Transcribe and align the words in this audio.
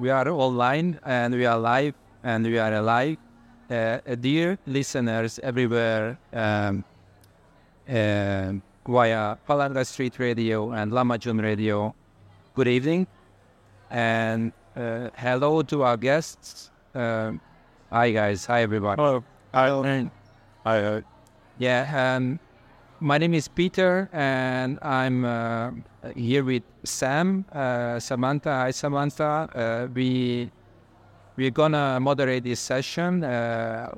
we 0.00 0.08
are 0.08 0.28
online 0.28 0.98
and 1.04 1.34
we 1.34 1.44
are 1.44 1.58
live 1.58 1.94
and 2.24 2.44
we 2.44 2.58
are 2.58 2.72
alive. 2.72 3.18
Uh, 3.70 3.98
dear 4.18 4.58
listeners 4.66 5.38
everywhere 5.42 6.18
um, 6.32 6.82
uh, 7.88 8.52
via 8.88 9.36
Palanga 9.46 9.86
Street 9.86 10.18
Radio 10.18 10.72
and 10.72 10.90
Lahmacun 10.90 11.40
Radio, 11.42 11.94
good 12.54 12.66
evening. 12.66 13.06
And 13.90 14.52
uh, 14.74 15.10
hello 15.16 15.62
to 15.62 15.82
our 15.82 15.98
guests. 15.98 16.70
Um, 16.94 17.40
hi, 17.90 18.10
guys. 18.10 18.46
Hi, 18.46 18.62
everybody. 18.62 19.00
Hello. 19.00 19.22
Hi. 19.52 20.10
Hi. 20.64 21.02
Yeah. 21.58 22.16
Um, 22.16 22.40
my 23.00 23.16
name 23.16 23.32
is 23.32 23.48
Peter, 23.48 24.10
and 24.12 24.78
I'm 24.82 25.24
uh, 25.24 25.70
here 26.14 26.44
with 26.44 26.62
Sam, 26.84 27.46
uh, 27.52 27.98
Samantha. 27.98 28.50
Hi, 28.50 28.70
Samantha. 28.70 29.48
Uh, 29.54 29.88
we 29.92 30.50
we're 31.36 31.50
gonna 31.50 31.98
moderate 32.00 32.44
this 32.44 32.60
session 32.60 33.24
uh, 33.24 33.90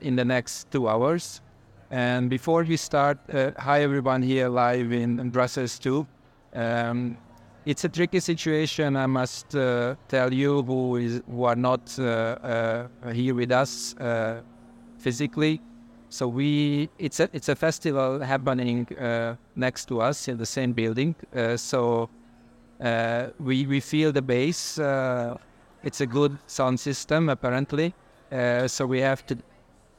in 0.00 0.16
the 0.16 0.24
next 0.24 0.70
two 0.70 0.88
hours. 0.88 1.42
And 1.90 2.30
before 2.30 2.62
we 2.64 2.76
start, 2.78 3.18
uh, 3.32 3.50
hi 3.58 3.82
everyone 3.82 4.22
here 4.22 4.48
live 4.48 4.92
in, 4.92 5.28
Brussels 5.30 5.78
too. 5.78 6.06
Um, 6.54 7.18
it's 7.66 7.84
a 7.84 7.88
tricky 7.88 8.20
situation, 8.20 8.96
I 8.96 9.06
must 9.06 9.54
uh, 9.54 9.96
tell 10.08 10.32
you, 10.32 10.62
who 10.62 10.96
is 10.96 11.20
who 11.30 11.44
are 11.44 11.56
not 11.56 11.90
here 13.12 13.34
with 13.34 13.52
us 13.52 13.94
physically. 14.98 15.60
So 16.16 16.26
we 16.28 16.88
it's 16.98 17.20
a 17.20 17.28
it's 17.34 17.50
a 17.50 17.54
festival 17.54 18.20
happening 18.20 18.86
uh, 18.96 19.36
next 19.54 19.84
to 19.88 20.00
us 20.00 20.28
in 20.28 20.38
the 20.38 20.46
same 20.46 20.72
building. 20.72 21.14
Uh, 21.34 21.58
so 21.58 22.08
uh, 22.80 23.26
we 23.38 23.66
we 23.66 23.80
feel 23.80 24.12
the 24.12 24.22
bass. 24.22 24.78
Uh, 24.78 25.36
it's 25.82 26.00
a 26.00 26.06
good 26.06 26.38
sound 26.46 26.80
system 26.80 27.28
apparently. 27.28 27.92
Uh, 28.32 28.66
so 28.66 28.86
we 28.86 28.98
have 29.02 29.26
to 29.26 29.36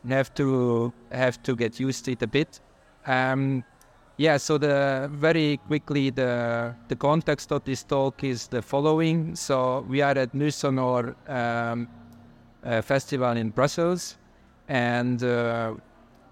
have 0.09 0.33
to 0.33 0.91
have 1.11 1.37
to 1.43 1.55
get 1.55 1.79
used 1.79 2.05
to 2.05 2.11
it 2.13 2.23
a 2.23 2.27
bit. 2.27 2.61
Um, 3.05 3.63
yeah. 4.17 4.37
So 4.37 4.57
the 4.57 5.11
very 5.13 5.59
quickly 5.67 6.09
the 6.09 6.73
the 6.87 6.95
context 6.95 7.51
of 7.51 7.63
this 7.63 7.83
talk 7.83 8.23
is 8.23 8.47
the 8.47 8.63
following. 8.63 9.35
So 9.35 9.85
we 9.87 10.01
are 10.01 10.17
at 10.17 10.33
Nuit 10.33 10.53
Sonore 10.53 11.15
um, 11.27 11.87
festival 12.81 13.37
in 13.37 13.51
Brussels, 13.51 14.17
and 14.67 15.21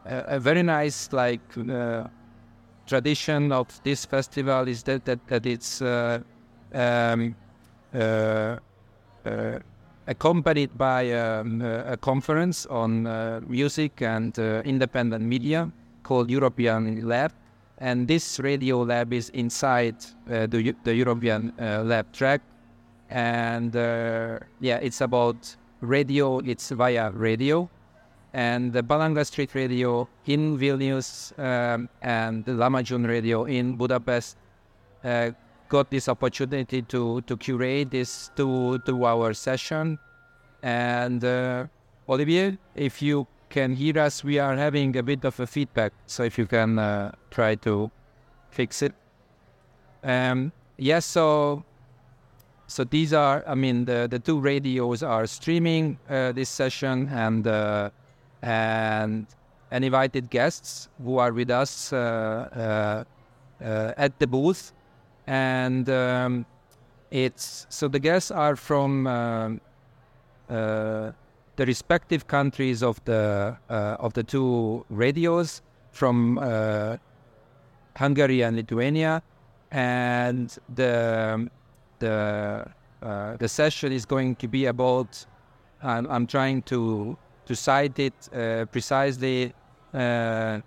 a, 0.06 0.39
very 0.39 0.64
nice 0.64 1.11
like 1.11 1.42
uh, 1.58 2.03
tradition 2.88 3.52
of 3.52 3.67
this 3.84 4.06
festival 4.06 4.67
is 4.67 4.84
that 4.84 5.06
that, 5.06 5.20
that 5.28 5.45
it's 5.45 5.81
uh, 5.81 6.20
um, 6.73 7.36
uh, 7.94 8.58
uh 9.26 9.59
accompanied 10.08 10.78
by 10.78 11.11
um, 11.14 11.64
a 11.64 11.98
conference 11.98 12.67
on 12.67 13.08
uh, 13.08 13.42
music 13.48 14.03
and 14.03 14.38
independent 14.38 15.26
media 15.26 15.72
called 16.03 16.30
European 16.30 17.08
Lab. 17.08 17.31
And 17.80 18.08
this 18.08 18.39
radio 18.39 18.83
lab 18.83 19.14
is 19.14 19.30
inside 19.30 19.95
the, 20.28 20.76
the 20.83 20.94
European 20.94 21.53
Lab 21.58 22.11
track. 22.14 22.42
And 23.09 23.73
yeah, 23.73 24.78
it's 24.78 25.02
about 25.02 25.56
radio, 25.81 26.38
it's 26.38 26.70
via 26.70 27.09
radio 27.09 27.67
and 28.36 28.73
the 28.73 28.83
Palanga 28.83 29.25
Street 29.25 29.55
Radio 29.55 30.09
in 30.25 30.58
Vilnius 30.58 31.31
um, 31.39 31.88
and 32.02 32.44
the 32.44 32.52
Lahmacun 32.52 33.08
Radio 33.08 33.45
in 33.45 33.77
Budapest 33.77 34.36
uh, 35.05 35.31
got 35.69 35.89
this 35.89 36.09
opportunity 36.09 36.81
to 36.81 37.22
to 37.22 37.38
curate 37.38 37.92
this 37.92 38.31
two 38.36 38.77
two 38.80 39.05
hour 39.05 39.33
session. 39.33 39.97
And 40.61 41.23
uh, 41.23 41.67
Olivier, 42.09 42.58
if 42.75 43.02
you 43.02 43.25
can 43.50 43.73
hear 43.73 43.97
us, 44.00 44.22
we 44.22 44.38
are 44.38 44.58
having 44.58 44.97
a 44.97 45.03
bit 45.03 45.23
of 45.23 45.39
a 45.39 45.47
feedback. 45.47 45.94
So 46.05 46.23
if 46.23 46.38
you 46.38 46.45
can 46.45 46.77
uh, 46.77 47.14
try 47.31 47.55
to 47.64 47.89
fix 48.49 48.81
it. 48.81 48.93
Um, 50.04 50.52
yes, 50.76 51.05
so 51.05 51.64
so 52.67 52.83
these 52.83 53.14
are, 53.14 53.45
I 53.48 53.55
mean, 53.55 53.86
the 53.86 54.08
the 54.11 54.20
two 54.20 54.42
radios 54.42 55.04
are 55.04 55.26
streaming 55.26 55.99
uh, 56.10 56.33
this 56.33 56.49
session 56.49 57.08
and 57.08 57.48
uh, 57.48 57.92
and 58.45 59.26
and 59.72 59.83
invited 59.83 60.30
guests 60.30 60.88
who 61.04 61.17
are 61.17 61.33
with 61.33 61.50
us 61.50 61.92
uh, 61.92 61.98
uh, 63.60 63.64
uh, 63.64 63.94
at 63.98 64.17
the 64.20 64.28
booth, 64.28 64.72
and 65.28 65.89
um, 65.89 66.45
it's 67.11 67.66
so 67.70 67.88
the 67.88 68.00
guests 68.00 68.32
are 68.32 68.55
from 68.55 69.08
um, 69.08 69.61
the 70.48 71.14
respective 71.66 72.28
countries 72.28 72.84
of 72.84 73.04
the 73.05 73.58
of 73.70 74.14
the 74.14 74.23
two 74.23 74.86
radios 74.89 75.61
from 75.92 76.38
Hungary 77.98 78.44
and 78.44 78.55
Lithuania, 78.55 79.23
and 79.72 80.55
the 80.76 81.50
the 82.00 82.67
uh, 83.02 83.38
the 83.38 83.48
session 83.48 83.92
is 83.92 84.05
going 84.05 84.36
to 84.36 84.48
be 84.48 84.66
about. 84.67 85.26
I'm 85.82 86.26
trying 86.26 86.64
to 86.64 87.16
to 87.45 87.56
cite 87.56 88.00
it 88.00 88.14
uh, 88.33 88.66
precisely 88.66 89.54
uh, 89.94 90.60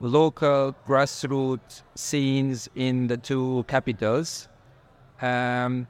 local 0.00 0.74
grassroots 0.86 1.82
scenes 1.94 2.68
in 2.74 3.06
the 3.06 3.16
two 3.16 3.64
capitals. 3.68 4.48
Um, 5.20 5.86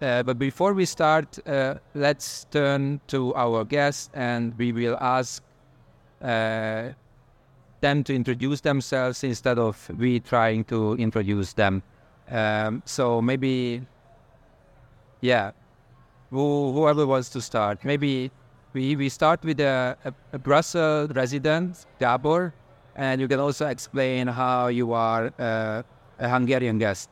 uh, 0.00 0.22
but 0.22 0.38
before 0.38 0.74
we 0.74 0.84
start, 0.84 1.38
uh, 1.48 1.76
let's 1.94 2.44
turn 2.50 3.00
to 3.08 3.34
our 3.34 3.64
guests 3.64 4.10
and 4.14 4.56
we 4.58 4.72
will 4.72 4.96
ask 5.00 5.42
uh, 6.22 6.90
them 7.80 8.04
to 8.04 8.14
introduce 8.14 8.60
themselves 8.60 9.24
instead 9.24 9.58
of 9.58 9.90
we 9.98 10.20
trying 10.20 10.64
to 10.64 10.94
introduce 10.94 11.54
them. 11.54 11.82
Um, 12.30 12.82
so 12.84 13.22
maybe, 13.22 13.86
yeah, 15.20 15.52
who, 16.30 16.72
whoever 16.72 17.06
wants 17.06 17.30
to 17.30 17.40
start, 17.40 17.84
maybe 17.84 18.30
we, 18.76 18.94
we 18.94 19.08
start 19.08 19.42
with 19.42 19.58
a, 19.60 19.96
a, 20.04 20.12
a 20.34 20.38
Brussels 20.38 21.10
resident, 21.14 21.86
Gabor, 21.98 22.52
and 22.94 23.22
you 23.22 23.26
can 23.26 23.40
also 23.40 23.66
explain 23.68 24.26
how 24.26 24.66
you 24.66 24.92
are 24.92 25.32
uh, 25.38 25.82
a 26.18 26.28
Hungarian 26.28 26.76
guest. 26.78 27.08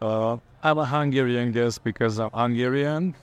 Uh, 0.00 0.38
I'm 0.62 0.78
a 0.78 0.86
Hungarian 0.86 1.52
guest 1.52 1.84
because 1.84 2.18
I'm 2.18 2.30
Hungarian. 2.32 3.14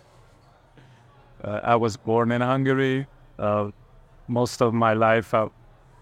Uh, 1.43 1.61
I 1.63 1.75
was 1.75 1.97
born 1.97 2.31
in 2.31 2.41
Hungary. 2.41 3.07
Uh, 3.39 3.71
most 4.27 4.61
of 4.61 4.71
my 4.75 4.93
life 4.93 5.33
I 5.33 5.47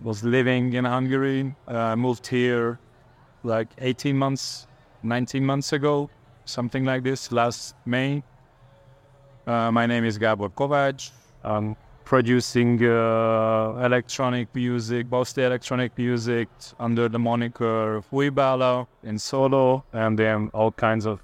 was 0.02 0.26
living 0.26 0.74
in 0.74 0.84
Hungary. 0.84 1.56
I 1.70 1.96
moved 1.96 2.28
here 2.28 2.80
like 3.44 3.70
18 3.78 4.18
months, 4.18 4.68
19 5.04 5.46
months 5.46 5.72
ago, 5.72 6.10
something 6.44 6.84
like 6.84 7.04
this, 7.04 7.32
last 7.32 7.76
May. 7.86 8.24
Uh, 9.48 9.72
my 9.72 9.86
name 9.86 10.04
is 10.04 10.18
Gabor 10.18 10.50
Kovács. 10.50 11.12
I'm 11.44 11.76
producing 12.04 12.84
uh, 12.84 13.80
electronic 13.86 14.48
music, 14.56 15.12
mostly 15.12 15.44
electronic 15.44 15.96
music 16.00 16.50
under 16.80 17.08
the 17.08 17.20
moniker 17.20 18.02
Uj 18.12 18.34
Bala 18.34 18.88
in 19.04 19.20
solo, 19.20 19.84
and 19.94 20.18
then 20.18 20.50
all 20.52 20.72
kinds 20.72 21.06
of 21.06 21.20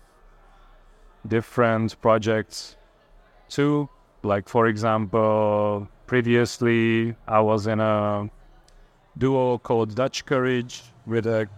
different 1.28 2.00
projects 2.00 2.76
too. 3.50 3.90
Like, 4.22 4.48
for 4.48 4.68
example, 4.68 5.88
previously 6.06 7.16
I 7.28 7.40
was 7.40 7.66
in 7.66 7.80
a 7.80 8.30
duo 9.18 9.58
called 9.58 9.96
Dutch 9.96 10.28
Courage 10.28 10.84
with 11.08 11.26
a 11.26 11.50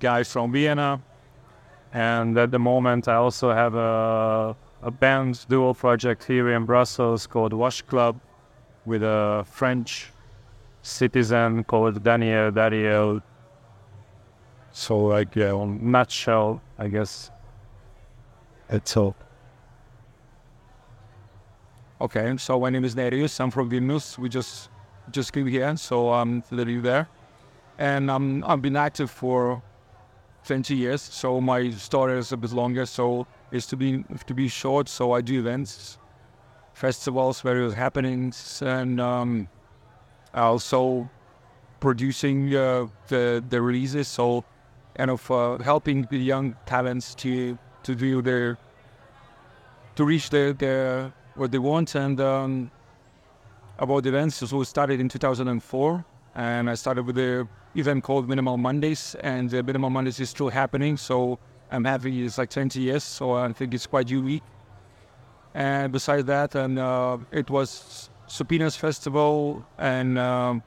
guy 0.00 0.24
from 0.24 0.50
Vienna. 0.50 1.00
And 1.92 2.36
at 2.36 2.50
the 2.50 2.58
moment, 2.58 3.06
I 3.06 3.14
also 3.14 3.52
have 3.52 3.76
a 3.76 4.56
a 4.82 4.90
band 4.90 5.46
duo 5.48 5.74
project 5.74 6.24
here 6.24 6.50
in 6.50 6.64
Brussels 6.64 7.26
called 7.26 7.52
Wash 7.52 7.82
Club 7.82 8.20
with 8.86 9.02
a 9.02 9.44
French 9.48 10.12
citizen 10.82 11.64
called 11.64 12.02
Daniel 12.02 12.50
Dariel. 12.52 13.22
So, 14.70 14.98
like, 14.98 15.34
yeah, 15.34 15.52
on 15.52 15.90
nutshell, 15.90 16.62
I 16.78 16.88
guess 16.88 17.30
it's 18.68 18.96
all. 18.96 19.16
Okay, 22.00 22.36
so 22.36 22.60
my 22.60 22.70
name 22.70 22.84
is 22.84 22.94
Nerijus. 22.94 23.40
I'm 23.40 23.50
from 23.50 23.68
Vilnius. 23.68 24.18
We 24.18 24.28
just 24.28 24.70
just 25.10 25.32
came 25.32 25.46
here, 25.46 25.76
so 25.76 26.12
I'm 26.12 26.44
literally 26.50 26.80
there, 26.80 27.08
and 27.78 28.10
um, 28.10 28.44
I've 28.46 28.62
been 28.62 28.76
active 28.76 29.10
for 29.10 29.62
20 30.44 30.76
years. 30.76 31.02
So 31.02 31.40
my 31.40 31.70
story 31.70 32.18
is 32.18 32.30
a 32.30 32.36
bit 32.36 32.52
longer. 32.52 32.86
So 32.86 33.26
is 33.50 33.66
to 33.66 33.76
be 33.76 34.04
to 34.26 34.34
be 34.34 34.48
short. 34.48 34.88
So 34.88 35.12
I 35.12 35.20
do 35.20 35.38
events, 35.38 35.98
festivals, 36.74 37.40
various 37.40 37.74
happenings, 37.74 38.62
and 38.62 39.00
um, 39.00 39.48
also 40.34 41.08
producing 41.80 42.54
uh, 42.54 42.86
the 43.08 43.44
the 43.48 43.60
releases. 43.60 44.08
So 44.08 44.44
kind 44.96 45.10
of 45.10 45.30
uh, 45.30 45.58
helping 45.58 46.02
the 46.10 46.18
young 46.18 46.56
talents 46.66 47.14
to 47.16 47.58
to 47.84 47.94
do 47.94 48.20
their 48.22 48.58
to 49.96 50.04
reach 50.04 50.30
their, 50.30 50.52
the 50.52 51.12
what 51.34 51.50
they 51.50 51.58
want 51.58 51.94
and 51.94 52.20
um, 52.20 52.70
about 53.78 54.06
events. 54.06 54.36
So 54.36 54.58
we 54.58 54.64
started 54.64 55.00
in 55.00 55.08
2004, 55.08 56.04
and 56.34 56.70
I 56.70 56.74
started 56.74 57.06
with 57.06 57.16
the 57.16 57.48
event 57.74 58.04
called 58.04 58.28
Minimal 58.28 58.58
Mondays, 58.58 59.16
and 59.20 59.48
the 59.50 59.62
Minimal 59.62 59.90
Mondays 59.90 60.20
is 60.20 60.30
still 60.30 60.48
happening. 60.48 60.96
So 60.96 61.38
I'm 61.70 61.84
happy 61.84 62.24
it's 62.24 62.38
like 62.38 62.50
20 62.50 62.80
years, 62.80 63.04
so 63.04 63.32
I 63.32 63.52
think 63.52 63.74
it's 63.74 63.86
quite 63.86 64.08
unique. 64.08 64.42
And 65.54 65.92
besides 65.92 66.24
that, 66.24 66.54
and 66.54 66.78
uh, 66.78 67.18
it 67.30 67.50
was 67.50 68.10
Supynės 68.28 68.76
Festival, 68.76 69.64
and 69.78 70.18
um, 70.18 70.62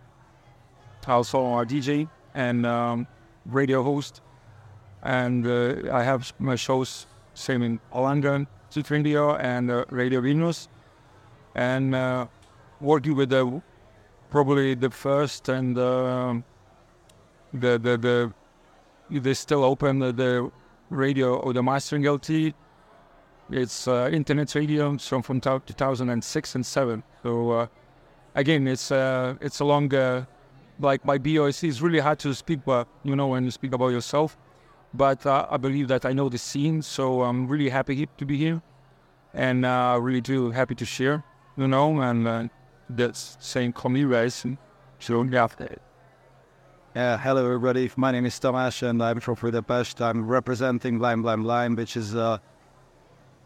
also 1.07 1.43
our 1.45 1.65
DJ 1.65 2.07
and 2.33 2.65
um, 2.65 3.07
radio 3.45 3.83
host. 3.83 4.21
And 5.03 5.47
uh, 5.47 5.91
I 5.91 6.03
have 6.03 6.33
my 6.39 6.55
shows 6.55 7.07
same 7.33 7.63
in 7.63 7.79
Holland, 7.91 8.47
Radio 8.89 9.35
and 9.35 9.71
uh, 9.71 9.85
Radio 9.89 10.21
Venus, 10.21 10.67
and 11.55 11.95
uh, 11.95 12.27
working 12.79 13.15
with 13.15 13.29
the 13.29 13.61
probably 14.29 14.75
the 14.75 14.89
first 14.89 15.49
and 15.49 15.77
uh, 15.77 16.35
the 17.53 17.77
the 17.77 17.97
the 17.97 18.33
they 19.19 19.33
still 19.33 19.63
open 19.63 19.99
the, 19.99 20.13
the 20.13 20.51
radio 20.91 21.35
or 21.35 21.53
the 21.53 21.63
mastering 21.63 22.07
LT. 22.07 22.53
It's 23.49 23.87
uh, 23.87 24.09
internet 24.11 24.53
radio 24.55 24.97
from 24.97 25.21
from 25.23 25.41
2006 25.41 26.55
and 26.55 26.65
seven. 26.65 27.03
So 27.23 27.51
uh, 27.51 27.67
again, 28.35 28.67
it's 28.67 28.91
uh, 28.91 29.35
it's 29.41 29.59
a 29.59 29.65
long 29.65 29.93
uh, 29.93 30.25
like 30.79 31.03
my 31.05 31.17
BOC 31.17 31.63
is 31.63 31.81
really 31.81 31.99
hard 31.99 32.19
to 32.19 32.33
speak, 32.33 32.59
but 32.65 32.87
you 33.03 33.15
know 33.15 33.27
when 33.27 33.43
you 33.43 33.51
speak 33.51 33.73
about 33.73 33.89
yourself. 33.89 34.37
But 34.93 35.25
uh, 35.25 35.47
I 35.49 35.57
believe 35.57 35.87
that 35.87 36.05
I 36.05 36.13
know 36.13 36.29
the 36.29 36.37
scene, 36.37 36.81
so 36.81 37.23
I'm 37.23 37.47
really 37.47 37.69
happy 37.69 38.07
to 38.17 38.25
be 38.25 38.37
here, 38.37 38.61
and 39.33 39.65
uh, 39.65 39.97
really 40.01 40.21
do 40.21 40.51
happy 40.51 40.75
to 40.75 40.85
share. 40.85 41.23
You 41.57 41.67
know, 41.67 42.01
and 42.01 42.49
that's 42.89 43.37
same 43.39 43.73
community 43.73 44.57
so 44.99 45.23
yeah. 45.23 45.47
Yeah, 46.93 47.17
hello 47.17 47.45
everybody. 47.45 47.89
My 47.95 48.11
name 48.11 48.25
is 48.25 48.37
Tamas 48.37 48.83
and 48.83 49.01
I'm 49.01 49.21
from 49.21 49.35
Budapest. 49.35 50.01
I'm 50.01 50.27
representing 50.27 50.99
Blindblindblind, 50.99 51.77
which 51.77 51.95
is 51.95 52.15
a 52.15 52.41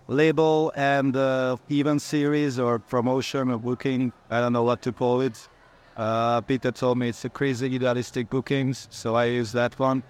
label 0.08 0.74
and 0.76 1.16
uh, 1.16 1.56
event 1.70 2.02
series 2.02 2.58
or 2.58 2.80
promotion 2.80 3.52
or 3.52 3.60
booking. 3.60 4.12
I 4.32 4.40
don't 4.40 4.52
know 4.52 4.64
what 4.64 4.82
to 4.82 4.92
call 4.92 5.22
it. 5.22 5.48
Uh, 5.96 6.42
Peter 6.42 6.72
told 6.72 6.98
me 6.98 7.10
it's 7.10 7.24
a 7.24 7.30
crazy 7.30 7.68
idealistic 7.68 8.32
bookings, 8.32 8.88
so 8.90 9.14
I 9.14 9.26
use 9.26 9.52
that 9.52 9.78
one. 9.78 10.02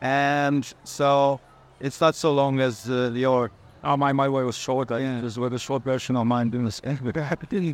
And 0.00 0.64
so 0.84 1.40
it's 1.78 2.00
not 2.00 2.14
so 2.14 2.32
long 2.32 2.58
as 2.60 2.88
uh, 2.88 3.10
your 3.12 3.50
Oh, 3.84 3.96
my, 3.96 4.12
my 4.12 4.28
way 4.28 4.42
was 4.42 4.56
short. 4.56 4.90
I 4.90 4.98
yeah. 5.00 5.20
just 5.20 5.38
with 5.38 5.52
a 5.52 5.58
short 5.58 5.84
version 5.84 6.16
of 6.16 6.26
mine 6.26 6.50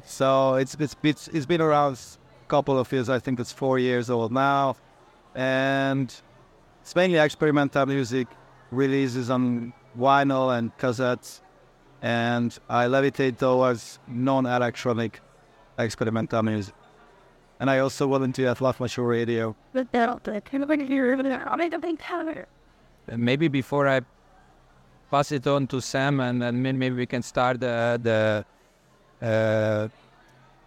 so 0.05 0.55
it's, 0.57 0.75
it's, 0.79 0.97
it's, 1.03 1.29
it's 1.29 1.47
been 1.47 1.61
around 1.61 1.99
couple 2.49 2.79
of 2.79 2.93
years. 2.93 3.09
I 3.09 3.19
think 3.19 3.41
it's 3.41 3.53
four 3.53 3.79
years 3.79 4.11
old 4.11 4.33
now. 4.33 4.77
And 5.35 6.15
it's 6.83 6.95
mainly 6.95 7.19
experimental 7.19 7.87
music 7.87 8.29
releases 8.71 9.31
on 9.31 9.73
vinyl 9.99 10.57
and 10.57 10.77
cassettes. 10.79 11.41
And 12.03 12.57
I 12.69 12.85
levitate 12.87 13.39
towards 13.39 13.99
non 14.07 14.47
electronic 14.47 15.21
experimental 15.79 16.43
music. 16.43 16.75
And 17.61 17.71
I 17.71 17.79
also 17.79 18.07
volunteer 18.09 18.49
at 18.49 18.59
Lahmacun 18.59 19.09
Radio. 19.09 19.57
Maybe 23.17 23.49
before 23.49 23.89
I 23.89 24.01
pass 25.11 25.33
it 25.33 25.47
on 25.47 25.67
to 25.69 25.81
Sam, 25.81 26.21
and, 26.21 26.43
and 26.43 26.63
maybe 26.63 26.91
we 26.91 27.07
can 27.07 27.23
start 27.23 27.61
the, 27.61 28.45
the 29.21 29.27
uh, 29.27 29.89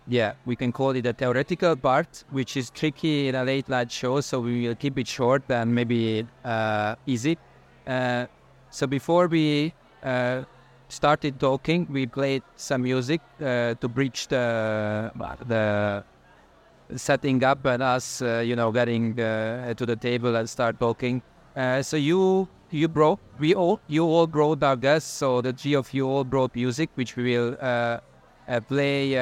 yeah, 0.07 0.33
we 0.45 0.55
can 0.55 0.71
call 0.71 0.91
it 0.91 1.05
a 1.05 1.13
theoretical 1.13 1.75
part, 1.75 2.23
which 2.31 2.55
is 2.55 2.69
tricky 2.69 3.27
in 3.27 3.35
a 3.35 3.43
late 3.43 3.67
night 3.67 3.91
show. 3.91 4.21
So 4.21 4.39
we 4.39 4.67
will 4.67 4.75
keep 4.75 4.97
it 4.97 5.07
short 5.07 5.43
and 5.49 5.73
maybe 5.73 6.25
uh, 6.45 6.95
easy. 7.05 7.37
Uh, 7.85 8.27
so 8.69 8.87
before 8.87 9.27
we 9.27 9.73
uh, 10.03 10.43
started 10.87 11.39
talking, 11.39 11.87
we 11.89 12.05
played 12.05 12.43
some 12.55 12.83
music 12.83 13.21
uh, 13.41 13.73
to 13.75 13.87
bridge 13.87 14.27
the 14.27 15.11
the 15.47 16.03
setting 16.95 17.43
up 17.43 17.65
and 17.65 17.83
us, 17.83 18.21
uh, 18.21 18.41
you 18.45 18.55
know, 18.55 18.71
getting 18.71 19.19
uh, 19.19 19.73
to 19.73 19.85
the 19.85 19.95
table 19.95 20.35
and 20.37 20.49
start 20.49 20.79
talking. 20.79 21.21
so 21.81 21.97
you 21.97 22.47
you 22.69 22.87
brought 22.87 23.19
we 23.39 23.55
all 23.55 23.79
you 23.87 24.05
all 24.05 24.27
brought 24.27 24.63
our 24.63 24.77
guests, 24.77 25.11
so 25.11 25.41
the 25.41 25.51
three 25.51 25.75
of 25.75 25.93
you 25.93 26.07
all 26.07 26.23
brought 26.23 26.55
music, 26.55 26.89
which 26.95 27.17
we 27.17 27.37
will 27.37 27.57
play 28.67 29.15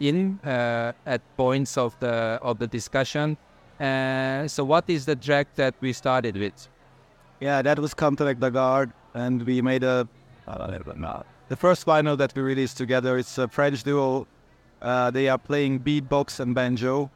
in 0.00 0.38
uh, 0.44 0.92
at 1.06 1.22
points 1.36 1.76
of 1.76 1.98
the 2.00 2.38
of 2.42 2.58
the 2.58 2.66
discussion. 2.66 3.36
Uh, 3.80 4.48
so, 4.48 4.64
what 4.64 4.84
is 4.88 5.06
the 5.06 5.16
track 5.16 5.54
that 5.56 5.74
we 5.80 5.92
started 5.92 6.36
with? 6.36 6.68
Yeah, 7.40 7.62
that 7.62 7.78
was 7.78 7.92
Counteract 7.92 8.40
the 8.40 8.50
Guard, 8.50 8.92
and 9.14 9.42
we 9.42 9.60
made 9.60 9.84
a 9.84 10.08
the 11.48 11.56
first 11.56 11.86
vinyl 11.86 12.16
that 12.18 12.34
we 12.34 12.42
released 12.42 12.76
together. 12.76 13.18
It's 13.18 13.38
a 13.38 13.48
French 13.48 13.82
duo. 13.82 14.26
Uh, 14.80 15.10
they 15.10 15.28
are 15.28 15.38
playing 15.38 15.80
beatbox 15.80 16.40
and 16.40 16.54
banjo 16.54 17.10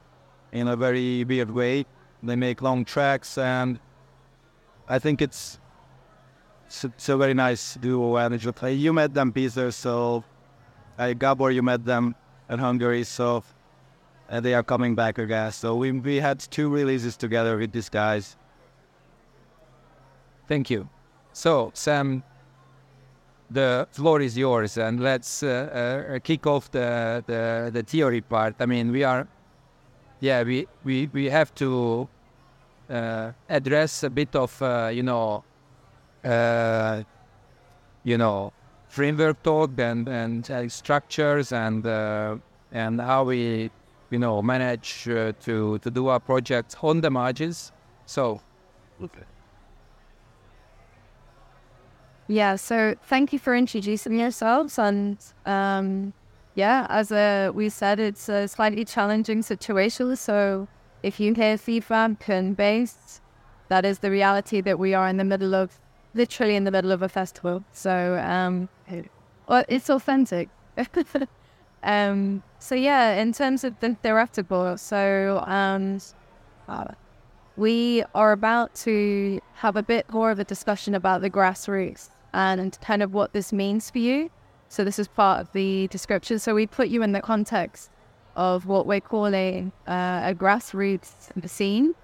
in 0.53 0.69
a 0.69 0.77
very 0.77 1.25
weird 1.25 1.51
way. 1.51 1.87
They 2.23 2.37
make 2.37 2.63
long 2.63 2.85
tracks 2.85 3.39
and 3.39 3.79
I 4.89 4.99
think 4.99 5.23
it's 5.23 5.59
it's, 6.67 6.85
it's 6.85 7.09
a 7.09 7.17
very 7.17 7.35
nice 7.35 7.75
duo 7.75 8.17
and 8.17 8.35
you 8.75 8.93
met 8.93 9.15
them 9.15 9.33
Peter 9.33 9.71
so 9.71 10.25
uh, 10.99 11.13
Gabor 11.13 11.51
you 11.51 11.63
met 11.63 11.85
them 11.85 12.15
in 12.51 12.59
Hungary 12.59 13.05
so 13.05 13.43
and 14.29 14.45
they 14.45 14.55
are 14.55 14.63
coming 14.63 14.95
back 14.95 15.19
again 15.19 15.53
so 15.53 15.77
we, 15.77 15.93
we 15.93 16.17
had 16.17 16.41
two 16.41 16.69
releases 16.69 17.17
together 17.17 17.57
with 17.57 17.73
these 17.73 17.89
guys. 17.89 18.37
Thank 20.49 20.69
you. 20.69 20.89
So 21.33 21.71
Sam 21.75 22.23
the 23.51 23.89
floor 23.91 24.21
is 24.21 24.37
yours 24.37 24.77
and 24.77 25.01
let's 25.01 25.43
uh, 25.43 26.13
uh, 26.15 26.19
kick 26.21 26.47
off 26.47 26.71
the, 26.71 27.23
the 27.27 27.71
the 27.73 27.83
theory 27.83 28.21
part. 28.21 28.55
I 28.61 28.67
mean 28.67 28.93
we 28.93 29.05
are 29.05 29.27
yeah 30.21 30.43
we 30.43 30.67
we, 30.85 31.09
we 31.13 31.31
have 31.31 31.55
to 31.57 32.09
uh, 32.89 33.33
address 33.49 34.03
a 34.03 34.11
bit 34.11 34.35
of 34.35 34.61
uh, 34.63 34.91
you 34.93 35.03
know 35.03 35.45
uh, 36.25 37.03
you 38.05 38.19
know 38.19 38.53
framework 38.91 39.43
talk 39.43 39.71
and 39.79 40.09
and 40.09 40.51
uh, 40.51 40.69
structures 40.69 41.53
and 41.53 41.87
uh, 41.87 42.37
and 42.73 43.01
how 43.01 43.25
we 43.25 43.71
you 44.11 44.19
know 44.19 44.43
manage 44.43 45.09
uh, 45.09 45.33
to 45.41 45.79
to 45.79 45.91
do 45.91 46.09
our 46.09 46.21
projects 46.21 46.77
on 46.83 47.01
the 47.01 47.11
margins. 47.11 47.73
So. 48.07 48.41
Okay. 49.03 49.25
Yeah, 52.29 52.55
so 52.57 52.95
thank 53.03 53.33
you 53.33 53.41
for 53.41 53.57
introducing 53.57 54.17
yourselves. 54.21 54.79
And 54.79 55.19
um, 55.47 56.13
yeah, 56.55 56.87
as 56.89 57.11
we 57.55 57.69
said, 57.71 57.99
it's 57.99 58.29
a 58.29 58.47
slightly 58.47 58.85
challenging 58.85 59.43
situation. 59.43 60.15
So 60.15 60.69
if 61.03 61.19
you 61.19 61.35
hear 61.35 61.59
feedback 61.59 62.29
and 62.29 62.57
base, 62.57 63.21
that 63.69 63.85
is 63.85 63.99
the 63.99 64.13
reality 64.13 64.61
that 64.61 64.79
we 64.79 64.95
are 64.95 65.09
in 65.09 65.17
the 65.17 65.25
middle 65.25 65.57
of, 65.57 65.81
literally 66.15 66.57
in 66.57 66.65
the 66.65 66.71
middle 66.71 66.93
of 66.93 67.03
a 67.03 67.09
festival. 67.09 67.65
So, 67.73 68.19
um, 68.23 68.69
well, 69.49 69.65
it's 69.69 69.91
authentic. 69.91 70.49
um, 71.83 72.43
so 72.59 72.75
yeah, 72.75 73.21
in 73.21 73.33
terms 73.33 73.65
of 73.65 73.79
the 73.81 73.97
theoretical, 74.03 74.77
so 74.79 75.43
um, 75.47 75.99
uh, 76.69 76.85
we 77.57 78.03
are 78.15 78.33
about 78.33 78.75
to 78.75 79.41
have 79.55 79.77
a 79.77 79.83
bit 79.83 80.11
more 80.13 80.31
of 80.31 80.39
a 80.39 80.45
discussion 80.45 80.95
about 80.95 81.21
the 81.21 81.31
grassroots 81.31 82.11
and 82.33 82.79
kind 82.81 83.03
of 83.03 83.13
what 83.13 83.33
this 83.33 83.53
means 83.53 83.91
for 83.91 83.99
you. 83.99 84.31
So 84.69 84.85
this 84.85 84.99
is 84.99 85.09
part 85.09 85.41
of 85.41 85.53
the 85.53 85.89
description. 85.89 86.39
So 86.39 86.55
we 86.55 86.67
put 86.67 86.89
you 86.89 87.03
in 87.03 87.13
the 87.13 87.21
context 87.21 87.91
of 88.37 88.67
what 88.67 88.87
we're 88.87 89.01
calling 89.01 89.73
uh, 89.89 90.23
a 90.25 90.35
grassroots 90.35 91.49
scene. 91.49 91.95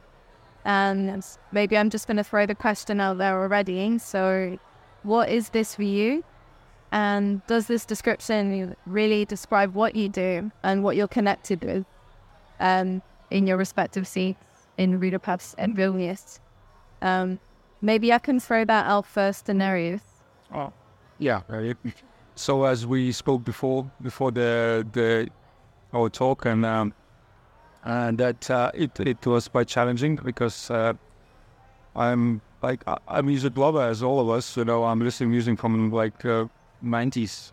And 0.67 1.25
maybe 1.53 1.79
I'm 1.79 1.91
just 1.91 2.09
going 2.09 2.17
to 2.17 2.25
throw 2.25 2.45
the 2.45 2.55
question 2.55 3.01
out 3.01 3.19
there 3.19 3.41
already. 3.41 3.99
So, 3.99 4.59
what 5.05 5.31
is 5.31 5.51
this 5.51 5.77
for 5.77 5.85
you? 5.85 6.25
And 6.91 7.47
does 7.47 7.69
this 7.69 7.87
description 7.87 8.75
really 8.85 9.25
describe 9.25 9.75
what 9.75 9.95
you 9.95 10.09
do 10.09 10.51
and 10.65 10.83
what 10.83 10.97
you're 10.97 11.07
connected 11.07 11.63
with 11.63 11.87
um, 12.59 13.01
in 13.31 13.47
your 13.47 13.57
respective 13.57 14.09
seats 14.09 14.45
in 14.77 14.99
Budapest 14.99 15.55
and 15.57 15.77
Vilnius? 15.77 16.41
Um, 17.01 17.39
maybe 17.81 18.13
I 18.13 18.19
can 18.19 18.41
throw 18.41 18.65
that 18.65 18.87
out 18.87 19.07
first 19.07 19.47
to 19.47 19.53
Nerijus. 19.53 20.03
Oh, 20.53 20.73
yeah. 21.19 21.43
So 22.39 22.65
as 22.65 22.87
we 22.87 23.13
spoke 23.13 23.45
before, 23.45 23.91
before 24.03 24.31
the 24.31 24.87
the 24.93 25.31
our 25.95 26.11
talk, 26.11 26.45
and 26.45 26.67
um, 26.67 26.93
and 27.87 28.19
that 28.19 28.51
uh, 28.51 28.71
it 28.75 28.99
it 29.01 29.25
was 29.27 29.49
quite 29.49 29.69
challenging 29.69 30.17
because 30.17 30.71
uh, 30.71 30.93
I'm 31.95 32.43
like 32.61 32.83
I'm 33.09 33.27
music 33.27 33.57
lover 33.57 33.83
as 33.83 34.03
all 34.03 34.21
of 34.21 34.29
us. 34.29 34.57
You 34.57 34.65
know, 34.65 34.85
I'm 34.85 35.01
listening 35.01 35.31
music 35.31 35.59
from 35.59 35.91
like 35.93 36.25
uh, 36.25 36.47
90s. 36.85 37.53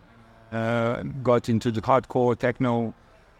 Uh, 0.52 1.02
got 1.24 1.50
into 1.50 1.72
the 1.72 1.82
hardcore 1.82 2.38
techno 2.38 2.94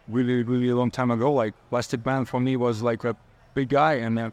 really, 0.08 0.42
really 0.44 0.70
a 0.70 0.76
long 0.76 0.90
time 0.92 1.12
ago. 1.12 1.32
Like 1.34 1.54
Plastikman 1.72 2.28
for 2.28 2.40
me 2.40 2.56
was 2.58 2.82
like 2.82 3.04
a 3.04 3.16
big 3.54 3.70
guy, 3.70 3.94
and 3.94 4.20
uh, 4.20 4.32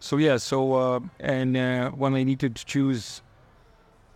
so 0.00 0.16
yeah. 0.16 0.36
So 0.38 0.74
uh, 0.74 1.00
and 1.20 1.56
uh, 1.56 1.90
when 1.90 2.14
I 2.14 2.24
needed 2.24 2.56
to 2.56 2.64
choose, 2.64 3.22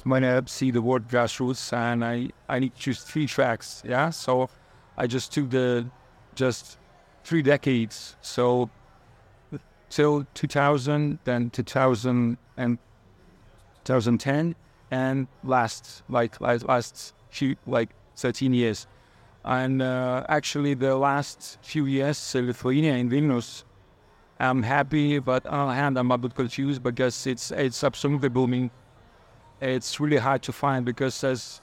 when 0.02 0.24
I 0.24 0.42
see 0.46 0.72
the 0.72 0.82
word 0.82 1.08
grassroots, 1.08 1.72
and 1.72 2.04
I 2.04 2.30
I 2.48 2.58
need 2.58 2.74
to 2.74 2.80
choose 2.80 3.02
three 3.04 3.26
tracks. 3.26 3.82
Yeah, 3.86 4.10
so 4.10 4.50
I 4.96 5.06
just 5.06 5.32
took 5.32 5.50
the 5.50 5.86
just 6.34 6.78
three 7.26 7.42
decades. 7.42 8.16
So 8.22 8.70
till 9.90 10.26
2000, 10.34 11.18
then 11.24 11.50
2000 11.50 12.38
and 12.56 12.78
2010, 13.84 14.54
and 14.92 15.26
last 15.42 16.02
like 16.08 16.40
last 16.40 17.14
few 17.30 17.56
like 17.66 17.90
13 18.16 18.54
years. 18.54 18.86
And 19.44 19.82
uh, 19.82 20.24
actually, 20.28 20.74
the 20.74 20.96
last 20.96 21.58
few 21.62 21.86
years, 21.86 22.34
uh, 22.34 22.40
Lithuania 22.40 22.94
in 22.94 23.10
Vilnius, 23.10 23.64
I'm 24.40 24.62
happy, 24.62 25.18
but 25.18 25.46
on 25.46 25.68
the 25.68 25.74
hand, 25.74 25.98
I'm 25.98 26.10
a 26.10 26.18
bit 26.18 26.34
confused 26.34 26.82
because 26.82 27.26
it's 27.26 27.50
it's 27.50 27.82
absolutely 27.82 28.28
booming. 28.28 28.70
It's 29.60 29.98
really 29.98 30.18
hard 30.18 30.42
to 30.42 30.52
find 30.52 30.84
because 30.84 31.24
as 31.24 31.60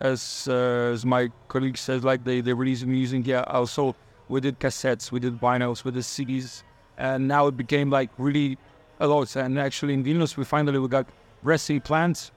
as 0.00 0.48
uh, 0.50 0.92
as 0.92 1.06
my 1.06 1.30
colleague 1.48 1.78
says, 1.78 2.04
like 2.04 2.24
they 2.24 2.40
they 2.42 2.52
release 2.52 2.82
music. 2.84 3.26
Yeah, 3.26 3.44
also 3.46 3.94
we 4.28 4.40
did 4.40 4.58
cassettes, 4.58 5.12
we 5.12 5.20
did 5.20 5.40
vinyls, 5.40 5.84
we 5.84 5.90
did 5.92 6.02
CDs, 6.02 6.62
and 6.98 7.28
now 7.28 7.46
it 7.46 7.56
became 7.56 7.90
like 7.90 8.10
really 8.18 8.58
a 9.00 9.06
lot. 9.06 9.34
And 9.36 9.58
actually, 9.58 9.94
in 9.94 10.04
Vilnius, 10.04 10.36
we 10.36 10.44
finally 10.44 10.78
we 10.78 10.88
got 10.88 11.06
resi 11.44 11.82
plants. 11.82 12.32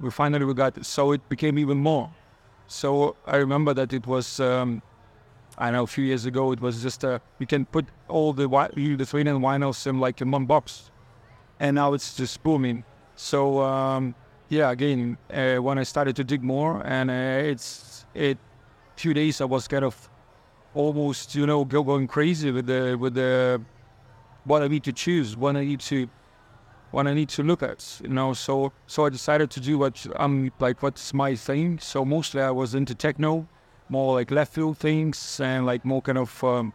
We 0.00 0.10
finally 0.10 0.44
we 0.44 0.54
got 0.54 0.84
so 0.84 1.12
it 1.12 1.26
became 1.28 1.58
even 1.58 1.78
more. 1.78 2.10
So 2.66 3.16
I 3.26 3.36
remember 3.36 3.72
that 3.74 3.92
it 3.92 4.06
was, 4.06 4.40
um, 4.40 4.82
I 5.56 5.70
know, 5.70 5.84
a 5.84 5.86
few 5.86 6.04
years 6.04 6.26
ago, 6.26 6.52
it 6.52 6.60
was 6.60 6.82
just 6.82 7.04
uh, 7.04 7.18
you 7.38 7.46
can 7.46 7.64
put 7.64 7.86
all 8.08 8.32
the 8.32 8.46
Lithuanian 8.46 9.40
vinyls 9.40 9.86
in 9.86 9.98
like 10.00 10.20
in 10.20 10.30
one 10.30 10.46
box, 10.46 10.90
and 11.58 11.74
now 11.74 11.94
it's 11.94 12.14
just 12.14 12.42
booming. 12.42 12.84
So 13.16 13.62
um, 13.62 14.14
yeah, 14.48 14.70
again, 14.70 15.16
uh, 15.32 15.56
when 15.56 15.78
I 15.78 15.82
started 15.82 16.14
to 16.16 16.24
dig 16.24 16.42
more, 16.42 16.82
and 16.84 17.10
uh, 17.10 17.50
it's 17.50 18.04
it, 18.14 18.38
few 18.96 19.14
days 19.14 19.40
I 19.40 19.44
was 19.44 19.66
kind 19.66 19.84
of 19.84 20.08
almost 20.74 21.34
you 21.34 21.46
know 21.46 21.64
go, 21.64 21.82
going 21.82 22.06
crazy 22.06 22.50
with 22.50 22.66
the 22.66 22.96
with 22.98 23.14
the 23.14 23.60
what 24.44 24.62
I 24.62 24.68
need 24.68 24.84
to 24.84 24.92
choose, 24.92 25.36
what 25.36 25.56
I 25.56 25.64
need 25.64 25.80
to 25.80 26.08
what 26.90 27.06
I 27.06 27.12
need 27.14 27.28
to 27.30 27.42
look 27.42 27.62
at, 27.62 28.00
you 28.02 28.08
know. 28.08 28.32
So 28.32 28.72
so 28.86 29.06
I 29.06 29.10
decided 29.10 29.50
to 29.50 29.60
do 29.60 29.78
what 29.78 30.06
I'm 30.16 30.50
like 30.58 30.82
what's 30.82 31.12
my 31.12 31.34
thing. 31.34 31.78
So 31.78 32.04
mostly 32.04 32.40
I 32.42 32.50
was 32.50 32.74
into 32.74 32.94
techno, 32.94 33.46
more 33.88 34.14
like 34.14 34.30
left 34.30 34.54
field 34.54 34.78
things 34.78 35.40
and 35.40 35.66
like 35.66 35.84
more 35.84 36.02
kind 36.02 36.18
of 36.18 36.44
um, 36.44 36.72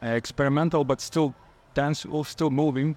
experimental, 0.00 0.84
but 0.84 1.00
still 1.00 1.34
dance 1.74 2.04
or 2.04 2.24
still 2.24 2.50
moving, 2.50 2.96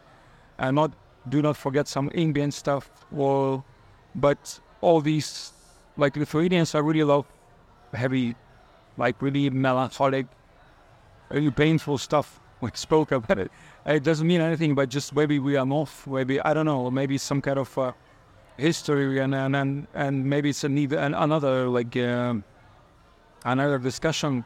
and 0.58 0.75
not 0.75 0.94
do 1.28 1.42
not 1.42 1.58
forget 1.58 1.88
some 1.88 2.10
ambient 2.16 2.54
stuff. 2.54 2.90
Or 3.16 3.64
but 4.16 4.60
all 4.82 5.02
these 5.02 5.52
like 5.98 6.16
Lithuanians, 6.16 6.75
I 6.75 6.80
really 6.80 7.04
love 7.04 7.25
heavy, 7.94 8.36
like 8.98 9.22
really 9.22 9.50
melancholic, 9.50 10.28
really 11.30 11.52
painful 11.52 11.98
stuff. 11.98 12.40
We 12.62 12.72
spoke 12.74 13.12
about 13.12 13.40
it 13.40 13.52
it 13.86 14.04
doesn't 14.04 14.25
mean 14.25 14.42
anything, 14.42 14.74
but 14.74 14.90
just 14.90 15.16
maybe 15.16 15.40
we 15.40 15.56
are 15.58 15.68
off. 15.68 16.08
Maybe 16.08 16.42
I 16.42 16.54
don't 16.54 16.66
know. 16.66 16.90
Maybe 16.90 17.18
some 17.18 17.42
kind 17.42 17.60
of 17.60 17.78
uh, 17.78 17.92
history, 18.58 19.20
and 19.20 19.36
and 19.36 19.56
and, 19.56 19.88
and 19.94 20.25
maybe 20.25 20.50
it's 20.50 20.64
an, 20.64 20.78
another 20.94 21.68
like 21.68 21.96
uh, 21.96 22.34
another 23.44 23.78
discussion. 23.78 24.44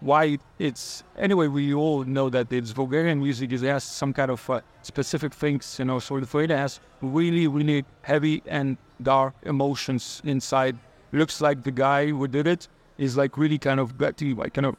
Why 0.00 0.38
it's 0.58 1.04
anyway? 1.16 1.46
We 1.46 1.72
all 1.72 2.04
know 2.04 2.28
that 2.30 2.52
it's 2.52 2.72
Bulgarian 2.72 3.20
music. 3.20 3.52
It 3.52 3.60
has 3.62 3.84
some 3.84 4.12
kind 4.12 4.30
of 4.30 4.50
uh, 4.50 4.60
specific 4.82 5.32
things, 5.32 5.78
you 5.78 5.84
know. 5.84 5.98
So 6.00 6.16
Lithuania 6.16 6.58
has 6.58 6.80
really, 7.00 7.46
really 7.46 7.84
heavy 8.02 8.42
and 8.46 8.76
dark 9.00 9.34
emotions 9.44 10.20
inside. 10.24 10.76
Looks 11.12 11.40
like 11.40 11.62
the 11.62 11.70
guy 11.70 12.08
who 12.08 12.26
did 12.26 12.46
it 12.46 12.68
is 13.02 13.16
like 13.16 13.36
really 13.36 13.58
kind 13.58 13.80
of 13.80 13.98
gutty, 13.98 14.32
like 14.32 14.54
kind 14.54 14.66
of 14.66 14.76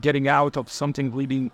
getting 0.00 0.26
out 0.28 0.56
of 0.56 0.70
something 0.70 1.12
really 1.12 1.50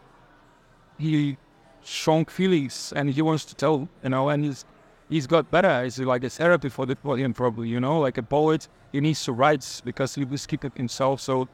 he 0.98 1.36
strong 1.82 2.24
feelings 2.26 2.92
and 2.94 3.10
he 3.10 3.22
wants 3.22 3.44
to 3.46 3.54
tell, 3.54 3.88
you 4.02 4.10
know, 4.10 4.28
and 4.28 4.44
he's 4.44 4.64
he's 5.08 5.26
got 5.26 5.50
better. 5.50 5.82
It's 5.84 5.98
like 5.98 6.24
a 6.24 6.30
therapy 6.30 6.68
for 6.68 6.86
the 6.86 6.96
for 6.96 7.16
him 7.16 7.32
probably, 7.34 7.68
you 7.68 7.80
know, 7.80 7.98
like 8.00 8.18
a 8.18 8.22
poet, 8.22 8.68
he 8.92 9.00
needs 9.00 9.24
to 9.24 9.32
write 9.32 9.82
because 9.84 10.14
he 10.14 10.24
was 10.24 10.46
keeping 10.46 10.72
himself. 10.76 11.20
So 11.20 11.48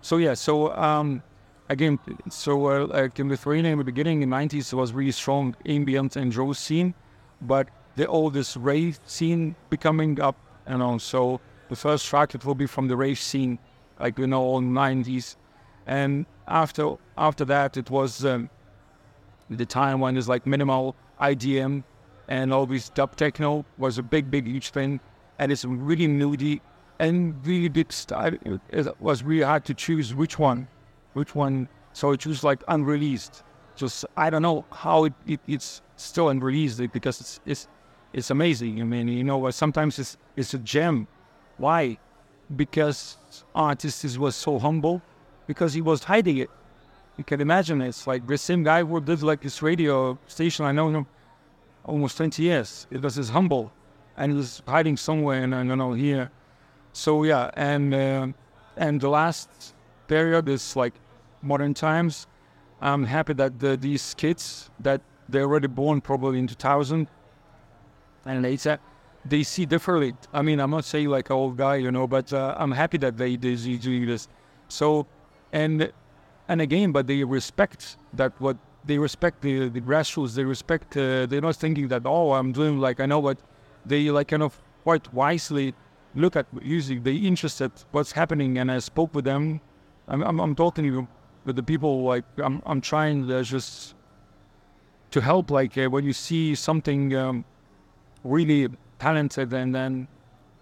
so 0.00 0.18
yeah, 0.18 0.34
so 0.34 0.72
um 0.76 1.22
again 1.68 1.98
so 2.28 2.52
uh, 2.66 2.86
like 2.86 3.18
in 3.18 3.28
Lithuania 3.28 3.72
in 3.72 3.78
the 3.78 3.84
beginning 3.84 4.22
in 4.22 4.30
the 4.30 4.36
nineties 4.36 4.72
was 4.72 4.92
really 4.92 5.12
strong 5.12 5.56
ambient 5.66 6.16
and 6.16 6.30
drone 6.30 6.54
scene, 6.54 6.94
but 7.42 7.68
the 7.96 8.30
this 8.32 8.56
rave 8.56 9.00
scene 9.04 9.56
becoming 9.68 10.20
up, 10.20 10.36
you 10.68 10.78
know, 10.78 10.98
so 10.98 11.40
the 11.68 11.76
first 11.76 12.06
track 12.06 12.34
it 12.34 12.44
will 12.44 12.54
be 12.54 12.66
from 12.66 12.88
the 12.88 12.96
rave 12.96 13.18
scene, 13.18 13.58
like 14.00 14.18
you 14.18 14.26
know, 14.26 14.42
all 14.42 14.60
nineties. 14.60 15.36
And 15.86 16.26
after 16.48 16.96
after 17.16 17.44
that 17.46 17.76
it 17.76 17.90
was 17.90 18.24
um, 18.24 18.50
the 19.48 19.66
time 19.66 20.00
when 20.00 20.16
it's 20.16 20.28
like 20.28 20.46
minimal 20.46 20.96
IDM 21.20 21.84
and 22.28 22.52
all 22.52 22.64
this 22.64 22.88
dub 22.88 23.16
techno 23.16 23.64
was 23.76 23.98
a 23.98 24.02
big, 24.02 24.30
big, 24.30 24.46
huge 24.46 24.70
thing. 24.70 25.00
And 25.38 25.50
it's 25.50 25.64
really 25.64 26.06
moody 26.06 26.62
and 26.98 27.44
really 27.46 27.68
big 27.68 27.92
style. 27.92 28.32
It 28.70 29.00
was 29.00 29.22
really 29.22 29.42
hard 29.42 29.64
to 29.66 29.74
choose 29.74 30.14
which 30.14 30.38
one, 30.38 30.68
which 31.14 31.34
one. 31.34 31.68
So 31.92 32.12
I 32.12 32.16
choose 32.16 32.44
like 32.44 32.62
unreleased. 32.68 33.42
Just 33.74 34.04
I 34.16 34.30
don't 34.30 34.42
know 34.42 34.64
how 34.70 35.04
it, 35.04 35.14
it 35.26 35.40
it's 35.48 35.82
still 35.96 36.28
unreleased 36.28 36.78
because 36.92 37.20
it's 37.20 37.40
it's 37.46 37.68
it's 38.12 38.30
amazing. 38.30 38.80
I 38.80 38.84
mean, 38.84 39.08
you 39.08 39.24
know, 39.24 39.50
sometimes 39.50 39.98
it's 39.98 40.16
it's 40.36 40.54
a 40.54 40.58
gem. 40.58 41.08
Why? 41.56 41.98
Because 42.54 43.16
artist 43.54 44.18
was 44.18 44.34
so 44.34 44.58
humble 44.58 45.02
because 45.46 45.72
he 45.72 45.80
was 45.80 46.04
hiding 46.04 46.38
it 46.38 46.50
you 47.20 47.24
can 47.24 47.42
imagine 47.42 47.82
it's 47.82 48.06
like 48.06 48.26
the 48.26 48.38
same 48.38 48.62
guy 48.62 48.82
who 48.82 48.98
did 48.98 49.22
like 49.22 49.42
this 49.42 49.60
radio 49.60 50.18
station. 50.26 50.64
I 50.64 50.72
know 50.72 50.88
him 50.88 51.06
almost 51.84 52.16
20 52.16 52.42
years. 52.42 52.86
It 52.90 53.02
was 53.02 53.16
his 53.16 53.28
humble 53.28 53.70
and 54.16 54.32
he 54.32 54.38
was 54.38 54.62
hiding 54.66 54.96
somewhere 54.96 55.42
and 55.44 55.54
I 55.54 55.62
don't 55.62 55.76
know 55.76 55.92
here. 55.92 56.30
So 56.94 57.24
yeah, 57.24 57.50
and 57.54 57.92
uh, 57.92 58.28
and 58.78 59.02
the 59.02 59.10
last 59.10 59.74
period 60.08 60.48
is 60.48 60.76
like 60.76 60.94
modern 61.42 61.74
times. 61.74 62.26
I'm 62.80 63.04
happy 63.04 63.34
that 63.34 63.60
the, 63.60 63.76
these 63.76 64.14
kids 64.14 64.70
that 64.80 65.02
they're 65.28 65.42
already 65.42 65.68
born 65.68 66.00
probably 66.00 66.38
in 66.38 66.46
2000 66.46 67.06
and 68.24 68.42
later 68.42 68.78
they 69.24 69.42
see 69.42 69.66
differently. 69.66 70.14
I 70.32 70.42
mean, 70.42 70.60
I'm 70.60 70.70
not 70.70 70.84
saying 70.84 71.08
like 71.08 71.30
an 71.30 71.36
old 71.36 71.56
guy, 71.56 71.76
you 71.76 71.90
know, 71.90 72.06
but 72.06 72.32
uh, 72.32 72.54
I'm 72.58 72.72
happy 72.72 72.98
that 72.98 73.16
they, 73.16 73.36
they 73.36 73.54
do 73.54 74.06
this. 74.06 74.28
So, 74.68 75.06
and 75.52 75.92
and 76.48 76.60
again, 76.60 76.92
but 76.92 77.06
they 77.06 77.22
respect 77.24 77.96
that 78.14 78.32
what 78.40 78.56
they 78.84 78.98
respect 78.98 79.42
the, 79.42 79.68
the 79.68 79.80
grassroots. 79.80 80.34
They 80.34 80.44
respect. 80.44 80.96
Uh, 80.96 81.26
they're 81.26 81.40
not 81.40 81.56
thinking 81.56 81.88
that 81.88 82.02
oh, 82.06 82.32
I'm 82.32 82.52
doing 82.52 82.78
like 82.78 83.00
I 83.00 83.06
know 83.06 83.18
what. 83.18 83.38
They 83.86 84.10
like 84.10 84.28
kind 84.28 84.42
of 84.42 84.60
quite 84.84 85.12
wisely 85.14 85.74
look 86.14 86.36
at 86.36 86.52
music. 86.52 87.04
They 87.04 87.14
interested 87.14 87.72
what's 87.92 88.12
happening, 88.12 88.58
and 88.58 88.70
I 88.70 88.78
spoke 88.78 89.14
with 89.14 89.24
them. 89.24 89.60
I'm 90.08 90.22
I'm, 90.22 90.40
I'm 90.40 90.54
talking 90.54 91.06
with 91.44 91.56
the 91.56 91.62
people. 91.62 92.02
Like 92.02 92.24
I'm 92.38 92.62
I'm 92.66 92.80
trying 92.80 93.28
to 93.28 93.42
just 93.42 93.94
to 95.12 95.20
help. 95.20 95.50
Like 95.50 95.76
uh, 95.78 95.88
when 95.88 96.04
you 96.04 96.12
see 96.12 96.54
something 96.54 97.14
um, 97.14 97.44
really 98.24 98.68
talented, 99.00 99.52
and 99.52 99.74
then 99.74 100.06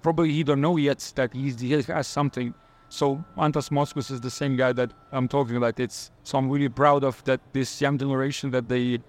probably 0.01 0.33
he 0.33 0.43
don't 0.43 0.63
know 0.63 0.77
yet 0.79 1.13
that 1.17 1.35
he 1.35 1.71
has 1.73 2.07
something 2.07 2.55
so 2.89 3.23
Antas 3.37 3.71
Mockus 3.71 4.11
is 4.11 4.21
the 4.21 4.31
same 4.31 4.57
guy 4.57 4.73
that 4.73 4.93
I'm 5.13 5.29
talking 5.29 5.57
about. 5.57 5.79
It's 5.79 6.11
so 6.25 6.39
I'm 6.39 6.49
really 6.49 6.69
proud 6.69 7.05
of 7.05 7.23
that 7.25 7.41
this 7.53 7.81
young 7.81 7.99
generation 7.99 8.51
that 8.53 8.69
they 8.69 9.01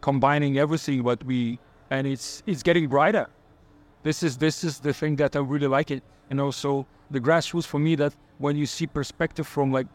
combining 0.00 0.58
everything 0.58 1.02
what 1.02 1.24
we 1.24 1.58
and 1.90 2.06
it's 2.06 2.42
it's 2.46 2.62
getting 2.62 2.88
brighter. 2.88 3.26
This 4.02 4.22
is 4.22 4.36
this 4.36 4.64
is 4.64 4.80
the 4.80 4.92
thing 4.92 5.16
that 5.16 5.34
I 5.34 5.40
really 5.40 5.66
like 5.66 5.90
it. 5.90 6.02
And 6.30 6.40
also 6.40 6.86
the 7.10 7.20
grassroots 7.20 7.66
for 7.66 7.78
me 7.78 7.94
that 7.96 8.14
when 8.38 8.56
you 8.56 8.66
see 8.66 8.86
perspective 8.86 9.46
from 9.46 9.72
like 9.72 9.86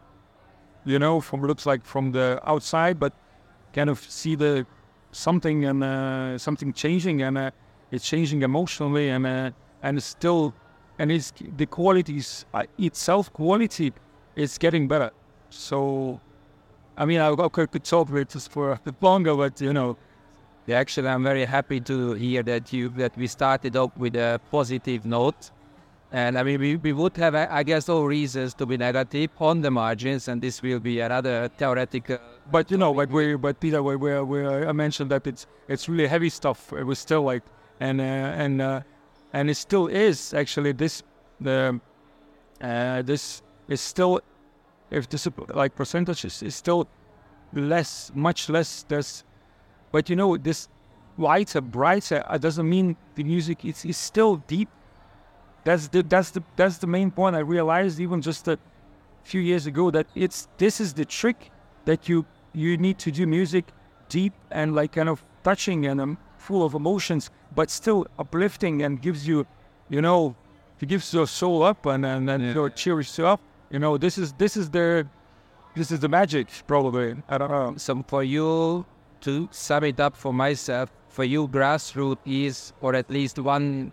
you 0.84 0.98
know, 0.98 1.20
from 1.20 1.42
looks 1.42 1.64
like 1.64 1.84
from 1.84 2.10
the 2.10 2.40
outside, 2.44 2.98
but 2.98 3.12
kind 3.72 3.88
of 3.88 4.00
see 4.00 4.34
the 4.34 4.66
something 5.12 5.64
and 5.64 5.84
uh, 5.84 6.36
something 6.38 6.72
changing 6.72 7.22
and 7.22 7.38
uh, 7.38 7.50
it's 7.92 8.04
changing 8.08 8.42
emotionally 8.42 9.10
and 9.10 9.26
uh, 9.26 9.50
and 9.82 10.02
still 10.02 10.54
and 10.98 11.12
it's 11.12 11.32
the 11.56 11.66
qualities 11.66 12.46
uh, 12.54 12.64
itself 12.78 13.32
quality 13.32 13.92
is 14.36 14.58
getting 14.58 14.88
better. 14.88 15.10
So, 15.50 16.20
I 16.96 17.04
mean, 17.04 17.20
I, 17.20 17.34
could 17.48 17.84
talk 17.84 18.10
with 18.10 18.30
this 18.30 18.48
for 18.48 18.72
a 18.72 18.80
bit 18.84 18.94
longer, 19.02 19.36
but 19.36 19.60
you 19.60 19.72
know. 19.72 19.96
Yeah, 20.64 20.78
actually, 20.78 21.08
I'm 21.08 21.24
very 21.24 21.44
happy 21.44 21.80
to 21.80 22.12
hear 22.12 22.44
that 22.44 22.72
you 22.72 22.88
that 22.90 23.16
we 23.16 23.26
started 23.26 23.76
up 23.76 23.96
with 23.98 24.14
a 24.14 24.40
positive 24.52 25.04
note, 25.04 25.50
And 26.12 26.38
I 26.38 26.42
mean, 26.42 26.60
we, 26.60 26.76
we 26.76 26.92
would 26.92 27.16
have, 27.16 27.34
I 27.34 27.62
guess, 27.62 27.88
all 27.88 28.04
reasons 28.06 28.54
to 28.54 28.66
be 28.66 28.76
negative 28.76 29.30
on 29.40 29.62
the 29.62 29.70
margins, 29.70 30.28
and 30.28 30.42
this 30.42 30.62
will 30.62 30.78
be 30.78 31.00
another 31.00 31.48
theoretical. 31.56 32.18
But 32.50 32.70
you 32.70 32.76
know, 32.76 32.94
but 32.94 33.10
we, 33.10 33.34
but 33.36 33.58
Peter, 33.60 33.82
we, 33.82 33.96
we, 33.96 34.20
we 34.20 34.46
I 34.46 34.72
mentioned 34.72 35.10
that 35.10 35.26
it's 35.26 35.46
it's 35.68 35.88
really 35.88 36.06
heavy 36.06 36.28
stuff. 36.28 36.72
It 36.74 36.84
was 36.84 36.98
still 36.98 37.22
like, 37.22 37.42
and 37.82 38.00
uh, 38.00 38.42
and 38.44 38.62
uh, 38.62 38.80
and 39.32 39.50
it 39.50 39.56
still 39.56 39.86
is 39.86 40.34
actually 40.34 40.72
this 40.72 41.02
the 41.40 41.80
uh, 42.60 43.02
this 43.02 43.42
is 43.68 43.80
still 43.80 44.20
if 44.90 45.08
this 45.08 45.28
like 45.54 45.74
percentages 45.74 46.42
is 46.42 46.54
still 46.54 46.86
less, 47.52 48.12
much 48.14 48.48
less. 48.48 48.84
There's, 48.88 49.24
but 49.90 50.08
you 50.10 50.16
know 50.16 50.36
this 50.36 50.68
lighter, 51.18 51.60
brighter. 51.60 52.24
Doesn't 52.40 52.68
mean 52.68 52.96
the 53.14 53.24
music 53.24 53.64
is 53.64 53.84
is 53.84 53.96
still 53.96 54.36
deep 54.36 54.68
that's 55.64 55.88
the 55.88 56.02
that's 56.02 56.30
the 56.30 56.42
that's 56.56 56.78
the 56.78 56.86
main 56.86 57.10
point. 57.10 57.36
I 57.36 57.40
realized 57.40 58.00
even 58.00 58.20
just 58.20 58.48
a 58.48 58.58
few 59.22 59.40
years 59.40 59.66
ago 59.66 59.90
that 59.90 60.06
it's 60.14 60.48
this 60.58 60.80
is 60.80 60.94
the 60.94 61.04
trick 61.04 61.50
that 61.84 62.08
you 62.08 62.24
you 62.52 62.76
need 62.76 62.98
to 62.98 63.10
do 63.10 63.26
music 63.26 63.66
deep 64.08 64.32
and 64.50 64.74
like 64.74 64.92
kind 64.92 65.08
of 65.08 65.24
touching 65.44 65.84
in 65.84 66.00
um, 66.00 66.18
full 66.42 66.64
of 66.64 66.74
emotions, 66.74 67.30
but 67.54 67.70
still 67.70 68.06
uplifting 68.18 68.82
and 68.82 69.00
gives 69.00 69.26
you, 69.26 69.46
you 69.88 70.02
know, 70.02 70.34
it 70.80 70.88
gives 70.88 71.14
your 71.14 71.26
soul 71.26 71.62
up 71.62 71.86
and 71.86 72.04
and, 72.04 72.28
and 72.28 72.42
yeah. 72.42 72.54
your 72.54 72.68
cheers 72.70 73.16
you 73.16 73.26
up. 73.26 73.40
You 73.70 73.78
know, 73.78 73.96
this 73.96 74.18
is 74.18 74.32
this 74.34 74.56
is 74.56 74.68
the 74.70 75.06
this 75.76 75.90
is 75.90 76.00
the 76.00 76.08
magic 76.08 76.48
probably. 76.66 77.16
I 77.28 77.38
don't 77.38 77.50
know. 77.50 77.74
So 77.76 78.04
for 78.06 78.22
you 78.22 78.84
to 79.22 79.48
sum 79.52 79.84
it 79.84 80.00
up 80.00 80.16
for 80.16 80.32
myself, 80.34 80.90
for 81.08 81.24
you, 81.24 81.46
grassroots 81.46 82.18
is, 82.26 82.72
or 82.80 82.94
at 82.94 83.08
least 83.10 83.38
one 83.38 83.92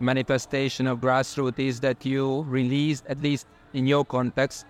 manifestation 0.00 0.86
of 0.86 1.00
grassroots 1.00 1.58
is 1.58 1.80
that 1.80 2.04
you 2.04 2.42
released, 2.42 3.04
at 3.08 3.20
least 3.20 3.46
in 3.74 3.86
your 3.86 4.04
context, 4.04 4.64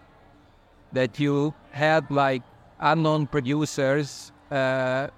that 0.93 1.21
you 1.21 1.55
had 1.71 2.11
like 2.11 2.43
unknown 2.81 3.27
producers 3.27 4.33
uh, 4.51 5.09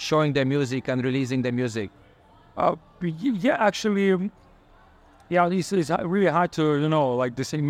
showing 0.00 0.32
their 0.32 0.46
music 0.46 0.88
and 0.88 1.04
releasing 1.04 1.42
their 1.42 1.52
music. 1.52 1.90
Uh, 2.56 2.74
yeah, 3.02 3.56
actually, 3.58 4.12
um, 4.12 4.32
yeah, 5.28 5.46
it's, 5.48 5.72
it's 5.72 5.90
really 6.02 6.26
hard 6.26 6.52
to 6.52 6.80
you 6.80 6.88
know 6.88 7.14
like 7.14 7.36
the 7.36 7.44
same 7.44 7.68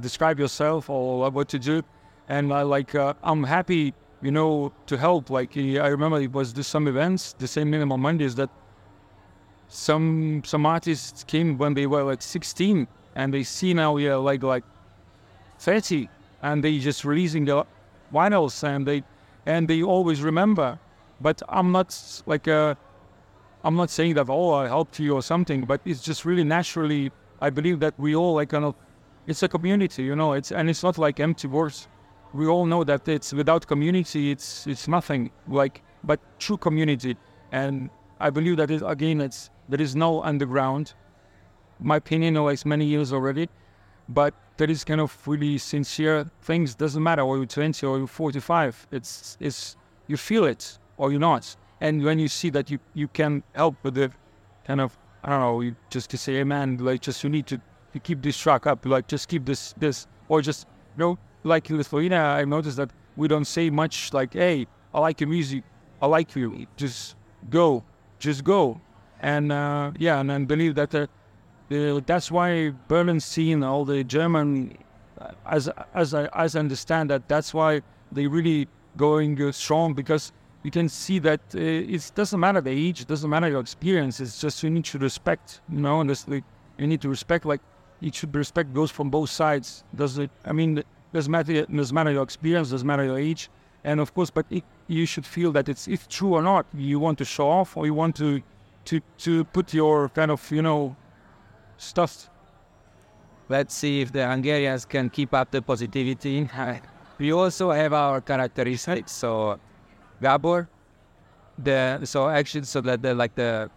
describe 0.00 0.38
yourself 0.38 0.88
or 0.88 1.28
what 1.30 1.48
to 1.48 1.58
do, 1.58 1.82
and 2.28 2.52
uh, 2.52 2.64
like 2.64 2.94
uh, 2.94 3.14
I'm 3.24 3.42
happy 3.42 3.94
you 4.22 4.30
know 4.30 4.72
to 4.86 4.96
help. 4.96 5.28
Like 5.28 5.56
I 5.56 5.88
remember 5.88 6.20
it 6.20 6.32
was 6.32 6.52
the 6.54 6.62
some 6.62 6.86
events, 6.86 7.34
the 7.38 7.48
same 7.48 7.68
Minimal 7.70 7.98
Mondays 7.98 8.36
that 8.36 8.50
some 9.68 10.42
some 10.44 10.64
artists 10.64 11.24
came 11.24 11.58
when 11.58 11.74
they 11.74 11.86
were 11.86 12.04
like 12.04 12.22
16 12.22 12.86
and 13.16 13.34
they 13.34 13.42
see 13.42 13.72
now 13.72 13.96
yeah 13.96 14.16
like 14.16 14.42
like 14.42 14.64
30 15.58 16.08
and 16.42 16.62
they 16.62 16.78
just 16.78 17.04
releasing 17.06 17.46
the 17.46 17.64
vinyls 18.12 18.62
and 18.62 18.86
they 18.86 19.02
and 19.46 19.66
they 19.68 19.82
always 19.82 20.22
remember 20.22 20.78
but 21.22 21.42
i'm 21.48 21.72
not 21.72 22.22
like 22.26 22.48
uh 22.48 22.74
i'm 23.64 23.76
not 23.76 23.90
saying 23.90 24.14
that 24.14 24.28
oh 24.28 24.52
i 24.54 24.66
helped 24.66 24.98
you 24.98 25.14
or 25.14 25.22
something 25.22 25.64
but 25.64 25.80
it's 25.84 26.02
just 26.02 26.24
really 26.24 26.44
naturally 26.44 27.10
i 27.40 27.48
believe 27.48 27.80
that 27.80 27.94
we 27.98 28.14
all 28.14 28.34
like 28.34 28.50
kind 28.50 28.64
of 28.64 28.74
it's 29.26 29.42
a 29.42 29.48
community 29.48 30.02
you 30.02 30.16
know 30.16 30.32
it's 30.32 30.50
and 30.52 30.68
it's 30.68 30.82
not 30.82 30.98
like 30.98 31.20
empty 31.20 31.48
words 31.48 31.88
we 32.34 32.46
all 32.46 32.66
know 32.66 32.82
that 32.82 33.06
it's 33.08 33.32
without 33.32 33.66
community 33.66 34.30
it's 34.30 34.66
it's 34.66 34.88
nothing 34.88 35.30
like 35.48 35.82
but 36.04 36.18
true 36.38 36.56
community 36.56 37.16
and 37.52 37.88
i 38.20 38.28
believe 38.30 38.56
that 38.56 38.70
it, 38.70 38.82
again 38.84 39.20
it's 39.20 39.50
there 39.68 39.80
is 39.80 39.96
no 39.96 40.22
underground. 40.22 40.94
My 41.80 41.96
opinion, 41.96 42.36
always 42.36 42.66
many 42.66 42.84
years 42.84 43.12
already, 43.12 43.48
but 44.08 44.34
there 44.56 44.70
is 44.70 44.84
kind 44.84 45.00
of 45.00 45.16
really 45.26 45.58
sincere 45.58 46.30
things. 46.42 46.74
Doesn't 46.74 47.02
matter 47.02 47.22
or 47.22 47.36
you're 47.36 47.46
20 47.46 47.86
or 47.86 47.98
you're 47.98 48.06
45. 48.06 48.88
It's 48.92 49.36
it's 49.40 49.76
you 50.08 50.16
feel 50.16 50.44
it 50.44 50.78
or 50.96 51.10
you're 51.10 51.20
not. 51.20 51.56
And 51.80 52.02
when 52.02 52.18
you 52.18 52.28
see 52.28 52.50
that 52.50 52.70
you 52.70 52.78
you 52.94 53.08
can 53.08 53.42
help 53.54 53.76
with 53.82 53.94
the 53.94 54.10
kind 54.66 54.80
of 54.80 54.96
I 55.24 55.30
don't 55.30 55.40
know, 55.40 55.60
you 55.60 55.76
just 55.90 56.10
to 56.10 56.18
say, 56.18 56.34
hey 56.34 56.44
man, 56.44 56.78
like 56.78 57.00
just 57.00 57.22
you 57.22 57.30
need 57.30 57.46
to, 57.46 57.60
to 57.92 58.00
keep 58.00 58.22
this 58.22 58.36
track 58.36 58.66
up, 58.66 58.84
like 58.86 59.06
just 59.08 59.28
keep 59.28 59.44
this 59.44 59.74
this 59.78 60.06
or 60.28 60.42
just 60.42 60.66
you 60.96 61.00
know, 61.00 61.18
like 61.44 61.70
in 61.70 61.76
Lithuania, 61.76 62.22
I 62.22 62.44
noticed 62.44 62.76
that 62.76 62.90
we 63.16 63.28
don't 63.28 63.44
say 63.44 63.70
much 63.70 64.12
like, 64.12 64.34
hey, 64.34 64.66
I 64.94 65.00
like 65.00 65.20
your 65.20 65.28
music, 65.28 65.64
I 66.00 66.06
like 66.06 66.34
you, 66.34 66.66
just 66.76 67.16
go, 67.50 67.84
just 68.18 68.44
go 68.44 68.80
and 69.22 69.52
uh, 69.52 69.92
yeah, 69.98 70.20
and, 70.20 70.30
and 70.30 70.46
believe 70.46 70.74
that 70.74 70.94
uh, 70.94 71.06
the, 71.68 72.02
that's 72.04 72.30
why 72.30 72.72
Berlin 72.88 73.20
scene, 73.20 73.62
all 73.62 73.84
the 73.84 74.04
German, 74.04 74.76
as 75.46 75.70
as 75.94 76.12
I 76.12 76.26
as 76.34 76.56
I 76.56 76.58
understand 76.58 77.10
that, 77.10 77.28
that's 77.28 77.54
why 77.54 77.82
they 78.10 78.26
really 78.26 78.68
going 78.96 79.40
uh, 79.40 79.52
strong 79.52 79.94
because 79.94 80.32
you 80.62 80.70
can 80.70 80.88
see 80.88 81.18
that 81.18 81.40
uh, 81.54 81.58
it 81.58 82.12
doesn't 82.14 82.38
matter 82.38 82.60
the 82.60 82.70
age, 82.70 83.00
it 83.00 83.08
doesn't 83.08 83.28
matter 83.28 83.48
your 83.48 83.60
experience. 83.60 84.20
It's 84.20 84.40
just 84.40 84.62
you 84.62 84.70
need 84.70 84.84
to 84.86 84.98
respect, 84.98 85.60
you 85.68 85.80
know, 85.80 86.00
and 86.00 86.08
like, 86.28 86.44
you 86.78 86.86
need 86.86 87.00
to 87.02 87.08
respect. 87.08 87.44
Like 87.44 87.60
it 88.00 88.14
should 88.14 88.34
respect 88.34 88.72
goes 88.72 88.90
from 88.90 89.10
both 89.10 89.30
sides. 89.30 89.84
Does 89.94 90.18
it? 90.18 90.30
I 90.44 90.52
mean, 90.52 90.82
doesn't 91.12 91.30
matter 91.30 91.66
doesn't 91.66 91.94
matter 91.94 92.12
your 92.12 92.22
experience, 92.22 92.70
doesn't 92.70 92.86
matter 92.86 93.04
your 93.04 93.18
age, 93.18 93.50
and 93.84 94.00
of 94.00 94.14
course, 94.14 94.30
but 94.30 94.46
it, 94.50 94.64
you 94.86 95.06
should 95.06 95.26
feel 95.26 95.52
that 95.52 95.68
it's 95.68 95.88
if 95.88 96.08
true 96.08 96.34
or 96.34 96.42
not. 96.42 96.66
You 96.74 96.98
want 97.00 97.18
to 97.18 97.24
show 97.24 97.48
off 97.48 97.76
or 97.76 97.86
you 97.86 97.94
want 97.94 98.16
to 98.16 98.40
to 98.86 99.00
to 99.18 99.44
put 99.44 99.74
your 99.74 100.08
kind 100.10 100.30
of 100.30 100.50
you 100.50 100.62
know 100.62 100.96
stuff. 101.76 102.28
Let's 103.48 103.74
see 103.74 104.00
if 104.00 104.12
the 104.12 104.26
Hungarians 104.26 104.84
can 104.84 105.10
keep 105.10 105.34
up 105.34 105.50
the 105.50 105.60
positivity. 105.60 106.48
we 107.18 107.32
also 107.32 107.70
have 107.70 107.92
our 107.92 108.20
characteristics. 108.20 109.12
So, 109.12 109.58
Gabor, 110.22 110.68
the 111.58 112.00
so 112.04 112.28
actually 112.28 112.64
so 112.64 112.80
that 112.80 113.02
the 113.02 113.14
like 113.14 113.34
the 113.34 113.70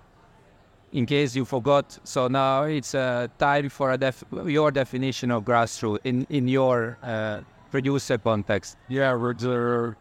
in 0.92 1.06
case 1.06 1.36
you 1.36 1.46
forgot. 1.46 2.00
So 2.04 2.28
now 2.28 2.64
it's 2.64 2.94
a 2.94 3.30
time 3.38 3.70
for 3.70 3.92
a 3.92 3.98
def, 3.98 4.24
your 4.46 4.72
definition 4.72 5.32
of 5.32 5.44
grassroots 5.44 6.00
in 6.04 6.26
in 6.30 6.48
your 6.48 6.98
uh, 7.04 7.42
producer 7.72 8.18
context. 8.18 8.78
Yeah, 8.88 9.14
uh, 9.14 9.92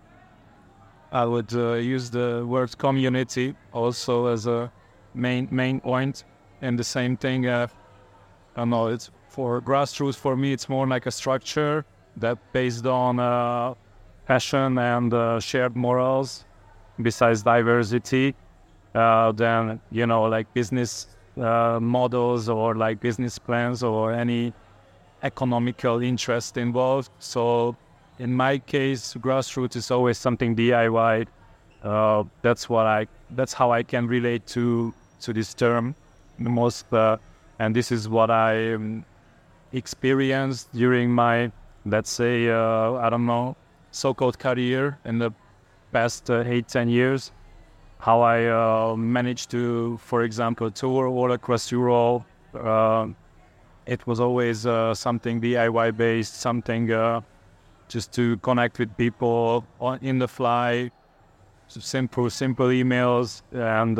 I 1.12 1.24
would 1.24 1.52
uh, 1.54 1.74
use 1.74 2.10
the 2.10 2.44
word 2.46 2.76
community 2.78 3.54
also 3.72 4.26
as 4.26 4.46
a 4.46 4.70
main 5.14 5.48
main. 5.50 5.80
And 6.62 6.78
the 6.78 6.84
same 6.84 7.16
thing, 7.16 7.46
uh, 7.46 7.66
I 8.56 8.60
don't 8.60 8.70
know. 8.70 8.86
It's 8.88 9.10
for 9.28 9.60
grassroots. 9.60 10.16
For 10.16 10.36
me, 10.36 10.52
it's 10.52 10.68
more 10.68 10.86
like 10.86 11.06
a 11.06 11.10
structure 11.10 11.84
that 12.16 12.38
based 12.52 12.86
on 12.86 13.18
uh, 13.18 13.74
passion 14.26 14.78
and 14.78 15.12
uh, 15.12 15.40
shared 15.40 15.76
morals. 15.76 16.44
Besides 17.00 17.42
diversity, 17.42 18.36
uh, 18.94 19.32
then 19.32 19.80
you 19.90 20.06
know, 20.06 20.22
like 20.22 20.52
business 20.54 21.08
uh, 21.36 21.78
models 21.80 22.48
or 22.48 22.76
like 22.76 23.00
business 23.00 23.36
plans 23.38 23.82
or 23.82 24.12
any 24.12 24.52
economical 25.24 26.00
interest 26.02 26.56
involved. 26.56 27.10
So 27.18 27.76
in 28.20 28.32
my 28.32 28.58
case, 28.58 29.14
grassroots 29.14 29.74
is 29.74 29.90
always 29.90 30.18
something 30.18 30.54
DIY. 30.54 31.26
Uh, 31.82 32.24
that's 32.42 32.68
what 32.68 32.86
I. 32.86 33.08
That's 33.30 33.52
how 33.52 33.72
I 33.72 33.82
can 33.82 34.06
relate 34.06 34.46
to 34.48 34.94
to 35.22 35.32
this 35.32 35.52
term 35.52 35.96
the 36.38 36.50
most, 36.50 36.92
uh, 36.92 37.16
and 37.58 37.74
this 37.74 37.92
is 37.92 38.08
what 38.08 38.30
I 38.30 38.74
um, 38.74 39.04
experienced 39.72 40.72
during 40.72 41.10
my, 41.10 41.50
let's 41.84 42.10
say, 42.10 42.48
uh, 42.48 42.94
I 42.94 43.10
don't 43.10 43.26
know, 43.26 43.56
so-called 43.94 44.38
career 44.38 44.98
in 45.04 45.18
the 45.18 45.30
past 45.92 46.28
uh, 46.28 46.42
eight, 46.46 46.68
ten 46.68 46.88
years. 46.88 47.32
How 47.98 48.20
I 48.20 48.46
uh, 48.46 48.96
managed 48.96 49.50
to, 49.52 49.96
for 49.98 50.24
example, 50.24 50.70
tour 50.70 51.06
all 51.06 51.32
across 51.32 51.70
Europe. 51.70 52.24
Uh, 52.52 53.08
it 53.86 54.06
was 54.06 54.18
always 54.20 54.66
uh, 54.66 54.94
something 54.94 55.40
DIY 55.40 55.96
based, 55.96 56.34
something 56.40 56.88
just 57.88 58.12
to 58.12 58.36
connect 58.38 58.78
with 58.78 58.96
people 58.96 59.64
on, 59.80 59.98
in 60.02 60.18
the 60.18 60.28
fly, 60.28 60.90
simple, 61.68 62.28
simple 62.30 62.68
emails, 62.68 63.42
and 63.52 63.96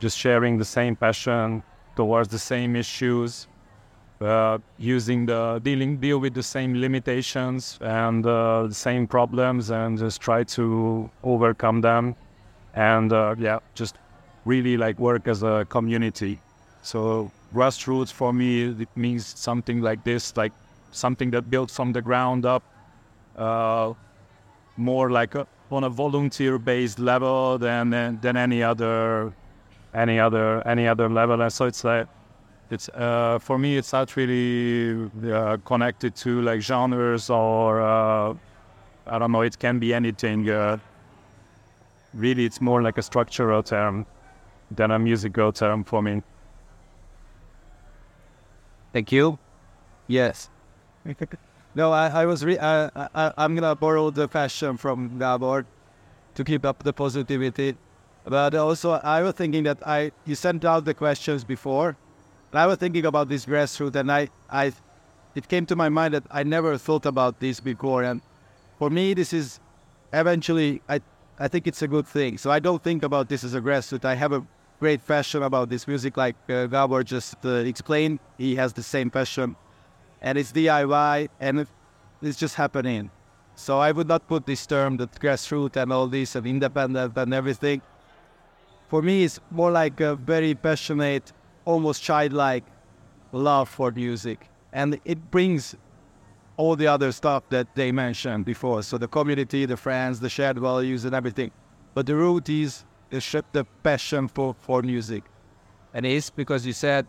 just 0.00 0.18
sharing 0.18 0.58
the 0.58 0.64
same 0.64 0.94
passion 0.96 1.62
towards 1.96 2.28
the 2.28 2.38
same 2.38 2.76
issues, 2.76 3.46
uh, 4.22 4.58
using 4.78 5.26
the 5.26 5.60
dealing 5.62 5.96
deal 5.96 6.18
with 6.18 6.34
the 6.34 6.42
same 6.42 6.80
limitations 6.80 7.78
and 7.80 8.24
uh, 8.26 8.66
the 8.68 8.74
same 8.74 9.06
problems, 9.06 9.70
and 9.70 9.98
just 9.98 10.20
try 10.20 10.44
to 10.44 11.10
overcome 11.22 11.80
them, 11.80 12.14
and 12.74 13.12
uh, 13.12 13.34
yeah, 13.38 13.58
just 13.74 13.96
really 14.44 14.76
like 14.76 14.98
work 14.98 15.28
as 15.28 15.42
a 15.42 15.66
community. 15.68 16.38
So 16.82 17.30
grassroots 17.54 18.12
for 18.12 18.32
me 18.32 18.64
it 18.80 18.88
means 18.96 19.26
something 19.26 19.80
like 19.80 20.02
this, 20.04 20.36
like 20.36 20.52
something 20.90 21.30
that 21.30 21.50
built 21.50 21.70
from 21.70 21.92
the 21.92 22.02
ground 22.02 22.44
up, 22.46 22.62
uh, 23.36 23.92
more 24.76 25.10
like 25.10 25.34
a, 25.34 25.46
on 25.70 25.84
a 25.84 25.88
volunteer-based 25.90 26.98
level 26.98 27.58
than 27.58 27.90
than 28.20 28.36
any 28.36 28.62
other 28.62 29.32
any 29.94 30.18
other 30.18 30.66
any 30.66 30.88
other 30.88 31.08
level. 31.08 31.40
And 31.40 31.52
so 31.52 31.66
it's 31.66 31.84
like 31.84 32.06
It's 32.72 32.88
uh, 32.88 33.38
for 33.38 33.58
me, 33.58 33.76
it's 33.76 33.92
not 33.92 34.16
really 34.16 35.10
uh, 35.30 35.58
connected 35.58 36.16
to 36.16 36.40
like 36.40 36.62
genres 36.62 37.28
or 37.28 37.82
uh, 37.82 38.34
I 39.06 39.18
don't 39.18 39.30
know. 39.30 39.42
It 39.42 39.58
can 39.58 39.78
be 39.78 39.92
anything. 39.92 40.48
Uh, 40.48 40.78
really, 42.14 42.46
it's 42.46 42.62
more 42.62 42.80
like 42.80 42.96
a 42.96 43.02
structural 43.02 43.62
term 43.62 44.06
than 44.70 44.90
a 44.90 44.98
musical 44.98 45.52
term 45.52 45.84
for 45.84 46.00
me. 46.00 46.22
Thank 48.94 49.12
you. 49.12 49.38
Yes. 50.06 50.48
no, 51.74 51.92
I, 51.92 52.22
I 52.22 52.24
was 52.24 52.42
re- 52.42 52.58
I, 52.58 52.86
I, 53.14 53.32
I'm 53.36 53.54
gonna 53.54 53.76
borrow 53.76 54.08
the 54.08 54.28
fashion 54.28 54.78
from 54.78 55.18
Gabor 55.18 55.66
to 56.36 56.42
keep 56.42 56.64
up 56.64 56.82
the 56.84 56.94
positivity. 56.94 57.76
But 58.24 58.54
also, 58.54 58.92
I 58.92 59.20
was 59.22 59.34
thinking 59.34 59.64
that 59.64 59.86
I 59.86 60.12
you 60.24 60.36
sent 60.36 60.64
out 60.64 60.86
the 60.86 60.94
questions 60.94 61.44
before, 61.44 61.98
and 62.52 62.60
I 62.60 62.66
was 62.66 62.78
thinking 62.78 63.06
about 63.06 63.28
this 63.28 63.46
grassroots, 63.46 63.96
and 63.96 64.12
I, 64.12 64.28
I, 64.50 64.72
it 65.34 65.48
came 65.48 65.66
to 65.66 65.76
my 65.76 65.88
mind 65.88 66.14
that 66.14 66.24
I 66.30 66.42
never 66.42 66.76
thought 66.78 67.06
about 67.06 67.40
this 67.40 67.60
before, 67.60 68.02
and 68.02 68.20
for 68.78 68.90
me, 68.90 69.14
this 69.14 69.32
is 69.32 69.58
eventually 70.12 70.82
I, 70.88 71.00
I 71.38 71.48
think 71.48 71.66
it's 71.66 71.82
a 71.82 71.88
good 71.88 72.06
thing. 72.06 72.36
So 72.38 72.50
I 72.50 72.58
don't 72.58 72.82
think 72.82 73.02
about 73.02 73.28
this 73.28 73.42
as 73.44 73.54
a 73.54 73.60
grassroots. 73.60 74.04
I 74.04 74.14
have 74.14 74.32
a 74.32 74.46
great 74.80 75.06
passion 75.06 75.42
about 75.42 75.70
this 75.70 75.88
music, 75.88 76.16
like 76.16 76.36
uh, 76.50 76.66
Gabor 76.66 77.02
just 77.02 77.36
uh, 77.44 77.50
explained. 77.72 78.18
He 78.36 78.56
has 78.56 78.72
the 78.72 78.82
same 78.82 79.10
passion, 79.10 79.56
and 80.20 80.36
it's 80.36 80.52
DIY, 80.52 81.28
and 81.40 81.66
it's 82.20 82.38
just 82.38 82.56
happening. 82.56 83.10
So 83.54 83.78
I 83.78 83.92
would 83.92 84.08
not 84.08 84.26
put 84.26 84.46
this 84.46 84.66
term, 84.66 84.96
the 84.96 85.06
grassroots 85.06 85.76
and 85.76 85.92
all 85.92 86.06
this, 86.06 86.34
and 86.34 86.46
independent 86.46 87.16
and 87.16 87.34
everything. 87.34 87.80
For 88.88 89.00
me, 89.02 89.24
it's 89.24 89.40
more 89.50 89.70
like 89.70 90.00
a 90.00 90.16
very 90.16 90.54
passionate, 90.54 91.32
almost 91.64 92.02
childlike 92.02 92.64
love 93.32 93.68
for 93.68 93.90
music, 93.90 94.48
and 94.72 95.00
it 95.04 95.30
brings 95.30 95.76
all 96.56 96.76
the 96.76 96.86
other 96.86 97.10
stuff 97.12 97.42
that 97.48 97.74
they 97.74 97.90
mentioned 97.92 98.44
before. 98.44 98.82
So 98.82 98.98
the 98.98 99.08
community, 99.08 99.64
the 99.66 99.76
friends, 99.76 100.20
the 100.20 100.28
shared 100.28 100.58
values, 100.58 101.04
and 101.04 101.14
everything. 101.14 101.50
But 101.94 102.06
the 102.06 102.16
root 102.16 102.48
is 102.48 102.84
the, 103.10 103.44
the 103.52 103.64
passion 103.82 104.28
for, 104.28 104.54
for 104.60 104.82
music. 104.82 105.24
And 105.94 106.06
it's 106.06 106.30
because 106.30 106.66
you 106.66 106.72
said 106.72 107.06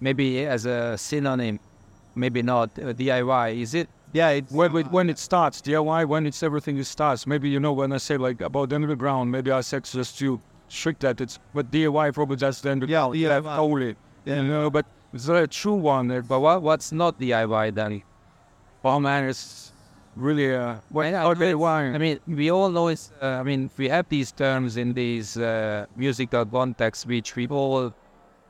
maybe 0.00 0.44
as 0.46 0.66
a 0.66 0.96
synonym, 0.98 1.60
maybe 2.14 2.42
not 2.42 2.70
uh, 2.78 2.92
DIY. 2.92 3.60
Is 3.60 3.74
it? 3.74 3.88
Yeah, 4.12 4.30
it, 4.30 4.44
when, 4.50 4.72
when 4.90 5.08
it 5.08 5.18
starts, 5.18 5.62
DIY, 5.62 6.06
when 6.06 6.26
it's 6.26 6.42
everything 6.42 6.76
it 6.76 6.84
starts. 6.84 7.26
Maybe, 7.26 7.48
you 7.48 7.60
know, 7.60 7.72
when 7.72 7.92
I 7.92 7.96
say 7.98 8.16
like 8.16 8.40
about 8.42 8.68
the 8.68 8.74
underground, 8.76 9.30
maybe 9.30 9.50
I 9.50 9.62
said 9.62 9.84
just 9.84 10.18
to 10.18 10.40
strict 10.72 11.00
that. 11.00 11.20
It's 11.20 11.38
But 11.54 11.70
DIY 11.70 12.14
probably 12.14 12.36
that's 12.36 12.60
the 12.60 12.72
underground. 12.72 13.14
Yeah, 13.16 13.40
DIY. 13.40 13.58
Only, 13.58 13.96
yeah. 14.24 14.36
You 14.36 14.48
know, 14.48 14.70
but 14.70 14.86
it's 15.12 15.28
a 15.28 15.46
true 15.46 15.74
one. 15.74 16.08
But 16.22 16.40
what, 16.40 16.62
what's 16.62 16.92
not 16.92 17.20
DIY 17.20 17.74
then? 17.74 18.02
Oh 18.84 18.98
man, 18.98 19.28
it's 19.28 19.72
really 20.16 20.54
uh, 20.54 20.76
well, 20.90 21.14
I 21.94 21.98
mean, 21.98 22.18
we 22.26 22.50
all 22.50 22.70
know 22.70 22.88
it's. 22.88 23.12
Uh, 23.20 23.26
I 23.26 23.42
mean, 23.42 23.70
we 23.76 23.88
have 23.88 24.08
these 24.08 24.32
terms 24.32 24.76
in 24.76 24.92
these 24.94 25.36
uh, 25.36 25.86
musical 25.96 26.44
contexts 26.44 27.06
which 27.06 27.36
we 27.36 27.46
all 27.46 27.94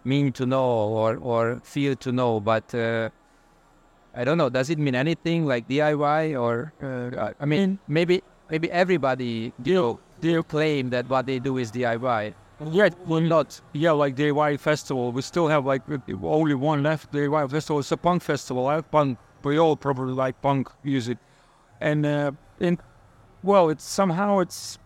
mean 0.05 0.33
to 0.33 0.47
know 0.47 0.65
or 0.65 1.17
or 1.17 1.61
feel 1.65 1.97
to 1.97 2.13
know, 2.13 2.41
but 2.41 2.75
uh, 2.75 3.11
I 4.15 4.25
don't 4.25 4.39
know. 4.39 4.49
Does 4.49 4.71
it 4.71 4.79
mean 4.79 4.95
anything 4.95 5.45
like 5.45 5.69
DIY 5.69 6.41
or? 6.41 6.73
Uh, 6.83 7.33
I 7.39 7.45
mean, 7.45 7.79
maybe 7.89 8.23
maybe 8.53 8.71
everybody 8.71 9.53
do 9.62 9.99
do 10.21 10.43
claim 10.43 10.91
that 10.91 11.09
what 11.09 11.27
they 11.27 11.38
do 11.41 11.57
is 11.57 11.73
DIY. 11.73 12.35
Yeah, 12.71 12.91
well, 13.07 13.21
not. 13.21 13.61
Yeah, 13.73 13.91
like 13.93 14.15
DIY 14.15 14.61
festival. 14.61 15.11
We 15.11 15.23
still 15.23 15.49
have 15.49 15.65
like 15.67 15.83
only 16.23 16.55
one 16.55 16.83
left. 16.85 17.11
DIY 17.12 17.51
festival. 17.51 17.81
It's 17.81 17.91
a 17.91 17.97
punk 17.97 18.23
festival. 18.23 18.69
I 18.69 18.75
have 18.75 18.88
punk 18.91 19.19
we 19.43 19.59
all 19.59 19.75
probably 19.75 20.12
like 20.12 20.41
punk 20.41 20.69
music, 20.85 21.19
and 21.81 22.07
uh, 22.07 22.31
and 22.61 22.79
well, 23.43 23.71
it's 23.71 23.85
somehow 23.85 24.38
it's 24.38 24.79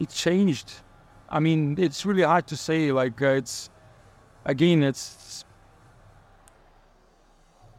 it 0.00 0.08
changed. 0.08 0.72
I 1.28 1.40
mean, 1.40 1.74
it's 1.78 2.06
really 2.06 2.22
hard 2.22 2.46
to 2.46 2.56
say. 2.56 2.92
Like 2.92 3.20
uh, 3.20 3.40
it's 3.40 3.68
again, 4.46 4.82
it's 4.82 5.44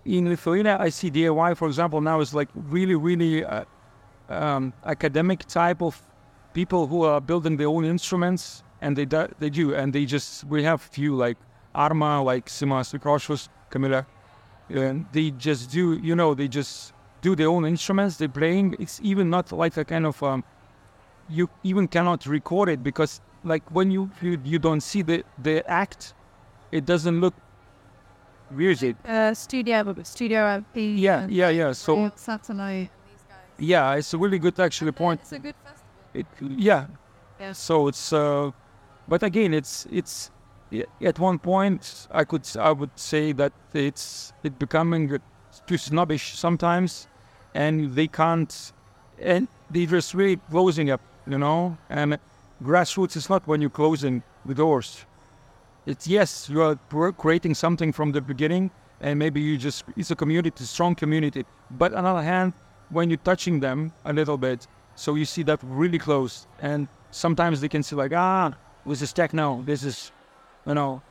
in 0.05 0.29
Lithuania. 0.29 0.77
I 0.79 0.89
see 0.89 1.09
DIY, 1.09 1.57
for 1.57 1.67
example, 1.67 2.01
now 2.01 2.19
is 2.19 2.35
like 2.35 2.49
really, 2.53 2.95
really 2.95 3.43
uh, 3.43 3.63
um, 4.29 4.73
academic 4.85 5.45
type 5.45 5.81
of 5.81 6.01
people 6.53 6.87
who 6.87 7.03
are 7.03 7.21
building 7.21 7.57
their 7.57 7.67
own 7.67 7.85
instruments, 7.85 8.63
and 8.81 8.95
they 8.95 9.05
do, 9.05 9.27
they 9.39 9.49
do, 9.49 9.73
and 9.73 9.93
they 9.93 10.05
just 10.05 10.43
we 10.45 10.63
have 10.63 10.81
few 10.81 11.15
like 11.15 11.37
Arma, 11.75 12.21
like 12.23 12.47
Simas 12.47 12.93
Mikroshus, 12.93 13.49
Camilla 13.69 14.05
and 14.69 15.05
they 15.11 15.31
just 15.31 15.71
do 15.71 15.93
you 16.03 16.15
know 16.15 16.33
they 16.33 16.47
just 16.47 16.93
do 17.21 17.35
their 17.35 17.47
own 17.47 17.65
instruments 17.65 18.17
they're 18.17 18.29
playing. 18.29 18.75
It's 18.79 18.99
even 19.03 19.29
not 19.29 19.51
like 19.51 19.75
a 19.77 19.85
kind 19.85 20.05
of 20.05 20.21
um, 20.21 20.43
you 21.29 21.49
even 21.63 21.87
cannot 21.87 22.25
record 22.25 22.69
it 22.69 22.83
because 22.83 23.21
like 23.43 23.63
when 23.71 23.91
you 23.91 24.09
you, 24.21 24.39
you 24.43 24.59
don't 24.59 24.81
see 24.81 25.01
the 25.01 25.23
the 25.41 25.67
act 25.69 26.13
it 26.71 26.85
doesn't 26.85 27.19
look 27.21 27.33
music 28.51 28.95
uh, 29.05 29.33
studio 29.33 29.95
studio 30.03 30.39
MP 30.39 30.97
yeah 30.97 31.27
yeah 31.29 31.49
yeah 31.49 31.71
so 31.71 32.11
satellite 32.15 32.89
yeah 33.57 33.93
it's 33.95 34.13
a 34.13 34.17
really 34.17 34.39
good 34.39 34.59
actually 34.59 34.91
point 34.91 35.19
it's 35.21 35.31
a 35.31 35.39
good 35.39 35.55
festival 35.63 35.89
it 36.13 36.25
yeah 36.57 36.85
yeah 37.39 37.51
so 37.51 37.87
it's 37.87 38.13
uh 38.13 38.51
but 39.07 39.23
again 39.23 39.53
it's 39.53 39.87
it's 39.91 40.31
at 41.03 41.19
one 41.19 41.39
point 41.39 42.07
I 42.11 42.23
could 42.23 42.47
I 42.59 42.71
would 42.71 42.91
say 42.95 43.31
that 43.33 43.53
it's 43.73 44.33
it 44.43 44.59
becoming 44.59 45.19
too 45.65 45.77
snobbish 45.77 46.37
sometimes, 46.37 47.07
and 47.53 47.95
they 47.95 48.07
can't, 48.07 48.73
and 49.19 49.47
they 49.69 49.85
just 49.85 50.13
really 50.13 50.37
closing 50.49 50.91
up, 50.91 51.01
you 51.25 51.37
know. 51.37 51.77
And 51.89 52.19
grassroots 52.63 53.15
is 53.15 53.29
not 53.29 53.47
when 53.47 53.61
you're 53.61 53.69
closing 53.69 54.23
the 54.45 54.53
doors. 54.53 55.05
It's 55.85 56.07
yes, 56.07 56.49
you 56.49 56.61
are 56.61 56.77
creating 57.13 57.55
something 57.55 57.93
from 57.93 58.11
the 58.11 58.21
beginning, 58.21 58.71
and 58.99 59.17
maybe 59.17 59.39
you 59.41 59.57
just 59.57 59.85
it's 59.95 60.11
a 60.11 60.15
community, 60.15 60.63
strong 60.65 60.95
community. 60.95 61.45
But 61.71 61.93
on 61.93 62.03
the 62.03 62.09
other 62.09 62.23
hand, 62.23 62.53
when 62.89 63.09
you're 63.09 63.17
touching 63.17 63.59
them 63.59 63.91
a 64.05 64.13
little 64.13 64.37
bit, 64.37 64.67
so 64.95 65.15
you 65.15 65.25
see 65.25 65.43
that 65.43 65.59
really 65.63 65.99
close, 65.99 66.47
and 66.61 66.87
sometimes 67.11 67.61
they 67.61 67.69
can 67.69 67.83
see 67.83 67.95
like 67.95 68.13
ah, 68.13 68.53
this 68.85 69.01
is 69.01 69.13
techno, 69.13 69.61
this 69.63 69.83
is 69.83 70.11
you 70.65 70.73
know, 70.73 71.01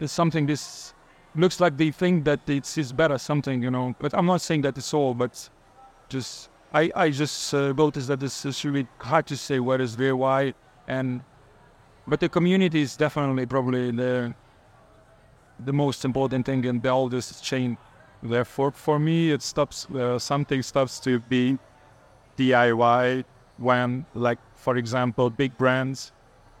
it's 0.00 0.12
something 0.12 0.46
this 0.46 0.94
looks 1.34 1.60
like 1.60 1.76
they 1.76 1.90
think 1.90 2.24
that 2.24 2.40
it's, 2.46 2.76
it's 2.78 2.92
better 2.92 3.18
something, 3.18 3.62
you 3.62 3.70
know. 3.70 3.94
But 3.98 4.14
I'm 4.14 4.26
not 4.26 4.40
saying 4.40 4.62
that 4.62 4.76
it's 4.76 4.92
all, 4.94 5.14
but 5.14 5.48
just 6.08 6.48
I 6.72 6.90
I 6.94 7.10
just 7.10 7.54
uh, 7.54 7.72
noticed 7.72 8.08
that 8.08 8.22
it's, 8.22 8.64
really 8.64 8.86
hard 8.98 9.26
to 9.26 9.36
say 9.36 9.60
what 9.60 9.80
is 9.80 9.96
there, 9.96 10.16
why, 10.16 10.54
and 10.88 11.22
but 12.06 12.20
the 12.20 12.28
community 12.28 12.80
is 12.80 12.96
definitely 12.96 13.46
probably 13.46 13.90
the 13.90 14.34
the 15.64 15.72
most 15.72 16.04
important 16.04 16.46
thing 16.46 16.64
in 16.64 16.86
all 16.86 17.08
this 17.08 17.40
chain. 17.40 17.76
Therefore, 18.22 18.70
for 18.70 18.98
me, 18.98 19.32
it 19.32 19.42
stops. 19.42 19.86
Uh, 19.90 20.18
something 20.18 20.62
stops 20.62 21.00
to 21.00 21.18
be 21.18 21.58
DIY 22.36 23.24
when, 23.58 24.06
like, 24.14 24.38
for 24.54 24.76
example, 24.76 25.28
big 25.30 25.56
brands 25.58 26.12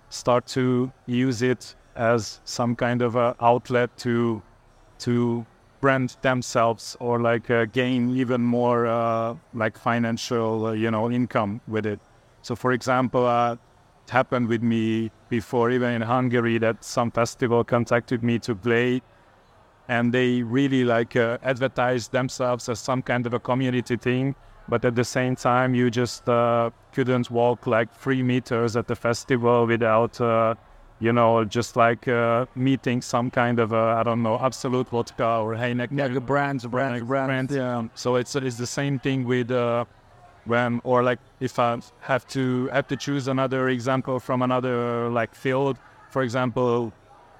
start 0.08 0.46
to 0.46 0.92
use 1.06 1.42
it 1.42 1.74
as 1.96 2.40
some 2.44 2.74
kind 2.74 3.02
of 3.02 3.16
a 3.16 3.34
outlet 3.40 3.96
to 3.98 4.42
to 4.98 5.44
brand 5.80 6.16
themselves 6.22 6.96
or 7.00 7.20
like 7.20 7.50
uh, 7.50 7.64
gain 7.66 8.16
even 8.16 8.40
more 8.40 8.86
uh, 8.86 9.34
like 9.52 9.76
financial 9.76 10.66
uh, 10.66 10.72
you 10.72 10.90
know 10.90 11.10
income 11.10 11.60
with 11.68 11.86
it. 11.86 12.00
So 12.42 12.56
for 12.56 12.72
example, 12.72 13.26
uh, 13.26 13.54
it 13.54 14.10
happened 14.10 14.48
with 14.48 14.62
me 14.62 15.10
before 15.28 15.70
even 15.70 15.94
in 15.94 16.02
Hungary 16.02 16.58
that 16.58 16.84
some 16.84 17.10
festival 17.10 17.64
contacted 17.64 18.22
me 18.22 18.38
to 18.40 18.54
play, 18.54 19.02
and 19.88 20.12
they 20.12 20.42
really 20.42 20.84
like 20.84 21.16
uh, 21.16 21.38
advertised 21.42 22.12
themselves 22.12 22.68
as 22.68 22.78
some 22.78 23.02
kind 23.02 23.26
of 23.26 23.34
a 23.34 23.40
community 23.40 23.96
thing. 23.96 24.34
But 24.68 24.84
at 24.84 24.94
the 24.94 25.04
same 25.04 25.34
time, 25.36 25.74
you 25.74 25.90
just 25.90 26.28
uh, 26.28 26.70
couldn't 26.92 27.30
walk 27.30 27.66
like 27.66 27.92
three 27.94 28.22
meters 28.22 28.76
at 28.76 28.86
the 28.86 28.94
festival 28.94 29.66
without 29.66 30.20
you 31.02 31.12
know, 31.12 31.44
just 31.44 31.74
like 31.74 32.06
uh, 32.06 32.46
meeting 32.54 33.02
some 33.02 33.28
kind 33.28 33.58
of 33.58 33.72
a, 33.72 33.96
I 33.98 34.04
don't 34.04 34.22
know, 34.22 34.38
Absolut 34.38 34.88
Vodka 34.88 35.38
or 35.38 35.54
Heineken. 35.54 35.98
Yeah, 35.98 36.06
the 36.06 36.20
brands, 36.20 36.64
brands, 36.64 37.04
brands. 37.04 37.52
Yeah. 37.52 37.88
So 37.94 38.14
it's 38.14 38.36
it's 38.36 38.56
the 38.56 38.68
same 38.68 39.00
thing 39.00 39.24
with 39.24 39.50
uh, 39.50 39.84
when 40.44 40.80
or 40.84 41.02
like 41.02 41.18
if 41.40 41.58
I 41.58 41.80
have 42.00 42.26
to 42.28 42.68
have 42.68 42.86
to 42.86 42.96
choose 42.96 43.26
another 43.26 43.68
example 43.68 44.20
from 44.20 44.42
another 44.42 45.08
like 45.08 45.34
field, 45.34 45.76
for 46.10 46.22
example, 46.22 46.92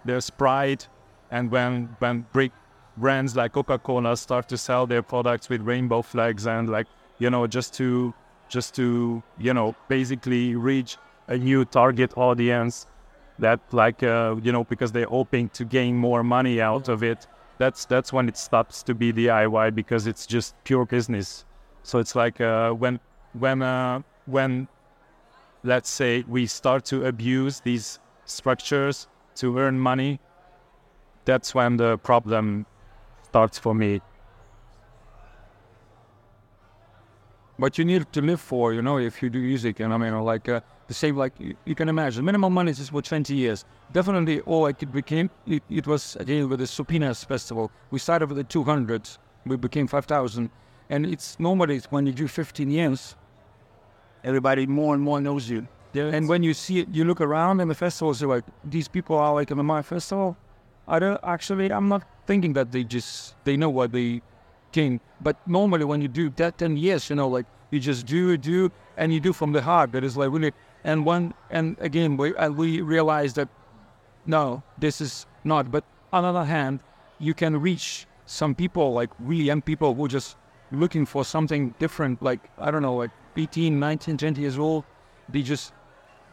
there's 0.05 0.24
Sprite, 0.24 0.88
and 1.33 1.51
when 1.51 1.88
when 1.99 2.25
big 2.33 2.53
brands 2.97 3.35
like 3.35 3.53
Coca-Cola 3.53 4.16
start 4.16 4.49
to 4.51 4.57
sell 4.57 4.87
their 4.87 5.03
products 5.03 5.49
with 5.49 5.62
rainbow 5.62 6.03
flags 6.03 6.47
and 6.47 6.68
like 6.68 6.87
you 7.18 7.31
know 7.31 7.47
just 7.49 7.75
to 7.75 8.14
just 8.49 8.75
to 8.77 9.23
you 9.38 9.55
know 9.55 9.75
basically 9.88 10.55
reach 10.55 10.99
a 11.29 11.37
new 11.37 11.64
target 11.64 12.16
audience 12.16 12.87
that 13.40 13.61
like 13.73 14.03
uh, 14.05 14.37
you 14.42 14.53
know 14.53 14.62
because 14.64 14.92
they're 14.92 15.14
hoping 15.18 15.49
to 15.49 15.64
gain 15.64 15.97
more 15.97 16.23
money 16.23 16.61
out 16.61 16.88
of 16.88 17.03
it 17.03 17.27
that's 17.62 17.85
that's 17.85 18.12
when 18.12 18.29
it 18.29 18.37
stops 18.37 18.83
to 18.83 18.95
be 18.95 19.12
DIY 19.12 19.75
because 19.75 20.07
it's 20.09 20.27
just 20.27 20.55
pure 20.64 20.85
business. 20.85 21.45
So 21.85 21.99
it's 21.99 22.16
like 22.16 22.40
uh, 22.40 22.73
when 22.73 22.99
when 23.38 23.62
uh, 23.62 24.03
when 24.27 24.68
let's 25.62 25.88
say 25.88 26.25
we 26.27 26.47
start 26.47 26.85
to 26.87 27.07
abuse 27.07 27.61
these 27.61 28.01
structures 28.25 29.07
to 29.37 29.59
earn 29.59 29.79
money 29.79 30.18
that's 31.25 31.55
when 31.55 31.77
the 31.77 31.99
problem 31.99 32.67
starts 33.23 33.59
for 33.59 33.75
me 33.75 34.01
what 37.63 37.79
you 37.79 37.85
need 37.85 38.13
to 38.13 38.21
live 38.21 38.41
for, 38.41 38.73
you 38.73 38.83
know, 38.83 38.99
if 38.99 39.23
you 39.23 39.31
do 39.31 39.39
music. 39.39 39.79
And 39.79 39.95
I 39.95 39.97
mean, 39.97 40.19
like 40.23 40.49
uh, 40.49 40.61
the 40.89 40.95
same, 40.95 41.17
like 41.17 41.33
you, 41.39 41.55
you, 41.65 41.77
can 41.77 41.89
imagine, 41.89 42.25
minimum 42.25 42.53
money 42.53 42.73
is 42.73 42.89
for 42.89 43.01
20 43.01 43.35
years. 43.35 43.65
Definitely, 43.93 44.41
all 44.41 44.63
like 44.63 44.83
it 44.83 44.93
became, 44.93 45.31
it, 45.47 45.63
it 45.71 45.87
was 45.87 46.17
again 46.17 46.49
with 46.49 46.59
the 46.59 46.65
Supynės 46.65 47.25
Festival. 47.25 47.71
We 47.93 48.01
started 48.01 48.29
with 48.29 48.39
the 48.39 48.45
200, 48.45 49.09
we 49.47 49.57
became 49.57 49.87
5,000. 49.87 50.51
And 50.91 51.07
it's 51.07 51.39
normally 51.39 51.81
when 51.91 52.07
you 52.07 52.13
do 52.13 52.27
15 52.27 52.69
years, 52.69 53.15
everybody 54.25 54.67
more 54.67 54.95
and 54.95 55.03
more 55.03 55.21
knows 55.21 55.49
you. 55.49 55.69
And 55.95 56.29
when 56.29 56.43
you 56.43 56.55
see 56.55 56.81
it, 56.81 56.89
you 56.91 57.05
look 57.05 57.21
around 57.21 57.61
in 57.61 57.69
the 57.69 57.75
festivals, 57.75 58.21
you're 58.21 58.31
like, 58.31 58.45
these 58.65 58.89
people 58.89 59.17
are 59.19 59.35
like 59.35 59.51
in 59.51 59.65
my 59.65 59.83
festival. 59.83 60.37
I 60.92 60.98
don't 60.98 61.18
actually, 61.24 61.72
I'm 61.72 61.88
not 61.88 62.02
thinking 62.26 62.52
that 62.52 62.70
they 62.70 62.85
just, 62.85 63.35
they 63.44 63.57
know 63.57 63.70
what 63.70 63.92
they 63.92 64.20
king. 64.72 65.00
But 65.22 65.37
normally 65.48 65.87
when 65.87 66.02
you 66.02 66.09
do 66.09 66.28
that 66.37 66.59
10 66.59 66.76
years, 66.76 67.09
you 67.09 67.16
know, 67.16 67.28
like 67.28 67.46
you 67.70 67.81
just 67.81 68.05
do, 68.05 68.37
do, 68.37 68.70
and 68.98 69.11
you 69.11 69.18
do 69.18 69.33
from 69.33 69.52
the 69.52 69.62
heart. 69.62 69.92
That 69.92 70.05
is 70.05 70.18
like 70.18 70.31
really, 70.31 70.52
and 70.85 71.07
one, 71.07 71.33
and 71.50 71.78
again, 71.81 72.18
we, 72.18 72.37
and 72.37 72.59
we 72.59 72.83
realize 72.83 73.33
that 73.35 73.48
no, 74.26 74.62
this 74.78 75.00
is 75.00 75.24
not. 75.44 75.70
But 75.70 75.83
on 76.12 76.24
the 76.24 76.28
other 76.28 76.44
hand, 76.44 76.81
you 77.18 77.33
can 77.33 77.59
reach 77.59 78.07
some 78.26 78.55
people, 78.55 78.92
like 78.92 79.11
really 79.18 79.44
young 79.44 79.62
people 79.62 79.94
who 79.94 80.09
just 80.09 80.37
looking 80.72 81.07
for 81.07 81.24
something 81.24 81.74
different, 81.78 82.22
like, 82.22 82.40
I 82.59 82.70
don't 82.70 82.83
know, 82.83 82.96
like 82.96 83.11
18, 83.35 83.81
19, 83.81 84.18
20 84.18 84.40
years 84.42 84.59
old. 84.59 84.85
They 85.31 85.40
just, 85.40 85.72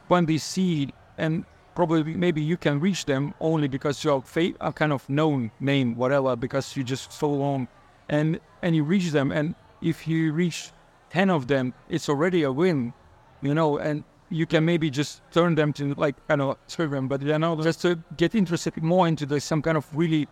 when 0.09 0.25
they 0.25 0.37
see, 0.37 0.93
and 1.17 1.45
probably 1.79 2.03
maybe 2.03 2.41
you 2.41 2.57
can 2.57 2.77
reach 2.77 3.05
them 3.05 3.33
only 3.39 3.69
because 3.69 4.03
you're 4.03 4.21
a 4.59 4.73
kind 4.73 4.91
of 4.91 5.09
known 5.09 5.49
name, 5.61 5.95
whatever, 5.95 6.35
because 6.35 6.75
you 6.75 6.83
just 6.83 7.09
so 7.13 7.29
long 7.29 7.69
and 8.09 8.37
and 8.61 8.75
you 8.75 8.83
reach 8.83 9.11
them 9.11 9.31
and 9.31 9.55
if 9.81 10.05
you 10.05 10.33
reach 10.33 10.71
10 11.11 11.29
of 11.29 11.47
them 11.47 11.73
it's 11.87 12.09
already 12.09 12.43
a 12.43 12.51
win 12.51 12.93
you 13.41 13.53
know 13.53 13.77
and 13.77 14.03
you 14.29 14.45
can 14.45 14.65
maybe 14.65 14.89
just 14.89 15.21
turn 15.31 15.55
them 15.55 15.71
to 15.71 15.93
like 15.93 16.15
kind 16.27 16.41
of 16.41 16.57
serve 16.67 16.91
them 16.91 17.07
but 17.07 17.21
you 17.21 17.39
know 17.39 17.55
just 17.63 17.81
to 17.81 17.97
get 18.17 18.35
interested 18.35 18.75
more 18.83 19.07
into 19.07 19.25
the 19.25 19.39
some 19.39 19.61
kind 19.61 19.77
of 19.77 19.85
really 19.95 20.27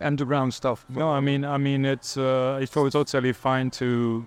underground 0.00 0.52
stuff. 0.52 0.84
No 0.90 1.08
i 1.08 1.20
mean 1.20 1.44
i 1.44 1.56
mean 1.56 1.84
it's 1.86 2.18
uh 2.18 2.58
it's 2.60 2.72
totally 2.72 3.32
fine 3.32 3.70
to 3.70 4.26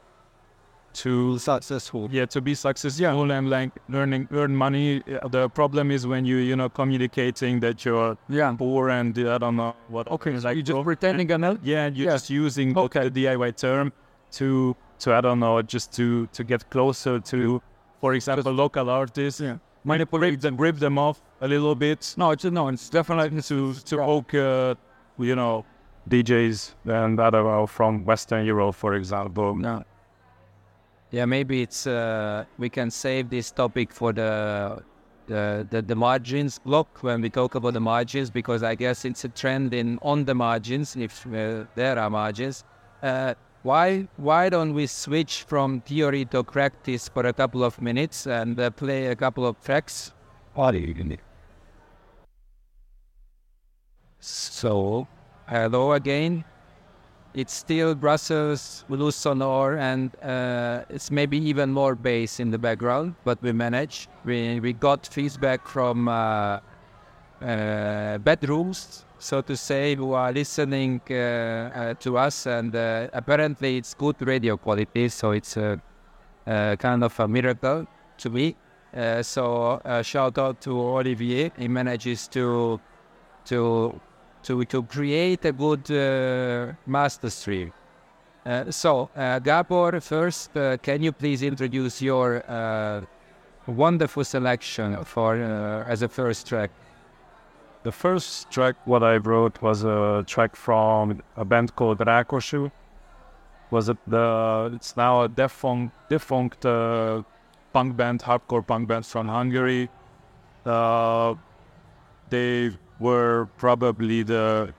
to 0.98 1.38
successful. 1.38 2.10
Yeah, 2.12 2.26
to 2.26 2.42
be 2.42 2.56
successful 2.56 3.28
yeah. 3.28 3.38
and 3.38 3.50
like 3.50 3.72
learning 3.88 4.28
earn 4.32 4.56
money. 4.56 5.04
The 5.30 5.50
problem 5.50 5.92
is 5.92 6.08
when 6.08 6.26
you 6.26 6.38
you 6.38 6.56
know 6.56 6.70
communicating 6.70 7.60
that 7.60 7.86
you're 7.86 8.18
yeah 8.30 8.54
poor 8.58 8.90
and 8.90 9.18
I 9.18 9.38
don't 9.38 9.56
know 9.56 9.76
what. 9.90 10.10
Okay, 10.10 10.32
like 10.32 10.58
you 10.58 10.64
just 10.64 10.84
pretending 10.84 11.32
and 11.32 11.60
yeah, 11.64 11.88
you're 11.88 12.08
yeah. 12.08 12.14
just 12.14 12.30
using 12.30 12.78
okay. 12.78 13.10
the 13.10 13.26
DIY 13.26 13.56
term 13.58 13.94
to 14.32 14.76
to 15.00 15.14
I 15.14 15.22
don't 15.22 15.40
know 15.40 15.62
just 15.62 15.94
to 15.98 16.28
to 16.34 16.44
get 16.44 16.70
closer 16.70 17.20
to, 17.20 17.62
for 18.02 18.14
example, 18.14 18.52
local 18.52 18.90
artists. 18.90 19.42
Yeah. 19.42 19.58
Manipulate 19.84 20.42
them, 20.42 20.58
rip 20.58 20.78
them 20.78 20.98
off 20.98 21.22
a 21.40 21.48
little 21.48 21.76
bit. 21.76 22.14
No, 22.18 22.32
it's 22.32 22.44
no, 22.44 22.68
it's 22.68 22.90
definitely 22.90 23.42
to 23.44 23.74
to 23.74 23.98
poke, 23.98 24.34
uh, 24.34 24.76
you 25.18 25.36
know, 25.36 25.64
DJs 26.10 26.74
and 26.86 27.22
I 27.22 27.30
don't 27.30 27.46
know 27.46 27.68
from 27.68 28.04
Western 28.04 28.46
Europe, 28.46 28.76
for 28.76 28.96
example. 28.96 29.56
No. 29.56 29.84
Yeah, 31.12 31.26
maybe 31.26 31.62
it's 31.62 31.88
uh, 31.88 32.44
we 32.58 32.70
can 32.70 32.92
save 32.92 33.30
this 33.30 33.52
topic 33.52 33.94
for 33.94 34.12
the, 34.12 34.84
the, 35.28 35.66
the 35.70 35.82
the 35.82 35.96
margins 35.96 36.60
block 36.60 37.02
when 37.02 37.22
we 37.22 37.30
talk 37.30 37.56
about 37.56 37.74
the 37.74 37.80
margins 37.80 38.30
because 38.30 38.62
I 38.62 38.76
guess 38.76 39.06
it's 39.06 39.24
a 39.24 39.30
trend 39.30 39.74
in 39.74 40.00
on 40.02 40.26
the 40.26 40.36
margins 40.36 40.98
if 40.98 41.26
uh, 41.28 41.64
there 41.76 41.98
are 41.98 42.10
margins. 42.10 42.66
Uh, 43.02 43.36
why 43.64 44.08
why 44.18 44.50
don't 44.50 44.74
we 44.74 44.86
switch 44.86 45.44
from 45.44 45.80
theory 45.82 46.26
to 46.26 46.44
practice 46.44 47.08
for 47.08 47.26
a 47.26 47.34
couple 47.34 47.64
of 47.64 47.82
minutes 47.82 48.28
and 48.28 48.60
uh, 48.60 48.70
play 48.72 49.08
a 49.08 49.16
couple 49.16 49.46
of 49.48 49.62
tracks? 49.62 50.12
So, 54.20 55.08
hello 55.48 55.94
again 55.94 56.44
it's 57.38 57.54
still 57.54 57.94
Brussels 57.94 58.84
Blues 58.90 59.16
Sonore, 59.16 59.78
and 59.78 60.10
uh, 60.24 60.82
it's 60.90 61.12
maybe 61.12 61.38
even 61.38 61.72
more 61.72 61.94
bass 61.94 62.40
in 62.40 62.50
the 62.50 62.58
background, 62.58 63.14
but 63.24 63.40
we 63.44 63.52
manage. 63.52 64.10
We, 64.26 64.60
we 64.60 64.74
got 64.74 65.06
feedback 65.06 65.68
from 65.68 66.08
uh, 66.08 66.60
uh, 67.40 68.18
bedrooms, 68.18 69.06
so 69.20 69.42
to 69.42 69.56
say, 69.56 69.94
who 69.94 70.14
are 70.14 70.32
listening 70.32 71.00
uh, 71.12 71.14
uh, 71.14 71.94
to 72.00 72.18
us, 72.18 72.48
and 72.48 72.76
uh, 72.76 73.10
apparently 73.14 73.78
it's 73.78 73.94
good 73.94 74.20
radio 74.20 74.58
quality, 74.58 75.08
so 75.08 75.30
it's 75.30 75.58
a, 75.58 75.80
kind 76.48 77.04
of 77.04 77.20
a 77.20 77.28
miracle 77.28 77.86
to 78.18 78.30
me. 78.32 78.56
so 79.22 79.80
shout 80.02 80.40
out 80.40 80.60
to 80.62 80.72
Olivier. 80.72 81.52
He 81.56 81.68
manages 81.68 82.28
to 82.30 82.80
to 83.46 84.02
to, 84.48 84.64
to 84.64 84.84
create 84.84 85.44
a 85.46 85.52
good 85.52 85.92
uh, 85.92 86.74
master 86.86 87.30
stream. 87.30 87.74
Uh, 88.46 88.72
so, 88.72 89.10
uh, 89.16 89.40
Gabor, 89.40 90.00
first, 90.00 90.56
uh, 90.56 90.78
can 90.78 91.04
you 91.04 91.12
please 91.12 91.44
introduce 91.44 92.02
your 92.02 92.42
uh, 92.50 93.02
wonderful 93.68 94.24
selection 94.24 95.04
for 95.04 95.36
uh, 95.36 95.84
as 95.92 96.02
a 96.02 96.08
first 96.08 96.48
track? 96.48 96.72
The 97.84 97.92
first 97.92 98.50
track 98.50 98.76
what 98.86 99.04
I 99.04 99.18
wrote 99.18 99.62
was 99.62 99.84
a 99.84 100.24
track 100.26 100.56
from 100.56 101.22
a 101.36 101.44
band 101.44 101.76
called 101.76 102.00
Rákosi. 102.00 102.72
Was 103.70 103.90
it 103.90 103.98
the? 104.08 104.72
It's 104.76 104.96
now 104.96 105.24
a 105.24 105.28
defunct, 105.28 105.94
defunct 106.10 106.62
punk 107.74 107.98
band, 107.98 108.22
hardcore 108.22 108.66
punk 108.66 108.88
band 108.88 109.06
from 109.06 109.28
Hungary. 109.28 109.90
they 112.30 112.72
were 113.00 113.48
probably 113.58 114.24
the 114.24 114.74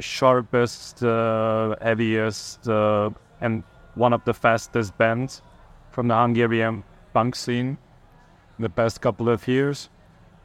sharpest, 0.00 1.02
uh, 1.02 1.76
heaviest, 1.82 2.68
uh, 2.68 3.10
and 3.40 3.62
one 3.94 4.12
of 4.12 4.24
the 4.24 4.34
fastest 4.34 4.96
bands 4.98 5.42
from 5.90 6.08
the 6.08 6.14
Hungarian 6.14 6.84
punk 7.12 7.34
scene 7.34 7.78
in 8.58 8.62
the 8.62 8.68
past 8.68 9.00
couple 9.00 9.28
of 9.28 9.46
years. 9.48 9.88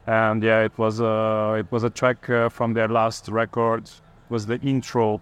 And 0.06 0.42
yeah, 0.42 0.60
it 0.60 0.76
was 0.76 1.00
a 1.00 1.56
it 1.58 1.70
was 1.72 1.84
a 1.84 1.90
track 1.90 2.28
uh, 2.28 2.48
from 2.48 2.74
their 2.74 2.88
last 2.88 3.28
record. 3.28 3.90
Was 4.28 4.46
the 4.46 4.60
intro, 4.60 5.20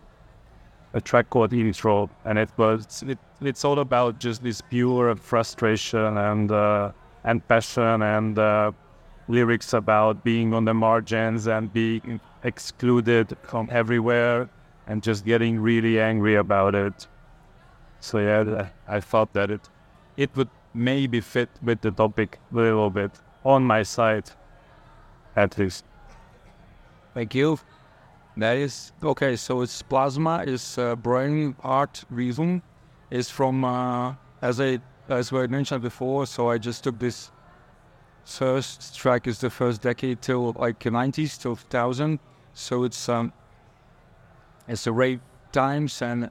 a 0.94 1.00
track 1.00 1.30
called 1.30 1.52
Intro, 1.52 2.10
and 2.24 2.38
it 2.38 2.50
was 2.56 3.04
it, 3.06 3.18
it's 3.40 3.64
all 3.64 3.78
about 3.78 4.18
just 4.18 4.42
this 4.42 4.60
pure 4.60 5.14
frustration 5.16 6.16
and 6.16 6.50
uh, 6.50 6.90
and 7.24 7.46
passion 7.46 8.02
and 8.02 8.38
uh, 8.38 8.72
lyrics 9.28 9.72
about 9.72 10.24
being 10.24 10.54
on 10.54 10.64
the 10.64 10.74
margins 10.74 11.46
and 11.46 11.72
being 11.72 12.20
excluded 12.44 13.36
from 13.42 13.68
everywhere 13.70 14.48
and 14.86 15.02
just 15.02 15.24
getting 15.24 15.60
really 15.60 16.00
angry 16.00 16.34
about 16.34 16.74
it. 16.74 17.06
So 18.00 18.18
yeah, 18.18 18.68
I 18.88 19.00
thought 19.00 19.32
that 19.34 19.50
it 19.50 19.68
it 20.16 20.34
would 20.36 20.50
maybe 20.74 21.20
fit 21.20 21.48
with 21.62 21.80
the 21.80 21.90
topic 21.90 22.38
a 22.52 22.56
little 22.56 22.90
bit 22.90 23.12
on 23.44 23.64
my 23.64 23.82
side, 23.82 24.30
at 25.36 25.58
least. 25.58 25.84
Thank 27.14 27.34
you. 27.34 27.58
That 28.36 28.56
is 28.56 28.92
okay. 29.02 29.36
So 29.36 29.60
it's 29.60 29.82
plasma 29.82 30.44
is 30.46 30.78
uh, 30.78 30.96
brain 30.96 31.54
art 31.62 32.04
reason 32.10 32.62
is 33.10 33.28
from 33.30 33.64
uh, 33.64 34.14
as 34.40 34.60
I 34.60 34.80
as 35.08 35.30
we 35.30 35.46
mentioned 35.46 35.82
before. 35.82 36.26
So 36.26 36.50
I 36.50 36.58
just 36.58 36.82
took 36.82 36.98
this 36.98 37.30
first 38.24 38.96
track 38.96 39.26
is 39.26 39.38
the 39.40 39.50
first 39.50 39.82
decade 39.82 40.22
till 40.22 40.52
like 40.52 40.78
90s 40.78 41.40
till 41.40 41.56
2000 41.56 42.18
so 42.54 42.84
it's 42.84 43.08
um 43.08 43.32
it's 44.68 44.86
a 44.86 44.92
rave 44.92 45.20
times 45.50 46.00
and 46.02 46.30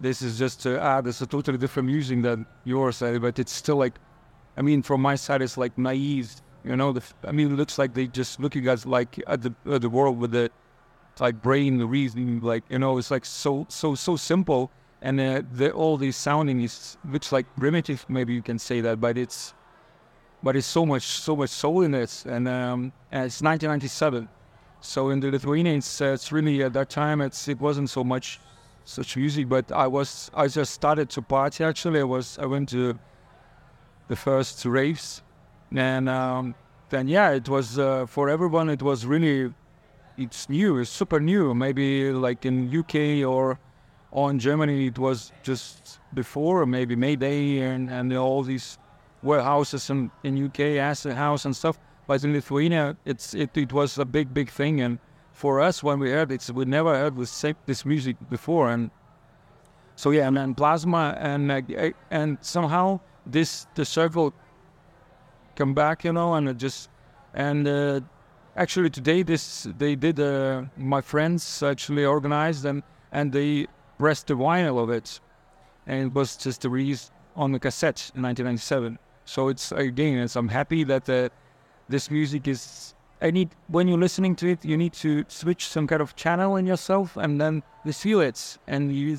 this 0.00 0.22
is 0.22 0.38
just 0.38 0.62
to 0.62 0.80
add 0.80 1.06
it's 1.06 1.20
a 1.20 1.26
totally 1.26 1.58
different 1.58 1.88
music 1.88 2.22
than 2.22 2.46
yours 2.64 3.00
but 3.00 3.38
it's 3.38 3.52
still 3.52 3.76
like 3.76 3.98
i 4.56 4.62
mean 4.62 4.82
from 4.82 5.00
my 5.00 5.14
side 5.14 5.42
it's 5.42 5.56
like 5.56 5.76
naive 5.76 6.30
you 6.64 6.76
know 6.76 6.92
the, 6.92 7.02
i 7.24 7.32
mean 7.32 7.52
it 7.52 7.56
looks 7.56 7.78
like 7.78 7.94
they 7.94 8.06
just 8.06 8.40
looking 8.40 8.66
at 8.68 8.84
like 8.86 9.22
at 9.26 9.42
the, 9.42 9.54
at 9.70 9.82
the 9.82 9.90
world 9.90 10.18
with 10.18 10.30
the 10.32 10.50
like 11.20 11.40
brain 11.42 11.78
the 11.78 11.86
reasoning 11.86 12.40
like 12.40 12.64
you 12.68 12.78
know 12.78 12.98
it's 12.98 13.10
like 13.10 13.24
so 13.24 13.66
so 13.68 13.94
so 13.94 14.16
simple. 14.16 14.70
And 15.00 15.20
uh, 15.20 15.42
the, 15.52 15.70
all 15.70 15.96
these 15.96 16.16
sounding 16.16 16.60
is 16.60 16.96
looks 17.04 17.30
like 17.30 17.46
primitive 17.56 18.04
maybe 18.08 18.34
you 18.34 18.42
can 18.42 18.58
say 18.58 18.80
that 18.80 19.00
but 19.00 19.16
it's 19.16 19.54
but 20.42 20.56
it's 20.56 20.66
so 20.66 20.86
much 20.86 21.02
so 21.02 21.36
much 21.36 21.50
soul 21.50 21.82
in 21.82 21.94
it, 21.94 22.24
and, 22.26 22.48
um, 22.48 22.92
and 23.10 23.26
it's 23.26 23.42
1997. 23.42 24.28
So 24.80 25.10
in 25.10 25.20
the 25.20 25.30
Lithuania, 25.30 25.74
it's, 25.74 26.00
uh, 26.00 26.06
it's 26.06 26.30
really 26.30 26.62
at 26.62 26.72
that 26.74 26.88
time 26.88 27.20
it's 27.20 27.48
it 27.48 27.60
wasn't 27.60 27.90
so 27.90 28.04
much 28.04 28.40
such 28.84 29.16
music, 29.16 29.48
but 29.48 29.70
I 29.72 29.86
was 29.86 30.30
I 30.34 30.48
just 30.48 30.72
started 30.72 31.10
to 31.10 31.22
party. 31.22 31.64
Actually, 31.64 32.00
I 32.00 32.04
was 32.04 32.38
I 32.38 32.46
went 32.46 32.68
to 32.70 32.98
the 34.08 34.16
first 34.16 34.64
raves, 34.64 35.22
and 35.74 36.08
um, 36.08 36.54
then 36.90 37.08
yeah, 37.08 37.30
it 37.30 37.48
was 37.48 37.78
uh, 37.78 38.06
for 38.06 38.30
everyone. 38.30 38.70
It 38.70 38.82
was 38.82 39.04
really 39.04 39.52
it's 40.16 40.48
new, 40.48 40.78
it's 40.78 40.90
super 40.90 41.20
new. 41.20 41.54
Maybe 41.54 42.12
like 42.12 42.46
in 42.46 42.74
UK 42.74 43.28
or 43.28 43.58
or 44.10 44.30
in 44.30 44.38
Germany, 44.38 44.86
it 44.86 44.98
was 44.98 45.32
just 45.42 46.00
before, 46.14 46.64
maybe 46.64 46.96
Mayday 46.96 47.58
and 47.60 47.90
and 47.90 48.12
all 48.16 48.42
these 48.42 48.78
warehouses 49.22 49.90
in 49.90 50.10
in 50.22 50.46
UK, 50.46 50.60
Acid 50.78 51.14
House 51.14 51.44
and 51.44 51.54
stuff. 51.54 51.78
But 52.06 52.24
in 52.24 52.32
Lithuania, 52.32 52.96
it's 53.04 53.34
it, 53.34 53.56
it 53.56 53.72
was 53.72 53.98
a 53.98 54.04
big 54.04 54.32
big 54.32 54.50
thing, 54.50 54.80
and 54.80 54.98
for 55.32 55.60
us 55.60 55.82
when 55.82 55.98
we 55.98 56.10
heard 56.10 56.32
it, 56.32 56.50
we 56.50 56.64
never 56.64 56.94
heard 56.94 57.16
this 57.66 57.84
music 57.84 58.16
before, 58.30 58.70
and 58.70 58.90
so 59.96 60.10
yeah, 60.10 60.26
and 60.28 60.36
then 60.36 60.54
plasma 60.54 61.16
and 61.18 61.50
and 62.10 62.38
somehow 62.40 63.00
this 63.26 63.66
the 63.74 63.84
circle 63.84 64.32
come 65.54 65.74
back, 65.74 66.04
you 66.04 66.12
know, 66.12 66.34
and 66.34 66.58
just 66.58 66.88
and 67.34 67.68
uh, 67.68 68.00
actually 68.56 68.90
today 68.90 69.22
this 69.22 69.66
they 69.76 69.94
did 69.94 70.18
uh, 70.20 70.62
my 70.76 71.00
friends 71.00 71.62
actually 71.62 72.04
organized 72.04 72.64
and 72.64 72.82
and 73.12 73.32
they 73.32 73.66
pressed 73.98 74.28
the 74.28 74.34
vinyl 74.34 74.82
of 74.82 74.90
it, 74.90 75.20
and 75.86 76.06
it 76.06 76.14
was 76.14 76.36
just 76.36 76.64
released 76.64 77.12
on 77.36 77.52
the 77.52 77.58
cassette 77.58 78.10
in 78.14 78.22
1997. 78.22 78.98
So 79.28 79.48
it's 79.48 79.72
again, 79.72 80.18
it's, 80.18 80.36
I'm 80.36 80.48
happy 80.48 80.84
that. 80.84 81.08
Uh, 81.08 81.28
this 81.88 82.10
music 82.10 82.46
is 82.46 82.94
I 83.20 83.30
need 83.30 83.50
when 83.66 83.88
you're 83.88 83.98
listening 83.98 84.36
to 84.36 84.50
it, 84.50 84.64
you 84.64 84.76
need 84.76 84.92
to 84.94 85.24
switch 85.28 85.66
some 85.66 85.86
kind 85.86 86.00
of 86.00 86.14
channel 86.14 86.56
in 86.56 86.66
yourself 86.66 87.16
and 87.16 87.40
then 87.40 87.62
you 87.84 87.92
feel 87.92 88.20
it. 88.20 88.58
And 88.66 88.94
you, 88.94 89.18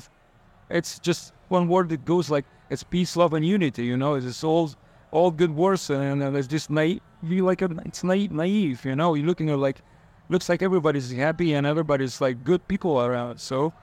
it's 0.70 0.98
just 0.98 1.34
one 1.48 1.68
word 1.68 1.90
that 1.90 2.04
goes 2.04 2.30
like 2.30 2.46
it's 2.70 2.82
peace, 2.82 3.16
love, 3.16 3.34
and 3.34 3.44
unity. 3.44 3.84
You 3.84 3.96
know, 3.96 4.14
it's 4.14 4.44
all 4.44 4.70
all 5.10 5.30
good 5.30 5.54
words, 5.54 5.90
and, 5.90 6.22
and 6.22 6.36
it's 6.36 6.46
just 6.46 6.70
naive. 6.70 7.00
You 7.22 7.44
like 7.44 7.60
a, 7.60 7.68
it's 7.84 8.04
naive, 8.04 8.32
naive. 8.32 8.84
You 8.84 8.96
know, 8.96 9.14
you're 9.14 9.26
looking 9.26 9.50
at 9.50 9.58
like 9.58 9.82
looks 10.28 10.48
like 10.48 10.62
everybody's 10.62 11.10
happy 11.10 11.54
and 11.54 11.66
everybody's 11.66 12.20
like 12.20 12.44
good 12.44 12.66
people 12.68 13.02
around. 13.02 13.38
So, 13.38 13.74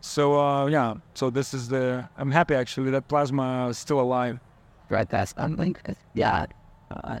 so 0.00 0.38
uh, 0.38 0.66
yeah. 0.66 0.94
So 1.14 1.30
this 1.30 1.54
is 1.54 1.68
the 1.68 2.08
I'm 2.18 2.32
happy 2.32 2.54
actually 2.54 2.90
that 2.90 3.08
plasma 3.08 3.68
is 3.68 3.78
still 3.78 4.00
alive. 4.00 4.40
Right, 4.88 5.08
that's 5.08 5.34
something. 5.34 5.76
Yeah. 6.14 6.46
Uh, 6.90 7.18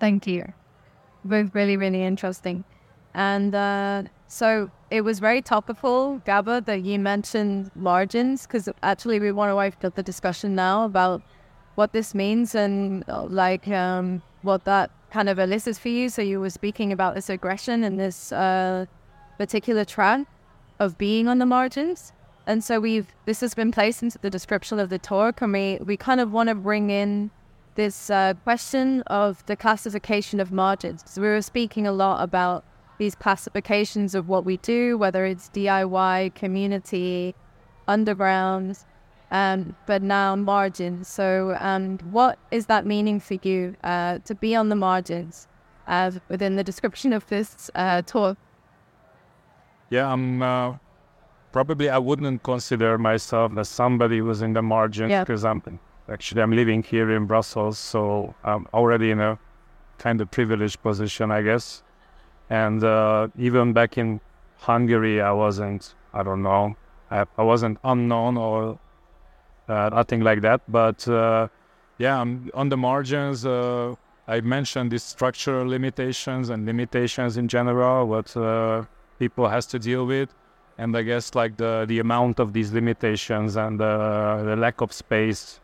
Thank 0.00 0.26
you. 0.26 0.52
Both 1.24 1.54
really, 1.54 1.76
really 1.76 2.02
interesting. 2.02 2.64
And 3.14 3.54
uh, 3.54 4.04
so 4.26 4.70
it 4.90 5.02
was 5.02 5.20
very 5.20 5.42
topical, 5.42 6.18
Gabor, 6.24 6.60
that 6.62 6.82
you 6.82 6.98
mentioned 6.98 7.70
margins, 7.74 8.46
because 8.46 8.68
actually 8.82 9.20
we 9.20 9.30
want 9.30 9.50
to 9.50 9.54
wipe 9.54 9.84
up 9.84 9.94
the 9.94 10.02
discussion 10.02 10.54
now 10.54 10.84
about 10.84 11.22
what 11.74 11.92
this 11.92 12.14
means 12.14 12.54
and 12.54 13.04
uh, 13.08 13.24
like 13.24 13.68
um, 13.68 14.22
what 14.42 14.64
that 14.64 14.90
kind 15.10 15.28
of 15.28 15.38
elicits 15.38 15.78
for 15.78 15.88
you. 15.88 16.08
So 16.08 16.22
you 16.22 16.40
were 16.40 16.50
speaking 16.50 16.92
about 16.92 17.14
this 17.14 17.30
aggression 17.30 17.84
and 17.84 18.00
this 18.00 18.32
uh, 18.32 18.86
particular 19.38 19.84
trend 19.84 20.26
of 20.80 20.98
being 20.98 21.28
on 21.28 21.38
the 21.38 21.46
margins. 21.46 22.12
And 22.46 22.64
so 22.64 22.80
we've 22.80 23.06
this 23.24 23.40
has 23.40 23.54
been 23.54 23.70
placed 23.70 24.02
into 24.02 24.18
the 24.18 24.30
description 24.30 24.78
of 24.78 24.90
the 24.90 24.98
talk, 24.98 25.42
and 25.42 25.52
we, 25.52 25.78
we 25.84 25.96
kind 25.96 26.20
of 26.20 26.32
want 26.32 26.48
to 26.48 26.54
bring 26.54 26.90
in 26.90 27.30
this 27.74 28.10
uh, 28.10 28.34
question 28.42 29.02
of 29.06 29.44
the 29.46 29.56
classification 29.56 30.40
of 30.40 30.52
margins. 30.52 31.04
So 31.06 31.22
we 31.22 31.28
were 31.28 31.42
speaking 31.42 31.86
a 31.86 31.92
lot 31.92 32.22
about 32.22 32.64
these 32.98 33.14
classifications 33.14 34.14
of 34.14 34.28
what 34.28 34.44
we 34.44 34.58
do, 34.58 34.98
whether 34.98 35.24
it's 35.24 35.48
DIY, 35.50 36.34
community, 36.34 37.34
underground, 37.88 38.78
um, 39.30 39.74
but 39.86 40.02
now 40.02 40.36
margins. 40.36 41.08
So, 41.08 41.56
um, 41.58 41.98
what 42.10 42.38
is 42.50 42.66
that 42.66 42.84
meaning 42.86 43.18
for 43.18 43.34
you 43.42 43.76
uh, 43.82 44.18
to 44.24 44.34
be 44.34 44.54
on 44.54 44.68
the 44.68 44.76
margins 44.76 45.48
uh, 45.86 46.12
within 46.28 46.56
the 46.56 46.64
description 46.64 47.12
of 47.12 47.26
this 47.28 47.70
uh, 47.74 48.02
talk? 48.02 48.36
Yeah, 49.90 50.12
I'm 50.12 50.42
uh, 50.42 50.74
probably 51.52 51.88
I 51.90 51.98
wouldn't 51.98 52.42
consider 52.42 52.98
myself 52.98 53.56
as 53.58 53.68
somebody 53.68 54.18
who's 54.18 54.42
in 54.42 54.54
the 54.54 54.62
margins 54.62 55.12
because 55.20 55.44
yeah. 55.44 55.50
I'm 55.50 55.80
Actually, 56.08 56.42
I'm 56.42 56.50
living 56.50 56.82
here 56.82 57.12
in 57.12 57.26
Brussels, 57.26 57.78
so 57.78 58.34
I'm 58.42 58.66
already 58.74 59.12
in 59.12 59.20
a 59.20 59.38
kind 59.98 60.20
of 60.20 60.30
privileged 60.30 60.82
position, 60.82 61.30
I 61.30 61.42
guess. 61.42 61.84
And 62.50 62.82
uh, 62.82 63.28
even 63.38 63.72
back 63.72 63.96
in 63.96 64.20
Hungary, 64.58 65.20
I 65.20 65.30
wasn't, 65.30 65.94
I 66.12 66.24
don't 66.24 66.42
know, 66.42 66.76
I, 67.10 67.24
I 67.38 67.42
wasn't 67.42 67.78
unknown 67.84 68.36
or 68.36 68.80
uh, 69.68 69.90
nothing 69.92 70.22
like 70.22 70.40
that. 70.40 70.60
But 70.68 71.06
uh, 71.06 71.46
yeah, 71.98 72.20
I'm 72.20 72.50
on 72.52 72.68
the 72.68 72.76
margins. 72.76 73.46
Uh, 73.46 73.94
I 74.26 74.40
mentioned 74.40 74.90
these 74.90 75.04
structural 75.04 75.68
limitations 75.68 76.50
and 76.50 76.66
limitations 76.66 77.36
in 77.36 77.46
general, 77.46 78.08
what 78.08 78.36
uh, 78.36 78.84
people 79.20 79.48
has 79.48 79.66
to 79.66 79.78
deal 79.78 80.04
with 80.04 80.34
and 80.82 80.96
I 80.96 81.02
guess 81.02 81.34
like 81.34 81.56
the 81.56 81.84
the 81.86 81.98
amount 82.00 82.40
of 82.40 82.52
these 82.52 82.72
limitations 82.72 83.56
and 83.56 83.80
uh, 83.80 84.42
the 84.42 84.56
lack 84.56 84.80
of 84.80 84.92
space 84.92 85.60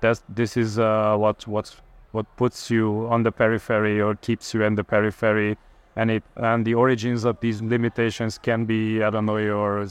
that 0.00 0.20
this 0.28 0.56
is 0.56 0.78
uh, 0.78 1.16
what 1.16 1.46
what 1.46 1.74
what 2.12 2.26
puts 2.36 2.70
you 2.70 3.06
on 3.10 3.22
the 3.22 3.32
periphery 3.32 4.00
or 4.00 4.14
keeps 4.16 4.54
you 4.54 4.62
in 4.62 4.74
the 4.74 4.84
periphery. 4.84 5.56
And 5.96 6.10
it 6.10 6.24
and 6.36 6.66
the 6.66 6.74
origins 6.74 7.24
of 7.24 7.40
these 7.40 7.62
limitations 7.62 8.36
can 8.36 8.66
be 8.66 9.02
i 9.02 9.08
don't 9.08 9.24
know 9.24 9.38
your 9.38 9.86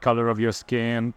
color 0.00 0.28
of 0.28 0.40
your 0.40 0.52
skin 0.52 1.12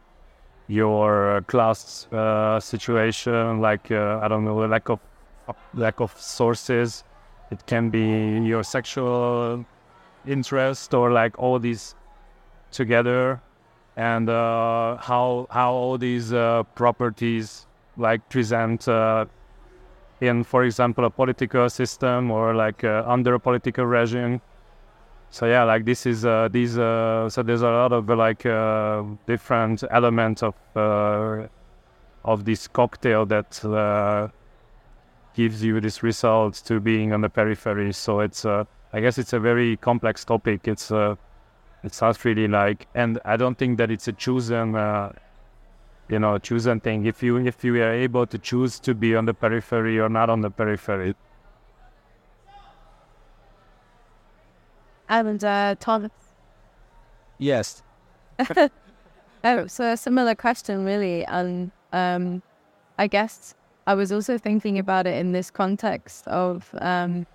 your 0.68 1.42
class 1.48 2.08
uh, 2.12 2.60
situation 2.60 3.62
like 3.62 3.90
uh, 3.90 4.20
i 4.22 4.28
don't 4.28 4.44
know 4.44 4.58
lack 4.68 4.90
of 4.90 5.00
lack 5.74 6.00
of 6.00 6.20
sources. 6.20 7.04
It 7.52 7.66
can 7.66 7.90
be 7.90 8.46
your 8.46 8.64
sexual 8.64 9.66
interest 10.26 10.94
or 10.94 11.12
like 11.12 11.40
all 11.40 11.60
these 11.60 11.96
together 12.72 13.42
and 13.98 14.30
uh, 14.30 14.96
how 14.98 15.48
how 15.50 15.74
all 15.74 15.98
these 15.98 16.32
uh, 16.32 16.64
properties 16.76 17.66
like 17.98 18.30
present 18.30 18.88
uh, 18.88 19.26
in, 20.22 20.44
for 20.44 20.64
example, 20.64 21.06
a 21.06 21.10
political 21.10 21.70
system 21.70 22.32
or 22.32 22.54
like 22.54 22.84
uh, 22.84 23.04
under 23.08 23.34
a 23.34 23.40
political 23.40 23.86
regime. 23.86 24.40
So 25.30 25.46
yeah, 25.48 25.64
like 25.64 25.84
this 25.84 26.06
is 26.06 26.26
uh, 26.26 26.48
these. 26.50 26.78
Uh, 26.78 27.28
so 27.30 27.44
there's 27.44 27.64
a 27.64 27.70
lot 27.70 27.92
of 27.92 28.08
like 28.08 28.44
different 29.26 29.84
elements 29.92 30.44
of 30.44 30.56
of 32.24 32.46
this 32.46 32.68
cocktail 32.68 33.26
that 33.26 34.32
gives 35.34 35.64
you 35.64 35.80
this 35.80 36.02
result 36.04 36.56
to 36.66 36.80
being 36.80 37.14
on 37.14 37.22
the 37.22 37.30
periphery. 37.30 37.94
So 37.94 38.20
it's 38.22 38.46
I 38.46 39.02
guess 39.02 39.18
it's 39.18 39.34
a 39.34 39.40
very 39.40 39.76
complex 39.78 40.24
topic. 40.24 40.68
It's 40.68 40.92
it's 41.88 41.98
sounds 41.98 42.24
really 42.24 42.48
like, 42.48 42.88
and 42.94 43.20
I 43.26 43.38
don't 43.38 43.58
think 43.58 43.78
that 43.80 43.90
it's 43.90 44.08
a 44.08 44.14
chosen 44.14 44.76
you 46.10 46.20
know, 46.20 46.38
choose 46.38 46.66
and 46.66 46.82
thing. 46.82 47.06
If 47.06 47.22
you 47.22 47.38
if 47.38 47.64
you 47.64 47.76
are 47.76 47.92
able 47.92 48.26
to 48.28 48.38
choose 48.38 48.80
to 48.80 48.94
be 48.94 49.16
on 49.16 49.26
the 49.26 49.34
periphery 49.34 50.00
or 50.00 50.10
not 50.10 50.30
on 50.30 50.42
the 50.42 50.50
periphery. 50.50 51.16
And 55.10 55.44
uh, 55.44 55.76
Thomas. 55.80 56.12
Yes. 57.38 57.84
oh, 59.44 59.68
so 59.68 59.92
a 59.92 59.98
similar 59.98 60.36
question, 60.36 60.84
really, 60.84 61.26
and 61.26 61.72
um, 61.94 62.42
I 62.98 63.08
guess 63.08 63.56
I 63.86 63.94
was 63.94 64.12
also 64.12 64.38
thinking 64.38 64.78
about 64.80 65.08
it 65.08 65.16
in 65.18 65.32
this 65.32 65.50
context 65.50 66.28
of 66.28 66.70
um, 66.80 67.26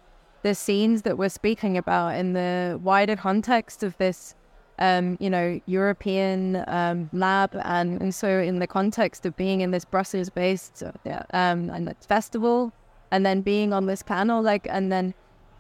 the 0.43 0.55
scenes 0.55 1.03
that 1.03 1.16
we're 1.16 1.31
speaking 1.31 1.79
about 1.79 2.16
in 2.16 2.35
the 2.35 2.79
wider 2.83 3.16
context 3.16 3.83
of 3.83 3.97
this 3.99 4.35
um, 4.83 5.16
you 5.20 5.30
know, 5.30 5.61
European 5.66 6.64
um, 6.66 7.09
lab, 7.12 7.55
and, 7.62 8.12
so 8.12 8.41
in 8.41 8.59
the 8.59 8.66
context 8.66 9.24
of 9.24 9.37
being 9.37 9.61
in 9.61 9.70
this 9.70 9.85
Brussels-based 9.85 10.83
uh, 10.83 11.22
um, 11.33 11.70
and 11.70 11.95
festival, 12.09 12.72
and 13.12 13.24
then 13.24 13.43
being 13.43 13.72
on 13.72 13.87
this 13.87 14.03
panel, 14.03 14.43
like, 14.43 14.66
and 14.68 14.91
then, 14.91 15.14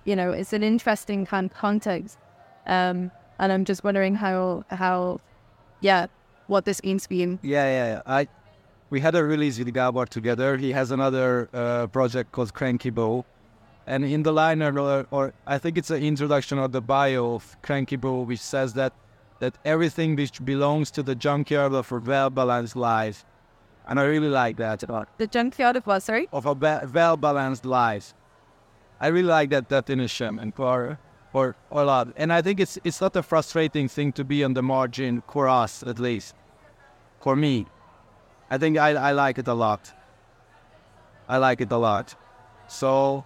you 0.04 0.16
know, 0.16 0.32
it's 0.32 0.52
an 0.52 0.64
interesting 0.64 1.24
kind 1.24 1.48
of 1.48 1.56
context, 1.56 2.18
um, 2.66 3.12
and 3.38 3.52
I'm 3.52 3.64
just 3.64 3.84
wondering 3.84 4.16
how 4.16 4.64
how, 4.70 5.20
yeah, 5.80 6.08
what 6.48 6.64
this 6.64 6.82
means 6.82 7.06
for 7.06 7.14
you. 7.14 7.38
Yeah, 7.42 7.66
yeah, 7.66 7.86
yeah. 7.92 8.02
I 8.04 8.26
we 8.90 8.98
had 8.98 9.14
a 9.14 9.22
release 9.22 9.56
with 9.56 9.72
Gabor 9.72 10.06
together. 10.06 10.56
He 10.56 10.72
has 10.72 10.90
another 10.90 11.48
uh, 11.54 11.86
project 11.86 12.32
called 12.32 12.52
Cranky 12.54 12.90
Bow. 12.90 13.24
And 13.86 14.04
in 14.04 14.22
the 14.22 14.32
liner, 14.32 14.78
or, 14.78 15.06
or, 15.10 15.34
I 15.44 15.58
think 15.58 15.76
it's 15.76 15.90
an 15.90 16.02
introduction 16.04 16.58
of 16.58 16.70
the 16.70 16.80
bio 16.80 17.34
of 17.34 17.56
Cranky 17.62 17.96
Bow, 17.96 18.22
which 18.22 18.38
says 18.38 18.74
that 18.74 18.92
that 19.42 19.58
everything 19.64 20.14
which 20.14 20.44
belongs 20.44 20.88
to 20.92 21.02
the 21.02 21.16
junkyard 21.16 21.72
of 21.72 21.90
a 21.90 21.98
well-balanced 21.98 22.76
life 22.76 23.24
and 23.88 23.98
I 23.98 24.04
really 24.04 24.28
like 24.28 24.56
that 24.58 24.80
The 25.18 25.26
junkyard 25.26 25.76
of 25.76 25.86
what? 25.86 26.02
Sorry. 26.02 26.28
of 26.32 26.46
a 26.46 26.54
ba- 26.54 26.88
well 26.92 27.16
balanced 27.16 27.64
life. 27.64 28.14
I 29.00 29.08
really 29.08 29.28
like 29.28 29.50
that 29.50 29.68
definition 29.68 30.38
and 30.38 30.54
for 30.54 30.98
for 31.32 31.56
a 31.70 31.84
lot. 31.84 32.08
And 32.16 32.32
I 32.32 32.42
think 32.42 32.60
it's 32.60 32.78
it's 32.84 33.00
not 33.00 33.16
a 33.16 33.22
frustrating 33.22 33.88
thing 33.88 34.12
to 34.12 34.24
be 34.24 34.44
on 34.44 34.54
the 34.54 34.62
margin 34.62 35.22
for 35.32 35.48
us 35.48 35.82
at 35.82 35.98
least. 35.98 36.36
For 37.20 37.34
me. 37.34 37.66
I 38.50 38.58
think 38.58 38.78
I, 38.78 38.90
I 39.08 39.12
like 39.12 39.38
it 39.38 39.48
a 39.48 39.54
lot. 39.54 39.92
I 41.28 41.38
like 41.38 41.60
it 41.60 41.72
a 41.72 41.78
lot. 41.78 42.14
So 42.68 43.24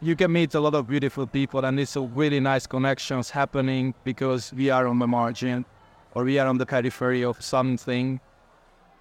you 0.00 0.16
can 0.16 0.32
meet 0.32 0.54
a 0.54 0.60
lot 0.60 0.74
of 0.74 0.86
beautiful 0.86 1.26
people 1.26 1.64
and 1.64 1.80
it's 1.80 1.96
a 1.96 2.00
really 2.00 2.40
nice 2.40 2.66
connections 2.66 3.30
happening 3.30 3.94
because 4.04 4.52
we 4.52 4.70
are 4.70 4.86
on 4.86 4.98
the 4.98 5.06
margin 5.06 5.64
or 6.14 6.24
we 6.24 6.38
are 6.38 6.46
on 6.46 6.58
the 6.58 6.66
periphery 6.66 7.24
of 7.24 7.42
something 7.42 8.20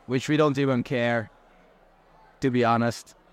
which 0.06 0.30
we 0.30 0.38
don't 0.38 0.58
even 0.58 0.84
care 0.84 1.30
to 2.40 2.50
be 2.50 2.64
honest 2.64 3.16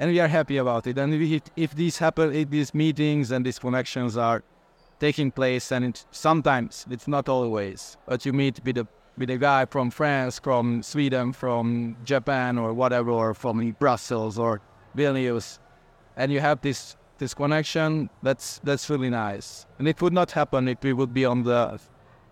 and 0.00 0.10
we 0.10 0.18
are 0.18 0.28
happy 0.28 0.56
about 0.56 0.86
it. 0.86 0.96
And 0.98 1.14
if, 1.14 1.42
if 1.56 1.74
these 1.74 1.98
happen, 1.98 2.34
if 2.34 2.48
these 2.48 2.74
meetings 2.74 3.30
and 3.30 3.44
these 3.44 3.58
connections 3.58 4.16
are 4.16 4.42
taking 4.98 5.30
place, 5.30 5.70
and 5.70 5.84
it, 5.84 6.06
sometimes 6.10 6.86
it's 6.90 7.06
not 7.06 7.28
always, 7.28 7.98
but 8.06 8.24
you 8.24 8.32
meet 8.32 8.60
with 8.64 8.78
a 8.78 8.88
with 9.18 9.28
a 9.28 9.36
guy 9.36 9.66
from 9.66 9.90
France, 9.90 10.38
from 10.38 10.82
Sweden, 10.82 11.34
from 11.34 11.96
Japan, 12.04 12.56
or 12.56 12.72
whatever, 12.72 13.10
or 13.10 13.34
from 13.34 13.76
Brussels 13.78 14.38
or 14.38 14.62
Vilnius, 14.96 15.58
and 16.20 16.30
you 16.30 16.40
have 16.40 16.60
this 16.60 16.96
this 17.18 17.34
connection. 17.34 18.10
That's 18.22 18.60
that's 18.62 18.88
really 18.90 19.10
nice. 19.10 19.66
And 19.78 19.88
it 19.88 20.00
would 20.02 20.12
not 20.12 20.30
happen 20.32 20.68
if 20.68 20.78
we 20.82 20.92
would 20.92 21.12
be 21.14 21.24
on 21.24 21.42
the 21.42 21.80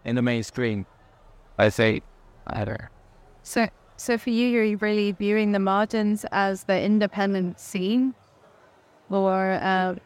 in 0.05 0.15
the 0.17 0.23
mainstream. 0.23 0.87
I 1.59 1.71
say 1.71 2.03
either. 2.47 2.91
So, 3.43 3.69
so 3.97 4.19
for 4.19 4.31
you, 4.31 4.47
you're 4.49 4.77
really 4.77 5.13
viewing 5.13 5.53
the 5.53 5.59
margins 5.59 6.25
as 6.31 6.65
the 6.65 6.81
independent 6.81 7.59
scene, 7.59 8.15
or 9.11 9.53
uh, 9.53 9.97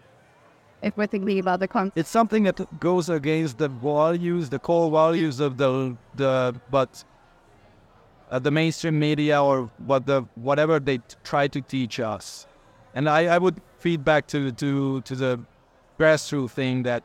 if 0.83 0.97
we're 0.97 1.09
thinking 1.09 1.39
about 1.41 1.61
the 1.61 1.69
con- 1.69 1.93
it's 1.95 2.09
something 2.09 2.45
that 2.45 2.81
goes 2.81 3.09
against 3.09 3.59
the 3.59 3.69
values, 3.69 4.49
the 4.49 4.59
core 4.59 4.91
values 4.91 5.41
of 5.41 5.57
the 5.57 5.97
the 6.15 6.55
but 6.71 7.05
uh, 8.31 8.39
the 8.39 8.51
mainstream 8.51 8.99
media 8.99 9.43
or 9.43 9.71
what 9.87 10.07
the 10.07 10.23
whatever 10.37 10.79
they 10.81 10.99
t- 10.99 11.17
try 11.25 11.49
to 11.49 11.61
teach 11.61 11.99
us. 12.01 12.47
And 12.95 13.09
I, 13.09 13.27
I 13.27 13.39
would 13.39 13.61
feed 13.79 14.05
back 14.05 14.27
to 14.29 14.53
to 14.53 15.01
to 15.03 15.15
the 15.17 15.41
grassroots 15.99 16.51
thing 16.51 16.83
that 16.85 17.03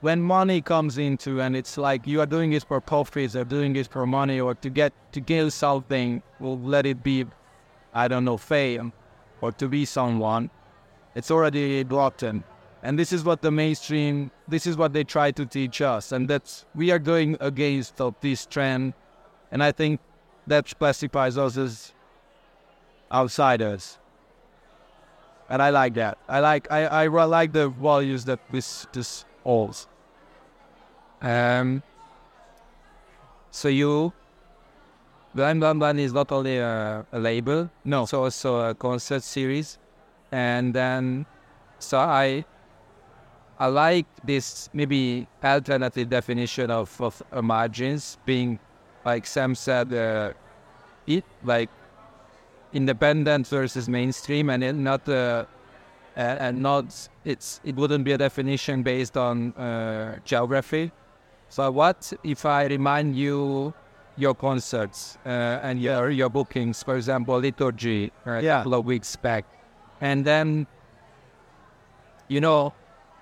when 0.00 0.22
money 0.22 0.60
comes 0.60 0.96
into 0.98 1.40
and 1.40 1.56
it's 1.56 1.76
like 1.76 2.06
you 2.06 2.20
are 2.20 2.26
doing 2.26 2.52
it 2.52 2.64
for 2.64 2.80
profits 2.80 3.34
or 3.34 3.44
doing 3.44 3.74
it 3.74 3.88
for 3.88 4.06
money 4.06 4.38
or 4.40 4.54
to 4.54 4.70
get 4.70 4.92
to 5.12 5.20
gain 5.20 5.50
something, 5.50 6.22
well 6.38 6.58
let 6.58 6.86
it 6.86 7.02
be 7.02 7.26
I 7.94 8.08
don't 8.08 8.24
know, 8.24 8.36
fame 8.36 8.92
or 9.40 9.52
to 9.52 9.68
be 9.68 9.84
someone, 9.84 10.50
it's 11.14 11.30
already 11.30 11.84
rotten. 11.84 12.44
And 12.82 12.98
this 12.98 13.12
is 13.12 13.24
what 13.24 13.42
the 13.42 13.50
mainstream, 13.50 14.30
this 14.46 14.66
is 14.66 14.76
what 14.76 14.92
they 14.92 15.04
try 15.04 15.30
to 15.32 15.44
teach 15.44 15.80
us. 15.80 16.12
And 16.12 16.28
that's, 16.28 16.64
we 16.74 16.90
are 16.90 16.98
going 16.98 17.36
against 17.40 18.00
of 18.00 18.14
this 18.20 18.46
trend. 18.46 18.94
And 19.50 19.62
I 19.62 19.72
think 19.72 20.00
that 20.46 20.72
classifies 20.78 21.36
us 21.36 21.56
as 21.56 21.92
outsiders. 23.10 23.98
And 25.48 25.62
I 25.62 25.70
like 25.70 25.94
that. 25.94 26.18
I 26.28 26.40
like, 26.40 26.70
I, 26.70 26.86
I 26.86 27.06
like 27.06 27.52
the 27.52 27.68
values 27.70 28.24
that 28.26 28.40
this, 28.50 28.86
this 28.92 29.24
holds. 29.44 29.88
Um, 31.22 31.82
so 33.50 33.68
you, 33.68 34.12
Blindblindblind 35.34 35.98
is 36.00 36.12
not 36.12 36.32
only 36.32 36.58
a, 36.58 37.06
a 37.12 37.18
label, 37.18 37.70
No. 37.84 38.02
it's 38.02 38.14
also 38.14 38.70
a 38.70 38.74
concert 38.74 39.22
series, 39.22 39.78
and 40.32 40.74
then 40.74 41.26
so 41.78 41.98
I, 41.98 42.44
I 43.58 43.66
like 43.66 44.06
this 44.24 44.68
maybe 44.72 45.26
alternative 45.42 46.08
definition 46.08 46.70
of 46.70 47.00
of 47.00 47.22
margins 47.42 48.18
being, 48.24 48.58
like 49.04 49.26
Sam 49.26 49.54
said, 49.54 49.92
uh, 49.92 50.32
it 51.06 51.24
like 51.44 51.70
independent 52.72 53.46
versus 53.48 53.88
mainstream, 53.88 54.50
and 54.50 54.62
it 54.64 54.74
not 54.74 55.08
uh, 55.08 55.44
and, 56.16 56.38
and 56.40 56.62
not 56.62 57.08
it's 57.24 57.60
it 57.64 57.76
wouldn't 57.76 58.04
be 58.04 58.12
a 58.12 58.18
definition 58.18 58.82
based 58.82 59.16
on 59.16 59.52
uh, 59.54 60.18
geography. 60.24 60.92
So 61.48 61.70
what 61.70 62.12
if 62.24 62.44
I 62.44 62.66
remind 62.66 63.16
you 63.16 63.72
your 64.16 64.34
concerts 64.34 65.16
uh, 65.24 65.28
and 65.62 65.80
your 65.80 66.10
your 66.10 66.28
bookings, 66.28 66.82
for 66.82 66.96
example, 66.96 67.38
liturgy 67.38 68.12
a 68.26 68.42
Yeah. 68.42 68.58
couple 68.58 68.74
of 68.74 68.84
weeks 68.84 69.16
back, 69.16 69.44
and 70.00 70.24
then 70.24 70.66
you 72.28 72.40
know, 72.40 72.72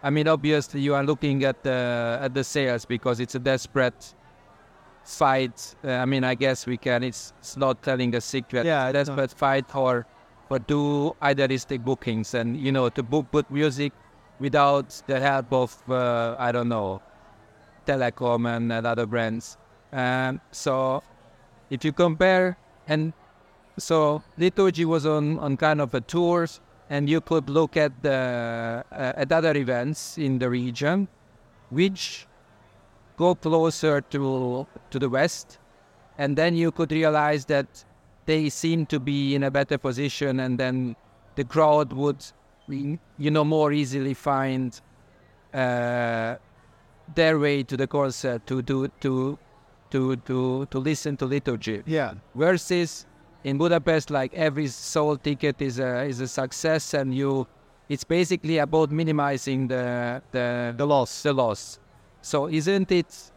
I 0.03 0.11
mean, 0.11 0.27
obviously 0.29 0.81
you 0.81 0.95
are 0.95 1.05
looking 1.05 1.45
at 1.45 1.63
the 1.63 2.19
at 2.21 2.35
the 2.35 2.43
sales 2.45 2.85
because 2.85 3.21
it's 3.21 3.35
a 3.35 3.39
desperate 3.39 4.15
fight. 5.07 5.75
Uh, 5.85 5.93
I 5.93 6.05
mean, 6.05 6.25
I 6.25 6.35
guess 6.35 6.67
we 6.67 6.77
can. 6.77 7.03
It's, 7.03 7.33
it's 7.39 7.57
not 7.57 7.83
telling 7.83 8.15
a 8.15 8.21
secret. 8.21 8.67
Yeah, 8.67 8.89
a 8.89 8.93
desperate 8.93 9.33
fight 9.33 9.75
or 9.75 10.07
but 10.49 10.67
do 10.67 11.15
idealistic 11.23 11.85
bookings 11.85 12.35
and 12.35 12.57
you 12.57 12.71
know 12.71 12.89
to 12.89 13.03
book 13.03 13.27
put 13.33 13.51
music 13.51 13.93
without 14.39 15.03
the 15.07 15.19
help 15.19 15.53
of 15.53 15.91
uh, 15.91 16.37
I 16.39 16.53
don't 16.53 16.69
know 16.69 17.03
Telecom 17.87 18.57
and, 18.57 18.73
and 18.73 18.87
other 18.87 19.07
brands. 19.07 19.57
Um, 19.93 20.41
so 20.51 21.03
if 21.71 21.85
you 21.85 21.93
compare 21.93 22.59
and 22.87 23.13
so 23.79 24.23
liturgy 24.39 24.85
was 24.85 25.07
on, 25.07 25.39
on 25.39 25.57
kind 25.57 25.81
of 25.81 25.95
a 25.95 26.01
tours 26.01 26.61
and 26.89 27.09
you 27.09 27.21
could 27.21 27.49
look 27.51 27.77
at 27.77 28.03
the 28.03 28.85
uh, 28.93 29.13
at 29.17 29.33
other 29.33 29.57
events 29.57 30.19
in 30.19 30.39
the 30.39 30.49
region 30.49 31.09
which 31.71 32.27
go 33.17 33.35
closer 33.35 34.01
to 34.01 34.67
to 34.91 34.99
the 34.99 35.09
west 35.09 35.59
and 36.19 36.37
then 36.37 36.55
you 36.57 36.71
could 36.73 36.93
realize 36.93 37.45
that 37.47 37.67
they 38.27 38.49
seem 38.49 38.87
to 38.87 38.99
be 39.01 39.35
in 39.35 39.43
a 39.45 39.51
better 39.51 39.79
position 39.79 40.41
and 40.41 40.59
then 40.59 40.97
the 41.37 41.45
crowd 41.45 41.93
would 41.93 42.25
you 42.69 43.31
know 43.31 43.45
more 43.45 43.73
easily 43.73 44.15
find 44.15 44.81
uh, 45.55 46.35
their 47.15 47.39
way 47.39 47.63
to 47.63 47.77
the 47.77 47.87
concert 47.87 48.47
to 48.47 48.63
to 48.63 48.89
to 49.01 49.39
to 49.91 50.17
to, 50.17 50.67
to 50.67 50.79
listen 50.79 51.17
to 51.17 51.27
liturgy 51.27 51.83
Yeah. 51.87 52.15
versus 52.35 53.07
in 53.45 53.59
Budapest, 53.59 54.11
like 54.11 54.35
every 54.35 54.67
sold 54.67 55.23
ticket 55.23 55.63
is 55.63 55.79
a 55.79 56.03
is 56.05 56.21
a 56.21 56.27
success, 56.27 56.95
and 56.95 57.15
you, 57.15 57.47
it's 57.89 58.03
basically 58.03 58.59
about 58.59 58.91
minimizing 58.91 59.69
the 59.69 60.21
the 60.33 60.75
The 60.77 60.85
loss. 60.87 61.23
the 61.23 61.33
loss. 61.33 61.79
So 62.27 62.49
isn't 62.49 62.91
it 62.91 63.31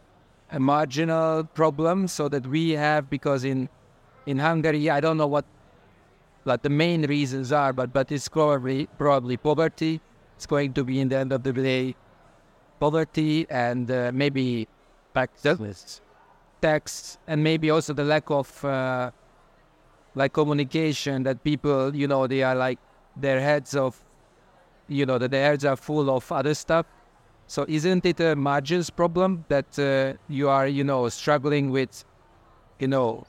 a 0.50 0.58
marginal 0.58 1.44
problem? 1.44 2.08
So 2.08 2.28
that 2.28 2.44
we 2.44 2.70
have 2.70 3.08
because 3.08 3.44
in 3.44 3.68
in 4.26 4.40
Hungary, 4.40 4.90
I 4.90 4.98
don't 4.98 5.16
know 5.16 5.28
what 5.28 5.44
like 6.44 6.62
the 6.62 6.70
main 6.70 7.02
reasons 7.06 7.52
are, 7.52 7.72
but 7.72 7.92
but 7.92 8.10
it's 8.10 8.28
probably 8.28 8.88
probably 8.98 9.36
poverty. 9.36 10.00
It's 10.34 10.46
going 10.46 10.72
to 10.72 10.82
be 10.82 10.98
in 10.98 11.08
the 11.08 11.18
end 11.18 11.32
of 11.32 11.44
the 11.44 11.52
day 11.52 11.94
poverty 12.80 13.46
and 13.48 13.88
uh, 13.92 14.10
maybe 14.12 14.66
tax, 15.14 15.46
tax, 16.60 17.18
and 17.28 17.44
maybe 17.44 17.70
also 17.70 17.92
the 17.92 18.02
lack 18.02 18.28
of 18.28 18.64
uh, 18.64 19.12
like 20.16 20.32
communication 20.32 21.22
that 21.22 21.44
people, 21.44 21.94
you 21.94 22.08
know, 22.08 22.26
they 22.26 22.42
are 22.42 22.56
like 22.56 22.80
their 23.14 23.40
heads 23.40 23.76
of, 23.76 24.02
you 24.88 25.06
know, 25.06 25.18
that 25.18 25.30
their 25.30 25.44
heads 25.50 25.64
are 25.64 25.76
full 25.76 26.10
of 26.10 26.32
other 26.32 26.54
stuff. 26.54 26.86
So 27.50 27.64
isn't 27.66 28.06
it 28.06 28.20
a 28.20 28.36
margins 28.36 28.90
problem 28.90 29.44
that 29.48 29.76
uh, 29.76 30.16
you 30.28 30.48
are, 30.48 30.68
you 30.68 30.84
know, 30.84 31.08
struggling 31.08 31.72
with, 31.72 32.04
you 32.78 32.86
know, 32.86 33.26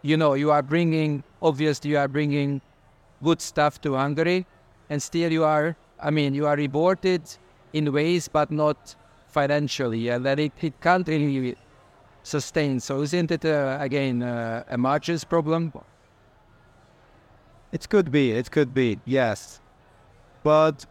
you 0.00 0.16
know, 0.16 0.32
you 0.32 0.50
are 0.50 0.62
bringing, 0.62 1.22
obviously 1.42 1.90
you 1.90 1.98
are 1.98 2.08
bringing 2.08 2.62
good 3.22 3.42
stuff 3.42 3.78
to 3.82 3.92
Hungary, 3.92 4.46
and 4.88 5.02
still 5.02 5.30
you 5.30 5.44
are, 5.44 5.76
I 6.00 6.10
mean, 6.10 6.32
you 6.32 6.46
are 6.46 6.56
rewarded 6.56 7.24
in 7.74 7.92
ways, 7.92 8.26
but 8.26 8.50
not 8.50 8.96
financially, 9.28 10.08
and 10.08 10.24
that 10.24 10.38
it, 10.38 10.52
it 10.62 10.80
can't 10.80 11.06
really 11.06 11.54
sustain. 12.22 12.80
So 12.80 13.02
isn't 13.02 13.30
it 13.30 13.44
uh, 13.44 13.76
again 13.78 14.22
uh, 14.22 14.64
a 14.66 14.78
margins 14.78 15.24
problem? 15.24 15.74
It 17.70 17.86
could 17.86 18.10
be. 18.10 18.32
It 18.32 18.50
could 18.50 18.72
be. 18.72 18.98
Yes, 19.04 19.60
but 20.42 20.86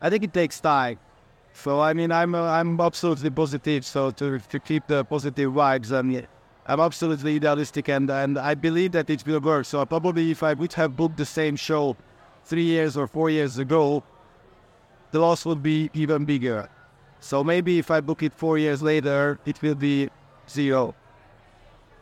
I 0.00 0.10
think 0.10 0.24
it 0.24 0.32
takes 0.32 0.60
time. 0.60 0.98
So 1.52 1.80
I 1.80 1.92
mean, 1.92 2.12
I'm 2.12 2.34
uh, 2.34 2.42
I'm 2.42 2.80
absolutely 2.80 3.30
positive. 3.30 3.84
So 3.84 4.10
to 4.12 4.38
to 4.38 4.58
keep 4.58 4.86
the 4.86 5.04
positive 5.04 5.52
vibes, 5.52 5.90
and 5.90 6.26
I'm 6.66 6.80
absolutely 6.80 7.36
idealistic, 7.36 7.88
and 7.88 8.10
and 8.10 8.38
I 8.38 8.54
believe 8.54 8.92
that 8.92 9.10
it 9.10 9.26
will 9.26 9.40
work. 9.40 9.66
So 9.66 9.84
probably 9.84 10.30
if 10.30 10.42
I 10.42 10.54
would 10.54 10.72
have 10.74 10.96
booked 10.96 11.16
the 11.16 11.26
same 11.26 11.56
show 11.56 11.96
three 12.44 12.64
years 12.64 12.96
or 12.96 13.06
four 13.06 13.30
years 13.30 13.58
ago, 13.58 14.02
the 15.10 15.18
loss 15.18 15.44
would 15.44 15.62
be 15.62 15.90
even 15.92 16.24
bigger. 16.24 16.68
So 17.20 17.44
maybe 17.44 17.78
if 17.78 17.90
I 17.90 18.00
book 18.00 18.22
it 18.22 18.32
four 18.32 18.56
years 18.56 18.82
later, 18.82 19.38
it 19.44 19.60
will 19.60 19.74
be 19.74 20.08
zero. 20.48 20.94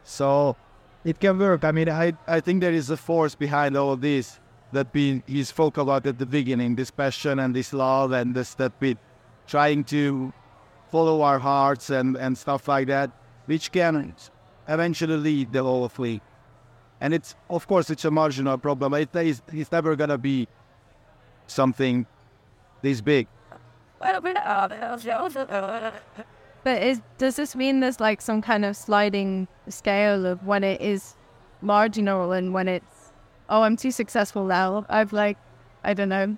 So 0.04 0.56
it 1.04 1.18
can 1.18 1.38
work. 1.38 1.64
I 1.64 1.72
mean, 1.72 1.88
I, 1.88 2.12
I 2.26 2.40
think 2.40 2.60
there 2.60 2.72
is 2.72 2.90
a 2.90 2.96
force 2.96 3.34
behind 3.34 3.76
all 3.76 3.92
of 3.92 4.00
this 4.00 4.38
that 4.72 4.88
we 4.92 5.22
he 5.26 5.44
spoke 5.44 5.78
about 5.78 6.06
at 6.06 6.18
the 6.18 6.26
beginning, 6.26 6.76
this 6.76 6.90
passion 6.90 7.38
and 7.38 7.54
this 7.54 7.72
love 7.72 8.12
and 8.12 8.34
this 8.34 8.54
that 8.54 8.72
we 8.80 8.96
trying 9.46 9.84
to 9.84 10.32
follow 10.90 11.22
our 11.22 11.38
hearts 11.38 11.90
and, 11.90 12.16
and 12.16 12.36
stuff 12.36 12.68
like 12.68 12.86
that, 12.88 13.10
which 13.46 13.72
can 13.72 14.14
eventually 14.68 15.16
lead 15.16 15.52
the 15.52 15.62
whole 15.62 15.88
fleet. 15.88 16.22
And 17.00 17.14
it's 17.14 17.34
of 17.48 17.66
course 17.66 17.90
it's 17.90 18.04
a 18.04 18.10
marginal 18.10 18.58
problem. 18.58 18.94
It 18.94 19.14
is 19.16 19.42
it's 19.52 19.72
never 19.72 19.96
gonna 19.96 20.18
be 20.18 20.48
something 21.46 22.06
this 22.82 23.00
big. 23.00 23.26
But 26.64 26.82
is, 26.82 27.00
does 27.18 27.36
this 27.36 27.56
mean 27.56 27.80
there's 27.80 28.00
like 28.00 28.20
some 28.20 28.42
kind 28.42 28.64
of 28.64 28.76
sliding 28.76 29.48
scale 29.68 30.26
of 30.26 30.44
when 30.44 30.64
it 30.64 30.80
is 30.80 31.14
marginal 31.60 32.32
and 32.32 32.52
when 32.52 32.68
it's, 32.68 32.97
oh, 33.48 33.62
I'm 33.62 33.76
too 33.76 33.90
successful 33.90 34.44
now? 34.44 34.84
I've 34.88 35.12
like, 35.12 35.36
I 35.84 35.94
don't 35.94 36.08
know. 36.08 36.36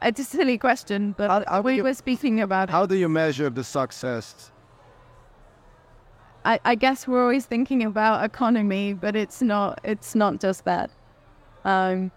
It's 0.00 0.20
a 0.20 0.24
silly 0.24 0.58
question, 0.58 1.14
but 1.16 1.28
How- 1.30 1.44
how 1.56 1.60
we 1.60 1.76
you- 1.76 1.82
were 1.82 1.94
speaking 1.94 2.40
about 2.40 2.70
How 2.70 2.86
do 2.86 2.94
you 2.96 3.08
measure 3.08 3.50
the 3.50 3.64
success? 3.64 4.52
I, 6.44 6.60
I 6.64 6.74
guess 6.76 7.06
we're 7.08 7.22
always 7.22 7.46
thinking 7.46 7.82
about 7.84 8.24
economy, 8.24 8.92
but 8.94 9.16
it's 9.16 9.42
not 9.42 9.80
it's 9.84 10.14
not 10.14 10.40
just 10.40 10.64
that. 10.64 10.90
Um, 11.64 12.10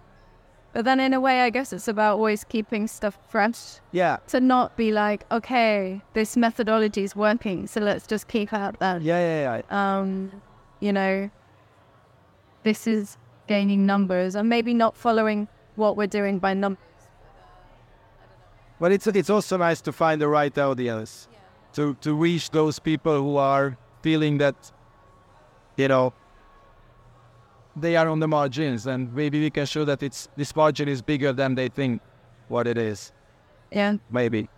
but 0.73 0.85
then 0.85 0.99
in 1.01 1.13
a 1.13 1.19
way, 1.19 1.41
I 1.41 1.49
guess 1.49 1.73
it's 1.73 1.87
about 1.89 2.13
always 2.17 2.43
keeping 2.45 2.87
stuff 2.87 3.17
fresh. 3.27 3.79
Yeah, 3.91 4.17
To 4.27 4.39
not 4.39 4.77
be 4.77 4.91
like, 4.93 5.25
okay, 5.31 6.01
this 6.13 6.37
methodology 6.37 7.03
is 7.03 7.13
working, 7.15 7.67
so 7.67 7.81
let's 7.81 8.07
just 8.07 8.27
keep 8.29 8.53
at 8.53 8.79
that. 8.79 9.01
yeah, 9.01 9.19
yeah, 9.19 9.61
yeah. 9.69 9.97
Um, 9.99 10.31
you 10.79 10.93
know, 10.93 11.29
this 12.63 12.87
is 12.87 13.17
gaining 13.51 13.85
numbers, 13.85 14.35
and 14.35 14.47
maybe 14.47 14.73
not 14.73 14.95
following 14.95 15.39
what 15.75 15.97
we're 15.97 16.13
doing 16.19 16.39
by 16.39 16.53
numbers. 16.53 16.99
But 18.79 18.89
it's 18.95 19.07
it's 19.21 19.29
also 19.29 19.57
nice 19.57 19.81
to 19.87 19.91
find 19.91 20.21
the 20.21 20.29
right 20.39 20.57
audience, 20.57 21.27
to 21.73 21.83
to 22.05 22.09
reach 22.27 22.45
those 22.51 22.79
people 22.79 23.15
who 23.25 23.35
are 23.37 23.77
feeling 24.01 24.39
that, 24.39 24.55
you 25.81 25.87
know, 25.87 26.13
they 27.75 27.93
are 27.95 28.07
on 28.13 28.19
the 28.19 28.27
margins, 28.27 28.87
and 28.87 29.13
maybe 29.13 29.37
we 29.45 29.49
can 29.49 29.65
show 29.65 29.85
that 29.85 30.01
it's 30.01 30.29
this 30.37 30.55
margin 30.55 30.87
is 30.87 31.01
bigger 31.01 31.33
than 31.33 31.55
they 31.55 31.69
think 31.69 32.01
what 32.47 32.67
it 32.67 32.77
is. 32.77 33.11
Yeah. 33.71 33.97
Maybe. 34.09 34.49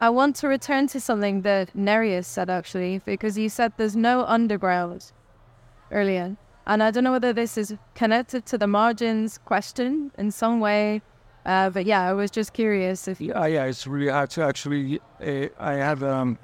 I 0.00 0.10
want 0.10 0.36
to 0.40 0.48
return 0.48 0.86
to 0.88 1.00
something 1.00 1.42
that 1.42 1.66
Nerijus 1.74 2.26
said 2.26 2.50
actually, 2.50 3.00
because 3.04 3.38
you 3.38 3.48
said 3.48 3.72
there's 3.78 3.96
no 3.96 4.24
underground 4.36 5.12
earlier. 5.90 6.36
And 6.66 6.82
I 6.82 6.90
don't 6.90 7.04
know 7.04 7.12
whether 7.12 7.32
this 7.32 7.58
is 7.58 7.74
connected 7.94 8.46
to 8.46 8.58
the 8.58 8.66
margins 8.66 9.38
question 9.38 10.10
in 10.16 10.30
some 10.30 10.60
way. 10.60 11.02
Uh, 11.44 11.68
but 11.68 11.84
yeah, 11.84 12.08
I 12.08 12.14
was 12.14 12.30
just 12.30 12.54
curious 12.54 13.06
if. 13.06 13.20
Yeah, 13.20 13.46
yeah, 13.46 13.64
it's 13.64 13.86
really 13.86 14.10
hard 14.10 14.30
to 14.30 14.42
actually. 14.42 14.98
Uh, 15.20 15.48
I 15.58 15.74
had 15.74 16.02
um, 16.02 16.38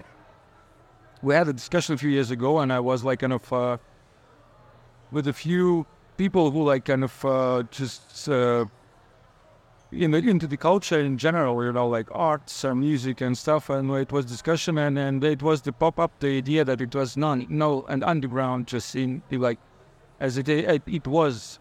we 1.23 1.35
had 1.35 1.49
a 1.49 1.55
discussion 1.55 1.95
a 1.95 1.99
few 1.99 2.11
years 2.11 2.31
ago, 2.31 2.59
and 2.59 2.71
I 2.71 2.81
was 2.81 3.03
like 3.03 3.21
kind 3.21 3.33
of 3.33 3.51
uh, 3.53 3.79
with 5.11 5.27
a 5.27 5.33
few 5.33 5.87
people 6.18 6.51
who 6.51 6.64
like 6.64 6.85
kind 6.85 7.03
of 7.03 7.25
uh, 7.25 7.62
just 7.71 8.29
uh, 8.29 8.66
in 9.91 10.11
the, 10.11 10.18
into 10.18 10.47
the 10.47 10.59
culture 10.59 11.01
in 11.01 11.16
general, 11.16 11.64
you 11.64 11.73
know, 11.73 11.89
like 11.89 12.09
arts 12.12 12.62
and 12.64 12.81
music 12.81 13.23
and 13.23 13.39
stuff, 13.39 13.71
and 13.71 13.91
it 13.93 14.12
was 14.12 14.27
discussion, 14.27 14.77
and 14.77 14.99
and 14.99 15.25
it 15.25 15.43
was 15.43 15.62
the 15.62 15.73
pop 15.73 15.99
up 15.99 16.12
the 16.21 16.37
idea 16.37 16.62
that 16.62 16.83
it 16.83 16.95
was 16.95 17.16
non 17.16 17.47
no 17.49 17.87
and 17.89 18.05
underground 18.05 18.66
just 18.66 18.95
in 18.95 19.23
the 19.31 19.39
like 19.39 19.59
as 20.21 20.39
it 20.39 20.49
it, 20.49 21.07
was 21.07 21.59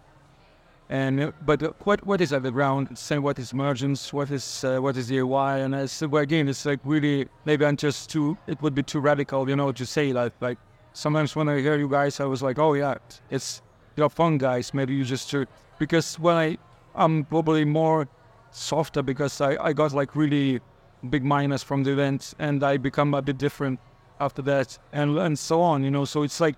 and 0.90 1.20
uh, 1.22 1.32
but 1.46 1.62
uh, 1.62 1.72
what 1.84 2.06
what 2.06 2.20
is 2.20 2.34
underground? 2.34 2.98
Say 2.98 3.20
what 3.20 3.38
is 3.38 3.54
margins? 3.54 4.12
What 4.12 4.32
is 4.32 4.64
uh, 4.64 4.80
what 4.80 4.98
is 4.98 5.08
the 5.08 5.20
UI? 5.20 5.62
And 5.62 5.76
it's, 5.76 6.02
well, 6.02 6.24
again, 6.24 6.50
it's 6.50 6.66
like 6.66 6.80
really 6.84 7.28
maybe 7.46 7.64
I'm 7.66 7.78
just 7.78 8.10
too. 8.10 8.38
It 8.48 8.62
would 8.62 8.74
be 8.74 8.82
too 8.82 9.00
radical, 9.00 9.48
you 9.48 9.56
know, 9.56 9.72
to 9.72 9.86
say 9.86 10.12
like 10.14 10.34
like. 10.42 10.58
Sometimes 10.92 11.36
when 11.36 11.48
I 11.48 11.60
hear 11.60 11.78
you 11.78 11.88
guys, 11.88 12.20
I 12.20 12.26
was 12.26 12.42
like, 12.42 12.58
oh 12.58 12.74
yeah, 12.74 12.96
it's 13.30 13.62
you're 13.96 14.10
fun 14.10 14.40
guys. 14.40 14.74
Maybe 14.74 14.96
you 14.96 15.06
just 15.06 15.30
should 15.30 15.48
because 15.78 16.18
when 16.20 16.36
I 16.36 16.58
I'm 16.96 17.24
probably 17.26 17.64
more 17.64 18.10
softer 18.50 19.04
because 19.04 19.40
I 19.40 19.64
I 19.64 19.74
got 19.74 19.94
like 19.94 20.16
really 20.16 20.60
big 21.08 21.24
minus 21.24 21.62
from 21.62 21.84
the 21.84 21.92
event 21.92 22.34
and 22.40 22.64
I 22.64 22.78
become 22.78 23.14
a 23.14 23.22
bit 23.22 23.38
different 23.38 23.80
after 24.20 24.42
that 24.42 24.80
and 24.92 25.18
and 25.20 25.38
so 25.38 25.62
on, 25.62 25.84
you 25.84 25.92
know. 25.92 26.06
So 26.06 26.24
it's 26.24 26.42
like, 26.42 26.56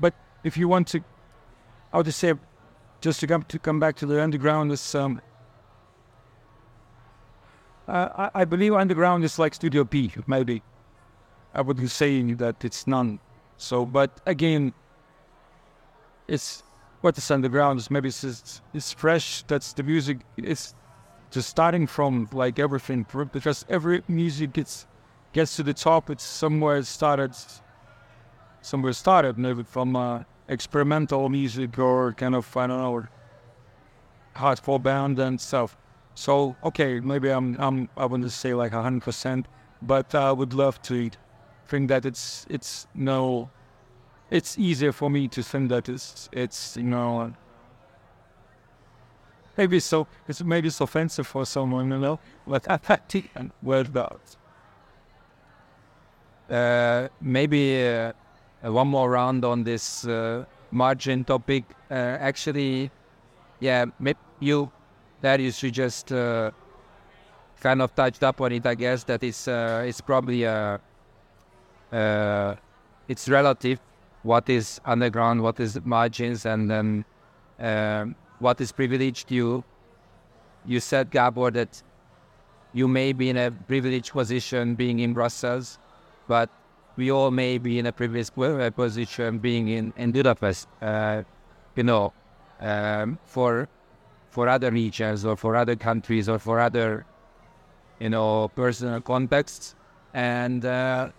but 0.00 0.14
if 0.42 0.56
you 0.56 0.66
want 0.66 0.88
to, 0.88 1.00
how 1.94 2.02
to 2.02 2.10
say 2.10 2.34
just 3.00 3.20
to 3.20 3.26
come 3.28 3.44
to 3.44 3.58
come 3.58 3.78
back 3.78 3.94
to 3.94 4.04
the 4.04 4.20
underground 4.20 4.72
is 4.72 4.94
um 4.96 5.20
uh, 7.86 8.08
I, 8.34 8.40
I 8.40 8.44
believe 8.44 8.74
underground 8.74 9.24
is 9.24 9.38
like 9.38 9.54
Studio 9.54 9.84
B 9.84 10.10
maybe. 10.26 10.62
I 11.54 11.60
wouldn't 11.60 11.90
say 11.90 12.32
that 12.32 12.64
it's 12.64 12.86
none. 12.86 13.20
So 13.56 13.86
but 13.86 14.10
again 14.26 14.74
it's 16.26 16.64
what 17.02 17.16
is 17.16 17.30
underground 17.30 17.78
is 17.78 17.90
maybe 17.90 18.08
it's 18.08 18.22
just, 18.22 18.62
it's 18.72 18.92
fresh. 18.92 19.42
That's 19.42 19.72
the 19.74 19.82
music. 19.82 20.18
Is 20.38 20.74
just 21.30 21.48
starting 21.48 21.86
from 21.86 22.28
like 22.32 22.58
everything. 22.58 23.06
Because 23.32 23.64
every 23.68 24.02
music 24.08 24.54
gets 24.54 24.86
gets 25.32 25.54
to 25.56 25.62
the 25.62 25.74
top. 25.74 26.10
It's 26.10 26.24
somewhere 26.24 26.82
started 26.82 27.36
somewhere 28.62 28.94
started 28.94 29.36
maybe 29.38 29.62
from 29.62 29.94
uh, 29.94 30.24
experimental 30.48 31.28
music 31.28 31.78
or 31.78 32.12
kind 32.12 32.34
of 32.34 32.56
I 32.56 32.66
don't 32.66 32.78
know 32.78 33.06
hardcore 34.36 34.82
band 34.82 35.18
and 35.18 35.40
stuff. 35.40 35.76
So 36.14 36.56
okay, 36.64 37.00
maybe 37.00 37.30
I'm 37.30 37.56
I'm 37.58 37.88
I 37.96 38.06
wouldn't 38.06 38.30
say 38.32 38.54
like 38.54 38.72
hundred 38.72 39.02
percent, 39.02 39.46
but 39.82 40.14
I 40.14 40.32
would 40.32 40.54
love 40.54 40.80
to 40.82 40.94
eat. 40.94 41.16
think 41.66 41.88
that 41.88 42.04
it's 42.04 42.46
it's 42.48 42.86
no, 42.94 43.50
it's 44.30 44.58
easier 44.58 44.92
for 44.92 45.10
me 45.10 45.28
to 45.28 45.42
think 45.42 45.70
that 45.70 45.88
it's 45.88 46.28
it's 46.32 46.76
you 46.76 46.84
know. 46.84 47.32
Maybe 49.56 49.78
so 49.80 50.06
it's 50.28 50.42
maybe 50.42 50.68
it's 50.68 50.80
offensive 50.80 51.26
for 51.26 51.46
someone, 51.46 51.90
you 51.90 51.98
know, 51.98 52.18
but 52.46 52.68
I 52.68 52.76
think 52.76 53.30
word 53.62 53.96
out. 53.96 54.36
Uh, 56.50 57.08
maybe 57.20 57.86
uh, 57.86 58.12
one 58.72 58.88
more 58.88 59.10
round 59.10 59.44
on 59.44 59.64
this 59.64 60.06
uh, 60.06 60.44
margin 60.70 61.24
topic. 61.24 61.64
Uh, 61.90 61.94
actually, 61.94 62.90
yeah, 63.60 63.86
maybe 63.98 64.18
you, 64.40 64.70
Darius, 65.22 65.62
you 65.62 65.70
just 65.70 66.12
uh, 66.12 66.50
kind 67.60 67.82
of 67.82 67.94
touched 67.94 68.22
up 68.22 68.40
on 68.40 68.52
it. 68.52 68.66
I 68.66 68.74
guess 68.74 69.04
that 69.04 69.22
it's 69.22 69.48
uh, 69.48 69.84
it's 69.86 70.00
probably 70.00 70.46
uh, 70.46 70.78
uh, 71.92 72.56
it's 73.08 73.28
relative. 73.28 73.78
What 74.22 74.48
is 74.48 74.80
underground? 74.84 75.42
What 75.42 75.60
is 75.60 75.78
margins? 75.84 76.46
And 76.46 76.70
then 76.70 77.04
um, 77.58 78.16
what 78.38 78.60
is 78.60 78.72
privileged? 78.72 79.30
You 79.30 79.64
you 80.66 80.80
said 80.80 81.10
Gabor 81.10 81.50
that 81.52 81.82
you 82.72 82.88
may 82.88 83.12
be 83.12 83.30
in 83.30 83.36
a 83.36 83.50
privileged 83.50 84.12
position 84.12 84.74
being 84.74 84.98
in 84.98 85.12
Brussels, 85.12 85.78
but 86.26 86.50
we 86.96 87.10
all 87.10 87.30
may 87.30 87.58
be 87.58 87.78
in 87.78 87.86
a 87.86 87.92
previous 87.92 88.30
position 88.30 89.38
being 89.38 89.68
in, 89.68 89.92
in 89.96 90.12
Budapest, 90.12 90.68
uh, 90.80 91.22
you 91.76 91.82
know, 91.82 92.12
um, 92.60 93.18
for 93.24 93.68
for 94.30 94.48
other 94.48 94.70
regions 94.70 95.24
or 95.24 95.36
for 95.36 95.54
other 95.54 95.76
countries 95.76 96.28
or 96.28 96.40
for 96.40 96.58
other, 96.58 97.06
you 98.00 98.10
know, 98.10 98.48
personal 98.48 99.00
contexts. 99.00 99.76
And 100.12 100.64
uh, 100.64 101.10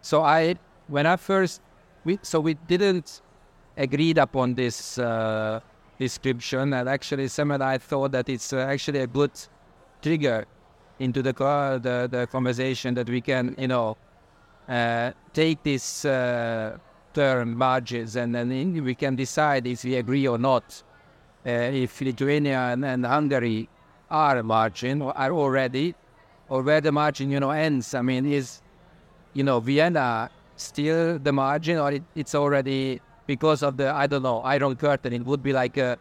so 0.00 0.22
I, 0.22 0.54
when 0.86 1.06
I 1.06 1.16
first, 1.16 1.60
we 2.04 2.18
so 2.22 2.40
we 2.40 2.54
didn't 2.54 3.20
agreed 3.76 4.18
upon 4.18 4.54
this 4.54 4.98
uh, 4.98 5.60
description, 5.98 6.72
and 6.72 6.88
actually 6.88 7.28
Sam 7.28 7.50
and 7.50 7.62
I 7.62 7.78
thought 7.78 8.12
that 8.12 8.28
it's 8.28 8.52
uh, 8.52 8.58
actually 8.58 9.00
a 9.00 9.06
good 9.06 9.32
trigger 10.02 10.46
into 11.00 11.22
the, 11.22 11.32
the 11.32 12.08
the 12.10 12.26
conversation 12.28 12.94
that 12.94 13.08
we 13.08 13.20
can, 13.20 13.56
you 13.58 13.68
know, 13.68 13.96
uh, 14.68 15.10
take 15.32 15.62
this 15.64 16.04
uh, 16.04 16.78
term 17.12 17.56
margins 17.56 18.14
and 18.16 18.34
then 18.34 18.84
we 18.84 18.94
can 18.94 19.16
decide 19.16 19.66
if 19.66 19.82
we 19.82 19.96
agree 19.96 20.28
or 20.28 20.38
not. 20.38 20.82
Uh, 21.44 21.50
if 21.50 22.00
Lithuania 22.02 22.58
and, 22.58 22.84
and 22.84 23.04
Hungary 23.04 23.68
are 24.10 24.42
margin 24.42 25.00
or 25.00 25.16
are 25.16 25.32
already, 25.32 25.94
or 26.50 26.62
where 26.62 26.82
the 26.82 26.92
margin, 26.92 27.30
you 27.30 27.40
know, 27.40 27.50
ends. 27.50 27.94
I 27.94 28.02
mean, 28.02 28.26
is, 28.30 28.60
you 29.32 29.42
know, 29.42 29.58
Vienna 29.58 30.30
still 30.56 31.18
the 31.18 31.32
margin 31.32 31.78
or 31.78 31.92
it, 31.92 32.02
it's 32.14 32.34
already 32.34 33.00
because 33.26 33.62
of 33.62 33.78
the, 33.78 33.90
I 33.90 34.06
don't 34.06 34.22
know, 34.22 34.40
Iron 34.40 34.76
Curtain. 34.76 35.14
It 35.14 35.24
would 35.24 35.42
be 35.42 35.54
like 35.54 35.78
a, 35.78 35.96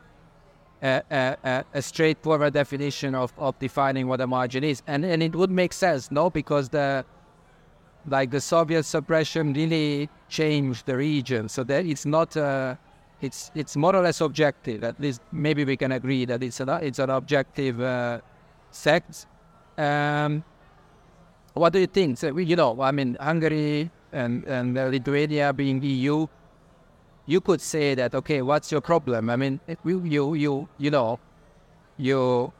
a, 0.81 1.01
a, 1.11 1.37
a- 1.43 1.65
a 1.73 1.81
straightforward 1.81 2.53
definition 2.53 3.15
of, 3.15 3.33
of 3.37 3.57
defining 3.59 4.07
what 4.07 4.21
a 4.21 4.27
margin 4.27 4.63
is. 4.63 4.81
And, 4.87 5.05
and 5.05 5.21
it 5.23 5.35
would 5.35 5.51
make 5.51 5.73
sense, 5.73 6.11
no? 6.11 6.29
Because 6.29 6.69
the 6.69 7.05
like 8.07 8.31
the 8.31 8.41
Soviet 8.41 8.83
suppression 8.83 9.53
really 9.53 10.09
changed 10.29 10.85
the 10.85 10.95
region. 10.97 11.49
So 11.49 11.63
that 11.65 11.85
it's 11.85 12.05
not 12.05 12.35
uh, 12.37 12.75
it's 13.21 13.51
it's 13.55 13.75
more 13.75 13.95
or 13.95 14.01
less 14.01 14.21
objective. 14.21 14.83
At 14.83 14.99
least 14.99 15.21
maybe 15.31 15.65
we 15.65 15.75
can 15.77 15.91
agree 15.91 16.25
that 16.25 16.41
it's 16.41 16.59
an 16.59 16.69
it's 16.69 16.99
an 16.99 17.09
objective 17.09 17.79
uh, 17.81 18.21
sect. 18.71 19.25
Um, 19.77 20.43
what 21.53 21.73
do 21.73 21.79
you 21.79 21.87
think? 21.87 22.17
So, 22.17 22.31
we, 22.31 22.45
you 22.45 22.55
know, 22.55 22.81
I 22.81 22.91
mean, 22.91 23.17
Hungary 23.19 23.91
and 24.13 24.43
and 24.45 24.75
Lithuania 24.75 25.51
being 25.53 25.81
EU, 25.83 26.27
you 27.29 27.39
could 27.39 27.61
say 27.61 27.93
that 27.93 28.15
okay, 28.15 28.41
what's 28.41 28.71
your 28.71 28.81
problem? 28.81 29.29
I 29.29 29.35
mean, 29.35 29.59
you 29.85 30.33
you 30.33 30.67
you 30.79 30.89
know, 30.89 31.19
you 31.97 32.51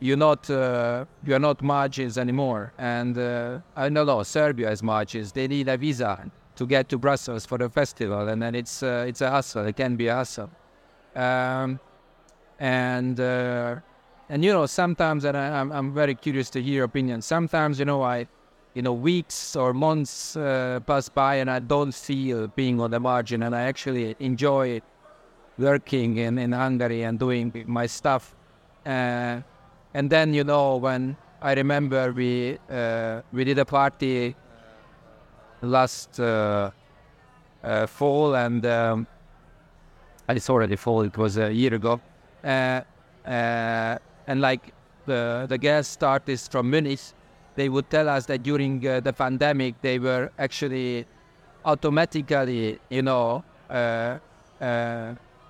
you're 0.00 0.16
not 0.16 0.48
uh, 0.48 1.04
you're 1.26 1.38
not 1.38 1.62
margins 1.62 2.16
anymore, 2.16 2.72
and 2.78 3.18
uh, 3.18 3.58
I 3.76 3.90
don't 3.90 4.06
know 4.06 4.22
Serbia 4.22 4.68
has 4.70 4.82
margins. 4.82 5.32
They 5.32 5.46
need 5.46 5.68
a 5.68 5.76
visa 5.76 6.30
to 6.56 6.66
get 6.66 6.88
to 6.88 6.96
Brussels 6.98 7.44
for 7.44 7.58
the 7.58 7.68
festival, 7.68 8.28
and 8.28 8.40
then 8.40 8.54
it's 8.54 8.82
uh, 8.82 9.04
it's 9.06 9.20
a 9.20 9.30
hustle. 9.30 9.66
It 9.66 9.76
can 9.76 9.94
be 9.94 10.08
a 10.08 10.14
hustle, 10.14 10.50
um, 11.14 11.78
and 12.58 13.20
uh, 13.20 13.76
and 14.30 14.42
you 14.42 14.54
know 14.54 14.64
sometimes, 14.64 15.26
and 15.26 15.36
I, 15.36 15.60
I'm, 15.60 15.70
I'm 15.70 15.92
very 15.92 16.14
curious 16.14 16.48
to 16.50 16.62
hear 16.62 16.84
opinions. 16.84 17.26
Sometimes 17.26 17.78
you 17.78 17.84
know 17.84 18.02
I, 18.02 18.26
you 18.74 18.82
know 18.82 18.92
weeks 18.92 19.56
or 19.56 19.72
months 19.72 20.36
uh, 20.36 20.80
pass 20.86 21.08
by 21.08 21.36
and 21.36 21.50
I 21.50 21.60
don't 21.60 21.94
feel 21.94 22.48
being 22.48 22.80
on 22.80 22.90
the 22.90 23.00
margin, 23.00 23.42
and 23.42 23.54
I 23.54 23.62
actually 23.62 24.16
enjoy 24.18 24.82
working 25.58 26.16
in, 26.16 26.38
in 26.38 26.52
Hungary 26.52 27.02
and 27.02 27.18
doing 27.18 27.64
my 27.66 27.86
stuff. 27.86 28.34
Uh, 28.84 29.40
and 29.94 30.10
then 30.10 30.34
you 30.34 30.44
know 30.44 30.76
when 30.76 31.16
I 31.40 31.54
remember 31.54 32.12
we 32.12 32.58
uh, 32.70 33.22
we 33.32 33.44
did 33.44 33.58
a 33.58 33.64
party 33.64 34.34
last 35.62 36.18
uh, 36.20 36.70
uh, 37.62 37.86
fall, 37.86 38.34
and 38.34 38.64
um, 38.66 39.06
it's 40.28 40.50
already 40.50 40.76
fall. 40.76 41.02
It 41.02 41.16
was 41.16 41.36
a 41.36 41.52
year 41.52 41.74
ago, 41.74 42.00
uh, 42.42 42.80
uh, 43.26 43.98
and 44.26 44.40
like 44.40 44.72
the 45.06 45.46
the 45.48 45.58
guest 45.58 46.02
artists 46.02 46.48
from 46.48 46.70
Munich, 46.70 47.00
they 47.56 47.68
would 47.68 47.88
tell 47.90 48.08
us 48.08 48.26
that 48.26 48.42
during 48.42 48.86
uh, 48.86 49.00
the 49.00 49.12
pandemic 49.12 49.74
they 49.82 49.98
were 49.98 50.30
actually 50.38 51.06
automatically, 51.64 52.78
you 52.90 53.02
know, 53.02 53.44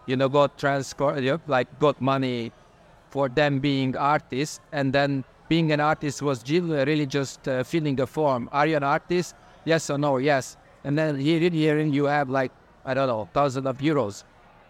you 0.06 0.16
know, 0.16 0.28
got 0.28 0.58
transfer, 0.58 1.40
like 1.46 1.78
got 1.78 2.00
money 2.00 2.52
for 3.10 3.28
them 3.28 3.58
being 3.58 3.96
artists, 3.96 4.60
and 4.72 4.92
then 4.92 5.24
being 5.48 5.72
an 5.72 5.80
artist 5.80 6.22
was 6.22 6.42
really 6.48 7.06
just 7.06 7.46
uh, 7.48 7.62
filling 7.62 8.00
a 8.00 8.06
form. 8.06 8.48
Are 8.52 8.66
you 8.66 8.76
an 8.76 8.82
artist? 8.82 9.34
Yes 9.64 9.88
or 9.90 9.98
no? 9.98 10.18
Yes. 10.18 10.56
And 10.84 10.98
then 10.98 11.16
here 11.16 11.40
here 11.50 11.80
you 11.80 12.04
have 12.04 12.28
like 12.28 12.52
I 12.84 12.92
don't 12.92 13.08
know, 13.08 13.28
thousand 13.32 13.66
of 13.66 13.78
euros, 13.78 14.24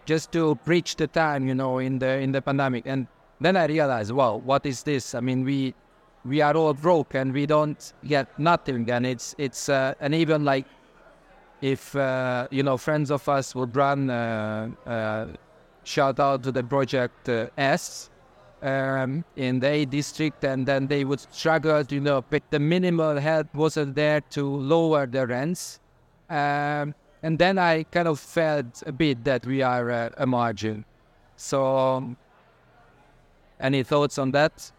just 0.05 0.31
to 0.31 0.55
preach 0.63 0.95
the 0.95 1.07
time, 1.07 1.47
you 1.47 1.55
know, 1.55 1.79
in 1.79 1.99
the 1.99 2.19
in 2.19 2.31
the 2.31 2.41
pandemic. 2.41 2.85
And 2.85 3.07
then 3.41 3.57
I 3.57 3.65
realized, 3.65 4.11
well, 4.11 4.39
what 4.39 4.65
is 4.65 4.83
this? 4.83 5.13
I 5.15 5.19
mean, 5.19 5.43
we 5.43 5.73
we 6.25 6.41
are 6.41 6.55
all 6.55 6.73
broke 6.73 7.13
and 7.13 7.33
we 7.33 7.45
don't 7.45 7.93
get 8.05 8.27
nothing. 8.39 8.89
And 8.89 9.05
it's 9.05 9.35
it's 9.37 9.69
uh, 9.69 9.93
and 9.99 10.13
even 10.13 10.43
like 10.43 10.65
if 11.61 11.95
uh, 11.95 12.47
you 12.51 12.63
know 12.63 12.77
friends 12.77 13.11
of 13.11 13.27
us 13.29 13.55
would 13.55 13.75
run 13.75 14.09
uh, 14.09 14.69
uh 14.85 15.27
shout 15.83 16.19
out 16.19 16.43
to 16.43 16.51
the 16.51 16.63
project 16.63 17.29
uh, 17.29 17.47
S 17.57 18.09
um, 18.61 19.23
in 19.35 19.59
the 19.59 19.85
district, 19.85 20.43
and 20.43 20.65
then 20.65 20.87
they 20.87 21.05
would 21.05 21.19
struggle, 21.31 21.83
you 21.89 21.99
know, 21.99 22.23
but 22.29 22.41
the 22.49 22.59
minimal 22.59 23.17
help 23.19 23.53
wasn't 23.53 23.95
there 23.95 24.21
to 24.31 24.43
lower 24.43 25.05
the 25.05 25.27
rents. 25.27 25.79
Um, 26.29 26.95
and 27.21 27.37
then 27.37 27.59
I 27.59 27.83
kind 27.83 28.07
of 28.07 28.19
felt 28.19 28.83
a 28.85 28.91
bit 28.91 29.23
that 29.23 29.45
we 29.45 29.61
are 29.61 29.91
uh, 29.91 30.09
a 30.17 30.25
margin. 30.25 30.85
So, 31.35 31.77
um, 31.77 32.17
any 33.59 33.83
thoughts 33.83 34.17
on 34.17 34.31
that? 34.31 34.71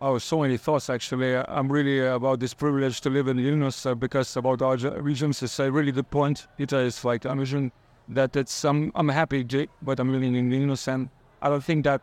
Oh, 0.00 0.16
so 0.18 0.42
many 0.42 0.56
thoughts 0.56 0.88
actually. 0.90 1.36
I'm 1.36 1.72
really 1.72 2.06
about 2.06 2.38
this 2.38 2.54
privilege 2.54 3.00
to 3.00 3.10
live 3.10 3.26
in 3.26 3.36
Vilnius 3.36 3.84
uh, 3.84 3.96
because 3.96 4.36
about 4.36 4.62
our 4.62 4.76
regions 5.00 5.42
is 5.42 5.58
uh, 5.58 5.72
really 5.72 5.90
the 5.90 6.04
point. 6.04 6.46
It 6.56 6.72
is 6.72 7.04
like 7.04 7.26
I'm 7.26 7.40
vision 7.40 7.72
that 8.08 8.36
it's 8.36 8.64
I'm 8.64 8.92
I'm 8.94 9.08
happy, 9.08 9.42
but 9.82 9.98
I'm 9.98 10.12
living 10.12 10.36
in 10.36 10.50
Vilnius, 10.50 10.86
and 10.86 11.08
I 11.42 11.48
don't 11.48 11.64
think 11.64 11.82
that 11.84 12.00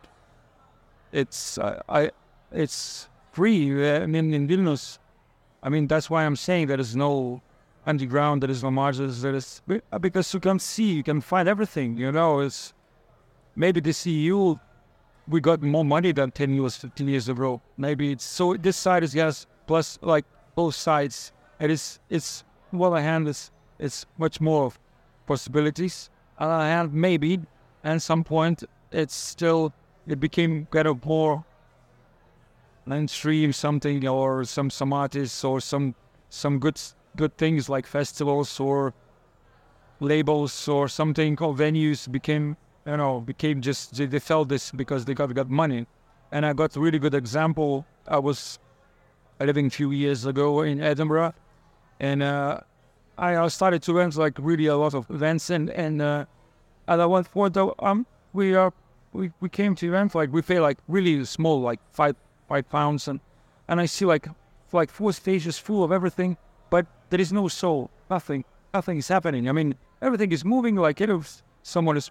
it's 1.10 1.56
uh, 1.56 1.80
I 1.88 2.10
it's 2.52 3.08
free. 3.32 3.72
I 3.90 4.04
mean, 4.04 4.34
in 4.34 4.46
Vilnius, 4.46 4.98
I 5.62 5.70
mean 5.70 5.86
that's 5.86 6.10
why 6.10 6.26
I'm 6.26 6.36
saying 6.36 6.66
there 6.66 6.80
is 6.80 6.94
no 6.94 7.40
underground, 7.86 8.42
there 8.42 8.50
is 8.50 8.62
no 8.62 8.70
margins, 8.70 9.22
there 9.22 9.34
is 9.34 9.62
uh, 9.90 9.98
because 9.98 10.34
you 10.34 10.40
can 10.40 10.58
see, 10.58 10.92
you 10.92 11.02
can 11.02 11.22
find 11.22 11.48
everything. 11.48 11.96
You 11.96 12.12
know, 12.12 12.40
it's 12.40 12.74
maybe 13.54 13.80
the 13.80 13.92
CEU 13.92 14.60
we 15.28 15.40
got 15.40 15.62
more 15.62 15.84
money 15.84 16.12
than 16.12 16.30
10 16.30 16.54
years, 16.54 16.76
15 16.76 17.08
years 17.08 17.28
ago. 17.28 17.60
Maybe 17.76 18.12
it's 18.12 18.24
so 18.24 18.54
this 18.54 18.76
side 18.76 19.02
is 19.02 19.14
yes, 19.14 19.46
plus 19.66 19.98
like 20.02 20.24
both 20.54 20.74
sides. 20.74 21.32
It 21.58 21.70
is 21.70 21.98
it's 22.08 22.44
well 22.72 22.94
I 22.94 23.00
hand 23.00 23.28
it's 23.28 23.50
it's 23.78 24.06
much 24.18 24.40
more 24.40 24.66
of 24.66 24.78
possibilities. 25.26 26.10
On 26.38 26.48
the 26.48 26.54
other 26.54 26.64
hand, 26.64 26.92
maybe 26.92 27.40
at 27.82 28.02
some 28.02 28.24
point 28.24 28.64
it's 28.92 29.14
still 29.14 29.72
it 30.06 30.20
became 30.20 30.66
kind 30.70 30.86
of 30.86 31.04
more 31.04 31.44
mainstream 32.86 33.52
something 33.52 34.06
or 34.06 34.44
some 34.44 34.70
some 34.70 34.92
artists 34.92 35.42
or 35.44 35.60
some 35.60 35.94
some 36.28 36.58
good 36.58 36.80
good 37.16 37.36
things 37.36 37.68
like 37.68 37.86
festivals 37.86 38.60
or 38.60 38.94
labels 39.98 40.68
or 40.68 40.86
something 40.88 41.36
or 41.40 41.54
venues 41.54 42.10
became 42.10 42.56
you 42.86 42.96
know 42.96 43.20
became 43.20 43.60
just 43.60 43.94
they, 43.96 44.06
they 44.06 44.18
felt 44.18 44.48
this 44.48 44.70
because 44.70 45.04
they 45.04 45.14
got 45.14 45.32
got 45.34 45.50
money. 45.50 45.86
And 46.32 46.44
i 46.44 46.52
got 46.52 46.74
a 46.76 46.80
really 46.80 46.98
good 46.98 47.14
example. 47.14 47.86
I 48.08 48.18
was 48.18 48.58
living 49.40 49.66
a 49.66 49.70
few 49.70 49.90
years 49.90 50.26
ago 50.26 50.62
in 50.62 50.80
edinburgh. 50.80 51.34
And 52.00 52.22
uh, 52.22 52.60
i 53.18 53.48
started 53.48 53.82
to 53.82 53.94
rent 53.94 54.16
like 54.16 54.36
really 54.38 54.66
a 54.66 54.76
lot 54.76 54.94
of 54.94 55.10
events 55.10 55.48
and 55.50 55.70
and 55.70 56.02
uh, 56.02 56.26
at 56.86 56.98
one 57.06 57.24
point 57.24 57.56
um 57.56 58.06
we 58.34 58.54
are 58.54 58.72
we, 59.12 59.32
we 59.40 59.48
came 59.48 59.74
to 59.74 59.86
event 59.86 60.14
like 60.14 60.30
we 60.32 60.42
pay 60.42 60.60
like 60.60 60.78
really 60.88 61.24
small 61.24 61.60
like 61.60 61.80
five 61.92 62.16
five 62.48 62.68
pounds. 62.68 63.08
And 63.08 63.20
and 63.68 63.80
I 63.80 63.86
see 63.86 64.04
like 64.04 64.28
like 64.72 64.90
four 64.90 65.12
stages 65.12 65.58
full 65.58 65.84
of 65.84 65.92
everything, 65.92 66.36
but 66.70 66.86
there 67.10 67.20
is 67.20 67.32
no 67.32 67.48
soul, 67.48 67.90
nothing, 68.10 68.44
nothing 68.74 68.98
is 68.98 69.08
happening. 69.08 69.48
I 69.48 69.52
mean 69.52 69.74
everything 70.02 70.32
is 70.32 70.44
moving 70.44 70.76
like 70.76 71.00
you 71.00 71.06
know 71.06 71.22
someone 71.62 71.96
is 71.96 72.10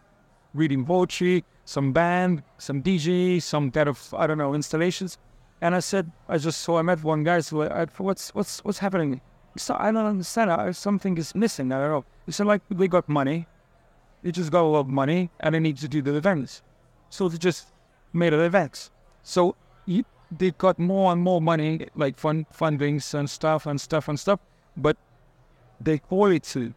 reading 0.55 0.85
poetry, 0.85 1.43
some 1.65 1.91
band, 1.91 2.41
some 2.57 2.81
DJ, 2.81 3.41
some 3.41 3.69
kind 3.69 3.89
of 3.89 4.13
I 4.17 4.25
don't 4.25 4.37
know 4.37 4.53
installations. 4.55 5.17
And 5.61 5.75
I 5.75 5.79
said, 5.79 6.11
I 6.27 6.37
just 6.37 6.61
so 6.61 6.77
I 6.77 6.81
met 6.81 7.03
one 7.03 7.23
guy. 7.23 7.39
So 7.41 7.63
I, 7.63 7.85
what's 7.97 8.33
what's 8.33 8.63
what's 8.63 8.79
happening? 8.79 9.21
So 9.57 9.75
I 9.79 9.91
don't 9.91 10.05
understand. 10.05 10.51
I, 10.51 10.71
something 10.71 11.17
is 11.17 11.35
missing. 11.35 11.71
I 11.71 11.79
don't 11.79 11.91
know. 11.91 12.05
He 12.25 12.31
said 12.31 12.47
like 12.47 12.61
they 12.69 12.87
got 12.87 13.07
money, 13.07 13.47
they 14.23 14.31
just 14.31 14.51
got 14.51 14.61
a 14.61 14.71
lot 14.75 14.81
of 14.81 14.87
money, 14.87 15.29
and 15.39 15.53
they 15.53 15.59
need 15.59 15.77
to 15.77 15.87
do 15.87 16.01
the 16.01 16.15
events. 16.15 16.61
So 17.09 17.29
they 17.29 17.37
just 17.37 17.67
made 18.13 18.33
an 18.33 18.41
event. 18.41 18.89
So 19.23 19.55
you, 19.85 20.03
they 20.37 20.51
got 20.51 20.79
more 20.79 21.11
and 21.11 21.21
more 21.21 21.41
money, 21.41 21.87
like 21.95 22.17
fund 22.17 22.45
fundings 22.49 23.13
and 23.13 23.29
stuff 23.29 23.65
and 23.65 23.79
stuff 23.79 24.07
and 24.07 24.19
stuff, 24.19 24.39
but 24.77 24.97
the 25.79 25.99
quality 25.99 26.73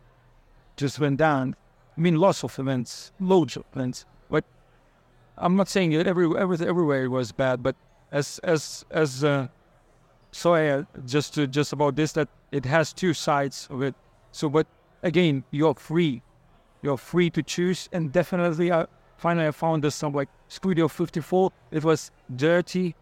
just 0.76 0.98
went 0.98 1.18
down. 1.18 1.56
Mean, 1.98 2.16
lots 2.16 2.44
of 2.44 2.58
events, 2.58 3.12
loads 3.20 3.56
of 3.56 3.64
events, 3.74 4.06
but 4.30 4.44
I'm 5.36 5.56
not 5.56 5.68
saying 5.68 5.90
that 5.92 6.06
every, 6.06 6.26
every 6.38 6.66
everywhere 6.66 7.04
it 7.04 7.08
was 7.08 7.32
bad, 7.32 7.62
but 7.62 7.74
as 8.12 8.38
as 8.44 8.84
as 8.90 9.24
uh, 9.24 9.48
so 10.30 10.54
I, 10.54 10.68
uh, 10.68 10.84
just 11.06 11.34
to, 11.34 11.46
just 11.46 11.72
about 11.72 11.96
this 11.96 12.12
that 12.12 12.28
it 12.52 12.64
has 12.64 12.92
two 12.92 13.14
sides 13.14 13.66
of 13.70 13.82
it. 13.82 13.94
So, 14.32 14.48
but 14.48 14.66
again, 15.02 15.42
you're 15.50 15.74
free, 15.74 16.22
you're 16.82 16.98
free 16.98 17.30
to 17.30 17.42
choose, 17.42 17.88
and 17.92 18.12
definitely 18.12 18.70
I 18.70 18.86
Finally, 19.18 19.48
I 19.48 19.50
found 19.50 19.82
this 19.82 19.96
some 19.96 20.12
like 20.12 20.28
Studio 20.46 20.86
54. 20.86 21.50
It 21.72 21.82
was 21.82 22.12
dirty, 22.36 22.94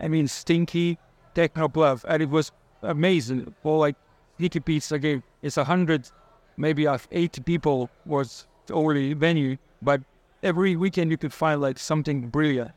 I 0.00 0.08
mean 0.08 0.26
stinky, 0.26 0.98
techno 1.34 1.68
glove, 1.68 2.04
and 2.08 2.22
it 2.22 2.30
was 2.30 2.50
amazing. 2.82 3.54
For 3.62 3.78
like 3.78 3.96
Pizza 4.38 4.98
game, 4.98 5.22
it's 5.42 5.58
a 5.58 5.64
hundred, 5.64 6.10
maybe 6.58 6.86
of 6.86 7.08
eight 7.12 7.42
people 7.46 7.88
was 8.04 8.46
the 8.66 8.74
only 8.74 9.14
venue, 9.14 9.56
but 9.80 10.02
every 10.42 10.76
weekend 10.76 11.10
you 11.10 11.16
could 11.16 11.32
find 11.32 11.60
like 11.60 11.78
something 11.78 12.28
brilliant. 12.28 12.72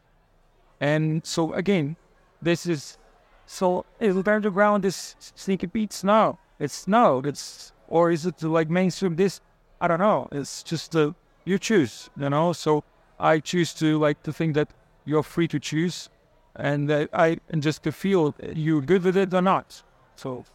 And 0.79 1.25
so 1.25 1.53
again, 1.53 1.97
this 2.41 2.65
is 2.65 2.97
so 3.45 3.86
is 3.99 4.15
it 4.15 4.27
underground 4.27 4.86
is 4.86 5.15
Sneaky 5.19 5.67
Pete's? 5.67 6.03
No. 6.03 6.39
It's 6.59 6.88
no, 6.88 7.21
it's 7.25 7.73
or 7.88 8.11
is 8.11 8.25
it 8.25 8.41
like 8.43 8.69
mainstream 8.69 9.15
this? 9.15 9.41
I 9.82 9.88
don't 9.88 9.99
know. 9.99 10.29
It's 10.32 10.63
just 10.63 10.91
the 10.91 11.15
you 11.43 11.57
choose, 11.57 12.09
you 12.15 12.29
know. 12.29 12.53
So 12.53 12.84
I 13.19 13.39
choose 13.39 13.73
to 13.75 13.97
like 13.97 14.21
to 14.23 14.32
think 14.32 14.53
that 14.55 14.69
you're 15.05 15.23
free 15.23 15.47
to 15.47 15.59
choose, 15.59 16.09
and 16.55 16.88
that 16.89 17.09
I 17.13 17.39
and 17.49 17.63
just 17.63 17.84
to 17.84 17.91
feel 17.91 18.36
you 18.53 18.82
good 18.82 19.03
with 19.03 19.17
it 19.17 19.34
or 19.34 19.41
not. 19.41 19.82
So 20.15 20.45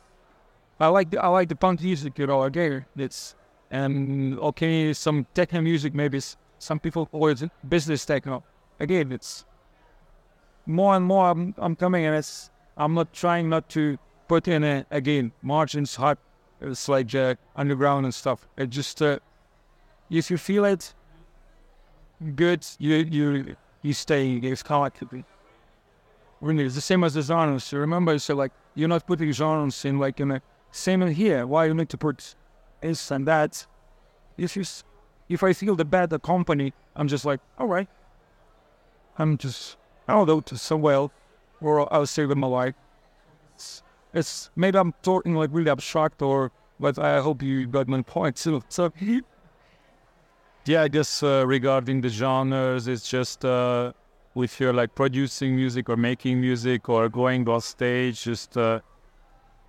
I 0.79 0.89
like 0.89 1.11
the 1.11 1.23
I 1.23 1.29
like 1.29 1.49
the 1.49 1.57
punk 1.57 1.83
music, 1.83 2.19
you 2.19 2.27
know. 2.27 2.43
Again, 2.43 2.85
it's 2.97 3.35
and 3.71 4.39
okay, 4.39 4.93
some 4.93 5.27
techno 5.35 5.61
music 5.61 5.95
maybe 5.95 6.21
some 6.59 6.79
people 6.79 7.07
call 7.07 7.29
it 7.29 7.43
business 7.69 8.05
techno. 8.05 8.43
Again, 8.79 9.13
it's 9.13 9.45
more 10.67 10.95
and 10.97 11.05
more 11.05 11.31
I'm, 11.31 11.55
I'm 11.59 11.77
coming 11.77 12.05
and 12.05 12.17
it's 12.17 12.51
I'm 12.77 12.95
not 12.95 13.13
trying 13.13 13.49
not 13.49 13.69
to 13.71 13.99
put 14.29 14.49
in 14.49 14.65
a, 14.65 14.85
again 14.91 15.33
margins 15.43 15.97
hype. 15.97 16.19
It's 16.61 16.89
like 16.89 17.15
uh, 17.15 17.35
underground 17.55 18.05
and 18.07 18.15
stuff. 18.15 18.47
It 18.57 18.71
just 18.71 19.01
uh, 19.01 19.19
if 20.11 20.31
you 20.31 20.37
feel 20.37 20.65
it 20.65 20.95
good, 22.35 22.67
you 22.79 22.97
you 22.97 23.57
you 23.83 23.93
stay. 23.93 24.35
It's 24.37 24.63
kind. 24.63 24.93
Really, 26.41 26.65
it's 26.65 26.75
the 26.75 26.81
same 26.81 27.03
as 27.05 27.15
the 27.15 27.23
genres. 27.23 27.73
Remember, 27.73 28.19
so 28.19 28.35
like 28.35 28.53
you're 28.75 28.89
not 28.89 29.07
putting 29.07 29.33
genres 29.33 29.85
in 29.85 29.99
like 29.99 30.21
in 30.21 30.33
a 30.33 30.43
same 30.77 31.03
in 31.03 31.13
here. 31.13 31.47
Why 31.47 31.67
you 31.67 31.75
need 31.75 31.89
to 31.91 31.97
put 31.97 32.35
this 32.81 33.11
and 33.11 33.27
that? 33.27 33.67
If 34.37 34.57
you 34.57 34.65
if 35.29 35.43
I 35.43 35.53
feel 35.53 35.75
the 35.75 35.85
bad 35.85 36.11
the 36.11 36.19
company, 36.19 36.73
I'm 36.95 37.09
just 37.09 37.25
like, 37.25 37.41
all 37.59 37.67
right. 37.67 37.89
I'm 39.19 39.39
just 39.39 39.77
I'll 40.07 40.27
go 40.27 40.41
to 40.41 40.57
somewhere 40.57 40.95
else, 40.95 41.13
or 41.61 41.93
I'll 41.93 42.07
save 42.07 42.29
them 42.29 42.43
alive. 42.43 42.75
It's, 43.55 43.83
it's 44.13 44.51
maybe 44.55 44.79
I'm 44.79 44.93
talking 45.03 45.35
like 45.35 45.51
really 45.53 45.71
abstract, 45.71 46.23
or 46.23 46.53
but 46.79 46.99
I 46.99 47.21
hope 47.21 47.43
you 47.43 47.67
got 47.67 47.89
my 47.89 48.03
point 48.03 48.37
too. 48.37 48.63
So 48.69 48.93
yeah, 50.67 50.83
I 50.83 50.89
guess 50.89 51.23
uh, 51.23 51.45
regarding 51.47 52.03
the 52.03 52.09
genres, 52.11 52.87
it's 52.87 53.09
just 53.09 53.45
uh, 53.45 53.93
if 54.37 54.61
you're 54.61 54.75
like 54.75 54.95
producing 54.95 55.57
music 55.57 55.89
or 55.89 55.97
making 55.97 56.41
music 56.41 56.89
or 56.89 57.09
going 57.09 57.49
on 57.49 57.63
stage, 57.63 58.23
just 58.23 58.57
uh, 58.59 58.81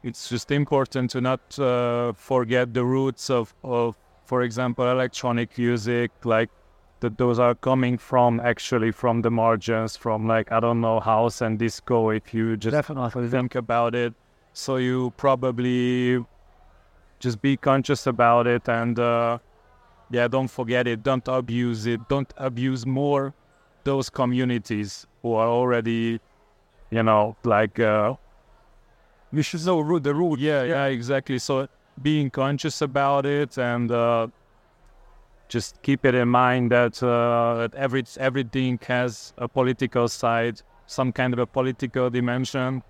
it's 0.08 0.30
just 0.30 0.52
important 0.52 1.12
to 1.12 1.20
not 1.20 1.60
uh, 1.60 2.14
forget 2.14 2.74
the 2.74 2.86
roots 2.86 3.30
of, 3.30 3.54
of, 3.64 3.98
for 4.26 4.42
example, 4.42 4.90
electronic 4.90 5.58
music, 5.58 6.12
like 6.24 6.50
that 7.02 7.18
those 7.18 7.40
are 7.40 7.54
coming 7.54 7.98
from 7.98 8.40
actually 8.40 8.92
from 8.92 9.22
the 9.22 9.30
margins, 9.30 9.98
from 9.98 10.26
like 10.26 10.52
I 10.52 10.60
don't 10.62 10.80
know 10.82 11.00
house 11.02 11.42
and 11.42 11.60
disco. 11.60 12.10
If 12.10 12.34
you 12.34 12.56
just 12.56 12.72
Definitely. 12.72 13.28
think 13.28 13.56
about 13.56 13.94
it, 13.96 14.14
so 14.54 14.78
you 14.78 15.14
probably 15.18 16.24
just 17.20 17.42
be 17.42 17.58
conscious 17.58 18.08
about 18.08 18.48
it 18.48 18.70
and 18.70 18.98
uh, 18.98 19.40
yeah, 20.10 20.28
don't 20.30 20.48
forget 20.48 20.88
it. 20.88 21.04
Don't 21.04 21.28
abuse 21.28 21.86
it. 21.86 22.08
Don't 22.08 22.34
abuse 22.38 22.86
more 22.86 23.34
those 23.84 24.10
communities 24.10 25.06
who 25.22 25.34
are 25.34 25.48
already, 25.48 26.20
you 26.92 27.04
know, 27.04 27.36
like 27.44 27.80
uh, 27.80 28.14
we 29.32 29.42
should 29.42 29.66
know 29.66 30.00
the 30.00 30.14
root. 30.14 30.40
Yeah, 30.40 30.64
yeah, 30.64 30.70
yeah, 30.70 30.86
exactly. 30.86 31.40
So 31.40 31.68
being 32.02 32.30
conscious 32.30 32.82
about 32.82 33.26
it 33.26 33.58
and 33.58 33.92
uh, 33.92 34.28
just 35.50 35.82
keep 35.82 36.06
it 36.06 36.16
in 36.16 36.30
mind 36.30 36.72
that, 36.72 37.02
uh, 37.02 37.56
that 37.68 37.76
every 37.76 38.04
everything 38.18 38.80
has 38.88 39.34
a 39.38 39.48
political 39.48 40.08
side, 40.08 40.62
some 40.86 41.12
kind 41.12 41.34
of 41.34 41.40
a 41.40 41.46
political 41.46 42.10
dimension. 42.10 42.84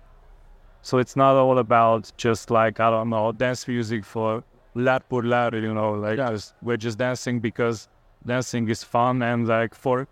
So 0.82 0.98
it's 0.98 1.16
not 1.16 1.36
all 1.36 1.58
about 1.58 2.12
just 2.16 2.50
like 2.50 2.80
I 2.80 2.90
don't 2.90 3.10
know 3.10 3.32
dance 3.32 3.66
music 3.66 4.04
for 4.04 4.44
lat 4.74 5.08
por 5.08 5.22
lat, 5.22 5.54
you 5.54 5.74
know, 5.74 5.92
like 5.92 6.18
yeah. 6.18 6.30
just, 6.30 6.54
we're 6.62 6.76
just 6.76 6.98
dancing 6.98 7.40
because 7.40 7.88
dancing 8.24 8.68
is 8.68 8.82
fun 8.82 9.22
and 9.22 9.46
like 9.48 9.74
for 9.74 10.06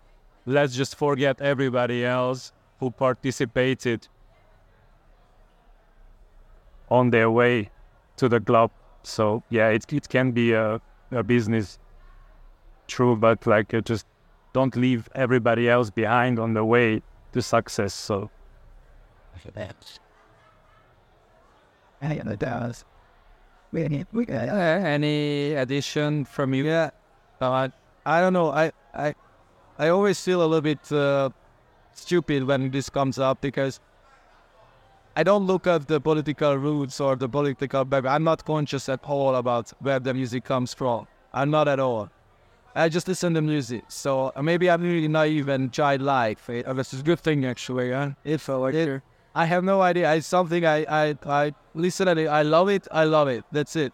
let's 0.45 0.75
just 0.75 0.95
forget 0.95 1.41
everybody 1.41 2.05
else 2.05 2.51
who 2.79 2.91
participated 2.91 4.07
on 6.89 7.09
their 7.09 7.29
way 7.29 7.69
to 8.17 8.29
the 8.29 8.39
club. 8.39 8.71
So 9.03 9.43
yeah, 9.49 9.69
it 9.69 9.91
it 9.93 10.09
can 10.09 10.31
be 10.31 10.53
a, 10.53 10.81
a 11.11 11.23
business, 11.23 11.79
true, 12.87 13.15
but 13.15 13.45
like 13.47 13.73
uh, 13.73 13.81
just 13.81 14.05
don't 14.53 14.75
leave 14.75 15.09
everybody 15.15 15.69
else 15.69 15.89
behind 15.89 16.39
on 16.39 16.53
the 16.53 16.65
way 16.65 17.01
to 17.33 17.41
success. 17.41 17.93
So. 17.93 18.29
Yeah, 22.01 22.11
it 22.31 22.39
does. 22.39 22.85
We, 23.71 24.05
we, 24.13 24.25
uh, 24.27 24.33
any 24.33 25.53
addition 25.53 26.25
from 26.25 26.53
you? 26.53 26.65
Yeah, 26.65 26.89
uh, 27.41 27.69
I 28.05 28.21
don't 28.21 28.33
know. 28.33 28.49
I 28.51 28.71
I 28.93 29.13
I 29.77 29.89
always 29.89 30.19
feel 30.21 30.41
a 30.41 30.47
little 30.47 30.61
bit 30.61 30.91
uh, 30.91 31.29
stupid 31.93 32.43
when 32.45 32.71
this 32.71 32.89
comes 32.89 33.19
up 33.19 33.41
because 33.41 33.79
I 35.17 35.23
don't 35.23 35.47
look 35.47 35.65
at 35.65 35.87
the 35.87 35.99
political 35.99 36.55
roots 36.59 37.01
or 37.01 37.15
the 37.15 37.27
political 37.27 37.83
background. 37.83 38.13
I'm 38.13 38.23
not 38.23 38.45
conscious 38.45 38.87
at 38.87 39.03
all 39.03 39.33
about 39.33 39.73
where 39.79 39.99
the 39.99 40.13
music 40.13 40.43
comes 40.43 40.75
from. 40.75 41.07
I'm 41.33 41.49
not 41.49 41.67
at 41.67 41.79
all. 41.79 42.11
I 42.75 42.87
just 42.87 43.07
listen 43.07 43.33
to 43.33 43.41
music. 43.41 43.85
So 43.87 44.31
uh, 44.35 44.43
maybe 44.43 44.69
I'm 44.69 44.83
really 44.83 45.07
naive 45.07 45.49
and 45.49 45.73
childlike. 45.73 46.37
Uh, 46.47 46.71
this 46.73 46.93
is 46.93 46.99
a 46.99 47.03
good 47.03 47.19
thing, 47.19 47.45
actually. 47.45 47.89
Yeah? 47.89 48.11
If 48.23 48.47
like 48.47 48.75
it, 48.75 49.01
I 49.33 49.45
have 49.45 49.63
no 49.63 49.81
idea. 49.81 50.13
It's 50.13 50.27
something 50.27 50.63
I, 50.63 50.85
I, 50.87 51.17
I 51.25 51.53
listen 51.73 52.15
to. 52.15 52.27
I 52.27 52.43
love 52.43 52.69
it. 52.69 52.87
I 52.91 53.05
love 53.05 53.27
it. 53.27 53.43
That's 53.51 53.75
it. 53.75 53.93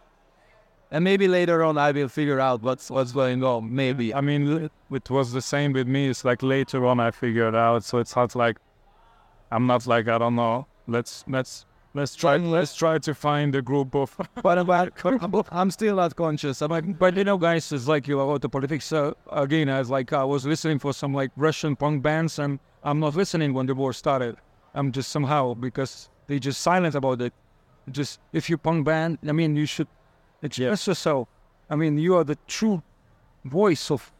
And 0.92 1.06
maybe 1.06 1.30
later 1.30 1.64
on 1.64 1.78
I 1.78 1.94
will 1.94 2.10
figure 2.10 2.42
out 2.42 2.62
what's 2.62 2.90
what's 2.90 3.14
going 3.14 3.46
on. 3.46 3.74
Maybe. 3.74 4.14
I 4.14 4.20
mean, 4.20 4.70
it 4.92 5.10
was 5.10 5.32
the 5.32 5.42
same 5.42 5.72
with 5.72 5.88
me. 5.88 6.10
It's 6.10 6.26
like 6.26 6.44
later 6.44 6.86
on 6.86 7.00
I 7.00 7.12
figured 7.12 7.56
out. 7.56 7.86
So 7.86 8.00
it's 8.00 8.14
not 8.14 8.36
like 8.36 8.58
I'm 9.54 9.68
not 9.68 9.88
like 9.88 10.10
I 10.10 10.18
don't 10.18 10.36
know. 10.36 10.68
Let's 10.88 11.24
let's 11.28 11.66
let's 11.94 12.16
try 12.16 12.38
let's 12.38 12.76
try 12.76 12.98
to 12.98 13.14
find 13.14 13.56
a 13.56 13.62
group 13.62 13.96
of. 13.96 14.16
but 14.44 14.58
about 14.58 14.92
I'm 15.52 15.72
still 15.72 15.96
not 15.96 16.16
conscious. 16.16 16.62
I'm 16.62 16.72
like, 16.72 16.98
but 16.98 17.16
you 17.16 17.24
know, 17.24 17.38
guys, 17.38 17.72
it's 17.72 17.88
like 17.88 18.08
you 18.08 18.20
about 18.20 18.42
the 18.42 18.50
politics. 18.50 18.86
So 18.86 19.16
again, 19.32 19.70
I 19.70 19.80
was 19.80 19.90
like 19.90 20.12
I 20.14 20.24
was 20.24 20.46
listening 20.46 20.80
for 20.80 20.94
some 20.94 21.14
like 21.14 21.32
Russian 21.36 21.76
punk 21.76 22.04
bands, 22.04 22.40
and 22.40 22.60
I'm 22.84 23.00
not 23.00 23.16
listening 23.16 23.54
when 23.54 23.66
the 23.66 23.76
war 23.76 23.94
started. 23.94 24.36
I'm 24.74 24.92
just 24.92 25.12
somehow 25.12 25.54
because 25.54 26.10
they 26.28 26.40
just 26.40 26.62
silent 26.62 26.96
about 26.96 27.22
it. 27.22 27.34
Just 27.92 28.20
if 28.32 28.50
you 28.50 28.58
punk 28.58 28.86
band, 28.86 29.20
I 29.28 29.32
mean, 29.32 29.56
you 29.56 29.66
should 29.66 29.88
express 30.42 30.88
yeah. 30.88 30.92
yourself. 30.92 31.28
I 31.70 31.76
mean, 31.76 31.98
you 31.98 32.16
are 32.16 32.24
the 32.24 32.38
true 32.48 32.82
voice 33.46 33.92
of 33.92 34.12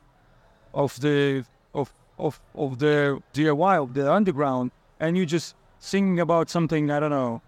of 0.74 1.00
the 1.02 1.46
of 1.74 1.94
of 2.18 2.40
of 2.56 2.80
the 2.80 3.22
DIY 3.34 3.84
of 3.84 3.94
the 3.94 4.12
underground, 4.12 4.72
and 5.00 5.18
you 5.18 5.26
just 5.26 5.56
singing 5.84 6.20
about 6.22 6.50
something 6.50 6.90
I 6.90 7.00
don't 7.00 7.12
know, 7.12 7.42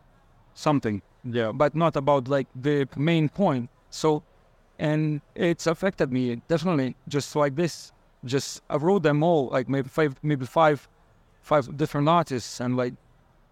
something. 0.53 1.01
Yeah, 1.23 1.51
but 1.53 1.73
not 1.73 1.95
about 1.95 2.27
like 2.27 2.47
the 2.53 2.87
main 2.95 3.29
point. 3.29 3.69
So, 3.89 4.23
and 4.77 5.21
it's 5.33 5.67
affected 5.67 6.11
me 6.11 6.41
definitely. 6.47 6.95
Just 7.07 7.35
like 7.35 7.55
this, 7.55 7.93
just 8.25 8.61
I 8.69 8.75
wrote 8.75 9.03
them 9.03 9.23
all 9.23 9.47
like 9.47 9.69
maybe 9.69 9.87
five, 9.87 10.15
maybe 10.21 10.45
five 10.45 10.87
five 11.41 11.77
different 11.77 12.09
artists, 12.09 12.59
and 12.59 12.75
like 12.75 12.93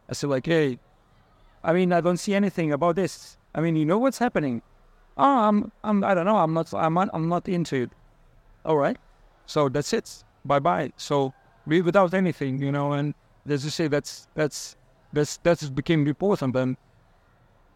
I 0.10 0.14
said, 0.14 0.30
like, 0.30 0.46
hey, 0.46 0.80
I 1.64 1.72
mean, 1.74 1.94
I 1.94 2.02
don't 2.02 2.18
see 2.18 2.34
anything 2.34 2.74
about 2.74 2.96
this. 2.96 3.38
I 3.56 3.62
mean, 3.62 3.76
you 3.76 3.86
know 3.86 3.98
what's 4.00 4.18
happening? 4.18 4.62
Oh, 5.16 5.48
I'm, 5.48 5.72
I'm, 5.84 6.04
I 6.04 6.14
don't 6.14 6.26
know. 6.26 6.38
I'm 6.38 6.54
not, 6.54 6.74
I'm, 6.74 6.94
not, 6.96 7.10
I'm 7.14 7.30
not 7.30 7.48
into 7.48 7.84
it. 7.84 7.92
All 8.66 8.78
right. 8.78 8.98
So 9.46 9.70
that's 9.70 9.94
it. 9.94 10.24
Bye 10.44 10.60
bye. 10.60 10.92
So 10.98 11.34
we 11.66 11.82
without 11.82 12.14
anything, 12.14 12.62
you 12.62 12.72
know, 12.72 12.94
and 12.94 13.14
as 13.48 13.64
you 13.64 13.72
say, 13.72 13.88
that's 13.88 14.28
that's 14.36 14.76
that's 15.12 15.38
that's 15.38 15.70
became 15.70 16.08
important 16.08 16.54
then, 16.54 16.78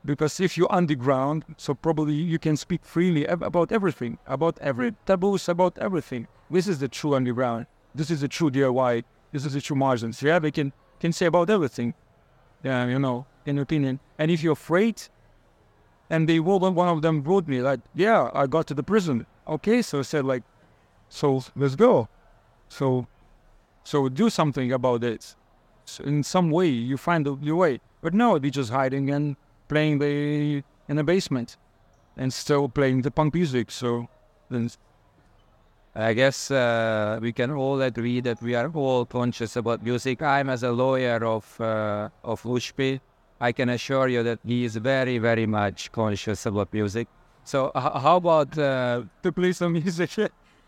because 0.05 0.39
if 0.39 0.57
you're 0.57 0.71
underground, 0.71 1.43
so 1.57 1.73
probably 1.73 2.13
you 2.13 2.39
can 2.39 2.57
speak 2.57 2.83
freely 2.83 3.25
about 3.25 3.71
everything, 3.71 4.17
about 4.27 4.57
every 4.59 4.93
taboos, 5.05 5.49
about 5.49 5.77
everything. 5.77 6.27
This 6.49 6.67
is 6.67 6.79
the 6.79 6.87
true 6.87 7.15
underground. 7.15 7.65
This 7.93 8.09
is 8.11 8.21
the 8.21 8.27
true 8.27 8.49
DIY 8.49 9.03
this 9.31 9.45
is 9.45 9.53
the 9.53 9.61
true 9.61 9.75
margins. 9.75 10.21
Yeah, 10.21 10.39
they 10.39 10.51
can 10.51 10.73
can 10.99 11.11
say 11.13 11.25
about 11.25 11.49
everything. 11.49 11.93
Yeah, 12.63 12.87
you 12.87 12.99
know, 12.99 13.25
in 13.45 13.59
opinion. 13.59 13.99
And 14.17 14.31
if 14.31 14.41
you're 14.41 14.53
afraid, 14.53 15.01
and 16.09 16.27
they 16.27 16.39
will, 16.39 16.59
one 16.59 16.87
of 16.87 17.01
them 17.01 17.23
wrote 17.23 17.47
me 17.47 17.61
like, 17.61 17.81
yeah, 17.93 18.31
I 18.33 18.47
got 18.47 18.67
to 18.67 18.73
the 18.73 18.83
prison. 18.83 19.25
Okay, 19.47 19.81
so 19.81 19.99
I 19.99 20.01
said 20.01 20.25
like, 20.25 20.43
so 21.09 21.43
let's 21.55 21.75
go. 21.75 22.09
So, 22.69 23.07
so 23.83 24.09
do 24.09 24.29
something 24.29 24.71
about 24.71 25.01
this. 25.01 25.35
In 26.03 26.23
some 26.23 26.51
way, 26.51 26.67
you 26.67 26.97
find 26.97 27.25
the, 27.25 27.37
your 27.41 27.55
way. 27.55 27.79
But 28.01 28.13
no, 28.13 28.37
they're 28.37 28.51
just 28.51 28.71
hiding 28.71 29.09
and 29.09 29.35
playing 29.67 29.99
the 29.99 30.63
in 30.89 30.95
the 30.95 31.03
basement, 31.03 31.57
and 32.15 32.31
still 32.31 32.69
playing 32.69 33.01
the 33.01 33.11
punk 33.11 33.33
music. 33.33 33.71
So 33.71 34.07
then 34.49 34.69
I 35.95 36.13
guess 36.13 36.51
uh, 36.51 37.19
we 37.21 37.33
can 37.33 37.51
all 37.51 37.81
agree 37.81 38.21
that 38.21 38.41
we 38.41 38.53
are 38.55 38.69
all 38.69 39.05
conscious 39.05 39.55
about 39.55 39.83
music. 39.83 40.21
I'm 40.21 40.49
as 40.49 40.63
a 40.63 40.71
lawyer 40.71 41.25
of 41.25 41.59
uh, 41.59 42.09
of 42.23 42.43
USP. 42.43 42.99
I 43.39 43.51
can 43.51 43.69
assure 43.69 44.07
you 44.07 44.23
that 44.23 44.39
he 44.45 44.65
is 44.65 44.75
very, 44.75 45.19
very 45.19 45.45
much 45.45 45.91
conscious 45.91 46.45
about 46.45 46.73
music. 46.73 47.07
So 47.43 47.71
how 47.75 48.17
about 48.17 48.57
uh, 48.57 49.03
to 49.23 49.31
play 49.31 49.53
some 49.53 49.73
music? 49.73 50.11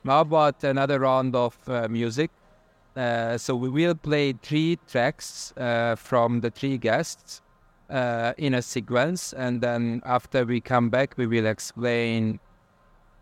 how 0.05 0.21
about 0.21 0.63
another 0.63 0.99
round 0.99 1.35
of 1.35 1.57
uh, 1.67 1.87
music? 1.89 2.31
Uh, 2.99 3.37
so 3.37 3.55
we 3.55 3.69
will 3.69 3.95
play 3.95 4.33
three 4.33 4.77
tracks 4.91 5.53
uh, 5.57 5.95
from 5.95 6.41
the 6.41 6.51
three 6.51 6.77
guests. 6.77 7.41
uh, 7.89 8.33
in 8.37 8.53
a 8.53 8.61
sequence, 8.61 9.33
and 9.33 9.61
then 9.61 10.01
after 10.05 10.45
we 10.45 10.61
come 10.61 10.89
back, 10.89 11.17
we 11.17 11.25
will 11.27 11.45
explain 11.45 12.39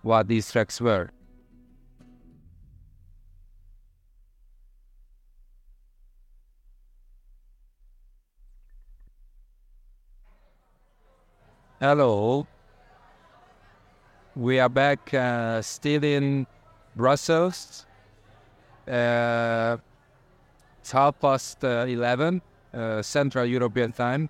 what 0.01 0.27
these 0.27 0.51
tracks 0.51 0.81
were. 0.81 1.09
Hello. 11.79 12.47
We 14.35 14.59
are 14.59 14.69
back 14.69 15.13
uh, 15.13 15.61
still 15.61 16.03
in 16.03 16.45
Brussels. 16.95 17.86
Uh, 18.87 19.77
it's 20.79 20.91
half 20.91 21.19
past 21.19 21.63
uh, 21.63 21.85
11 21.87 22.41
uh, 22.73 23.01
Central 23.01 23.45
European 23.45 23.91
time. 23.91 24.29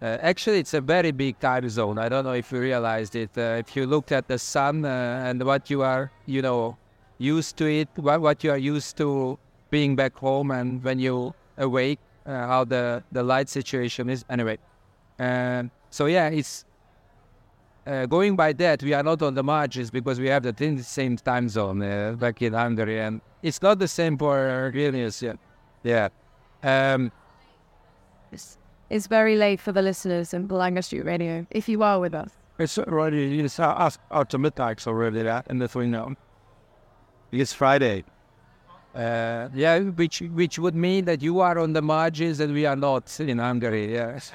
Uh, 0.00 0.18
actually, 0.20 0.58
it's 0.58 0.74
a 0.74 0.80
very 0.80 1.10
big 1.10 1.38
time 1.40 1.68
zone. 1.68 1.98
I 1.98 2.08
don't 2.08 2.24
know 2.24 2.32
if 2.32 2.52
you 2.52 2.60
realized 2.60 3.16
it. 3.16 3.30
Uh, 3.36 3.62
if 3.64 3.74
you 3.74 3.86
looked 3.86 4.12
at 4.12 4.28
the 4.28 4.38
sun 4.38 4.84
and 4.84 5.42
what 5.42 5.70
you 5.70 5.82
are, 5.82 6.10
you 6.26 6.42
know, 6.42 6.76
used 7.18 7.56
to 7.56 7.66
it, 7.66 7.88
what, 7.96 8.20
what 8.20 8.44
you 8.44 8.50
are 8.50 8.58
used 8.58 8.96
to 8.98 9.38
being 9.70 9.96
back 9.96 10.14
home, 10.16 10.50
and 10.50 10.82
when 10.84 10.98
you 10.98 11.34
awake, 11.58 11.98
how 12.26 12.64
the, 12.64 13.02
the 13.12 13.22
light 13.22 13.48
situation 13.48 14.10
is. 14.10 14.24
Anyway, 14.28 14.58
so 15.18 16.06
yeah, 16.06 16.28
it's 16.28 16.64
uh, 17.86 18.06
going 18.06 18.34
by 18.34 18.52
that, 18.52 18.82
we 18.82 18.94
are 18.94 19.02
not 19.02 19.20
on 19.20 19.34
the 19.34 19.42
margins 19.42 19.90
because 19.90 20.18
we 20.18 20.28
have 20.28 20.42
the 20.42 20.82
same 20.82 21.16
time 21.18 21.48
zone 21.48 21.82
uh, 21.82 22.12
back 22.18 22.40
in 22.40 22.54
Hungary, 22.54 23.00
and 23.00 23.20
it's 23.44 23.60
not 23.60 23.78
the 23.78 23.88
same 23.88 24.16
for 24.16 24.72
Vilnius 24.74 25.20
yet. 25.20 25.38
Yeah. 25.82 26.08
Um, 26.62 27.12
it's, 28.32 28.56
it's 28.88 29.06
very 29.06 29.36
late 29.36 29.60
for 29.60 29.70
the 29.70 29.82
listeners 29.82 30.32
in 30.32 30.48
Palanga 30.48 30.82
Street 30.82 31.04
Radio, 31.04 31.46
if 31.50 31.68
you 31.68 31.82
are 31.82 32.00
with 32.00 32.14
us. 32.14 32.30
It's 32.58 32.78
already, 32.78 33.40
it's 33.40 33.60
out 33.60 34.30
to 34.30 34.38
midnight 34.38 34.86
already, 34.86 35.22
that, 35.22 35.46
in 35.50 35.58
the 35.58 35.68
three 35.68 35.86
now. 35.86 36.14
It's 37.30 37.52
Friday. 37.52 38.04
Uh, 38.94 39.48
yeah, 39.52 39.80
which 39.80 40.20
which 40.20 40.56
would 40.58 40.76
mean 40.76 41.04
that 41.04 41.20
you 41.20 41.40
are 41.40 41.58
on 41.58 41.72
the 41.72 41.82
margins 41.82 42.38
and 42.38 42.54
we 42.54 42.64
are 42.64 42.76
not 42.76 43.18
in 43.18 43.38
Hungary. 43.38 43.92
Yes. 43.92 44.32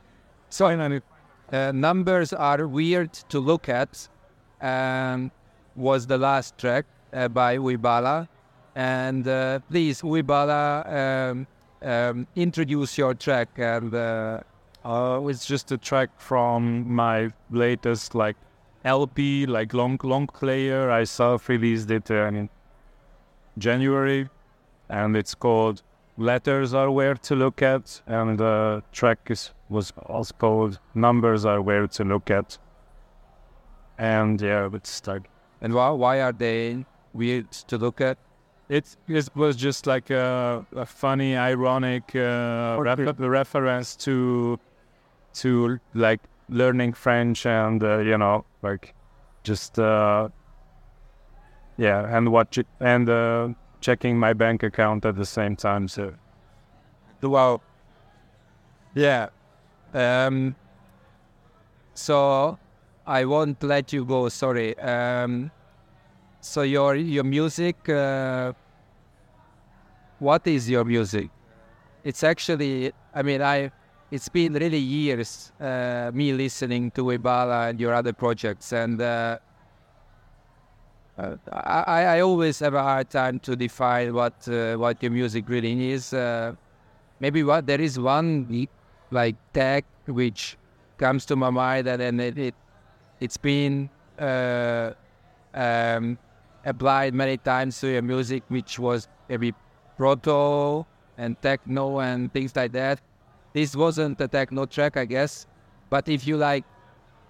so, 0.50 0.66
uh, 0.66 1.72
numbers 1.72 2.32
are 2.32 2.66
weird 2.66 3.12
to 3.28 3.38
look 3.38 3.68
at. 3.68 4.08
Um, 4.60 5.30
was 5.76 6.08
the 6.08 6.18
last 6.18 6.58
track 6.58 6.86
uh, 7.12 7.28
by 7.28 7.56
Uj 7.56 7.80
Bala, 7.80 8.28
and 8.74 9.26
uh, 9.26 9.58
please, 9.70 10.02
Uj 10.02 10.26
Bala, 10.26 11.30
um, 11.32 11.46
um, 11.82 12.26
introduce 12.36 12.96
your 12.98 13.14
track. 13.14 13.48
And 13.56 13.94
uh, 13.94 14.40
uh, 14.84 15.20
it's 15.26 15.46
just 15.46 15.72
a 15.72 15.78
track 15.78 16.10
from 16.18 16.90
my 16.92 17.32
latest 17.50 18.14
like 18.14 18.36
LP, 18.84 19.46
like 19.46 19.74
long 19.74 19.98
long 20.02 20.26
player. 20.26 20.90
I 20.90 21.04
self-released 21.04 21.90
it 21.90 22.10
in 22.10 22.48
January, 23.58 24.28
and 24.88 25.16
it's 25.16 25.34
called 25.34 25.82
letters 26.16 26.74
are 26.74 26.90
where 26.90 27.14
to 27.14 27.34
look 27.34 27.62
at, 27.62 28.00
and 28.06 28.38
the 28.38 28.82
track 28.92 29.30
is, 29.30 29.52
was 29.68 29.92
also 30.06 30.34
called 30.38 30.78
numbers 30.94 31.44
are 31.44 31.60
weird 31.60 31.90
to 31.92 32.04
look 32.04 32.30
at. 32.30 32.58
And 33.98 34.40
yeah, 34.40 34.68
it's 34.72 34.90
stuck. 34.90 35.22
And 35.60 35.74
why 35.74 35.90
why 35.90 36.20
are 36.22 36.32
they 36.32 36.86
weird 37.12 37.52
to 37.52 37.76
look 37.76 38.00
at? 38.00 38.16
It, 38.70 38.96
it 39.08 39.28
was 39.34 39.56
just 39.56 39.88
like 39.88 40.10
a, 40.10 40.64
a 40.76 40.86
funny, 40.86 41.36
ironic 41.36 42.14
uh, 42.14 42.76
refer- 42.78 43.14
reference 43.28 43.96
to 43.96 44.60
to 45.32 45.80
like 45.94 46.20
learning 46.48 46.92
French 46.92 47.46
and 47.46 47.82
uh, 47.82 47.98
you 47.98 48.16
know 48.16 48.44
like 48.62 48.94
just 49.42 49.76
uh, 49.80 50.28
yeah 51.78 52.16
and 52.16 52.30
watch 52.30 52.58
it 52.58 52.68
and 52.78 53.08
uh, 53.08 53.48
checking 53.80 54.16
my 54.16 54.32
bank 54.34 54.62
account 54.62 55.04
at 55.04 55.16
the 55.16 55.26
same 55.26 55.56
time. 55.56 55.88
So, 55.88 56.14
wow, 57.22 57.60
yeah. 58.94 59.30
Um, 59.92 60.54
so 61.94 62.56
I 63.04 63.24
won't 63.24 63.60
let 63.64 63.92
you 63.92 64.04
go. 64.04 64.28
Sorry. 64.28 64.78
Um, 64.78 65.50
so 66.40 66.62
your 66.62 66.96
your 66.96 67.24
music. 67.24 67.88
Uh, 67.88 68.52
what 70.18 70.46
is 70.46 70.68
your 70.68 70.84
music? 70.84 71.30
It's 72.04 72.24
actually. 72.24 72.92
I 73.14 73.22
mean, 73.22 73.42
I. 73.42 73.70
It's 74.10 74.28
been 74.28 74.54
really 74.54 74.78
years 74.78 75.52
uh, 75.60 76.10
me 76.12 76.32
listening 76.32 76.90
to 76.92 77.04
Uj 77.04 77.22
Bala 77.22 77.68
and 77.68 77.78
your 77.78 77.94
other 77.94 78.12
projects, 78.12 78.72
and 78.72 79.00
uh, 79.00 79.38
uh, 81.16 81.36
I, 81.52 82.02
I 82.16 82.20
always 82.20 82.58
have 82.58 82.74
a 82.74 82.82
hard 82.82 83.08
time 83.08 83.38
to 83.40 83.54
define 83.54 84.12
what 84.12 84.48
uh, 84.48 84.74
what 84.76 85.00
your 85.00 85.12
music 85.12 85.48
really 85.48 85.92
is. 85.92 86.12
Uh, 86.12 86.54
maybe 87.20 87.44
what 87.44 87.66
there 87.68 87.80
is 87.80 88.00
one 88.00 88.66
like 89.12 89.36
tag 89.52 89.84
which 90.06 90.58
comes 90.98 91.24
to 91.26 91.36
my 91.36 91.50
mind, 91.50 91.86
and 91.86 92.00
then 92.00 92.18
it, 92.18 92.36
it 92.36 92.54
it's 93.20 93.36
been 93.36 93.90
um, 95.54 96.18
applied 96.64 97.14
many 97.14 97.36
times 97.36 97.80
to 97.80 97.88
your 97.88 98.02
music, 98.02 98.42
which 98.48 98.78
was 98.78 99.08
maybe 99.28 99.54
proto 99.96 100.86
and 101.18 101.40
techno 101.42 102.00
and 102.00 102.32
things 102.32 102.54
like 102.56 102.72
that. 102.72 103.00
This 103.52 103.74
wasn't 103.74 104.20
a 104.20 104.28
techno 104.28 104.66
track, 104.66 104.96
I 104.96 105.04
guess, 105.04 105.46
but 105.88 106.08
if 106.08 106.26
you 106.26 106.36
like, 106.36 106.64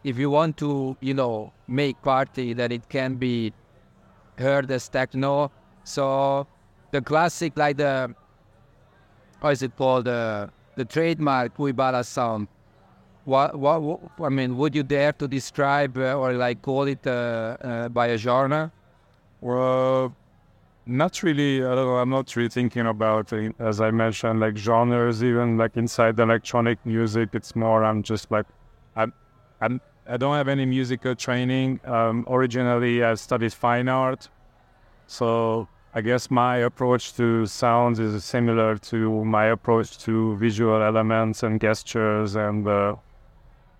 if 0.04 0.18
you 0.18 0.30
want 0.30 0.56
to, 0.58 0.96
you 1.00 1.14
know, 1.14 1.52
make 1.66 2.00
party, 2.02 2.52
then 2.52 2.72
it 2.72 2.88
can 2.88 3.14
be 3.14 3.52
heard 4.38 4.70
as 4.70 4.88
techno. 4.88 5.50
So 5.84 6.46
the 6.90 7.00
classic, 7.00 7.56
like 7.56 7.76
the, 7.76 8.14
how 9.42 9.48
is 9.48 9.62
it 9.62 9.76
called, 9.76 10.08
uh, 10.08 10.48
the 10.76 10.84
trademark 10.84 11.56
Uj 11.56 11.74
Bala 11.74 12.04
sound. 12.04 12.48
What, 13.24 13.58
what, 13.58 13.82
what, 13.82 14.00
I 14.22 14.28
mean, 14.28 14.56
would 14.56 14.74
you 14.74 14.82
dare 14.82 15.12
to 15.12 15.28
describe 15.28 15.96
uh, 15.98 16.14
or 16.14 16.32
like 16.32 16.62
call 16.62 16.84
it 16.84 17.06
uh, 17.06 17.56
uh 17.60 17.88
by 17.88 18.08
a 18.08 18.16
genre? 18.16 18.72
Well, 19.40 20.14
not 20.86 21.22
really. 21.22 21.64
I 21.64 21.74
don't 21.74 21.86
know. 21.86 21.96
I'm 21.96 22.10
not 22.10 22.34
really 22.36 22.48
thinking 22.48 22.86
about. 22.86 23.32
As 23.58 23.80
I 23.80 23.90
mentioned, 23.90 24.40
like 24.40 24.56
genres, 24.56 25.22
even 25.22 25.56
like 25.56 25.76
inside 25.76 26.18
electronic 26.18 26.84
music, 26.84 27.30
it's 27.32 27.54
more. 27.56 27.84
I'm 27.84 28.02
just 28.02 28.30
like, 28.30 28.46
I'm, 28.96 29.12
I'm 29.60 29.80
I 30.08 30.16
don't 30.16 30.34
have 30.34 30.48
any 30.48 30.66
musical 30.66 31.14
training. 31.14 31.80
Um, 31.84 32.26
originally, 32.28 33.04
I 33.04 33.14
studied 33.14 33.52
fine 33.52 33.88
art, 33.88 34.28
so 35.06 35.68
I 35.94 36.00
guess 36.00 36.30
my 36.30 36.56
approach 36.58 37.14
to 37.16 37.46
sounds 37.46 37.98
is 38.00 38.24
similar 38.24 38.76
to 38.78 39.24
my 39.24 39.46
approach 39.46 39.98
to 40.00 40.36
visual 40.36 40.82
elements 40.82 41.42
and 41.42 41.60
gestures 41.60 42.34
and 42.36 42.66
uh, 42.66 42.96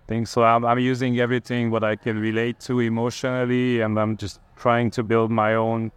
things. 0.07 0.29
So 0.29 0.43
I'm, 0.43 0.65
I'm 0.65 0.79
using 0.79 1.19
everything 1.19 1.71
what 1.71 1.83
I 1.83 1.95
can 1.95 2.19
relate 2.19 2.59
to 2.61 2.79
emotionally, 2.79 3.81
and 3.81 3.99
I'm 3.99 4.17
just 4.17 4.39
trying 4.61 4.91
to 4.91 5.01
build 5.03 5.29
my 5.31 5.55
own 5.55 5.91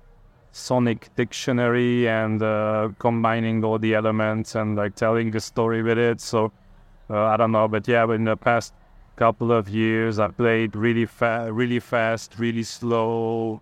sonic 0.53 1.01
dictionary 1.17 2.09
and 2.09 2.43
uh, 2.43 2.89
combining 2.99 3.65
all 3.65 3.79
the 3.79 3.95
elements 3.95 4.55
and 4.55 4.77
like 4.77 4.95
telling 4.95 5.31
the 5.31 5.41
story 5.41 5.83
with 5.83 5.99
it. 5.99 6.21
So 6.21 6.53
uh, 7.11 7.25
I 7.33 7.37
don't 7.37 7.53
know, 7.53 7.69
but 7.69 7.87
yeah, 7.87 8.05
in 8.15 8.25
the 8.25 8.37
past 8.37 8.73
couple 9.17 9.53
of 9.53 9.69
years. 9.69 10.19
I 10.19 10.29
played 10.29 10.75
really 10.77 11.07
fast, 11.07 11.53
really 11.53 11.81
fast, 11.81 12.39
really 12.39 12.63
slow, 12.63 13.61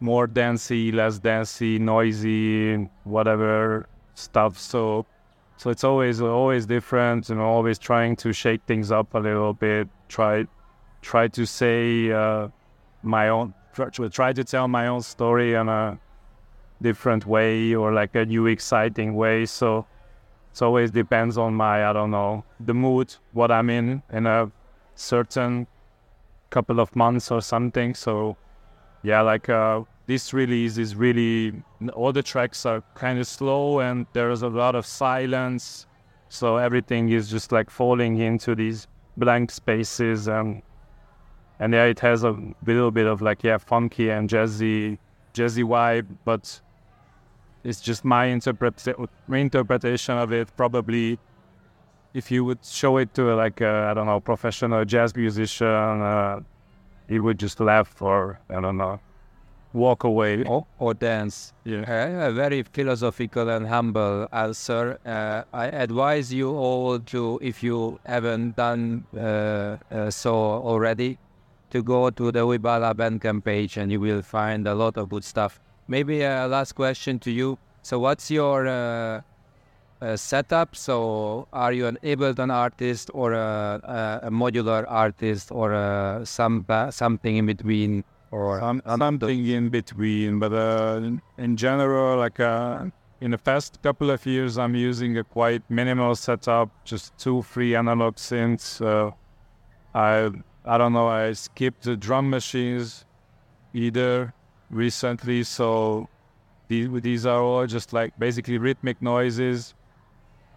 more 0.00 0.26
dancey, 0.26 0.92
less 0.92 1.18
dancey, 1.18 1.78
noisy, 1.78 2.88
whatever 3.04 3.86
stuff. 4.14 4.58
So, 4.58 5.06
so 5.56 5.70
it's 5.70 5.84
always 5.84 6.20
always 6.20 6.66
different, 6.66 7.30
and 7.30 7.40
always 7.40 7.78
trying 7.78 8.16
to 8.16 8.32
shake 8.32 8.62
things 8.66 8.90
up 8.90 9.14
a 9.14 9.18
little 9.18 9.54
bit. 9.54 9.88
Try, 10.08 10.46
try 11.00 11.28
to 11.28 11.46
say 11.46 12.10
uh, 12.12 12.48
my 13.02 13.28
own, 13.28 13.54
try, 13.74 14.08
try 14.08 14.32
to 14.32 14.44
tell 14.44 14.68
my 14.68 14.86
own 14.86 15.02
story 15.02 15.54
in 15.54 15.68
a 15.68 15.98
different 16.80 17.26
way 17.26 17.74
or 17.74 17.92
like 17.92 18.14
a 18.14 18.24
new 18.24 18.46
exciting 18.46 19.14
way. 19.14 19.46
So 19.46 19.86
it 20.52 20.62
always 20.62 20.90
depends 20.90 21.36
on 21.36 21.54
my 21.54 21.88
I 21.88 21.92
don't 21.92 22.10
know 22.10 22.44
the 22.60 22.74
mood, 22.74 23.14
what 23.32 23.50
I'm 23.50 23.70
in 23.70 24.02
in 24.12 24.26
a 24.26 24.50
certain 24.94 25.66
couple 26.50 26.80
of 26.80 26.94
months 26.94 27.30
or 27.30 27.40
something. 27.40 27.94
So 27.94 28.36
yeah, 29.02 29.20
like 29.22 29.48
uh, 29.48 29.82
this 30.06 30.32
release 30.32 30.78
is 30.78 30.94
really 30.94 31.62
all 31.94 32.12
the 32.12 32.22
tracks 32.22 32.64
are 32.66 32.82
kind 32.94 33.18
of 33.18 33.26
slow 33.26 33.80
and 33.80 34.06
there's 34.12 34.42
a 34.42 34.48
lot 34.48 34.74
of 34.74 34.86
silence. 34.86 35.86
So 36.28 36.56
everything 36.56 37.10
is 37.10 37.30
just 37.30 37.52
like 37.52 37.70
falling 37.70 38.18
into 38.18 38.54
these 38.54 38.86
blank 39.16 39.50
spaces 39.50 40.28
and 40.28 40.62
and 41.60 41.72
yeah, 41.72 41.84
it 41.84 42.00
has 42.00 42.24
a 42.24 42.36
little 42.66 42.90
bit 42.90 43.06
of 43.06 43.22
like 43.22 43.42
yeah 43.42 43.58
funky 43.58 44.10
and 44.10 44.28
jazzy 44.28 44.98
jazzy 45.34 45.64
vibe, 45.64 46.06
but 46.24 46.60
it's 47.62 47.80
just 47.80 48.04
my 48.04 48.26
interpret- 48.26 48.86
interpretation 49.28 50.18
of 50.18 50.32
it. 50.32 50.48
Probably 50.56 51.18
if 52.12 52.30
you 52.30 52.44
would 52.44 52.64
show 52.64 52.96
it 52.98 53.14
to 53.14 53.34
like 53.34 53.60
I 53.62 53.94
don't 53.94 54.06
know 54.06 54.20
professional 54.20 54.84
jazz 54.84 55.14
musician, 55.14 55.66
uh, 55.68 56.40
he 57.08 57.18
would 57.20 57.38
just 57.38 57.60
laugh 57.60 58.00
or 58.00 58.38
I 58.50 58.60
don't 58.60 58.76
know 58.76 59.00
walk 59.74 60.04
away 60.04 60.44
or, 60.44 60.66
or 60.78 60.94
dance. 60.94 61.52
Yeah, 61.64 61.80
uh, 61.80 62.28
a 62.28 62.32
very 62.32 62.62
philosophical 62.62 63.48
and 63.50 63.66
humble 63.66 64.28
answer. 64.32 64.98
Uh, 65.04 65.42
I 65.52 65.66
advise 65.66 66.32
you 66.32 66.50
all 66.56 67.00
to, 67.00 67.38
if 67.42 67.62
you 67.62 67.98
haven't 68.06 68.56
done 68.56 69.04
uh, 69.16 69.76
uh 69.90 70.10
so 70.10 70.34
already, 70.34 71.18
to 71.74 71.82
go 71.82 72.08
to 72.08 72.30
the 72.30 72.46
Uj 72.46 72.62
Bala 72.62 72.94
Bandcamp 72.94 73.44
page 73.44 73.76
and 73.76 73.90
you 73.90 74.00
will 74.00 74.22
find 74.22 74.68
a 74.68 74.74
lot 74.74 74.96
of 74.96 75.08
good 75.08 75.24
stuff. 75.24 75.60
Maybe 75.88 76.22
a 76.22 76.46
last 76.46 76.72
question 76.72 77.18
to 77.20 77.30
you. 77.30 77.58
So, 77.82 77.98
what's 77.98 78.30
your 78.30 78.66
uh, 78.66 79.20
uh, 80.00 80.16
setup? 80.16 80.76
So, 80.76 81.48
are 81.52 81.72
you 81.72 81.86
an 81.86 81.98
Ableton 82.02 82.52
artist 82.52 83.10
or 83.12 83.32
a, 83.32 83.80
a, 84.22 84.28
a 84.28 84.30
modular 84.30 84.86
artist 84.88 85.50
or 85.50 85.68
some 86.24 86.64
something 86.90 87.36
in 87.36 87.46
between? 87.46 88.04
or 88.30 88.60
some, 88.60 88.82
something 88.86 89.46
in 89.46 89.68
between. 89.68 90.38
But 90.38 90.52
uh, 90.52 91.00
in, 91.02 91.22
in, 91.38 91.56
general, 91.56 92.18
like 92.18 92.40
uh, 92.40 92.86
in 93.20 93.30
the 93.30 93.38
past 93.38 93.80
couple 93.82 94.10
of 94.10 94.26
years, 94.26 94.58
I'm 94.58 94.74
using 94.74 95.18
a 95.18 95.24
quite 95.24 95.62
minimal 95.68 96.14
setup, 96.16 96.68
just 96.84 97.16
two 97.16 97.42
free 97.42 97.76
analog 97.76 98.16
synths. 98.16 98.80
Uh, 98.80 99.12
I 99.94 100.30
I 100.64 100.78
don't 100.78 100.92
know. 100.94 101.08
I 101.08 101.32
skipped 101.32 101.82
the 101.82 101.96
drum 101.96 102.30
machines 102.30 103.04
either 103.74 104.32
recently, 104.70 105.42
so 105.42 106.08
these 106.68 107.26
are 107.26 107.40
all 107.40 107.66
just 107.66 107.92
like 107.92 108.18
basically 108.18 108.56
rhythmic 108.58 109.02
noises. 109.02 109.74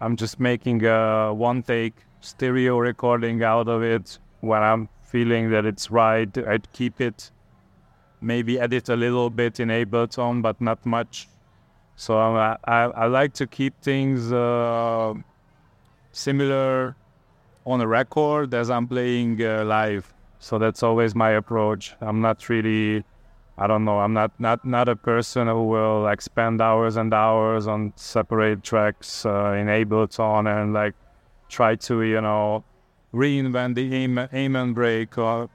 I'm 0.00 0.16
just 0.16 0.40
making 0.40 0.84
a 0.86 1.34
one 1.34 1.62
take 1.62 1.94
stereo 2.20 2.78
recording 2.78 3.42
out 3.42 3.68
of 3.68 3.82
it 3.82 4.18
when 4.40 4.62
I'm 4.62 4.88
feeling 5.02 5.50
that 5.50 5.66
it's 5.66 5.90
right. 5.90 6.36
I'd 6.38 6.72
keep 6.72 7.00
it 7.00 7.30
maybe 8.20 8.58
edit 8.58 8.88
a 8.88 8.96
little 8.96 9.30
bit 9.30 9.60
in 9.60 9.68
Ableton, 9.68 10.42
but 10.42 10.60
not 10.60 10.84
much. 10.86 11.28
So 11.96 12.18
I, 12.18 12.56
I, 12.64 12.82
I 12.84 13.06
like 13.06 13.34
to 13.34 13.46
keep 13.46 13.80
things 13.82 14.32
uh, 14.32 15.14
similar 16.12 16.96
on 17.68 17.80
a 17.82 17.86
record 17.86 18.54
as 18.54 18.70
I'm 18.70 18.88
playing 18.88 19.42
uh, 19.44 19.64
live. 19.64 20.12
So 20.38 20.58
that's 20.58 20.82
always 20.82 21.14
my 21.14 21.30
approach. 21.30 21.94
I'm 22.00 22.20
not 22.20 22.48
really, 22.48 23.04
I 23.58 23.66
don't 23.66 23.84
know, 23.84 23.98
I'm 24.00 24.14
not 24.14 24.32
not 24.38 24.64
not 24.64 24.88
a 24.88 24.96
person 24.96 25.48
who 25.48 25.64
will 25.68 26.00
like 26.02 26.22
spend 26.22 26.60
hours 26.62 26.96
and 26.96 27.12
hours 27.12 27.66
on 27.66 27.92
separate 27.96 28.62
tracks 28.62 29.26
uh, 29.26 29.52
in 29.52 29.66
Ableton 29.66 30.46
and 30.46 30.72
like 30.72 30.94
try 31.48 31.74
to 31.76 32.02
you 32.02 32.20
know 32.20 32.64
reinvent 33.12 33.74
the 33.74 33.94
aim, 33.94 34.18
aim 34.32 34.56
and 34.56 34.74
break 34.74 35.18
or 35.18 35.50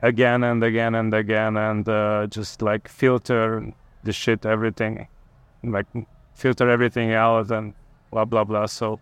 again 0.00 0.44
and 0.44 0.64
again 0.64 0.94
and 0.94 1.12
again 1.12 1.56
and 1.56 1.88
uh, 1.88 2.26
just 2.28 2.62
like 2.62 2.88
filter 2.88 3.72
the 4.04 4.12
shit 4.12 4.44
everything 4.46 5.06
like 5.62 5.86
filter 6.34 6.68
everything 6.68 7.12
out 7.12 7.50
and 7.50 7.74
blah 8.10 8.24
blah 8.24 8.44
blah 8.44 8.66
so 8.66 8.98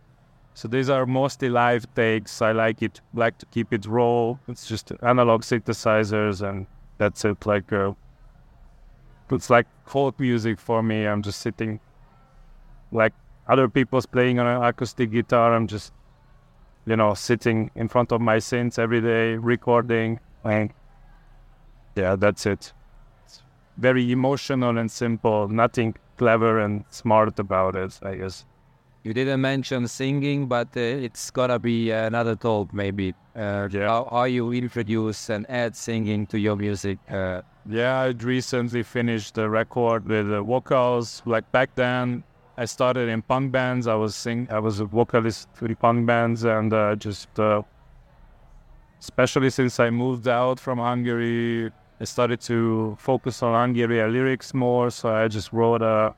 so 0.60 0.68
these 0.68 0.90
are 0.90 1.06
mostly 1.06 1.48
live 1.48 1.86
takes 1.94 2.42
i 2.42 2.52
like 2.52 2.82
it 2.82 3.00
like 3.14 3.38
to 3.38 3.46
keep 3.46 3.72
it 3.72 3.86
raw 3.86 4.34
it's 4.48 4.66
just 4.66 4.92
analog 5.02 5.42
synthesizers 5.42 6.42
and 6.48 6.66
that's 6.98 7.24
it 7.24 7.46
like 7.46 7.72
uh, 7.72 7.92
it's 9.30 9.48
like 9.48 9.66
folk 9.86 10.18
music 10.20 10.58
for 10.58 10.82
me 10.82 11.06
i'm 11.06 11.22
just 11.22 11.40
sitting 11.40 11.80
like 12.92 13.14
other 13.48 13.68
people's 13.68 14.06
playing 14.06 14.38
on 14.38 14.46
an 14.46 14.62
acoustic 14.62 15.10
guitar 15.10 15.54
i'm 15.54 15.66
just 15.66 15.92
you 16.86 16.96
know 16.96 17.14
sitting 17.14 17.70
in 17.74 17.88
front 17.88 18.12
of 18.12 18.20
my 18.20 18.36
synths 18.36 18.78
every 18.78 19.00
day 19.00 19.34
recording 19.36 20.20
playing 20.42 20.72
yeah, 21.96 22.16
that's 22.16 22.46
it. 22.46 22.72
It's 23.24 23.42
very 23.76 24.10
emotional 24.12 24.78
and 24.78 24.90
simple. 24.90 25.48
Nothing 25.48 25.94
clever 26.16 26.60
and 26.60 26.84
smart 26.90 27.38
about 27.38 27.76
it, 27.76 27.98
I 28.02 28.16
guess. 28.16 28.44
You 29.02 29.14
didn't 29.14 29.40
mention 29.40 29.88
singing, 29.88 30.46
but 30.46 30.68
uh, 30.76 30.80
it's 30.80 31.30
gonna 31.30 31.58
be 31.58 31.90
another 31.90 32.36
talk, 32.36 32.74
maybe. 32.74 33.14
Uh, 33.34 33.66
yeah. 33.70 33.88
How, 33.88 34.06
how, 34.10 34.24
you 34.24 34.52
introduce 34.52 35.30
and 35.30 35.48
add 35.48 35.74
singing 35.74 36.26
to 36.26 36.38
your 36.38 36.54
music? 36.54 36.98
Uh, 37.08 37.40
yeah, 37.66 38.00
I 38.00 38.08
recently 38.08 38.82
finished 38.82 39.36
the 39.36 39.48
record 39.48 40.06
with 40.06 40.28
the 40.28 40.42
vocals. 40.42 41.22
Like 41.24 41.50
back 41.50 41.74
then, 41.76 42.24
I 42.58 42.66
started 42.66 43.08
in 43.08 43.22
punk 43.22 43.52
bands. 43.52 43.86
I 43.86 43.94
was 43.94 44.14
sing. 44.14 44.46
I 44.50 44.58
was 44.58 44.80
a 44.80 44.84
vocalist 44.84 45.48
for 45.54 45.66
the 45.66 45.74
punk 45.74 46.06
bands, 46.06 46.44
and 46.44 46.70
uh, 46.70 46.94
just 46.96 47.40
uh, 47.40 47.62
especially 49.00 49.48
since 49.48 49.80
I 49.80 49.88
moved 49.88 50.28
out 50.28 50.60
from 50.60 50.78
Hungary, 50.78 51.70
I 52.00 52.04
started 52.04 52.42
to 52.42 52.96
focus 53.00 53.42
on 53.42 53.54
Hungarian 53.54 54.12
lyrics 54.12 54.52
more. 54.52 54.90
So 54.90 55.08
I 55.08 55.28
just 55.28 55.54
wrote 55.54 55.80
a, 55.80 56.14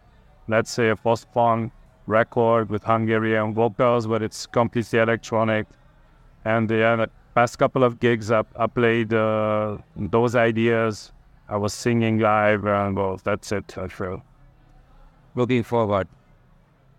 let's 0.49 0.73
say, 0.73 0.89
a 0.89 0.97
post-punk 0.97 1.73
record 2.13 2.71
with 2.71 2.85
Hungarian 2.85 3.55
vocals, 3.55 4.07
but 4.07 4.23
it's 4.23 4.47
completely 4.47 4.99
electronic. 4.99 5.67
And 6.45 6.71
yeah, 6.71 6.97
the 6.97 7.11
past 7.35 7.59
couple 7.59 7.83
of 7.83 7.99
gigs, 7.99 8.31
I, 8.31 8.43
I 8.57 8.67
played 8.67 9.13
uh, 9.13 9.79
those 9.97 10.37
ideas. 10.37 11.13
I 11.49 11.57
was 11.57 11.75
singing 11.75 12.19
live, 12.19 12.65
and 12.65 12.97
well, 12.97 13.21
that's 13.23 13.53
it. 13.53 13.77
I 13.77 13.89
feel. 13.89 14.23
Looking 15.35 15.63
forward. 15.63 16.09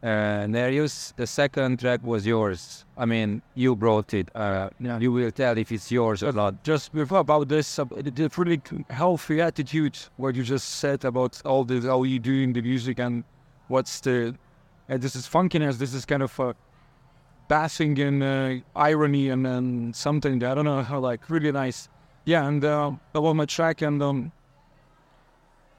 Uh, 0.03 0.45
Nerijus, 0.47 1.13
the 1.15 1.25
second 1.25 1.79
track 1.79 2.03
was 2.03 2.25
yours. 2.25 2.83
I 2.97 3.05
mean, 3.05 3.41
you 3.55 3.73
brought 3.73 4.13
it. 4.13 4.27
Uh, 4.35 4.69
yeah. 4.79 4.99
You 4.99 5.13
will 5.13 5.31
tell 5.31 5.57
if 5.57 5.71
it's 5.71 5.89
yours 5.89 6.21
or 6.21 6.33
not. 6.33 6.61
Just 6.63 6.93
before 6.93 7.19
about 7.19 7.47
this, 7.47 7.79
uh, 7.79 7.85
the 7.85 8.29
really 8.35 8.61
healthy 8.89 9.39
attitude, 9.39 9.97
what 10.17 10.35
you 10.35 10.43
just 10.43 10.67
said 10.81 11.05
about 11.05 11.41
all 11.45 11.63
this, 11.63 11.85
how 11.85 12.03
you 12.03 12.19
doing 12.19 12.51
the 12.51 12.61
music 12.61 12.99
and 12.99 13.23
what's 13.69 14.01
the, 14.01 14.35
this 14.87 15.15
is 15.15 15.27
funkiness. 15.27 15.77
This 15.77 15.93
is 15.93 16.05
kind 16.05 16.23
of 16.23 16.39
uh, 16.39 16.53
basking 17.47 17.97
in 17.97 18.21
uh, 18.21 18.59
irony 18.75 19.29
and, 19.29 19.45
and 19.45 19.95
something 19.95 20.39
that 20.39 20.51
I 20.51 20.55
don't 20.55 20.65
know 20.65 20.83
how 20.83 20.99
like 20.99 21.29
really 21.29 21.51
nice. 21.51 21.89
Yeah, 22.25 22.47
and 22.47 22.63
uh, 22.63 22.91
I 23.13 23.17
about 23.17 23.35
my 23.35 23.45
track 23.45 23.81
and 23.81 24.01
um, 24.01 24.31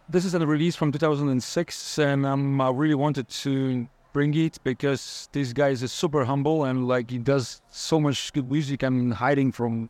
this 0.08 0.24
is 0.24 0.34
a 0.34 0.46
release 0.46 0.76
from 0.76 0.92
2006, 0.92 1.98
and 1.98 2.26
um, 2.26 2.60
I 2.60 2.70
really 2.70 2.94
wanted 2.94 3.28
to 3.28 3.88
bring 4.12 4.34
it 4.34 4.58
because 4.62 5.28
this 5.32 5.52
guy 5.52 5.70
is 5.70 5.90
super 5.90 6.24
humble 6.24 6.64
and 6.64 6.86
like 6.86 7.10
he 7.10 7.18
does 7.18 7.62
so 7.70 7.98
much 7.98 8.32
good 8.32 8.50
music 8.50 8.82
and 8.82 9.14
hiding 9.14 9.50
from 9.50 9.88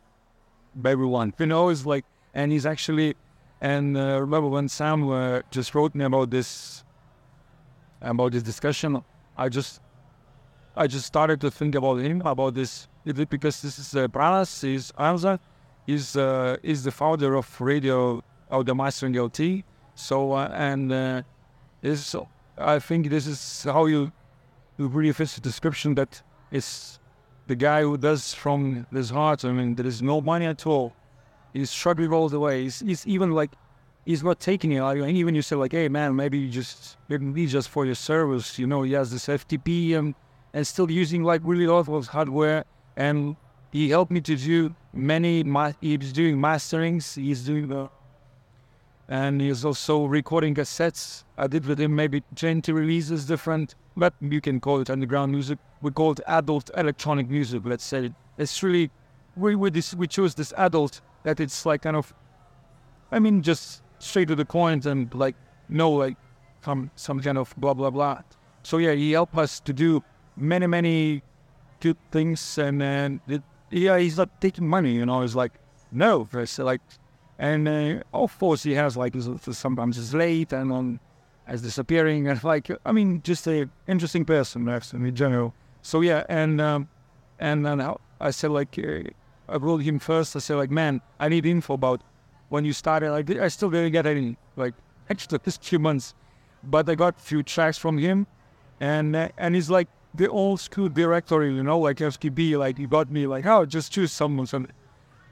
everyone. 0.85 1.33
You 1.37 1.45
know, 1.47 1.69
it's 1.69 1.85
like, 1.85 2.05
and 2.33 2.51
he's 2.51 2.65
actually, 2.65 3.15
and 3.61 3.97
uh, 3.97 4.19
remember 4.21 4.47
when 4.47 4.69
Sam 4.69 5.09
uh, 5.09 5.41
just 5.51 5.75
wrote 5.75 5.93
me 5.93 6.05
about 6.05 6.29
this, 6.29 6.84
about 8.01 8.31
this 8.31 8.43
discussion, 8.43 9.03
I 9.37 9.49
just, 9.49 9.81
I 10.75 10.87
just 10.87 11.05
started 11.05 11.41
to 11.41 11.51
think 11.51 11.75
about 11.75 11.97
him, 11.97 12.21
about 12.25 12.53
this, 12.53 12.87
because 13.05 13.61
this 13.61 13.79
is 13.79 13.95
uh, 13.95 14.07
Pranas, 14.07 14.63
is 14.63 14.91
Anza, 14.97 15.39
is 15.87 16.15
uh, 16.15 16.57
is 16.63 16.83
the 16.83 16.91
founder 16.91 17.35
of 17.35 17.61
Radio 17.61 18.23
of 18.49 18.65
the 18.65 18.73
Mastering 18.73 19.13
LT. 19.13 19.63
So 19.93 20.33
uh, 20.33 20.49
and 20.53 20.91
uh, 20.91 21.21
is 21.81 22.15
I 22.57 22.79
think 22.79 23.09
this 23.09 23.27
is 23.27 23.63
how 23.63 23.85
you, 23.85 24.11
you 24.77 24.87
really 24.87 25.11
fit 25.11 25.29
the 25.29 25.41
description 25.41 25.95
that 25.95 26.21
it's 26.51 26.99
the 27.47 27.55
guy 27.55 27.81
who 27.81 27.97
does 27.97 28.33
from 28.33 28.87
his 28.91 29.09
heart. 29.09 29.43
I 29.43 29.51
mean, 29.51 29.75
there 29.75 29.85
is 29.85 30.01
no 30.01 30.21
money 30.21 30.45
at 30.45 30.65
all. 30.65 30.93
He's 31.53 31.69
struggling 31.69 32.11
all 32.11 32.29
the 32.29 32.39
way. 32.39 32.63
He's, 32.63 32.79
he's 32.79 33.05
even 33.05 33.31
like, 33.31 33.51
he's 34.05 34.23
not 34.23 34.39
taking 34.39 34.71
it. 34.73 34.81
Like, 34.81 34.97
even 34.97 35.35
you 35.35 35.41
say 35.41 35.55
like, 35.55 35.73
hey 35.73 35.89
man, 35.89 36.15
maybe 36.15 36.37
you 36.37 36.49
just 36.49 36.97
maybe 37.09 37.47
just 37.47 37.69
for 37.69 37.85
your 37.85 37.95
service. 37.95 38.57
You 38.59 38.67
know, 38.67 38.83
he 38.83 38.93
has 38.93 39.11
this 39.11 39.27
FTP 39.27 39.95
and 39.97 40.15
and 40.53 40.65
still 40.65 40.89
using 40.89 41.23
like 41.23 41.41
really 41.43 41.67
awful 41.67 42.01
hardware. 42.03 42.65
And 42.95 43.35
he 43.71 43.89
helped 43.89 44.11
me 44.11 44.21
to 44.21 44.35
do 44.35 44.75
many. 44.93 45.43
Ma- 45.43 45.73
he's 45.81 46.13
doing 46.13 46.37
masterings. 46.37 47.15
He's 47.15 47.43
doing 47.45 47.67
the 47.67 47.89
and 49.07 49.39
he's 49.39 49.63
also 49.63 50.05
recording 50.05 50.55
cassettes. 50.55 51.23
I 51.37 51.47
did 51.47 51.65
with 51.65 51.79
him 51.79 51.95
maybe 51.95 52.23
20 52.35 52.71
releases 52.71 53.25
different, 53.25 53.75
but 53.95 54.13
you 54.19 54.41
can 54.41 54.59
call 54.59 54.81
it 54.81 54.89
underground 54.89 55.31
music. 55.31 55.59
We 55.81 55.91
call 55.91 56.13
it 56.13 56.21
adult 56.25 56.71
electronic 56.75 57.29
music, 57.29 57.61
let's 57.65 57.83
say. 57.83 58.05
It. 58.05 58.13
It's 58.37 58.63
really, 58.63 58.89
we, 59.35 59.55
we, 59.55 59.69
this, 59.69 59.93
we 59.93 60.07
choose 60.07 60.33
this 60.33 60.53
adult 60.57 61.01
that 61.23 61.39
it's 61.39 61.65
like 61.65 61.83
kind 61.83 61.95
of, 61.95 62.13
I 63.11 63.19
mean, 63.19 63.43
just 63.43 63.83
straight 63.99 64.27
to 64.27 64.35
the 64.35 64.45
coins 64.45 64.85
and 64.85 65.13
like, 65.13 65.35
no, 65.69 65.91
like 65.91 66.17
some, 66.63 66.91
some 66.95 67.19
kind 67.19 67.37
of 67.37 67.53
blah, 67.57 67.73
blah, 67.73 67.89
blah. 67.89 68.21
So 68.63 68.77
yeah, 68.77 68.93
he 68.93 69.11
helped 69.11 69.37
us 69.37 69.59
to 69.61 69.73
do 69.73 70.03
many, 70.35 70.67
many 70.67 71.23
good 71.79 71.97
things. 72.11 72.57
And 72.57 72.81
then, 72.81 73.21
yeah, 73.69 73.97
he's 73.97 74.17
not 74.17 74.41
taking 74.41 74.67
money, 74.67 74.93
you 74.93 75.05
know, 75.05 75.21
it's 75.21 75.35
like, 75.35 75.53
no, 75.91 76.25
first, 76.25 76.59
like, 76.59 76.81
and 77.37 77.67
uh, 77.67 78.03
of 78.13 78.37
course, 78.39 78.63
he 78.63 78.73
has 78.75 78.95
like 78.95 79.13
sometimes 79.51 79.97
he's 79.97 80.13
late 80.13 80.53
and 80.53 80.71
on 80.71 80.99
as 81.47 81.61
disappearing 81.61 82.29
and 82.29 82.41
like 82.45 82.71
I 82.85 82.91
mean, 82.93 83.21
just 83.23 83.45
a 83.47 83.69
interesting 83.87 84.23
person, 84.23 84.69
actually 84.69 85.09
in 85.09 85.15
general. 85.15 85.53
So 85.81 85.99
yeah, 86.01 86.23
and 86.29 86.61
um, 86.61 86.87
And 87.39 87.65
then 87.65 87.81
I, 87.81 87.95
I 88.19 88.31
said 88.31 88.51
like, 88.51 88.79
uh, 88.79 89.09
I 89.47 89.57
wrote 89.57 89.81
him 89.83 89.99
first. 89.99 90.35
I 90.35 90.39
said 90.39 90.55
like, 90.55 90.71
man, 90.71 91.01
I 91.19 91.29
need 91.29 91.45
info 91.45 91.73
about 91.73 92.01
when 92.55 92.63
you 92.63 92.71
started. 92.71 93.11
Like, 93.11 93.29
I 93.29 93.49
still 93.49 93.69
didn't 93.69 93.91
get 93.91 94.05
any. 94.05 94.37
Like, 94.55 94.73
actually, 95.09 95.39
this 95.43 95.57
few 95.57 95.77
months, 95.77 96.15
but 96.63 96.89
I 96.89 96.95
got 96.95 97.17
a 97.17 97.21
few 97.21 97.43
tracks 97.43 97.77
from 97.77 97.97
him, 97.97 98.27
and 98.79 99.15
and 99.37 99.55
he's 99.55 99.69
like 99.69 99.89
the 100.13 100.29
old 100.29 100.61
school 100.61 100.87
directory, 100.87 101.53
you 101.53 101.63
know, 101.63 101.79
like 101.79 101.97
FKB. 101.97 102.57
Like 102.57 102.77
he 102.77 102.87
got 102.87 103.11
me 103.11 103.27
like, 103.27 103.45
oh, 103.45 103.65
just 103.65 103.91
choose 103.91 104.11
someone, 104.11 104.47
some, 104.47 104.67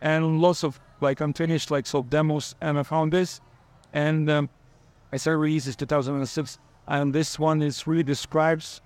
and 0.02 0.42
lots 0.42 0.64
of 0.64 0.80
like 1.00 1.22
unfinished 1.22 1.72
like 1.72 1.88
so 1.88 2.04
demos, 2.04 2.56
and 2.60 2.78
I 2.78 2.84
found 2.84 3.14
this, 3.14 3.40
and 3.94 4.30
um, 4.30 4.50
I 5.14 5.18
started 5.18 5.40
releases 5.40 5.78
2006, 5.78 6.60
and 6.88 7.16
this 7.16 7.40
one 7.40 7.62
is 7.62 7.88
really 7.88 8.04
describes 8.04 8.82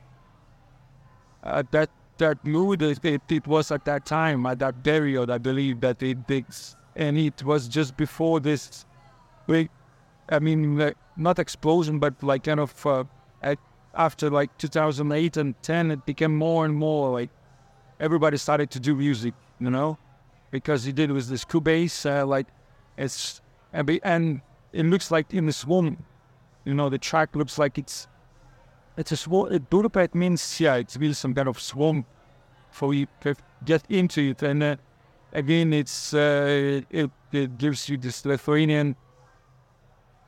uh, 1.43 1.63
that 1.71 1.89
that 2.19 2.43
mood 2.45 2.81
it, 2.81 3.21
it, 3.29 3.47
was 3.47 3.71
at 3.71 3.85
that 3.85 4.03
time 4.03 4.43
at 4.47 4.57
that 4.57 4.83
period 4.83 5.29
I 5.29 5.37
believe 5.37 5.81
that 5.81 6.01
it 6.01 6.25
digs 6.25 6.76
and 6.97 7.17
it 7.17 7.43
was 7.43 7.67
just 7.67 7.95
before 7.95 8.39
this 8.39 8.85
big 9.47 9.69
I 10.29 10.39
mean 10.39 10.77
like, 10.77 10.97
not 11.15 11.39
explosion 11.39 11.99
but 11.99 12.21
like 12.21 12.43
kind 12.43 12.59
of 12.59 12.85
uh, 12.85 13.05
at, 13.41 13.59
after 13.95 14.29
like 14.29 14.57
2008 14.57 15.37
and 15.37 15.61
10 15.61 15.91
it 15.91 16.05
became 16.05 16.35
more 16.35 16.65
and 16.65 16.75
more 16.75 17.13
like 17.13 17.29
everybody 17.99 18.37
started 18.37 18.69
to 18.71 18.79
do 18.79 18.95
music 18.95 19.33
you 19.59 19.69
know 19.69 19.97
because 20.51 20.83
he 20.83 20.91
did 20.91 21.11
with 21.11 21.29
this 21.29 21.45
Cubase 21.45 22.05
uh, 22.05 22.25
like 22.25 22.47
it's 22.97 23.41
and, 23.71 23.89
and 24.03 24.41
it 24.73 24.85
looks 24.85 25.11
like 25.11 25.33
in 25.33 25.45
the 25.45 25.53
swarm 25.53 26.03
you 26.65 26.73
know 26.73 26.89
the 26.89 26.97
track 26.97 27.35
looks 27.35 27.57
like 27.57 27.77
it's 27.77 28.07
it's 28.97 29.11
a 29.11 29.17
swamp. 29.17 29.69
Budapest 29.69 30.15
means 30.15 30.59
yeah, 30.59 30.75
it's 30.75 30.97
really 30.97 31.13
some 31.13 31.33
kind 31.33 31.47
of 31.47 31.61
swamp 31.61 32.07
for 32.71 32.93
you 32.93 33.07
to 33.21 33.35
get 33.63 33.83
into 33.89 34.31
it. 34.31 34.41
And 34.41 34.63
uh, 34.63 34.75
again, 35.33 35.73
it's 35.73 36.13
uh, 36.13 36.81
it, 36.89 37.11
it 37.31 37.57
gives 37.57 37.89
you 37.89 37.97
this 37.97 38.25
Lithuanian 38.25 38.95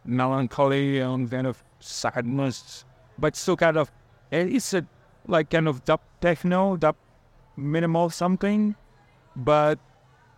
melancholy 0.05 0.99
and 0.99 1.29
kind 1.29 1.47
of 1.47 1.63
sadness, 1.79 2.85
but 3.17 3.35
still 3.35 3.57
kind 3.57 3.77
of 3.77 3.91
it's 4.31 4.73
a 4.73 4.85
like 5.27 5.49
kind 5.49 5.67
of 5.67 5.83
dub 5.85 6.01
techno, 6.21 6.77
dub 6.77 6.95
minimal 7.55 8.09
something, 8.09 8.75
but 9.35 9.79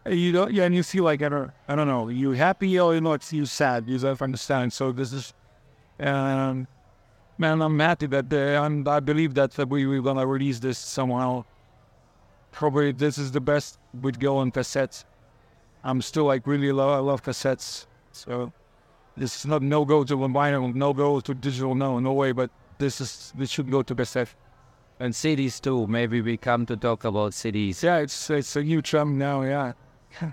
you 0.10 0.32
don't 0.32 0.52
yeah, 0.52 0.66
and 0.66 0.76
you 0.76 0.84
feel 0.84 1.04
like 1.04 1.22
I 1.22 1.30
don't 1.30 1.52
I 1.68 1.76
don't 1.76 1.88
know, 1.88 2.10
you 2.10 2.32
happy 2.32 2.80
or 2.80 2.96
you 2.96 3.14
it's 3.14 3.32
you 3.34 3.46
sad, 3.46 3.88
you 3.88 3.98
don't 3.98 4.22
understand. 4.22 4.74
So 4.74 4.92
this 4.92 5.14
is 5.14 5.34
um 6.00 6.68
man, 7.38 7.62
I'm 7.62 7.80
happy 7.80 8.06
that 8.08 8.32
uh, 8.32 8.62
I'm, 8.62 8.88
I 8.88 9.00
believe 9.00 9.34
that 9.34 9.58
we, 9.68 9.86
we're 9.88 10.02
gonna 10.02 10.26
release 10.26 10.60
this 10.60 10.78
somehow. 10.78 11.44
Probably 12.52 12.92
this 12.92 13.18
is 13.18 13.32
the 13.32 13.42
best 13.42 13.80
with 14.02 14.20
go 14.20 14.38
on 14.38 14.52
cassettes. 14.52 15.06
I'm 15.84 16.02
still 16.02 16.26
like 16.26 16.46
really 16.46 16.72
love 16.72 16.92
I 16.92 17.00
love 17.00 17.24
cassettes. 17.24 17.86
So 18.12 18.52
this 19.18 19.36
is 19.38 19.46
not 19.46 19.62
no 19.62 19.86
go 19.86 20.04
to 20.04 20.16
vinyl, 20.16 20.74
no 20.74 20.94
go 20.94 21.20
to 21.20 21.34
digital, 21.34 21.76
no, 21.76 22.00
no 22.00 22.14
way. 22.14 22.32
But 22.32 22.52
this 22.78 23.02
is 23.02 23.34
this 23.38 23.50
should 23.50 23.72
go 23.72 23.82
to 23.82 23.96
cassette. 23.96 24.34
And 25.00 25.14
CDs 25.14 25.60
too. 25.60 25.88
Maybe 25.88 26.22
we 26.22 26.38
come 26.38 26.66
to 26.68 26.78
talk 26.78 27.06
about 27.06 27.32
CDs. 27.32 27.82
Yeah, 27.82 27.98
it's 27.98 28.30
it's 28.30 28.56
a 28.56 28.64
new 28.64 28.82
trend 28.82 29.18
now. 29.18 29.42
Yeah. 29.42 29.74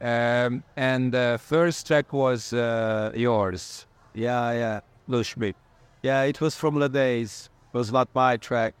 um, 0.00 0.64
and 0.76 1.12
the 1.12 1.38
first 1.40 1.86
track 1.86 2.12
was 2.12 2.52
uh, 2.52 3.12
yours. 3.14 3.86
Yeah, 4.14 4.52
yeah. 4.52 4.80
Lushmi. 5.08 5.54
Yeah, 6.02 6.22
it 6.22 6.40
was 6.40 6.56
from 6.56 6.76
Ladays. 6.76 7.48
It 7.72 7.78
was 7.78 7.92
not 7.92 8.08
my 8.14 8.36
track. 8.36 8.74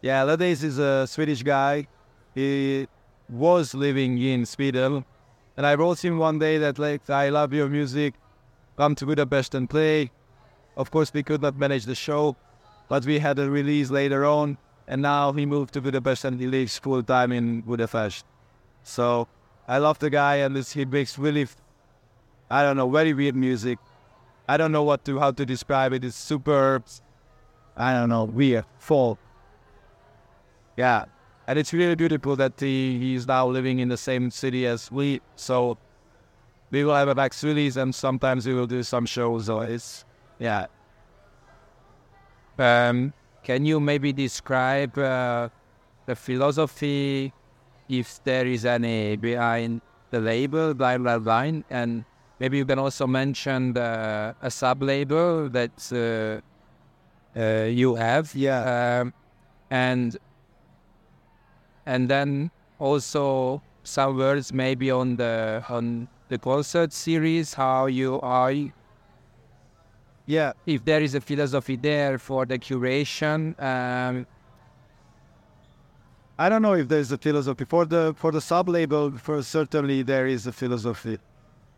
Yeah, 0.00 0.24
Ladays 0.24 0.62
is 0.62 0.78
a 0.78 1.06
Swedish 1.06 1.42
guy. 1.42 1.88
He 2.34 2.86
was 3.28 3.74
living 3.74 4.18
in 4.18 4.46
Sweden. 4.46 5.04
And 5.56 5.66
I 5.66 5.74
wrote 5.74 6.04
him 6.04 6.18
one 6.18 6.38
day 6.38 6.58
that, 6.58 6.78
like, 6.78 7.10
I 7.10 7.30
love 7.30 7.52
your 7.52 7.68
music. 7.68 8.14
Come 8.76 8.94
to 8.94 9.06
Budapest 9.06 9.56
and 9.56 9.68
play. 9.68 10.12
Of 10.76 10.92
course, 10.92 11.12
we 11.12 11.24
could 11.24 11.42
not 11.42 11.56
manage 11.56 11.84
the 11.84 11.96
show, 11.96 12.36
but 12.88 13.04
we 13.04 13.18
had 13.18 13.40
a 13.40 13.50
release 13.50 13.90
later 13.90 14.24
on. 14.24 14.56
And 14.86 15.02
now 15.02 15.32
he 15.32 15.44
moved 15.46 15.74
to 15.74 15.80
Budapest 15.80 16.24
and 16.24 16.40
he 16.40 16.46
lives 16.46 16.78
full 16.78 17.02
time 17.02 17.32
in 17.32 17.62
Budapest. 17.62 18.24
So 18.84 19.26
I 19.66 19.78
love 19.78 19.98
the 19.98 20.10
guy 20.10 20.36
and 20.36 20.56
he 20.56 20.84
makes 20.84 21.18
really, 21.18 21.48
I 22.48 22.62
don't 22.62 22.76
know, 22.76 22.88
very 22.88 23.12
weird 23.14 23.34
music. 23.34 23.80
I 24.48 24.56
don't 24.56 24.70
know 24.70 24.84
what 24.84 25.04
to 25.06 25.18
how 25.18 25.32
to 25.32 25.44
describe 25.44 25.92
it. 25.92 26.04
It's 26.04 26.16
super, 26.16 26.82
I 27.76 27.92
don't 27.94 28.08
know, 28.08 28.24
weird, 28.24 28.64
full. 28.78 29.18
Yeah, 30.78 31.06
and 31.48 31.58
it's 31.58 31.72
really 31.74 31.96
beautiful 31.96 32.36
that 32.36 32.60
he, 32.60 32.98
he's 33.00 33.26
now 33.26 33.48
living 33.48 33.80
in 33.80 33.88
the 33.88 33.96
same 33.96 34.30
city 34.30 34.64
as 34.64 34.92
we. 34.92 35.20
So 35.34 35.76
we 36.70 36.84
will 36.84 36.94
have 36.94 37.08
a 37.08 37.14
back 37.14 37.34
release, 37.42 37.74
and 37.74 37.92
sometimes 37.92 38.46
we 38.46 38.54
will 38.54 38.68
do 38.68 38.84
some 38.84 39.04
shows. 39.04 39.46
So 39.46 39.60
it's 39.60 40.04
yeah. 40.38 40.66
Um, 42.58 43.12
can 43.42 43.64
you 43.64 43.80
maybe 43.80 44.12
describe 44.12 44.96
uh, 44.96 45.48
the 46.06 46.14
philosophy, 46.14 47.32
if 47.88 48.22
there 48.22 48.46
is 48.46 48.64
any 48.64 49.16
behind 49.16 49.80
the 50.10 50.20
label, 50.20 50.74
Blindblindblind, 50.74 51.64
and 51.70 52.04
Maybe 52.38 52.58
you 52.58 52.64
can 52.64 52.78
also 52.78 53.06
mention 53.06 53.72
the, 53.72 54.34
a 54.40 54.50
sub 54.50 54.82
label 54.82 55.48
that 55.48 55.72
uh, 55.92 57.38
uh, 57.38 57.64
you 57.64 57.96
have. 57.96 58.32
Yeah. 58.34 59.00
Um, 59.00 59.12
and 59.70 60.16
and 61.88 62.08
then 62.08 62.50
also 62.78 63.62
some 63.82 64.16
words 64.18 64.52
maybe 64.52 64.90
on 64.90 65.16
the 65.16 65.64
on 65.68 66.06
the 66.28 66.38
concert 66.38 66.92
series, 66.92 67.54
how 67.54 67.86
you 67.86 68.20
are. 68.20 68.52
Yeah. 70.26 70.52
If 70.66 70.84
there 70.84 71.00
is 71.00 71.14
a 71.14 71.22
philosophy 71.22 71.76
there 71.76 72.18
for 72.18 72.44
the 72.44 72.58
curation. 72.58 73.58
Um, 73.70 74.26
I 76.38 76.48
don't 76.50 76.60
know 76.62 76.74
if 76.74 76.86
there's 76.86 77.10
a 77.10 77.18
philosophy 77.18 77.64
for 77.64 77.86
the 77.86 78.14
for 78.16 78.30
the 78.32 78.42
sub 78.42 78.68
label. 78.68 79.10
For 79.12 79.42
certainly 79.42 80.02
there 80.02 80.26
is 80.26 80.46
a 80.46 80.52
philosophy. 80.52 81.18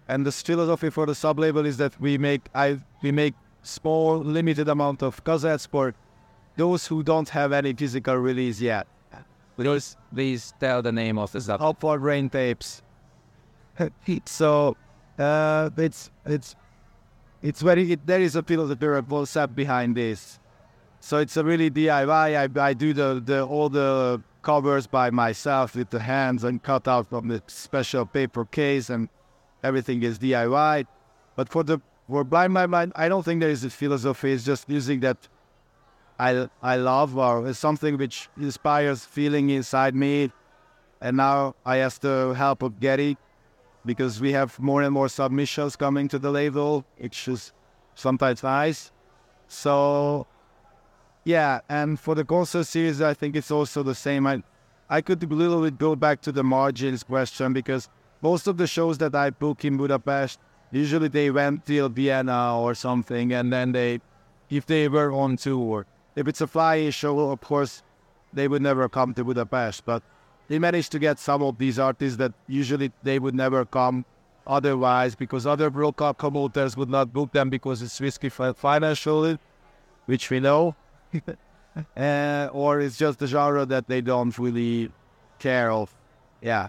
And 0.08 0.26
the 0.26 0.32
philosophy 0.32 0.90
for 0.90 1.06
the 1.06 1.14
sub 1.14 1.38
label 1.38 1.64
is 1.64 1.76
that 1.76 1.98
we 2.00 2.18
make 2.18 2.42
I 2.52 2.80
we 3.02 3.12
make 3.12 3.34
small 3.62 4.18
limited 4.18 4.68
amount 4.68 5.04
of 5.04 5.22
cassettes 5.22 5.68
for 5.68 5.94
those 6.56 6.88
who 6.88 7.04
don't 7.04 7.28
have 7.28 7.52
any 7.52 7.72
physical 7.72 8.16
release 8.16 8.60
yet. 8.60 8.88
Please, 9.60 9.96
please 10.14 10.54
tell 10.58 10.80
the 10.80 10.90
name 10.90 11.18
of 11.18 11.32
the 11.32 11.40
sub. 11.40 11.60
Hop 11.60 11.80
for 11.80 11.98
Rain 11.98 12.30
tapes. 12.30 12.80
so 14.24 14.74
uh, 15.18 15.68
it's 15.76 16.10
it's 16.24 16.56
it's 17.42 17.60
very 17.60 17.92
it, 17.92 18.06
there 18.06 18.22
is 18.22 18.36
a 18.36 18.42
philosophy 18.42 18.86
or 18.86 19.02
concept 19.02 19.54
behind 19.54 19.96
this. 19.96 20.38
So 21.00 21.18
it's 21.18 21.36
a 21.36 21.44
really 21.44 21.70
DIY. 21.70 22.10
I, 22.10 22.68
I 22.68 22.72
do 22.72 22.94
the, 22.94 23.22
the 23.22 23.44
all 23.44 23.68
the 23.68 24.22
covers 24.40 24.86
by 24.86 25.10
myself 25.10 25.76
with 25.76 25.90
the 25.90 26.00
hands 26.00 26.42
and 26.42 26.62
cut 26.62 26.88
out 26.88 27.10
from 27.10 27.28
the 27.28 27.42
special 27.46 28.06
paper 28.06 28.46
case 28.46 28.88
and 28.88 29.10
everything 29.62 30.02
is 30.02 30.18
DIY. 30.18 30.86
But 31.36 31.50
for 31.50 31.64
the 31.64 31.80
for 32.08 32.24
Blindblindblind, 32.24 32.92
I 32.96 33.10
don't 33.10 33.24
think 33.24 33.40
there 33.40 33.50
is 33.50 33.62
a 33.64 33.70
philosophy. 33.70 34.32
It's 34.32 34.44
just 34.44 34.70
using 34.70 35.00
that 35.00 35.28
I 36.20 36.48
I 36.62 36.76
love 36.76 37.16
or 37.16 37.52
something 37.54 37.96
which 37.96 38.28
inspires 38.36 39.04
feeling 39.04 39.48
inside 39.50 39.94
me. 39.94 40.30
And 41.00 41.16
now 41.16 41.54
I 41.64 41.78
ask 41.78 42.02
the 42.02 42.34
help 42.36 42.62
of 42.62 42.78
Getty 42.78 43.16
because 43.86 44.20
we 44.20 44.32
have 44.32 44.58
more 44.60 44.82
and 44.82 44.92
more 44.92 45.08
submissions 45.08 45.76
coming 45.76 46.08
to 46.08 46.18
the 46.18 46.30
label, 46.30 46.84
which 46.98 47.26
is 47.26 47.52
sometimes 47.94 48.42
nice. 48.42 48.92
So 49.48 50.26
yeah, 51.24 51.60
and 51.68 51.98
for 51.98 52.14
the 52.14 52.24
concert 52.24 52.64
series, 52.64 53.00
I 53.00 53.14
think 53.14 53.34
it's 53.36 53.50
also 53.50 53.82
the 53.82 53.94
same. 53.94 54.26
I 54.26 54.42
I 54.90 55.00
could 55.00 55.22
a 55.22 55.26
little 55.26 55.62
bit 55.62 55.78
go 55.78 55.96
back 55.96 56.20
to 56.22 56.32
the 56.32 56.42
margins 56.42 57.02
question 57.02 57.52
because 57.52 57.88
most 58.20 58.46
of 58.46 58.56
the 58.58 58.66
shows 58.66 58.98
that 58.98 59.14
I 59.14 59.30
book 59.30 59.64
in 59.64 59.76
Budapest, 59.76 60.38
usually 60.70 61.08
they 61.08 61.30
went 61.30 61.64
till 61.64 61.88
Vienna 61.88 62.58
or 62.58 62.74
something, 62.74 63.32
and 63.32 63.52
then 63.52 63.72
they, 63.72 64.00
if 64.50 64.66
they 64.66 64.88
were 64.88 65.12
on 65.12 65.36
tour, 65.36 65.86
if 66.16 66.28
it's 66.28 66.40
a 66.40 66.46
fly 66.46 66.90
show, 66.90 67.30
of 67.30 67.40
course, 67.40 67.82
they 68.32 68.48
would 68.48 68.62
never 68.62 68.88
come 68.88 69.14
to 69.14 69.24
Budapest. 69.24 69.84
But 69.84 70.02
they 70.48 70.58
managed 70.58 70.92
to 70.92 70.98
get 70.98 71.18
some 71.18 71.42
of 71.42 71.58
these 71.58 71.78
artists 71.78 72.16
that 72.18 72.32
usually 72.46 72.92
they 73.02 73.18
would 73.18 73.34
never 73.34 73.64
come 73.64 74.04
otherwise 74.46 75.14
because 75.14 75.46
other 75.46 75.70
World 75.70 75.96
Cup 75.96 76.18
promoters 76.18 76.76
would 76.76 76.90
not 76.90 77.12
book 77.12 77.32
them 77.32 77.50
because 77.50 77.82
it's 77.82 78.00
risky 78.00 78.28
financially, 78.28 79.38
which 80.06 80.30
we 80.30 80.40
know. 80.40 80.74
uh, 81.96 82.48
or 82.52 82.80
it's 82.80 82.96
just 82.96 83.22
a 83.22 83.26
genre 83.26 83.64
that 83.66 83.86
they 83.86 84.00
don't 84.00 84.36
really 84.38 84.90
care 85.38 85.70
of. 85.70 85.94
Yeah. 86.40 86.68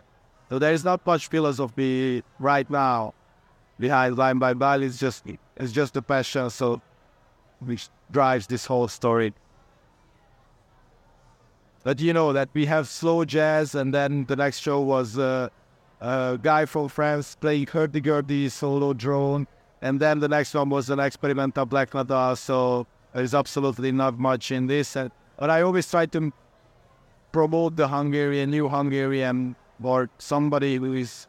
So 0.49 0.59
there 0.59 0.73
is 0.73 0.83
not 0.83 1.05
much 1.05 1.27
philosophy 1.27 2.23
right 2.39 2.69
now 2.69 3.13
behind 3.79 4.17
Line 4.17 4.37
by 4.37 4.51
Line. 4.51 4.83
It's 4.83 4.99
just 4.99 5.25
it's 5.55 5.71
just 5.71 5.93
the 5.93 6.01
passion, 6.01 6.49
so 6.49 6.81
which 7.59 7.89
drives 8.11 8.47
this 8.47 8.65
whole 8.65 8.87
story. 8.87 9.33
But 11.83 11.99
you 11.99 12.13
know 12.13 12.31
that 12.33 12.49
we 12.53 12.65
have 12.67 12.87
slow 12.87 13.25
jazz, 13.25 13.73
and 13.73 13.93
then 13.93 14.25
the 14.25 14.35
next 14.35 14.59
show 14.59 14.81
was 14.81 15.17
uh, 15.17 15.49
a 15.99 16.37
guy 16.41 16.65
from 16.65 16.89
France 16.89 17.35
playing 17.39 17.67
hurdy-gurdy 17.67 18.49
solo 18.49 18.93
drone, 18.93 19.47
and 19.81 19.99
then 19.99 20.19
the 20.19 20.27
next 20.27 20.53
one 20.53 20.69
was 20.69 20.91
an 20.91 20.99
experimental 20.99 21.65
black 21.65 21.93
metal. 21.93 22.35
So 22.35 22.85
there's 23.13 23.33
absolutely 23.33 23.91
not 23.91 24.19
much 24.19 24.51
in 24.51 24.67
this. 24.67 24.95
And, 24.95 25.11
but 25.37 25.49
I 25.49 25.63
always 25.63 25.89
try 25.89 26.05
to 26.05 26.31
promote 27.31 27.77
the 27.77 27.87
Hungarian, 27.87 28.51
new 28.51 28.69
Hungarian, 28.69 29.55
or 29.81 30.09
somebody 30.19 30.75
who 30.75 30.93
is 30.93 31.25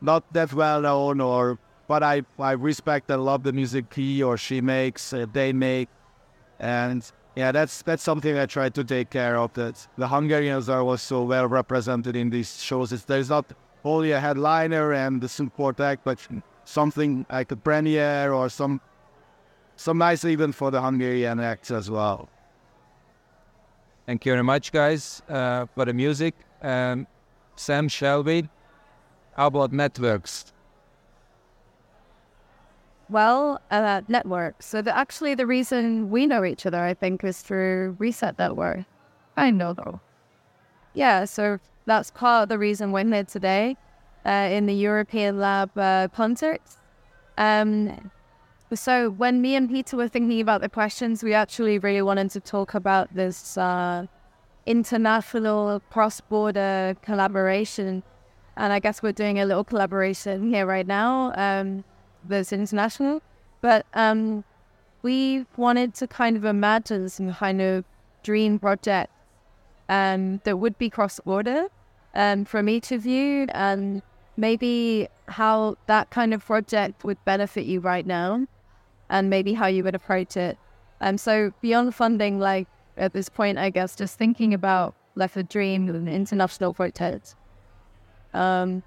not 0.00 0.22
that 0.34 0.52
well 0.52 0.82
known, 0.82 1.20
or 1.20 1.58
but 1.88 2.02
I 2.02 2.22
I 2.38 2.52
respect 2.52 3.10
and 3.10 3.24
love 3.24 3.42
the 3.42 3.52
music 3.52 3.92
he 3.94 4.22
or 4.22 4.36
she 4.36 4.60
makes, 4.60 5.12
uh, 5.12 5.26
they 5.32 5.52
make, 5.52 5.88
and 6.58 7.10
yeah, 7.36 7.52
that's 7.52 7.82
that's 7.82 8.02
something 8.02 8.36
I 8.38 8.46
try 8.46 8.68
to 8.68 8.84
take 8.84 9.10
care 9.10 9.36
of. 9.36 9.52
That 9.54 9.86
the 9.96 10.08
Hungarians 10.08 10.68
are 10.68 10.82
also 10.82 11.22
well 11.22 11.46
represented 11.46 12.16
in 12.16 12.30
these 12.30 12.62
shows. 12.62 12.92
It's, 12.92 13.04
there's 13.04 13.30
not 13.30 13.46
only 13.84 14.12
a 14.12 14.20
headliner 14.20 14.92
and 14.92 15.20
the 15.20 15.28
support 15.28 15.80
act, 15.80 16.04
but 16.04 16.18
something 16.64 17.26
like 17.30 17.50
a 17.52 17.56
premiere 17.56 18.32
or 18.32 18.48
some 18.48 18.80
some 19.76 19.98
nice 19.98 20.24
event 20.24 20.54
for 20.54 20.70
the 20.70 20.80
Hungarian 20.80 21.40
acts 21.40 21.70
as 21.70 21.90
well. 21.90 22.28
Thank 24.06 24.26
you 24.26 24.32
very 24.32 24.44
much, 24.44 24.72
guys, 24.72 25.22
uh, 25.28 25.66
for 25.74 25.84
the 25.84 25.92
music. 25.92 26.34
Um, 26.60 27.06
Sam 27.56 27.88
Shelby, 27.88 28.48
how 29.36 29.46
about 29.46 29.72
networks? 29.72 30.51
Well, 33.08 33.60
uh, 33.70 34.02
network. 34.08 34.62
So 34.62 34.80
the, 34.80 34.96
actually, 34.96 35.34
the 35.34 35.46
reason 35.46 36.10
we 36.10 36.26
know 36.26 36.44
each 36.44 36.64
other, 36.64 36.82
I 36.82 36.94
think, 36.94 37.24
is 37.24 37.42
through 37.42 37.96
Reset 37.98 38.38
Network. 38.38 38.84
I 39.36 39.50
know 39.50 39.72
though. 39.72 40.00
Yeah, 40.94 41.24
so 41.24 41.58
that's 41.86 42.10
part 42.10 42.44
of 42.44 42.48
the 42.48 42.58
reason 42.58 42.92
we're 42.92 43.04
here 43.04 43.24
today 43.24 43.76
uh, 44.24 44.48
in 44.50 44.66
the 44.66 44.74
European 44.74 45.38
Lab 45.38 45.76
uh, 45.76 46.08
context. 46.14 46.78
Um, 47.38 48.10
so 48.74 49.10
when 49.10 49.42
me 49.42 49.54
and 49.54 49.68
Peter 49.68 49.96
were 49.96 50.08
thinking 50.08 50.40
about 50.40 50.60
the 50.60 50.68
questions, 50.68 51.22
we 51.22 51.34
actually 51.34 51.78
really 51.78 52.02
wanted 52.02 52.30
to 52.30 52.40
talk 52.40 52.74
about 52.74 53.14
this 53.14 53.58
uh, 53.58 54.06
international 54.66 55.80
cross-border 55.90 56.96
collaboration, 57.02 58.02
and 58.56 58.72
I 58.72 58.78
guess 58.78 59.02
we're 59.02 59.12
doing 59.12 59.38
a 59.40 59.44
little 59.44 59.64
collaboration 59.64 60.48
here 60.48 60.66
right 60.66 60.86
now. 60.86 61.32
Um, 61.36 61.84
that's 62.24 62.52
international, 62.52 63.22
but 63.60 63.86
um, 63.94 64.44
we 65.02 65.46
wanted 65.56 65.94
to 65.94 66.06
kind 66.06 66.36
of 66.36 66.44
imagine 66.44 67.08
some 67.08 67.32
kind 67.34 67.60
of 67.60 67.84
dream 68.22 68.58
project 68.58 69.12
um, 69.88 70.40
that 70.44 70.58
would 70.58 70.78
be 70.78 70.88
cross-border 70.88 71.66
um, 72.14 72.44
from 72.44 72.68
each 72.68 72.92
of 72.92 73.04
you, 73.06 73.46
and 73.52 74.02
maybe 74.36 75.08
how 75.28 75.76
that 75.86 76.10
kind 76.10 76.32
of 76.34 76.44
project 76.44 77.04
would 77.04 77.22
benefit 77.24 77.66
you 77.66 77.80
right 77.80 78.06
now, 78.06 78.46
and 79.10 79.28
maybe 79.28 79.54
how 79.54 79.66
you 79.66 79.82
would 79.84 79.94
approach 79.94 80.36
it. 80.36 80.58
Um, 81.00 81.18
so 81.18 81.52
beyond 81.60 81.94
funding, 81.94 82.38
like 82.38 82.68
at 82.96 83.12
this 83.12 83.28
point, 83.28 83.58
I 83.58 83.70
guess 83.70 83.96
just 83.96 84.18
thinking 84.18 84.54
about 84.54 84.94
like 85.14 85.36
a 85.36 85.42
dream, 85.42 85.88
an 85.88 86.08
international 86.08 86.72
project. 86.72 87.34
Um, 88.32 88.82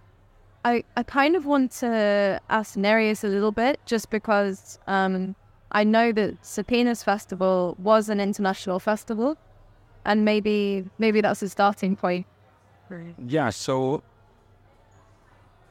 I, 0.65 0.83
I 0.97 1.03
kind 1.03 1.35
of 1.35 1.45
want 1.45 1.71
to 1.73 2.41
ask 2.49 2.75
Nerijus 2.75 3.23
a 3.23 3.27
little 3.27 3.51
bit 3.51 3.79
just 3.85 4.09
because 4.09 4.79
um, 4.87 5.35
I 5.71 5.83
know 5.83 6.11
that 6.11 6.41
Supynės 6.41 7.03
Festival 7.03 7.77
was 7.77 8.09
an 8.09 8.19
international 8.19 8.79
festival 8.79 9.37
and 10.05 10.25
maybe 10.25 10.89
maybe 10.97 11.21
that's 11.21 11.43
a 11.43 11.49
starting 11.49 11.95
point. 11.95 12.25
Yeah, 13.27 13.51
so 13.51 14.01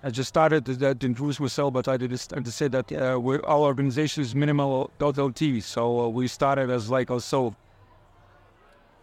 I 0.05 0.11
just 0.11 0.29
started 0.29 0.65
to, 0.67 0.77
to 0.77 1.07
introduce 1.07 1.41
myself, 1.41 1.73
but 1.73 1.89
I 1.89 1.97
did 1.97 2.11
to 2.11 2.53
say 2.53 2.69
that 2.69 2.93
uh, 2.93 3.19
our 3.19 3.67
organization 3.73 4.23
is 4.23 4.33
minimal.lt. 4.33 5.61
So 5.61 6.01
uh, 6.01 6.09
we 6.09 6.29
started 6.29 6.71
as 6.71 6.89
like 6.89 7.11
also 7.11 7.57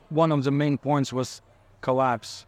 one 0.07 0.31
of 0.31 0.45
the 0.45 0.51
main 0.51 0.77
points 0.77 1.11
was 1.11 1.41
collapse 1.81 2.45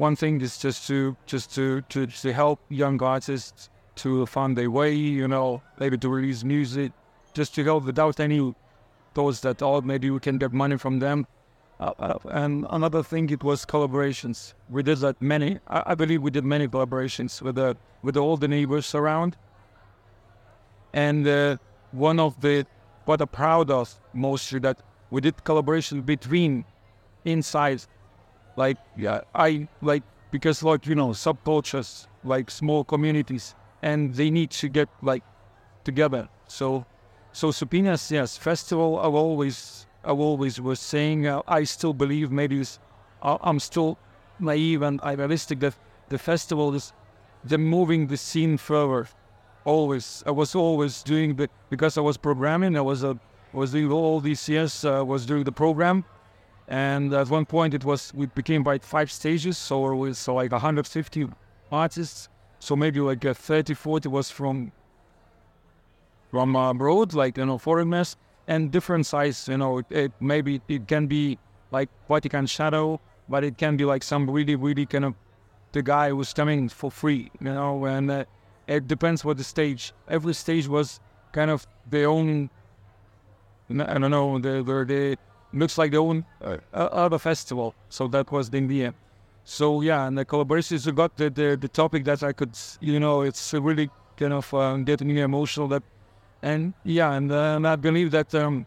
one 0.00 0.16
thing 0.16 0.40
is 0.40 0.56
just 0.56 0.86
to 0.88 1.14
just 1.26 1.54
to, 1.54 1.82
to 1.82 2.06
to 2.06 2.32
help 2.32 2.58
young 2.70 3.02
artists 3.02 3.68
to 3.96 4.24
find 4.24 4.56
their 4.56 4.70
way, 4.70 4.94
you 4.94 5.28
know, 5.28 5.62
maybe 5.78 5.98
to 5.98 6.08
release 6.08 6.42
music, 6.42 6.92
just 7.34 7.54
to 7.54 7.62
help 7.62 7.84
without 7.84 8.18
any 8.18 8.54
thoughts 9.14 9.40
that 9.40 9.62
oh 9.62 9.80
maybe 9.82 10.10
we 10.10 10.18
can 10.18 10.38
get 10.38 10.52
money 10.52 10.78
from 10.78 11.00
them. 11.00 11.26
Uh, 11.78 11.92
uh, 11.98 12.18
and 12.42 12.66
another 12.70 13.02
thing, 13.02 13.28
it 13.30 13.42
was 13.42 13.64
collaborations. 13.64 14.54
We 14.68 14.82
did 14.82 14.98
that 14.98 15.20
many. 15.20 15.58
I, 15.68 15.82
I 15.92 15.94
believe 15.94 16.22
we 16.22 16.30
did 16.30 16.44
many 16.44 16.66
collaborations 16.66 17.42
with 17.42 17.56
the 17.56 17.76
with 18.02 18.16
all 18.16 18.36
the 18.38 18.48
neighbors 18.48 18.94
around. 18.94 19.36
And 20.94 21.28
uh, 21.28 21.56
one 21.92 22.18
of 22.20 22.40
the 22.40 22.66
what 23.04 23.20
I'm 23.20 23.28
proud 23.28 23.70
of 23.70 23.86
mostly 24.14 24.60
that 24.60 24.78
we 25.10 25.20
did 25.20 25.44
collaboration 25.44 26.00
between 26.00 26.64
inside 27.24 27.80
like 28.56 28.76
yeah 28.96 29.20
i 29.34 29.68
like 29.82 30.02
because 30.30 30.62
like 30.62 30.86
you 30.86 30.94
know 30.94 31.08
subcultures 31.10 32.06
like 32.24 32.50
small 32.50 32.84
communities 32.84 33.54
and 33.82 34.14
they 34.14 34.30
need 34.30 34.50
to 34.50 34.68
get 34.68 34.88
like 35.02 35.22
together. 35.84 36.28
So 36.46 36.84
so 37.32 37.50
Supynės 37.50 38.10
yes 38.10 38.36
festival 38.36 38.98
i 38.98 39.06
always 39.06 39.86
i 40.04 40.10
always 40.10 40.60
was 40.60 40.80
saying 40.80 41.28
uh, 41.28 41.42
i 41.46 41.62
still 41.62 41.94
believe 41.94 42.32
maybe 42.32 42.60
uh, 43.22 43.38
i'm 43.42 43.60
still 43.60 43.96
naive 44.40 44.82
and 44.82 45.00
idealistic 45.02 45.60
that 45.60 45.76
the 46.08 46.18
festival 46.18 46.74
is 46.74 46.92
the 47.44 47.56
moving 47.56 48.08
the 48.08 48.16
scene 48.16 48.56
further 48.56 49.06
always 49.64 50.24
i 50.26 50.30
was 50.32 50.56
always 50.56 51.04
doing 51.04 51.36
the 51.36 51.48
because 51.68 51.96
i 51.96 52.00
was 52.00 52.16
programming 52.16 52.76
i 52.76 52.80
was 52.80 53.04
a 53.04 53.10
uh, 53.10 53.14
was 53.52 53.70
doing 53.70 53.90
all 53.92 54.18
these 54.18 54.48
years 54.48 54.84
uh, 54.84 55.04
was 55.06 55.24
doing 55.24 55.44
the 55.44 55.52
program 55.52 56.04
and 56.70 57.12
at 57.12 57.28
one 57.28 57.46
point, 57.46 57.74
it 57.74 57.84
was 57.84 58.14
we 58.14 58.26
became 58.26 58.62
like 58.62 58.84
five 58.84 59.10
stages, 59.10 59.58
so 59.58 59.90
it 59.90 59.96
was 59.96 60.18
so 60.18 60.34
like 60.36 60.52
150 60.52 61.28
artists. 61.72 62.28
So 62.60 62.76
maybe 62.76 63.00
like 63.00 63.24
a 63.24 63.34
30, 63.34 63.74
40 63.74 64.08
was 64.08 64.30
from 64.30 64.70
from 66.30 66.54
abroad, 66.54 67.12
like 67.12 67.38
you 67.38 67.44
know 67.44 67.58
foreigners, 67.58 68.16
and 68.46 68.70
different 68.70 69.06
size. 69.06 69.48
You 69.48 69.58
know, 69.58 69.82
it, 69.90 70.12
maybe 70.20 70.62
it 70.68 70.86
can 70.86 71.08
be 71.08 71.38
like 71.72 71.88
Vatican 72.08 72.46
Shadow, 72.46 73.00
but 73.28 73.42
it 73.42 73.58
can 73.58 73.76
be 73.76 73.84
like 73.84 74.04
some 74.04 74.30
really, 74.30 74.54
really 74.54 74.86
kind 74.86 75.04
of 75.04 75.14
the 75.72 75.82
guy 75.82 76.10
who's 76.10 76.32
coming 76.32 76.68
for 76.68 76.92
free. 76.92 77.32
You 77.40 77.52
know, 77.52 77.84
and 77.84 78.08
uh, 78.08 78.24
it 78.68 78.86
depends 78.86 79.24
what 79.24 79.38
the 79.38 79.44
stage. 79.44 79.92
Every 80.06 80.34
stage 80.34 80.68
was 80.68 81.00
kind 81.32 81.50
of 81.50 81.66
their 81.90 82.08
own. 82.08 82.48
I 83.68 83.98
don't 83.98 84.12
know. 84.12 84.38
They 84.38 84.60
were 84.60 84.84
looks 85.52 85.78
like 85.78 85.90
their 85.90 86.00
own 86.00 86.24
uh, 86.42 86.58
other 86.72 87.18
festival. 87.18 87.74
So 87.88 88.08
that 88.08 88.30
was 88.30 88.50
the 88.50 88.58
idea. 88.58 88.94
So 89.44 89.80
yeah, 89.80 90.06
and 90.06 90.16
the 90.16 90.24
collaborations 90.24 90.86
you 90.86 90.92
got 90.92 91.16
the, 91.16 91.30
the, 91.30 91.56
the 91.60 91.68
topic 91.68 92.04
that 92.04 92.22
I 92.22 92.32
could, 92.32 92.56
you 92.80 93.00
know, 93.00 93.22
it's 93.22 93.52
really 93.54 93.90
kind 94.16 94.32
of 94.32 94.52
uh, 94.54 94.76
getting 94.76 95.08
me 95.08 95.20
emotional. 95.20 95.68
That, 95.68 95.82
and 96.42 96.74
yeah, 96.84 97.12
and, 97.12 97.32
uh, 97.32 97.56
and 97.56 97.66
I 97.66 97.76
believe 97.76 98.10
that 98.12 98.34
um, 98.34 98.66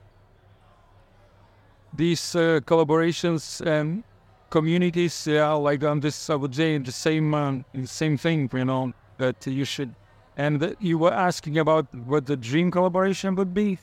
these 1.96 2.36
uh, 2.36 2.60
collaborations 2.66 3.66
and 3.66 4.04
communities, 4.50 5.28
yeah, 5.28 5.52
like 5.54 5.84
on 5.84 6.00
this, 6.00 6.30
I 6.30 6.36
would 6.36 6.56
say 6.56 6.78
the 6.78 6.92
same, 6.92 7.34
um, 7.34 7.66
same 7.86 8.18
thing, 8.18 8.50
you 8.54 8.66
know, 8.66 8.94
that 9.18 9.46
you 9.48 9.66
should. 9.66 9.94
And 10.36 10.76
you 10.80 10.98
were 10.98 11.14
asking 11.14 11.60
about 11.60 11.94
what 11.94 12.26
the 12.26 12.36
dream 12.36 12.72
collaboration 12.72 13.36
would 13.36 13.54
be. 13.54 13.78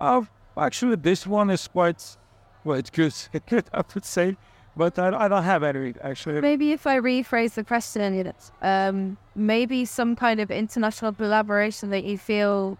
Uh, 0.00 0.22
Actually, 0.60 0.96
this 0.96 1.26
one 1.26 1.48
is 1.50 1.66
quite, 1.66 2.16
well, 2.64 2.78
it's 2.78 2.90
good, 2.90 3.64
I 3.72 3.82
would 3.94 4.04
say, 4.04 4.36
but 4.76 4.98
I, 4.98 5.24
I 5.24 5.28
don't 5.28 5.42
have 5.42 5.62
any, 5.62 5.94
actually. 6.02 6.40
Maybe 6.40 6.72
if 6.72 6.86
I 6.86 6.98
rephrase 6.98 7.54
the 7.54 7.64
question, 7.64 8.32
um, 8.60 9.16
maybe 9.34 9.84
some 9.86 10.14
kind 10.14 10.38
of 10.38 10.50
international 10.50 11.12
collaboration 11.12 11.90
that 11.90 12.04
you 12.04 12.18
feel 12.18 12.78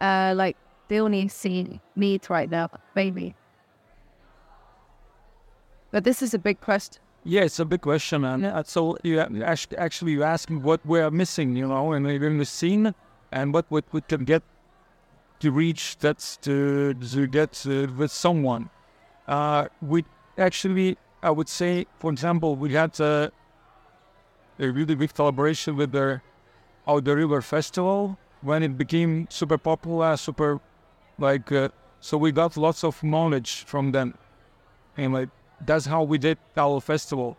uh, 0.00 0.32
like 0.34 0.56
the 0.88 1.00
only 1.00 1.28
scene 1.28 1.80
needs 1.94 2.30
right 2.30 2.50
now, 2.50 2.70
maybe. 2.94 3.34
But 5.90 6.04
this 6.04 6.22
is 6.22 6.34
a 6.34 6.38
big 6.38 6.60
question. 6.60 7.02
Yeah, 7.24 7.42
it's 7.42 7.58
a 7.58 7.64
big 7.64 7.82
question, 7.82 8.22
man. 8.22 8.42
Yeah. 8.42 8.62
So 8.64 8.96
you 9.02 9.20
actually 9.20 10.12
you 10.12 10.22
ask 10.22 10.48
me 10.48 10.56
what 10.56 10.80
we're 10.86 11.10
missing, 11.10 11.56
you 11.56 11.68
know, 11.68 11.92
in, 11.92 12.06
in 12.06 12.38
the 12.38 12.46
scene, 12.46 12.94
and 13.32 13.52
what 13.52 13.66
we, 13.70 13.82
we 13.92 14.00
can 14.00 14.24
get 14.24 14.42
to 15.40 15.50
reach 15.50 15.98
that's 15.98 16.36
to, 16.38 16.94
to 16.94 17.26
get 17.26 17.64
uh, 17.66 17.86
with 17.96 18.10
someone. 18.10 18.70
Uh, 19.26 19.68
we 19.80 20.04
actually, 20.36 20.96
I 21.22 21.30
would 21.30 21.48
say, 21.48 21.86
for 21.98 22.10
example, 22.10 22.56
we 22.56 22.72
had 22.72 23.00
uh, 23.00 23.30
a 24.58 24.68
really 24.68 24.94
big 24.94 25.14
collaboration 25.14 25.76
with 25.76 25.92
the 25.92 26.20
Out 26.86 27.04
the 27.04 27.14
River 27.14 27.42
Festival 27.42 28.18
when 28.40 28.62
it 28.62 28.76
became 28.78 29.26
super 29.30 29.58
popular, 29.58 30.16
super 30.16 30.60
like 31.18 31.50
uh, 31.52 31.68
So 32.00 32.16
we 32.16 32.32
got 32.32 32.56
lots 32.56 32.84
of 32.84 33.02
knowledge 33.02 33.64
from 33.64 33.92
them. 33.92 34.14
And 34.96 35.12
like, 35.12 35.28
that's 35.66 35.86
how 35.86 36.04
we 36.04 36.18
did 36.18 36.38
our 36.56 36.80
festival. 36.80 37.36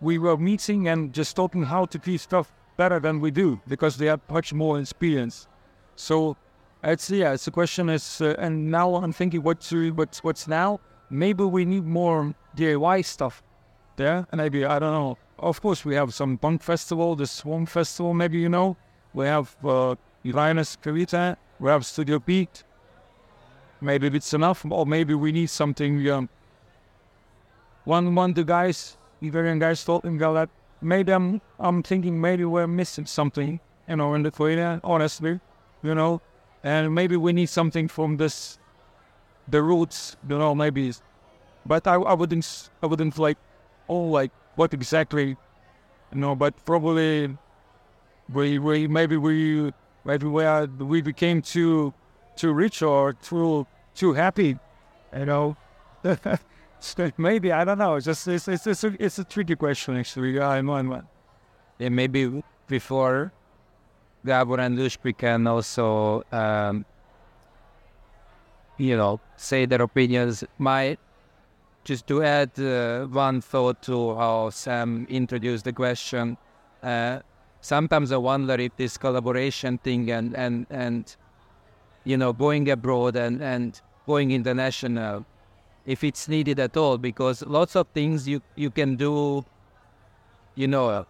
We 0.00 0.18
were 0.18 0.36
meeting 0.36 0.88
and 0.88 1.12
just 1.12 1.36
talking 1.36 1.62
how 1.62 1.84
to 1.86 1.98
do 1.98 2.18
stuff 2.18 2.52
better 2.76 2.98
than 2.98 3.20
we 3.20 3.30
do 3.30 3.60
because 3.68 3.96
they 3.96 4.06
had 4.06 4.20
much 4.28 4.52
more 4.52 4.80
experience. 4.80 5.46
So 5.94 6.36
it's 6.82 7.10
yeah, 7.10 7.32
it's 7.32 7.44
the 7.44 7.50
question 7.50 7.88
is, 7.88 8.20
uh, 8.20 8.34
and 8.38 8.70
now 8.70 8.96
I'm 8.96 9.12
thinking 9.12 9.42
what 9.42 9.60
to 9.62 9.92
what's 9.92 10.24
what's 10.24 10.48
now. 10.48 10.80
Maybe 11.10 11.44
we 11.44 11.64
need 11.64 11.84
more 11.84 12.34
DIY 12.56 13.04
stuff 13.04 13.42
there. 13.96 14.26
And 14.30 14.40
maybe 14.40 14.64
I 14.64 14.78
don't 14.78 14.92
know. 14.92 15.18
Of 15.38 15.60
course, 15.60 15.84
we 15.84 15.94
have 15.94 16.14
some 16.14 16.38
punk 16.38 16.62
festival, 16.62 17.16
the 17.16 17.26
Swarm 17.26 17.66
Festival. 17.66 18.14
Maybe 18.14 18.38
you 18.38 18.48
know. 18.48 18.76
We 19.14 19.26
have 19.26 19.54
uh, 19.64 19.94
Uranus 20.22 20.76
Kavita. 20.82 21.36
We 21.60 21.70
have 21.70 21.84
Studio 21.84 22.18
Pete. 22.18 22.64
Maybe 23.80 24.06
it's 24.06 24.32
enough, 24.32 24.64
or 24.68 24.86
maybe 24.86 25.14
we 25.14 25.32
need 25.32 25.50
something. 25.50 26.08
Um, 26.08 26.28
one 27.84 28.14
one 28.14 28.32
the 28.32 28.44
guys, 28.44 28.96
Iberian 29.22 29.58
guys 29.58 29.84
told 29.84 30.04
me 30.04 30.16
that 30.18 30.48
maybe 30.80 31.12
I'm 31.12 31.40
I'm 31.58 31.82
thinking 31.82 32.20
maybe 32.20 32.44
we're 32.44 32.68
missing 32.68 33.06
something, 33.06 33.60
you 33.88 33.96
know, 33.96 34.14
in 34.14 34.22
Lithuania. 34.22 34.80
Honestly, 34.84 35.40
you 35.82 35.94
know, 35.94 36.22
and 36.62 36.94
maybe 36.94 37.16
we 37.16 37.32
need 37.32 37.48
something 37.48 37.88
from 37.88 38.16
this, 38.16 38.58
the 39.48 39.62
roots, 39.62 40.16
you 40.28 40.38
know, 40.38 40.54
maybe. 40.54 40.92
But 41.66 41.86
I, 41.86 41.94
I 41.94 42.14
wouldn't 42.14 42.70
I 42.82 42.86
wouldn't 42.86 43.18
like, 43.18 43.38
oh 43.88 44.02
like 44.02 44.30
what 44.56 44.74
exactly, 44.74 45.36
you 46.12 46.18
know. 46.18 46.34
But 46.34 46.54
probably 46.64 47.36
we 48.32 48.58
we 48.58 48.86
maybe 48.86 49.16
we 49.16 49.72
maybe 50.04 50.26
we 50.26 50.44
are 50.44 50.66
we 50.66 51.02
became 51.02 51.42
too 51.42 51.92
too 52.36 52.52
rich 52.52 52.82
or 52.82 53.12
too 53.14 53.66
too 53.94 54.12
happy, 54.12 54.58
you 55.16 55.26
know. 55.26 55.56
maybe 57.16 57.52
I 57.52 57.64
don't 57.64 57.78
know. 57.78 57.96
It's 57.96 58.06
just 58.06 58.26
it's 58.28 58.48
it's, 58.48 58.66
it's, 58.66 58.84
a, 58.84 58.96
it's 58.98 59.18
a 59.18 59.24
tricky 59.24 59.56
question 59.56 59.96
actually. 59.96 60.40
I'm 60.40 60.70
on 60.70 60.88
one. 60.88 61.06
Yeah, 61.78 61.88
maybe 61.88 62.42
before 62.68 63.32
Gabor 64.24 64.60
and 64.60 64.78
Lush, 64.78 64.98
can 65.18 65.46
also 65.46 66.22
um, 66.32 66.84
you 68.78 68.96
know 68.96 69.20
say 69.36 69.66
their 69.66 69.82
opinions. 69.82 70.44
My 70.58 70.96
just 71.84 72.06
to 72.06 72.22
add 72.22 72.58
uh, 72.60 73.06
one 73.06 73.40
thought 73.40 73.82
to 73.82 74.14
how 74.14 74.50
Sam 74.50 75.06
introduced 75.10 75.64
the 75.64 75.72
question. 75.72 76.36
Uh, 76.82 77.20
sometimes 77.60 78.12
I 78.12 78.16
wonder 78.16 78.54
if 78.54 78.76
this 78.76 78.96
collaboration 78.96 79.78
thing 79.78 80.10
and 80.10 80.34
and 80.36 80.66
and 80.70 81.16
you 82.04 82.16
know 82.16 82.32
going 82.32 82.70
abroad 82.70 83.16
and 83.16 83.42
and 83.42 83.80
going 84.06 84.32
international 84.32 85.24
if 85.86 86.04
it's 86.04 86.28
needed 86.28 86.58
at 86.60 86.76
all 86.76 86.98
because 86.98 87.42
lots 87.42 87.76
of 87.76 87.86
things 87.88 88.28
you 88.28 88.40
you 88.56 88.70
can 88.70 88.96
do 88.96 89.44
you 90.54 90.66
know 90.66 91.06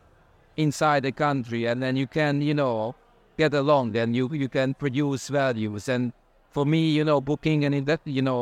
inside 0.56 1.02
the 1.02 1.12
country 1.12 1.66
and 1.66 1.82
then 1.82 1.97
you 1.97 2.06
can 2.06 2.43
you 2.43 2.55
know 2.55 2.94
get 3.43 3.55
along 3.62 3.97
and 3.97 4.14
you 4.19 4.24
you 4.43 4.48
can 4.48 4.74
produce 4.74 5.28
values. 5.28 5.89
And 5.89 6.12
for 6.51 6.64
me 6.73 6.82
you 6.98 7.05
know 7.09 7.20
booking 7.20 7.64
and 7.64 7.86
that 7.86 8.01
you 8.05 8.23
know 8.23 8.40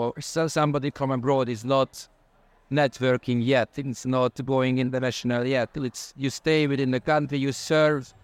somebody 0.58 0.90
from 0.98 1.10
abroad 1.18 1.48
is 1.48 1.64
not 1.64 2.08
networking 2.70 3.38
yet. 3.44 3.68
It's 3.76 4.06
not 4.06 4.32
going 4.46 4.78
international 4.78 5.44
yet. 5.46 5.70
It's 5.74 6.14
you 6.16 6.30
stay 6.30 6.66
within 6.66 6.90
the 6.90 7.00
country 7.00 7.38
you 7.38 7.52
serve 7.52 8.14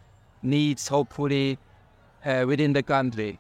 needs 0.43 0.89
hopefully 0.89 1.59
uh, 2.25 2.45
within 2.47 2.73
the 2.73 2.83
country. 2.83 3.39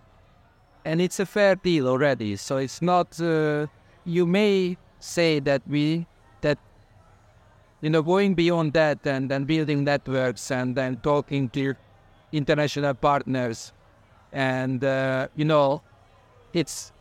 And 0.84 1.00
it's 1.00 1.18
a 1.20 1.26
fair 1.26 1.54
deal 1.56 1.88
already. 1.88 2.36
So 2.36 2.58
it's 2.58 2.80
not 2.82 3.20
uh, 3.20 3.66
you 4.04 4.26
may 4.26 4.76
say 5.00 5.40
that 5.40 5.62
we 5.66 6.06
that 6.40 6.58
you 7.80 7.90
know 7.90 8.02
going 8.02 8.34
beyond 8.34 8.72
that 8.72 9.06
and 9.06 9.30
then 9.30 9.44
building 9.44 9.84
networks 9.84 10.50
and 10.50 10.74
then 10.76 10.96
talking 11.02 11.48
to 11.50 11.74
international 12.36 12.94
partners 12.94 13.72
and 14.32 14.84
uh, 14.84 15.28
you 15.36 15.44
know 15.44 15.82
it's 16.52 16.92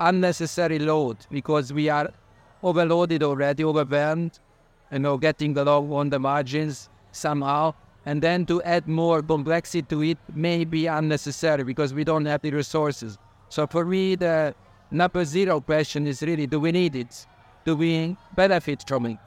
unnecessary 0.00 0.78
load 0.78 1.16
because 1.30 1.72
we 1.72 1.88
are 1.88 2.10
overloaded 2.62 3.22
already 3.22 3.64
overwhelmed 3.64 4.38
you 4.92 4.98
know 4.98 5.16
getting 5.16 5.56
along 5.56 5.92
on 5.92 6.10
the 6.10 6.18
margins 6.18 6.88
somehow 7.12 7.74
and 8.06 8.22
then 8.22 8.46
to 8.46 8.62
add 8.62 8.86
more 8.88 9.22
complexity 9.22 9.82
to 9.82 10.02
it 10.02 10.18
may 10.34 10.64
be 10.64 10.86
unnecessary 10.86 11.64
because 11.64 11.92
we 11.92 12.04
don't 12.04 12.24
have 12.24 12.40
the 12.42 12.50
resources 12.50 13.18
so 13.48 13.66
for 13.66 13.84
me 13.84 14.14
the 14.14 14.54
number 14.90 15.24
zero 15.24 15.60
question 15.60 16.06
is 16.06 16.22
really 16.22 16.46
do 16.46 16.60
we 16.60 16.72
need 16.72 16.96
it? 16.96 17.26
Do 17.64 17.76
we 17.76 18.16
benefit 18.34 18.84
from 18.86 19.06
it? 19.06 19.18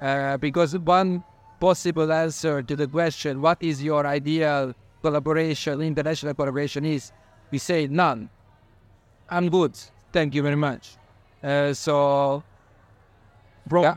Uh, 0.00 0.36
because 0.36 0.76
one 0.78 1.24
possible 1.60 2.12
answer 2.12 2.62
to 2.62 2.76
the 2.76 2.86
question, 2.86 3.40
what 3.40 3.58
is 3.62 3.82
your 3.82 4.06
ideal 4.06 4.74
collaboration, 5.02 5.80
international 5.82 6.34
collaboration 6.34 6.84
is, 6.84 7.12
we 7.50 7.58
say 7.58 7.86
none. 7.86 8.28
I'm 9.28 9.48
good. 9.48 9.78
Thank 10.12 10.34
you 10.34 10.42
very 10.42 10.56
much. 10.56 10.96
Uh, 11.42 11.72
so, 11.72 12.42
wrong. 13.68 13.84
Yeah. 13.84 13.96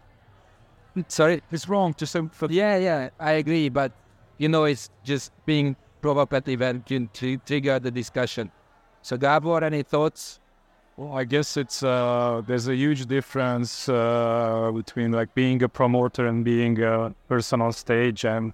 Sorry, 1.08 1.42
it's 1.52 1.68
wrong 1.70 1.94
to 1.96 2.06
say. 2.06 2.22
Yeah, 2.50 2.78
yeah, 2.78 3.10
I 3.20 3.34
agree, 3.34 3.70
but 3.70 3.92
you 4.38 4.50
know, 4.50 4.66
it's 4.66 4.90
just 5.04 5.32
being 5.46 5.76
provocative 6.02 6.62
and 6.62 6.86
to 6.86 7.38
trigger 7.46 7.80
the 7.80 7.92
discussion. 7.92 8.52
So, 9.02 9.18
Gabor, 9.18 9.64
any 9.64 9.84
thoughts? 9.84 10.39
Well, 11.00 11.18
I 11.18 11.24
guess 11.24 11.56
it's 11.56 11.82
uh, 11.82 12.42
there's 12.46 12.68
a 12.68 12.76
huge 12.76 13.06
difference 13.06 13.88
uh, 13.88 14.70
between 14.76 15.14
like 15.14 15.34
being 15.34 15.64
a 15.64 15.70
promoter 15.70 16.28
and 16.28 16.44
being 16.44 16.84
a 16.84 17.16
person 17.30 17.62
on 17.62 17.72
stage, 17.72 18.26
and 18.26 18.52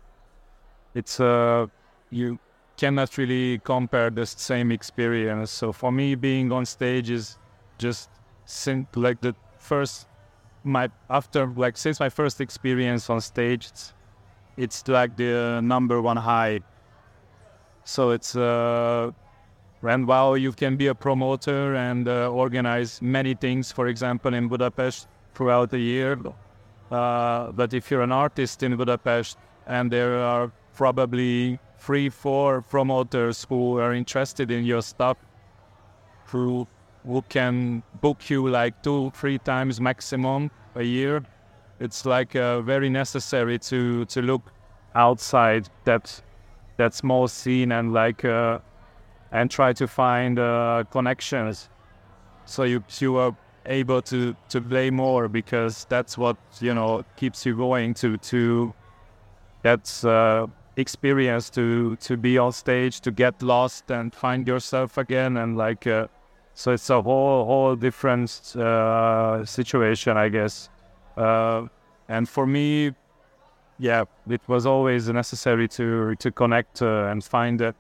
it's 0.94 1.20
uh, 1.20 1.66
you 2.12 2.38
cannot 2.78 3.18
really 3.18 3.58
compare 3.64 4.12
the 4.12 4.28
same 4.28 4.72
experience. 4.72 5.50
So 5.50 5.74
for 5.74 5.92
me, 5.92 6.14
being 6.14 6.52
on 6.52 6.68
stage 6.68 7.10
is 7.10 7.40
just 7.80 8.12
like 8.96 9.22
the 9.22 9.34
first 9.58 10.08
my 10.64 10.92
after 11.10 11.48
like 11.48 11.78
since 11.78 12.00
my 12.00 12.10
first 12.10 12.42
experience 12.42 13.10
on 13.10 13.22
stage, 13.22 13.70
it's, 13.72 13.94
it's 14.56 14.88
like 14.88 15.18
the 15.18 15.62
number 15.64 16.00
one 16.00 16.18
high. 16.18 16.60
So 17.86 18.12
it's 18.12 18.36
uh, 18.36 19.14
and 19.84 20.08
while 20.08 20.38
you 20.38 20.52
can 20.52 20.76
be 20.78 20.88
a 20.88 20.96
promoter 20.96 21.76
and 21.76 22.08
uh, 22.08 22.30
organize 22.30 23.02
many 23.02 23.34
things, 23.36 23.72
for 23.72 23.88
example, 23.88 24.34
in 24.34 24.48
Budapest 24.48 25.08
throughout 25.34 25.70
the 25.70 25.80
year, 25.80 26.18
uh, 26.92 27.52
but 27.52 27.74
if 27.74 27.92
you're 27.92 28.02
an 28.02 28.12
artist 28.12 28.64
in 28.64 28.76
Budapest 28.76 29.38
and 29.68 29.92
there 29.92 30.20
are 30.20 30.52
probably 30.74 31.60
three, 31.80 32.10
four 32.10 32.62
promoters 32.62 33.46
who 33.48 33.78
are 33.80 33.94
interested 33.94 34.52
in 34.52 34.66
your 34.66 34.82
stuff, 34.82 35.18
who 36.28 36.68
who 37.06 37.22
can 37.30 37.84
book 38.02 38.30
you 38.30 38.48
like 38.48 38.82
two, 38.82 39.12
three 39.12 39.38
times 39.38 39.80
maximum 39.80 40.50
a 40.74 40.82
year, 40.82 41.24
it's 41.80 42.06
like 42.06 42.36
uh, 42.36 42.62
very 42.62 42.90
necessary 42.90 43.60
to 43.60 44.06
to 44.06 44.22
look 44.22 44.52
outside 44.96 45.70
that 45.84 46.22
that 46.78 46.94
small 46.94 47.28
scene 47.28 47.72
and 47.72 47.94
like 47.94 48.26
uh, 48.26 48.60
and 49.36 49.52
try 49.52 49.74
to 49.74 49.86
find 49.86 50.40
uh, 50.40 50.86
connections. 50.92 51.70
So 52.46 52.64
you 52.64 52.84
you 53.00 53.18
are 53.18 53.36
able 53.66 54.02
to 54.04 54.36
to 54.50 54.62
play 54.62 54.90
more 54.92 55.28
because 55.28 55.86
that's 55.90 56.18
what 56.18 56.38
you 56.62 56.74
know 56.74 57.04
keeps 57.18 57.46
you 57.46 57.56
going 57.58 57.94
to 57.96 58.18
to 58.18 58.74
that's 59.62 60.06
uh, 60.06 60.48
experience 60.78 61.50
to 61.50 61.98
to 61.98 62.16
be 62.18 62.38
on 62.38 62.52
stage 62.54 63.02
to 63.02 63.12
get 63.12 63.42
lost 63.42 63.92
and 63.92 64.14
find 64.14 64.48
yourself 64.48 64.98
again 64.98 65.38
and 65.38 65.58
like 65.58 65.86
uh, 65.88 66.08
so 66.54 66.72
it's 66.72 66.90
a 66.90 67.02
whole 67.02 67.46
whole 67.46 67.76
different 67.76 68.56
uh, 68.56 69.44
situation 69.46 70.18
I 70.18 70.30
guess. 70.30 70.70
Uh, 71.18 71.68
and 72.08 72.30
for 72.30 72.46
me 72.48 72.94
yeah 73.80 74.06
it 74.30 74.42
was 74.48 74.66
always 74.66 75.10
necessary 75.10 75.68
to 75.68 76.16
to 76.16 76.32
connect 76.32 76.82
uh, 76.82 77.12
and 77.12 77.22
find 77.24 77.60
that 77.60 77.76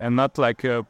and 0.00 0.16
not 0.16 0.38
like 0.38 0.64
a, 0.64 0.86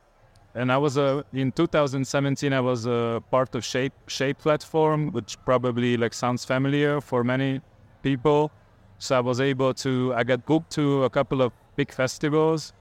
and 0.55 0.71
I 0.71 0.79
was 0.79 0.97
a 0.97 1.25
in 1.33 1.53
2017 1.53 2.53
I 2.53 2.61
was 2.61 2.87
a 2.87 3.23
part 3.31 3.55
of 3.55 3.65
Shape 3.65 3.93
Shape 4.07 4.39
platform, 4.39 5.11
which 5.11 5.37
probably 5.45 5.97
like 5.97 6.15
sounds 6.15 6.45
familiar 6.45 7.01
for 7.01 7.25
many 7.25 7.61
people. 8.03 8.53
So 8.99 9.17
I 9.17 9.21
was 9.21 9.41
able 9.41 9.75
to 9.75 10.15
I 10.15 10.23
got 10.25 10.47
booked 10.47 10.71
to 10.73 11.05
a 11.05 11.11
couple 11.11 11.43
of 11.43 11.53
big 11.77 11.93
festivals, 11.93 12.73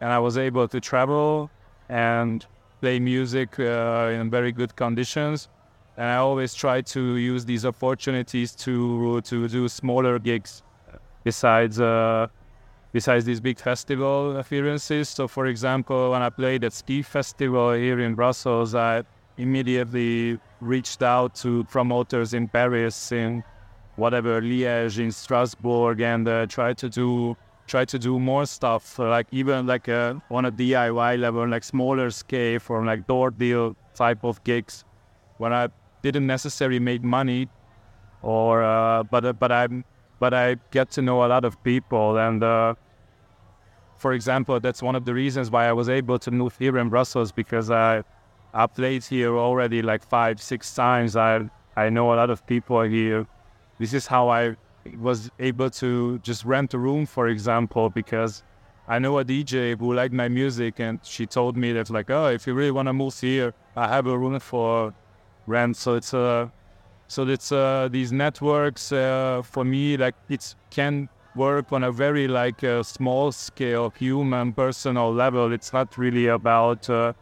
and 0.00 0.12
I 0.12 0.18
was 0.18 0.36
able 0.36 0.66
to 0.68 0.80
travel 0.80 1.50
and 1.88 2.44
play 2.80 2.98
music 2.98 3.60
uh, 3.60 4.10
in 4.12 4.30
very 4.30 4.52
good 4.52 4.74
conditions. 4.74 5.48
And 5.96 6.06
I 6.06 6.16
always 6.16 6.54
try 6.54 6.80
to 6.80 7.16
use 7.16 7.44
these 7.44 7.64
opportunities 7.64 8.54
to 8.56 9.20
to 9.22 9.48
do 9.48 9.68
smaller 9.68 10.18
gigs 10.18 10.62
besides. 11.24 11.80
Uh, 11.80 12.26
besides 12.92 13.24
these 13.24 13.40
big 13.40 13.58
festival 13.58 14.36
appearances. 14.36 15.08
So, 15.08 15.28
for 15.28 15.46
example, 15.46 16.10
when 16.10 16.22
I 16.22 16.30
played 16.30 16.64
at 16.64 16.72
Ski 16.72 17.02
Festival 17.02 17.72
here 17.72 18.00
in 18.00 18.14
Brussels, 18.14 18.74
I 18.74 19.04
immediately 19.36 20.38
reached 20.60 21.02
out 21.02 21.34
to 21.36 21.64
promoters 21.64 22.34
in 22.34 22.48
Paris, 22.48 23.12
in 23.12 23.42
whatever 23.96 24.40
Liège, 24.40 24.98
in 24.98 25.12
Strasbourg, 25.12 26.00
and 26.00 26.28
uh, 26.28 26.46
tried 26.46 26.78
to 26.78 26.88
do 26.88 27.36
try 27.66 27.84
to 27.84 27.98
do 28.00 28.18
more 28.18 28.44
stuff, 28.46 28.98
like 28.98 29.28
even 29.30 29.64
like 29.66 29.88
uh, 29.88 30.14
on 30.28 30.44
a 30.44 30.50
DIY 30.50 31.20
level, 31.20 31.46
like 31.48 31.62
smaller 31.62 32.10
scale, 32.10 32.58
for 32.58 32.84
like 32.84 33.06
door 33.06 33.30
deal 33.30 33.76
type 33.94 34.24
of 34.24 34.42
gigs, 34.42 34.84
where 35.38 35.52
I 35.52 35.68
didn't 36.02 36.26
necessarily 36.26 36.80
make 36.80 37.02
money, 37.04 37.48
or 38.22 38.64
uh, 38.64 39.04
but 39.04 39.24
uh, 39.24 39.32
but 39.32 39.52
I 39.52 39.68
but 40.20 40.32
I 40.32 40.56
get 40.70 40.90
to 40.92 41.02
know 41.02 41.24
a 41.24 41.28
lot 41.28 41.44
of 41.44 41.60
people, 41.64 42.18
and 42.18 42.44
uh, 42.44 42.74
for 43.98 44.12
example, 44.12 44.60
that's 44.60 44.82
one 44.82 44.94
of 44.94 45.04
the 45.04 45.14
reasons 45.14 45.50
why 45.50 45.66
I 45.66 45.72
was 45.72 45.88
able 45.88 46.18
to 46.20 46.30
move 46.30 46.56
here 46.58 46.78
in 46.78 46.88
Brussels 46.88 47.32
because 47.32 47.70
I 47.70 48.04
I 48.54 48.66
played 48.66 49.04
here 49.04 49.36
already 49.36 49.82
like 49.82 50.04
five 50.06 50.40
six 50.40 50.74
times. 50.74 51.16
I 51.16 51.50
I 51.76 51.90
know 51.90 52.12
a 52.14 52.16
lot 52.16 52.30
of 52.30 52.46
people 52.46 52.82
here. 52.82 53.26
This 53.78 53.94
is 53.94 54.06
how 54.06 54.28
I 54.28 54.56
was 54.98 55.30
able 55.38 55.70
to 55.70 56.18
just 56.20 56.44
rent 56.44 56.74
a 56.74 56.78
room, 56.78 57.06
for 57.06 57.28
example, 57.28 57.90
because 57.90 58.42
I 58.88 58.98
know 58.98 59.18
a 59.18 59.24
DJ 59.24 59.78
who 59.78 59.94
liked 59.94 60.14
my 60.14 60.28
music, 60.28 60.80
and 60.80 61.00
she 61.02 61.26
told 61.26 61.56
me 61.56 61.72
that 61.72 61.90
like, 61.90 62.10
oh, 62.10 62.26
if 62.28 62.46
you 62.46 62.54
really 62.54 62.70
want 62.70 62.88
to 62.88 62.92
move 62.92 63.18
here, 63.18 63.54
I 63.76 63.88
have 63.88 64.06
a 64.06 64.18
room 64.18 64.38
for 64.40 64.94
rent. 65.46 65.76
So 65.76 65.94
it's 65.94 66.12
uh, 66.12 66.48
so 67.10 67.26
it's 67.26 67.50
uh, 67.50 67.88
these 67.90 68.12
networks 68.12 68.92
uh, 68.92 69.42
for 69.44 69.64
me 69.64 69.96
like 69.96 70.14
it 70.28 70.54
can 70.70 71.08
work 71.34 71.72
on 71.72 71.82
a 71.82 71.90
very 71.90 72.28
like 72.28 72.62
uh, 72.62 72.84
small 72.84 73.32
scale, 73.32 73.92
human, 73.98 74.52
personal 74.52 75.12
level. 75.12 75.52
It's 75.52 75.72
not 75.72 75.98
really 75.98 76.28
about 76.28 76.88
uh, 76.88 77.12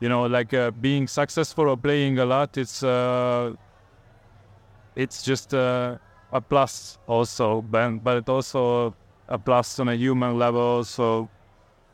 you 0.00 0.08
know 0.10 0.26
like 0.26 0.52
uh, 0.52 0.70
being 0.70 1.08
successful 1.08 1.66
or 1.66 1.78
playing 1.78 2.18
a 2.18 2.26
lot. 2.26 2.58
It's 2.58 2.82
uh, 2.82 3.54
it's 4.96 5.22
just 5.22 5.54
a 5.54 5.98
plus 6.50 6.98
also, 7.06 7.62
but 7.62 8.04
but 8.04 8.18
it 8.18 8.28
also 8.28 8.94
a 9.28 9.38
plus 9.38 9.80
on 9.80 9.88
a 9.88 9.94
human 9.94 10.38
level. 10.38 10.84
So 10.84 11.30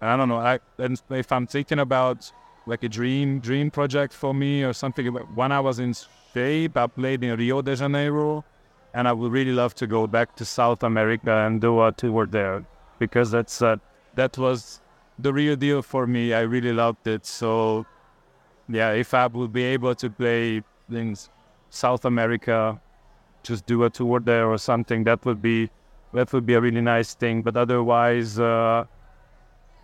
I 0.01 0.17
don't 0.17 0.29
know. 0.29 0.39
I 0.41 0.59
and 0.79 1.01
if 1.11 1.31
I'm 1.31 1.47
thinking 1.47 1.79
about 1.79 2.33
like 2.67 2.83
a 2.83 2.89
dream 2.89 3.39
dream 3.39 3.71
project 3.71 4.13
for 4.13 4.35
me 4.35 4.65
or 4.65 4.73
something, 4.73 5.07
when 5.37 5.53
I 5.53 5.61
was 5.61 5.79
in 5.79 5.95
shape, 6.33 6.77
I 6.77 6.87
played 6.87 7.25
in 7.25 7.37
Rio 7.37 7.63
de 7.63 7.77
Janeiro, 7.77 8.45
and 8.95 9.07
I 9.09 9.13
would 9.13 9.33
really 9.33 9.53
love 9.53 9.75
to 9.77 9.87
go 9.87 10.07
back 10.07 10.37
to 10.37 10.45
South 10.45 10.83
America 10.83 11.33
and 11.33 11.61
do 11.61 11.83
a 11.83 11.93
tour 11.93 12.27
there 12.27 12.65
because 12.99 13.31
that's 13.31 13.63
uh, 13.63 13.77
that 14.15 14.39
was 14.39 14.81
the 15.19 15.33
real 15.33 15.57
deal 15.57 15.83
for 15.83 16.07
me. 16.07 16.33
I 16.33 16.41
really 16.41 16.73
loved 16.73 17.07
it. 17.07 17.27
So 17.27 17.87
yeah, 18.69 18.93
if 18.93 19.15
I 19.15 19.27
would 19.27 19.53
be 19.53 19.65
able 19.65 19.95
to 19.95 20.11
play 20.11 20.63
in 20.91 21.17
South 21.71 22.05
America 22.05 22.81
just 23.43 23.67
do 23.67 23.85
a 23.85 23.91
tour 23.91 24.21
there 24.21 24.47
or 24.47 24.59
something. 24.59 25.05
That 25.05 25.25
would 25.25 25.41
be 25.41 25.71
that 26.13 26.33
would 26.33 26.47
be 26.47 26.55
a 26.55 26.61
really 26.61 26.81
nice 26.81 27.15
thing. 27.15 27.43
But 27.43 27.57
otherwise, 27.57 28.39
uh, 28.39 28.85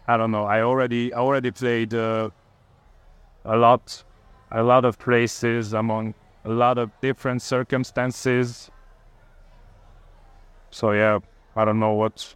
I 0.06 0.16
don't 0.16 0.30
know. 0.30 0.44
I 0.44 0.62
already 0.62 1.12
I 1.12 1.18
already 1.18 1.50
played 1.50 1.94
uh, 1.94 2.30
a 3.44 3.56
lot, 3.56 4.04
a 4.50 4.62
lot 4.62 4.84
of 4.84 4.98
places 4.98 5.72
among 5.72 6.14
a 6.44 6.50
lot 6.50 6.78
of 6.78 6.90
different 7.00 7.42
circumstances. 7.42 8.70
So 10.70 10.92
yeah, 10.92 11.18
I 11.56 11.64
don't 11.64 11.78
know 11.78 11.92
what 11.92 12.34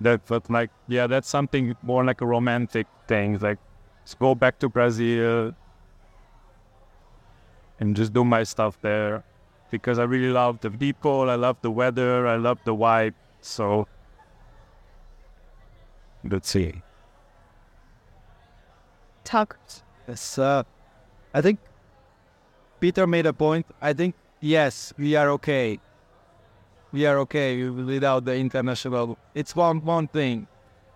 that, 0.00 0.24
but 0.26 0.48
like 0.50 0.70
yeah, 0.88 1.06
that's 1.06 1.28
something 1.28 1.76
more 1.82 2.04
like 2.04 2.20
a 2.20 2.26
romantic 2.26 2.86
thing. 3.06 3.38
Like, 3.38 3.58
let's 4.00 4.14
go 4.14 4.34
back 4.34 4.58
to 4.60 4.68
Brazil 4.68 5.54
and 7.78 7.96
just 7.96 8.12
do 8.12 8.24
my 8.24 8.42
stuff 8.42 8.78
there 8.82 9.24
because 9.70 9.98
I 9.98 10.04
really 10.04 10.32
love 10.32 10.60
the 10.60 10.70
people, 10.70 11.30
I 11.30 11.36
love 11.36 11.56
the 11.62 11.70
weather, 11.70 12.26
I 12.26 12.36
love 12.36 12.58
the 12.64 12.74
vibe. 12.74 13.14
So 13.40 13.86
let's 16.24 16.48
see. 16.48 16.82
Talk. 19.24 19.58
Yes, 20.08 20.38
uh, 20.38 20.64
I 21.34 21.40
think 21.40 21.58
Peter 22.80 23.06
made 23.06 23.26
a 23.26 23.32
point. 23.32 23.66
I 23.80 23.92
think 23.92 24.14
yes, 24.40 24.92
we 24.98 25.14
are 25.14 25.30
okay. 25.30 25.78
We 26.92 27.06
are 27.06 27.18
okay 27.20 27.68
without 27.68 28.24
the 28.24 28.34
international. 28.34 29.18
It's 29.34 29.54
one 29.54 29.84
one 29.84 30.08
thing. 30.08 30.48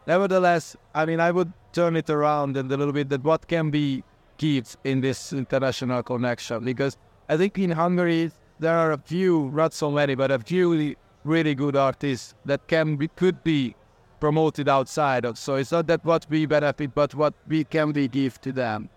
Nevertheless, 0.07 0.77
I 0.95 1.07
mean, 1.07 1.21
I 1.21 1.31
would 1.31 1.53
turn 1.73 1.97
it 1.97 2.11
around 2.11 2.57
and 2.57 2.71
a 2.71 2.77
little 2.77 2.93
bit 2.93 3.09
that 3.11 3.23
what 3.23 3.47
can 3.47 3.71
be 3.71 4.03
kept 4.39 4.77
in 4.85 5.01
this 5.01 5.33
international 5.33 6.03
connection 6.03 6.65
because 6.65 6.97
I 7.29 7.37
think 7.37 7.59
in 7.59 7.71
Hungary 7.71 8.31
there 8.59 8.77
are 8.77 8.93
a 8.93 8.99
few, 8.99 9.51
not 9.55 9.73
so 9.73 9.91
many, 9.91 10.15
but 10.15 10.31
a 10.31 10.39
few 10.39 10.95
really, 11.25 11.55
good 11.55 11.77
artists 11.77 12.35
that 12.45 12.67
can 12.67 12.97
be, 12.97 13.09
could 13.09 13.43
be 13.43 13.75
promoted 14.21 14.69
outside 14.69 15.25
of. 15.25 15.39
So 15.39 15.57
it's 15.57 15.73
not 15.73 15.87
that 15.87 16.05
what 16.05 16.27
we 16.29 16.47
benefit, 16.47 16.95
but 16.95 17.15
what 17.15 17.35
we 17.49 17.65
can 17.65 17.93
be 17.93 18.09
give 18.09 18.41
to 18.43 18.53
them. 18.53 18.89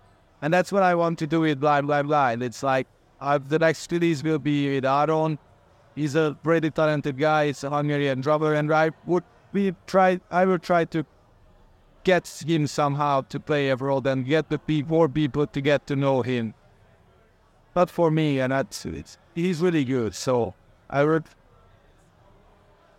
And 0.42 0.54
that's 0.54 0.72
what 0.72 0.84
I 0.84 0.96
want 0.96 1.20
to 1.20 1.28
do 1.28 1.42
with 1.42 1.60
Blindblindblind. 1.60 2.44
It's 2.44 2.64
like 2.64 2.88
uh, 3.20 3.40
the 3.40 3.60
next 3.60 3.92
release 3.92 4.24
will 4.24 4.40
be 4.40 4.76
with 4.76 4.86
Aaron. 4.86 5.40
He's 5.96 6.16
a 6.16 6.38
pretty 6.44 6.70
talented 6.70 7.18
guy. 7.18 7.48
He's 7.48 7.64
a 7.64 7.70
Hungarian 7.70 8.22
drummer, 8.22 8.54
and 8.54 8.72
I 8.72 8.92
would 9.06 9.24
we 9.52 9.74
try. 9.88 10.20
I 10.30 10.46
will 10.46 10.60
try 10.60 10.86
to 10.86 11.06
get 12.04 12.28
him 12.46 12.68
somehow 12.68 13.22
to 13.30 13.40
play 13.40 13.70
a 13.70 13.76
role 13.76 14.08
and 14.08 14.26
get 14.26 14.50
the 14.50 14.60
pe- 14.60 14.84
more 14.84 15.10
people 15.10 15.48
to 15.48 15.62
get 15.62 15.88
to 15.88 15.96
know 15.96 16.22
him. 16.22 16.54
But 17.74 17.90
for 17.90 18.12
me, 18.12 18.40
and 18.40 18.52
that's 18.52 18.86
it 18.86 19.18
he's 19.38 19.62
really 19.62 19.86
good. 19.86 20.16
So 20.16 20.54
I 20.90 21.04
would, 21.04 21.26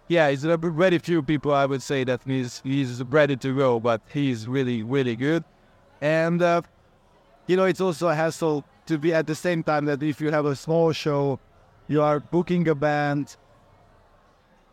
yeah, 0.07 0.31
he's 0.31 0.45
a 0.45 0.57
very 0.57 0.99
few 0.99 1.23
people 1.23 1.53
I 1.53 1.67
would 1.67 1.83
say 1.83 2.05
that 2.05 2.23
he's 2.25 2.61
he's 2.65 3.03
ready 3.05 3.37
to 3.37 3.57
go, 3.57 3.81
but 3.81 4.01
he's 4.13 4.49
really 4.49 4.83
really 4.83 5.17
good, 5.17 5.45
and 6.01 6.41
uh, 6.41 6.63
you 7.49 7.57
know 7.57 7.65
it's 7.65 7.81
also 7.81 8.09
a 8.09 8.15
hassle 8.15 8.65
to 8.87 8.97
be 8.97 9.13
at 9.13 9.27
the 9.27 9.35
same 9.35 9.65
time 9.65 9.87
that 9.87 10.01
if 10.03 10.21
you 10.21 10.31
have 10.31 10.47
a 10.47 10.55
small 10.55 10.93
show, 10.93 11.41
you 11.89 12.01
are 12.01 12.21
booking 12.21 12.69
a 12.69 12.75
band, 12.77 13.37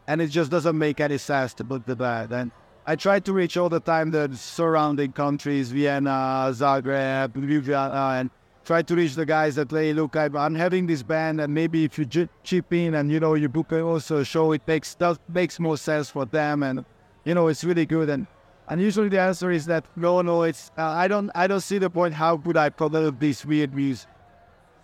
and 0.08 0.22
it 0.22 0.28
just 0.28 0.52
doesn't 0.52 0.78
make 0.78 1.00
any 1.00 1.18
sense 1.18 1.56
to 1.56 1.64
book 1.64 1.84
the 1.86 1.96
band 1.96 2.32
and. 2.32 2.52
I 2.88 2.96
try 2.96 3.20
to 3.20 3.34
reach 3.34 3.58
all 3.58 3.68
the 3.68 3.80
time 3.80 4.12
the 4.12 4.30
surrounding 4.36 5.12
countries, 5.12 5.72
Vienna, 5.72 6.52
Zagreb, 6.52 7.34
Ljubljana, 7.34 8.20
and 8.20 8.30
try 8.64 8.84
to 8.84 8.96
reach 8.96 9.16
the 9.16 9.26
guys 9.26 9.56
that 9.56 9.70
play. 9.70 9.92
Look, 9.92 10.16
I'm, 10.16 10.38
I'm 10.38 10.54
having 10.54 10.86
this 10.86 11.02
band, 11.02 11.42
and 11.42 11.52
maybe 11.52 11.84
if 11.84 11.98
you 11.98 12.06
j- 12.06 12.30
chip 12.44 12.72
in 12.74 12.94
and 12.94 13.12
you 13.12 13.20
know 13.20 13.34
you 13.34 13.50
book 13.50 13.72
also 13.74 14.18
a 14.18 14.26
show, 14.26 14.52
it 14.52 14.62
makes 14.68 14.94
does, 14.94 15.18
makes 15.28 15.60
more 15.60 15.78
sense 15.78 16.12
for 16.12 16.26
them, 16.26 16.62
and 16.62 16.86
you 17.24 17.34
know 17.34 17.48
it's 17.48 17.64
really 17.64 17.88
good. 17.88 18.10
And 18.10 18.28
and 18.68 18.82
usually 18.82 19.10
the 19.10 19.20
answer 19.20 19.52
is 19.52 19.66
that 19.68 19.86
no, 19.96 20.22
no, 20.22 20.44
it's 20.44 20.72
uh, 20.78 20.84
I 20.84 21.08
don't 21.08 21.30
I 21.36 21.48
don't 21.48 21.62
see 21.62 21.78
the 21.78 21.90
point. 21.90 22.14
How 22.14 22.38
could 22.38 22.58
I 22.58 22.70
promote 22.70 23.20
this 23.20 23.46
weird 23.46 23.74
music? 23.74 24.10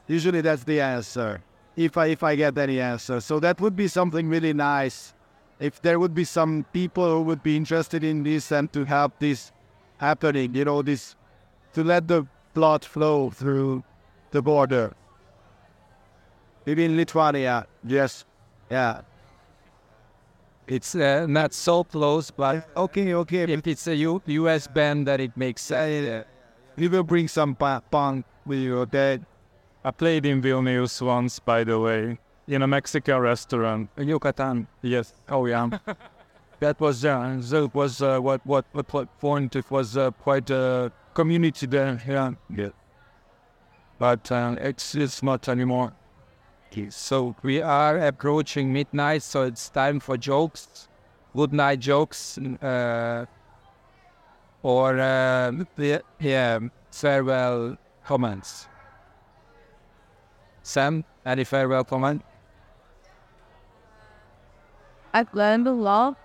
Usually 0.08 0.42
that's 0.42 0.64
the 0.64 0.82
answer. 0.82 1.42
If 1.76 1.98
I 1.98 2.08
if 2.08 2.22
I 2.22 2.36
get 2.36 2.58
any 2.58 2.80
answer, 2.80 3.22
so 3.22 3.40
that 3.40 3.60
would 3.62 3.76
be 3.76 3.88
something 3.88 4.30
really 4.30 4.54
nice. 4.54 5.14
If 5.60 5.82
there 5.82 6.00
would 6.00 6.14
be 6.14 6.24
some 6.24 6.66
people 6.74 7.10
who 7.10 7.22
would 7.24 7.44
be 7.44 7.56
interested 7.56 8.04
in 8.04 8.24
this 8.24 8.52
and 8.52 8.72
to 8.74 8.84
help 8.86 9.20
this 9.20 9.52
happening, 9.98 10.56
you 10.56 10.66
know, 10.66 10.82
this 10.82 11.16
to 11.74 11.84
let 11.84 12.08
the 12.08 12.26
blood 12.54 12.84
flow 12.84 13.30
through 13.30 13.84
the 14.32 14.42
border. 14.42 14.94
Maybe 16.66 16.86
in 16.86 16.98
Lithuania, 16.98 17.68
yes, 17.84 18.26
yeah. 18.70 19.02
It's 20.72 20.96
uh, 20.96 21.26
not 21.28 21.54
so 21.54 21.84
close, 21.84 22.32
but 22.32 22.66
okay, 22.78 23.14
okay. 23.14 23.44
If 23.44 23.68
it's 23.68 23.88
a 23.88 23.96
U- 23.96 24.22
U.S. 24.26 24.68
band, 24.68 25.06
that 25.06 25.20
it 25.20 25.36
makes 25.36 25.64
sense. 25.64 26.08
Yeah, 26.08 26.24
We 26.78 26.88
will 26.88 27.04
bring 27.04 27.28
some 27.28 27.56
pa- 27.56 27.82
punk 27.92 28.24
with 28.46 28.60
you, 28.60 28.80
okay? 28.88 29.20
I 29.84 29.92
played 29.92 30.26
in 30.26 30.42
Vilnius 30.42 31.02
once, 31.02 31.40
by 31.40 31.66
the 31.66 31.78
way, 31.78 32.20
in 32.48 32.62
a 32.62 32.68
Mexican 32.68 33.20
restaurant. 33.20 33.90
In 33.98 34.08
Yucatan. 34.08 34.66
Yes. 34.82 35.14
Oh 35.28 35.46
yeah. 35.46 35.68
that 36.62 36.80
was 36.80 37.04
uh, 37.04 37.38
that 37.50 37.76
was 37.76 38.02
uh, 38.02 38.20
what 38.20 38.40
what 38.46 38.64
what 38.74 39.20
point 39.20 39.58
it 39.58 39.70
was 39.70 39.98
uh, 39.98 40.12
quite 40.24 40.50
a 40.52 40.90
community 41.14 41.66
there. 41.68 42.00
Yeah. 42.08 42.32
Yeah. 42.56 42.70
But 44.00 44.32
uh, 44.32 44.56
it's 44.62 44.96
it's 44.96 45.22
not 45.22 45.50
anymore. 45.50 45.92
So 46.90 47.36
we 47.44 47.62
are 47.62 47.98
approaching 47.98 48.72
midnight, 48.72 49.24
so 49.24 49.44
it's 49.44 49.70
time 49.70 50.00
for 50.00 50.18
jokes, 50.18 50.88
good 51.36 51.54
night 51.54 51.80
jokes, 51.80 52.38
uh, 52.38 53.26
or 54.64 55.00
uh, 55.00 55.52
yeah, 56.20 56.60
farewell 56.92 57.78
comments. 58.06 58.68
Sam, 60.64 61.04
any 61.26 61.44
farewell 61.44 61.84
comment? 61.84 62.22
I've 65.14 65.34
learned 65.34 65.68
a 65.68 65.72
lot. 65.72 66.18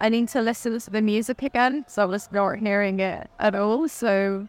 I 0.00 0.08
need 0.08 0.28
to 0.28 0.40
listen 0.40 0.78
to 0.78 0.90
the 0.90 1.02
music 1.02 1.42
again, 1.42 1.84
so 1.86 2.02
I 2.02 2.06
was 2.06 2.28
not 2.32 2.58
hearing 2.58 3.00
it 3.00 3.28
at 3.38 3.54
all. 3.54 3.88
So 3.88 4.48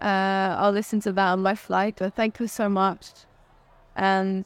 Uh, 0.00 0.54
I'll 0.60 0.74
listen 0.74 1.00
to 1.00 1.12
that 1.12 1.32
on 1.32 1.40
my 1.40 1.54
flight. 1.54 1.96
But 1.98 2.14
thank 2.14 2.38
you 2.38 2.46
so 2.46 2.68
much. 2.68 3.06
And 3.96 4.44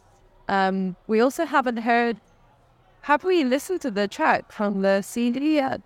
um, 0.48 0.96
we 1.06 1.20
also 1.20 1.44
haven't 1.44 1.78
heard. 1.78 2.16
Have 3.02 3.24
we 3.24 3.44
listened 3.44 3.80
to 3.82 3.90
the 3.90 4.08
track 4.08 4.50
from 4.52 4.82
the 4.82 5.02
CD 5.02 5.54
yet? 5.56 5.80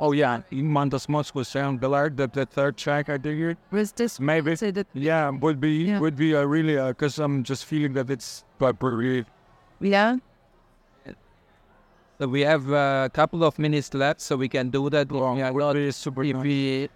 Oh 0.00 0.12
yeah, 0.12 0.40
Mantas 0.50 1.08
Moscow 1.08 1.42
Sound 1.42 1.78
Ballard, 1.80 2.16
the, 2.16 2.26
the 2.26 2.46
third 2.46 2.76
track 2.78 3.08
I 3.10 3.18
think 3.18 3.58
Was 3.70 3.92
this 3.92 4.18
maybe 4.18 4.50
considered- 4.52 4.86
yeah 4.94 5.28
would 5.28 5.60
be 5.60 5.84
Yeah. 5.84 5.98
would 6.00 6.16
be 6.16 6.32
a 6.32 6.46
really 6.46 6.76
because 6.88 7.18
I'm 7.18 7.44
just 7.44 7.64
feeling 7.66 7.92
that 7.94 8.10
it's 8.10 8.44
quite 8.58 8.78
pretty. 8.78 9.26
Yeah. 9.80 10.16
So 12.18 12.28
we 12.28 12.42
have 12.42 12.70
uh, 12.70 13.04
a 13.06 13.10
couple 13.10 13.44
of 13.44 13.58
minutes 13.58 13.94
left, 13.94 14.20
so 14.20 14.36
we 14.36 14.48
can 14.48 14.68
do 14.70 14.90
that. 14.90 15.08
Yeah, 15.10 15.50
would 15.50 15.74
be 15.74 15.90
super 15.90 16.22
if 16.22 16.34
nice. 16.36 16.44
we 16.44 16.88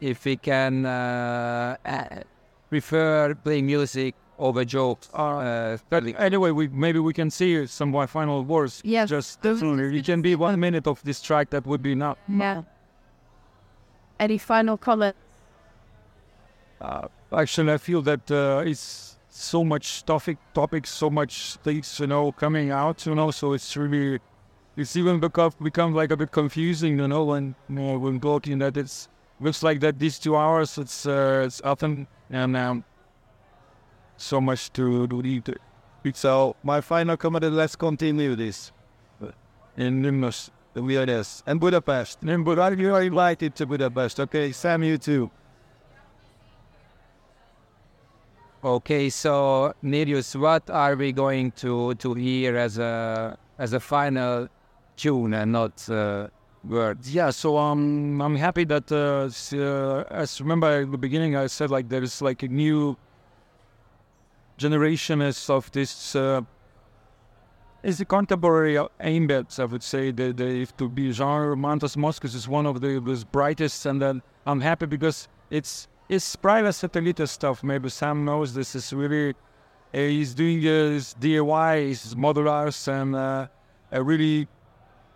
if 0.00 0.24
we 0.24 0.36
can 0.36 0.86
uh, 0.86 1.76
uh, 1.84 2.22
prefer 2.70 3.34
playing 3.34 3.66
music 3.66 4.14
over 4.38 4.64
jokes. 4.64 5.08
Uh, 5.12 5.76
But 5.90 6.04
anyway, 6.18 6.50
we 6.50 6.68
maybe 6.68 6.98
we 6.98 7.12
can 7.12 7.30
see 7.30 7.66
some 7.66 7.90
more 7.90 8.06
final 8.06 8.44
words. 8.44 8.80
Yes. 8.84 9.08
Just 9.08 9.42
definitely, 9.42 9.98
it 9.98 10.04
can 10.04 10.22
be 10.22 10.34
one 10.34 10.58
minute 10.58 10.86
of 10.86 11.02
this 11.02 11.20
track. 11.20 11.50
That 11.50 11.66
would 11.66 11.82
be 11.82 11.92
enough. 11.92 12.18
Yeah. 12.28 12.62
Any 14.20 14.38
final 14.38 14.76
comment? 14.76 15.16
Uh, 16.80 17.08
actually, 17.32 17.72
I 17.72 17.78
feel 17.78 18.02
that 18.02 18.30
uh, 18.30 18.62
it's 18.64 19.16
so 19.30 19.64
much 19.64 20.04
topic, 20.04 20.38
topics, 20.54 20.90
so 20.90 21.10
much 21.10 21.56
things, 21.62 22.00
you 22.00 22.06
know, 22.06 22.32
coming 22.32 22.70
out, 22.70 23.06
you 23.06 23.14
know. 23.14 23.30
So 23.30 23.52
it's 23.52 23.76
really, 23.76 24.20
it's 24.76 24.96
even 24.96 25.20
become 25.20 25.52
become 25.62 25.94
like 25.94 26.10
a 26.12 26.16
bit 26.16 26.30
confusing, 26.30 26.98
you 26.98 27.08
know, 27.08 27.24
when 27.24 27.54
you 27.68 27.74
know, 27.74 27.98
when 27.98 28.20
talking 28.20 28.58
that 28.58 28.76
it's 28.76 29.08
looks 29.40 29.62
like 29.62 29.80
that 29.80 29.98
these 29.98 30.18
two 30.18 30.36
hours 30.36 30.78
it's 30.78 31.06
uh, 31.06 31.44
it's 31.46 31.60
often 31.62 32.08
and 32.30 32.56
um, 32.56 32.84
so 34.18 34.40
much 34.40 34.70
to 34.74 35.06
do. 35.06 35.40
to- 35.40 35.56
So 36.14 36.56
my 36.62 36.80
final 36.80 37.16
comment 37.16 37.44
is 37.44 37.52
let's 37.52 37.76
continue 37.76 38.36
this. 38.36 38.72
In 39.76 40.02
Limnos. 40.02 40.50
We 40.74 40.96
are 40.96 41.06
this. 41.06 41.42
And 41.46 41.60
Budapest. 41.60 42.22
In 42.22 42.44
But 42.44 42.58
are 42.58 42.72
you 42.74 42.94
are 42.94 43.02
invited 43.02 43.54
to 43.56 43.66
Budapest? 43.66 44.20
Okay, 44.20 44.52
Sam, 44.52 44.82
you 44.82 44.98
too. 44.98 45.30
Okay, 48.64 49.08
so 49.08 49.72
Nerijus, 49.84 50.34
what 50.34 50.68
are 50.68 50.96
we 50.96 51.12
going 51.12 51.52
to 51.62 51.94
to 51.94 52.14
hear 52.14 52.56
as 52.56 52.78
a 52.78 53.38
as 53.58 53.72
a 53.72 53.78
final 53.80 54.48
tune 54.96 55.32
and 55.34 55.52
not 55.52 55.88
uh, 55.88 56.26
words? 56.64 57.14
Yeah, 57.14 57.30
so 57.30 57.56
um, 57.56 58.20
I'm 58.20 58.34
happy 58.34 58.64
that 58.64 58.90
uh, 58.90 59.30
uh, 59.56 60.04
as 60.10 60.40
remember 60.40 60.82
at 60.82 60.90
the 60.90 60.98
beginning 60.98 61.36
I 61.36 61.46
said 61.46 61.70
like 61.70 61.88
there 61.88 62.02
is 62.02 62.20
like 62.20 62.42
a 62.42 62.48
new 62.48 62.96
generation 64.58 65.22
is 65.22 65.48
of 65.48 65.70
this 65.72 66.14
uh, 66.14 66.42
is 67.82 67.98
the 67.98 68.04
contemporary 68.04 68.78
ambient 69.00 69.58
I 69.58 69.64
would 69.64 69.82
say. 69.82 70.08
If 70.08 70.76
to 70.76 70.88
be 70.88 71.12
genre. 71.12 71.56
Mantas 71.56 71.96
Moscos 71.96 72.34
is 72.34 72.46
one 72.48 72.66
of 72.66 72.80
the, 72.80 73.24
brightest 73.32 73.86
and 73.86 74.02
then 74.02 74.22
I'm 74.46 74.60
happy 74.60 74.86
because 74.86 75.28
it's 75.50 75.88
it's 76.08 76.36
private 76.36 76.72
satellite 76.72 77.26
stuff. 77.28 77.62
Maybe 77.62 77.88
Sam 77.88 78.24
knows 78.24 78.54
this. 78.54 78.74
Is 78.74 78.92
really 78.92 79.30
uh, 79.30 79.98
he's 79.98 80.34
doing 80.34 80.60
his 80.60 81.14
DIY 81.20 81.88
his 81.88 82.14
modulars 82.14 82.88
and 82.88 83.14
uh, 83.14 83.46
really 83.92 84.48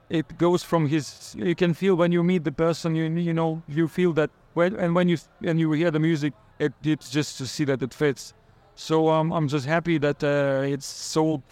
it 0.08 0.38
goes 0.38 0.62
from 0.62 0.88
his 0.88 1.34
you 1.38 1.54
can 1.54 1.74
feel 1.74 1.94
when 1.94 2.12
you 2.12 2.22
meet 2.22 2.44
the 2.44 2.52
person 2.52 2.94
you 2.94 3.04
you 3.04 3.34
know 3.34 3.62
you 3.68 3.88
feel 3.88 4.12
that 4.12 4.30
when 4.54 4.76
and 4.76 4.94
when 4.94 5.08
you 5.08 5.18
and 5.42 5.58
you 5.58 5.72
hear 5.72 5.90
the 5.90 5.98
music 5.98 6.32
it, 6.58 6.72
it's 6.82 7.10
just 7.10 7.38
to 7.38 7.46
see 7.46 7.64
that 7.64 7.82
it 7.82 7.92
fits 7.92 8.34
so 8.82 9.08
um, 9.08 9.32
i'm 9.32 9.48
just 9.48 9.66
happy 9.66 9.96
that 9.98 10.22
uh, 10.24 10.62
it's 10.74 10.86
so 10.86 11.42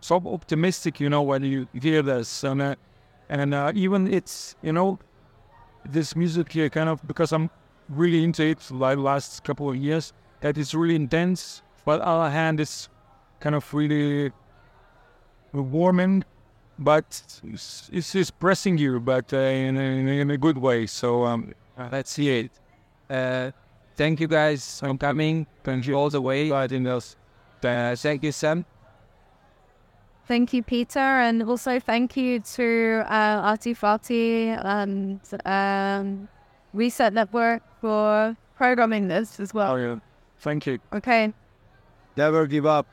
so 0.00 0.16
optimistic 0.26 1.00
you 1.00 1.08
know 1.08 1.22
when 1.22 1.42
you 1.42 1.68
hear 1.80 2.02
this 2.02 2.44
and 2.44 2.60
uh, 2.60 2.74
and 3.28 3.54
uh, 3.54 3.72
even 3.74 4.12
it's 4.12 4.56
you 4.62 4.72
know 4.72 4.98
this 5.84 6.16
music 6.16 6.52
here 6.52 6.68
kind 6.68 6.88
of 6.88 6.96
because 7.06 7.32
i'm 7.32 7.48
really 7.88 8.24
into 8.24 8.42
it 8.42 8.58
like 8.70 8.98
last 8.98 9.44
couple 9.44 9.68
of 9.70 9.76
years 9.76 10.12
that 10.40 10.58
it's 10.58 10.74
really 10.74 10.96
intense 10.96 11.62
but 11.84 12.00
on 12.00 12.06
the 12.06 12.06
other 12.06 12.30
hand 12.30 12.60
it's 12.60 12.88
kind 13.40 13.54
of 13.54 13.74
really 13.74 14.32
warming 15.52 16.24
but 16.80 17.22
it's, 17.44 17.90
it's 17.92 18.30
pressing 18.30 18.78
you, 18.78 19.00
but 19.00 19.34
uh, 19.34 19.36
in, 19.36 19.76
a, 19.76 20.20
in 20.22 20.30
a 20.30 20.38
good 20.38 20.56
way. 20.56 20.86
So 20.86 21.26
um, 21.26 21.52
Let's 21.92 22.16
hear 22.16 22.44
it. 22.44 22.52
Thank 24.00 24.18
you 24.18 24.28
guys 24.28 24.80
for 24.80 24.96
coming. 24.96 25.46
Thank 25.62 25.86
you 25.86 25.94
all 25.94 26.08
the 26.08 26.22
way. 26.22 26.44
Inviting 26.44 26.86
us. 26.86 27.16
Uh, 27.62 27.94
thank 27.94 28.22
you, 28.22 28.32
Sam. 28.32 28.64
Thank 30.26 30.54
you, 30.54 30.62
Peter, 30.62 30.98
and 30.98 31.42
also 31.42 31.78
thank 31.78 32.16
you 32.16 32.40
to 32.40 33.04
uh, 33.06 33.52
Artifati 33.52 34.56
and 34.64 35.20
um, 35.44 36.28
Reset 36.72 37.12
Network 37.12 37.62
for 37.82 38.34
programming 38.56 39.08
this 39.08 39.38
as 39.38 39.52
well. 39.52 39.72
oh 39.72 39.76
yeah, 39.76 39.96
thank 40.38 40.64
you. 40.64 40.78
Okay. 40.94 41.34
Never 42.16 42.46
give 42.46 42.64
up. 42.64 42.86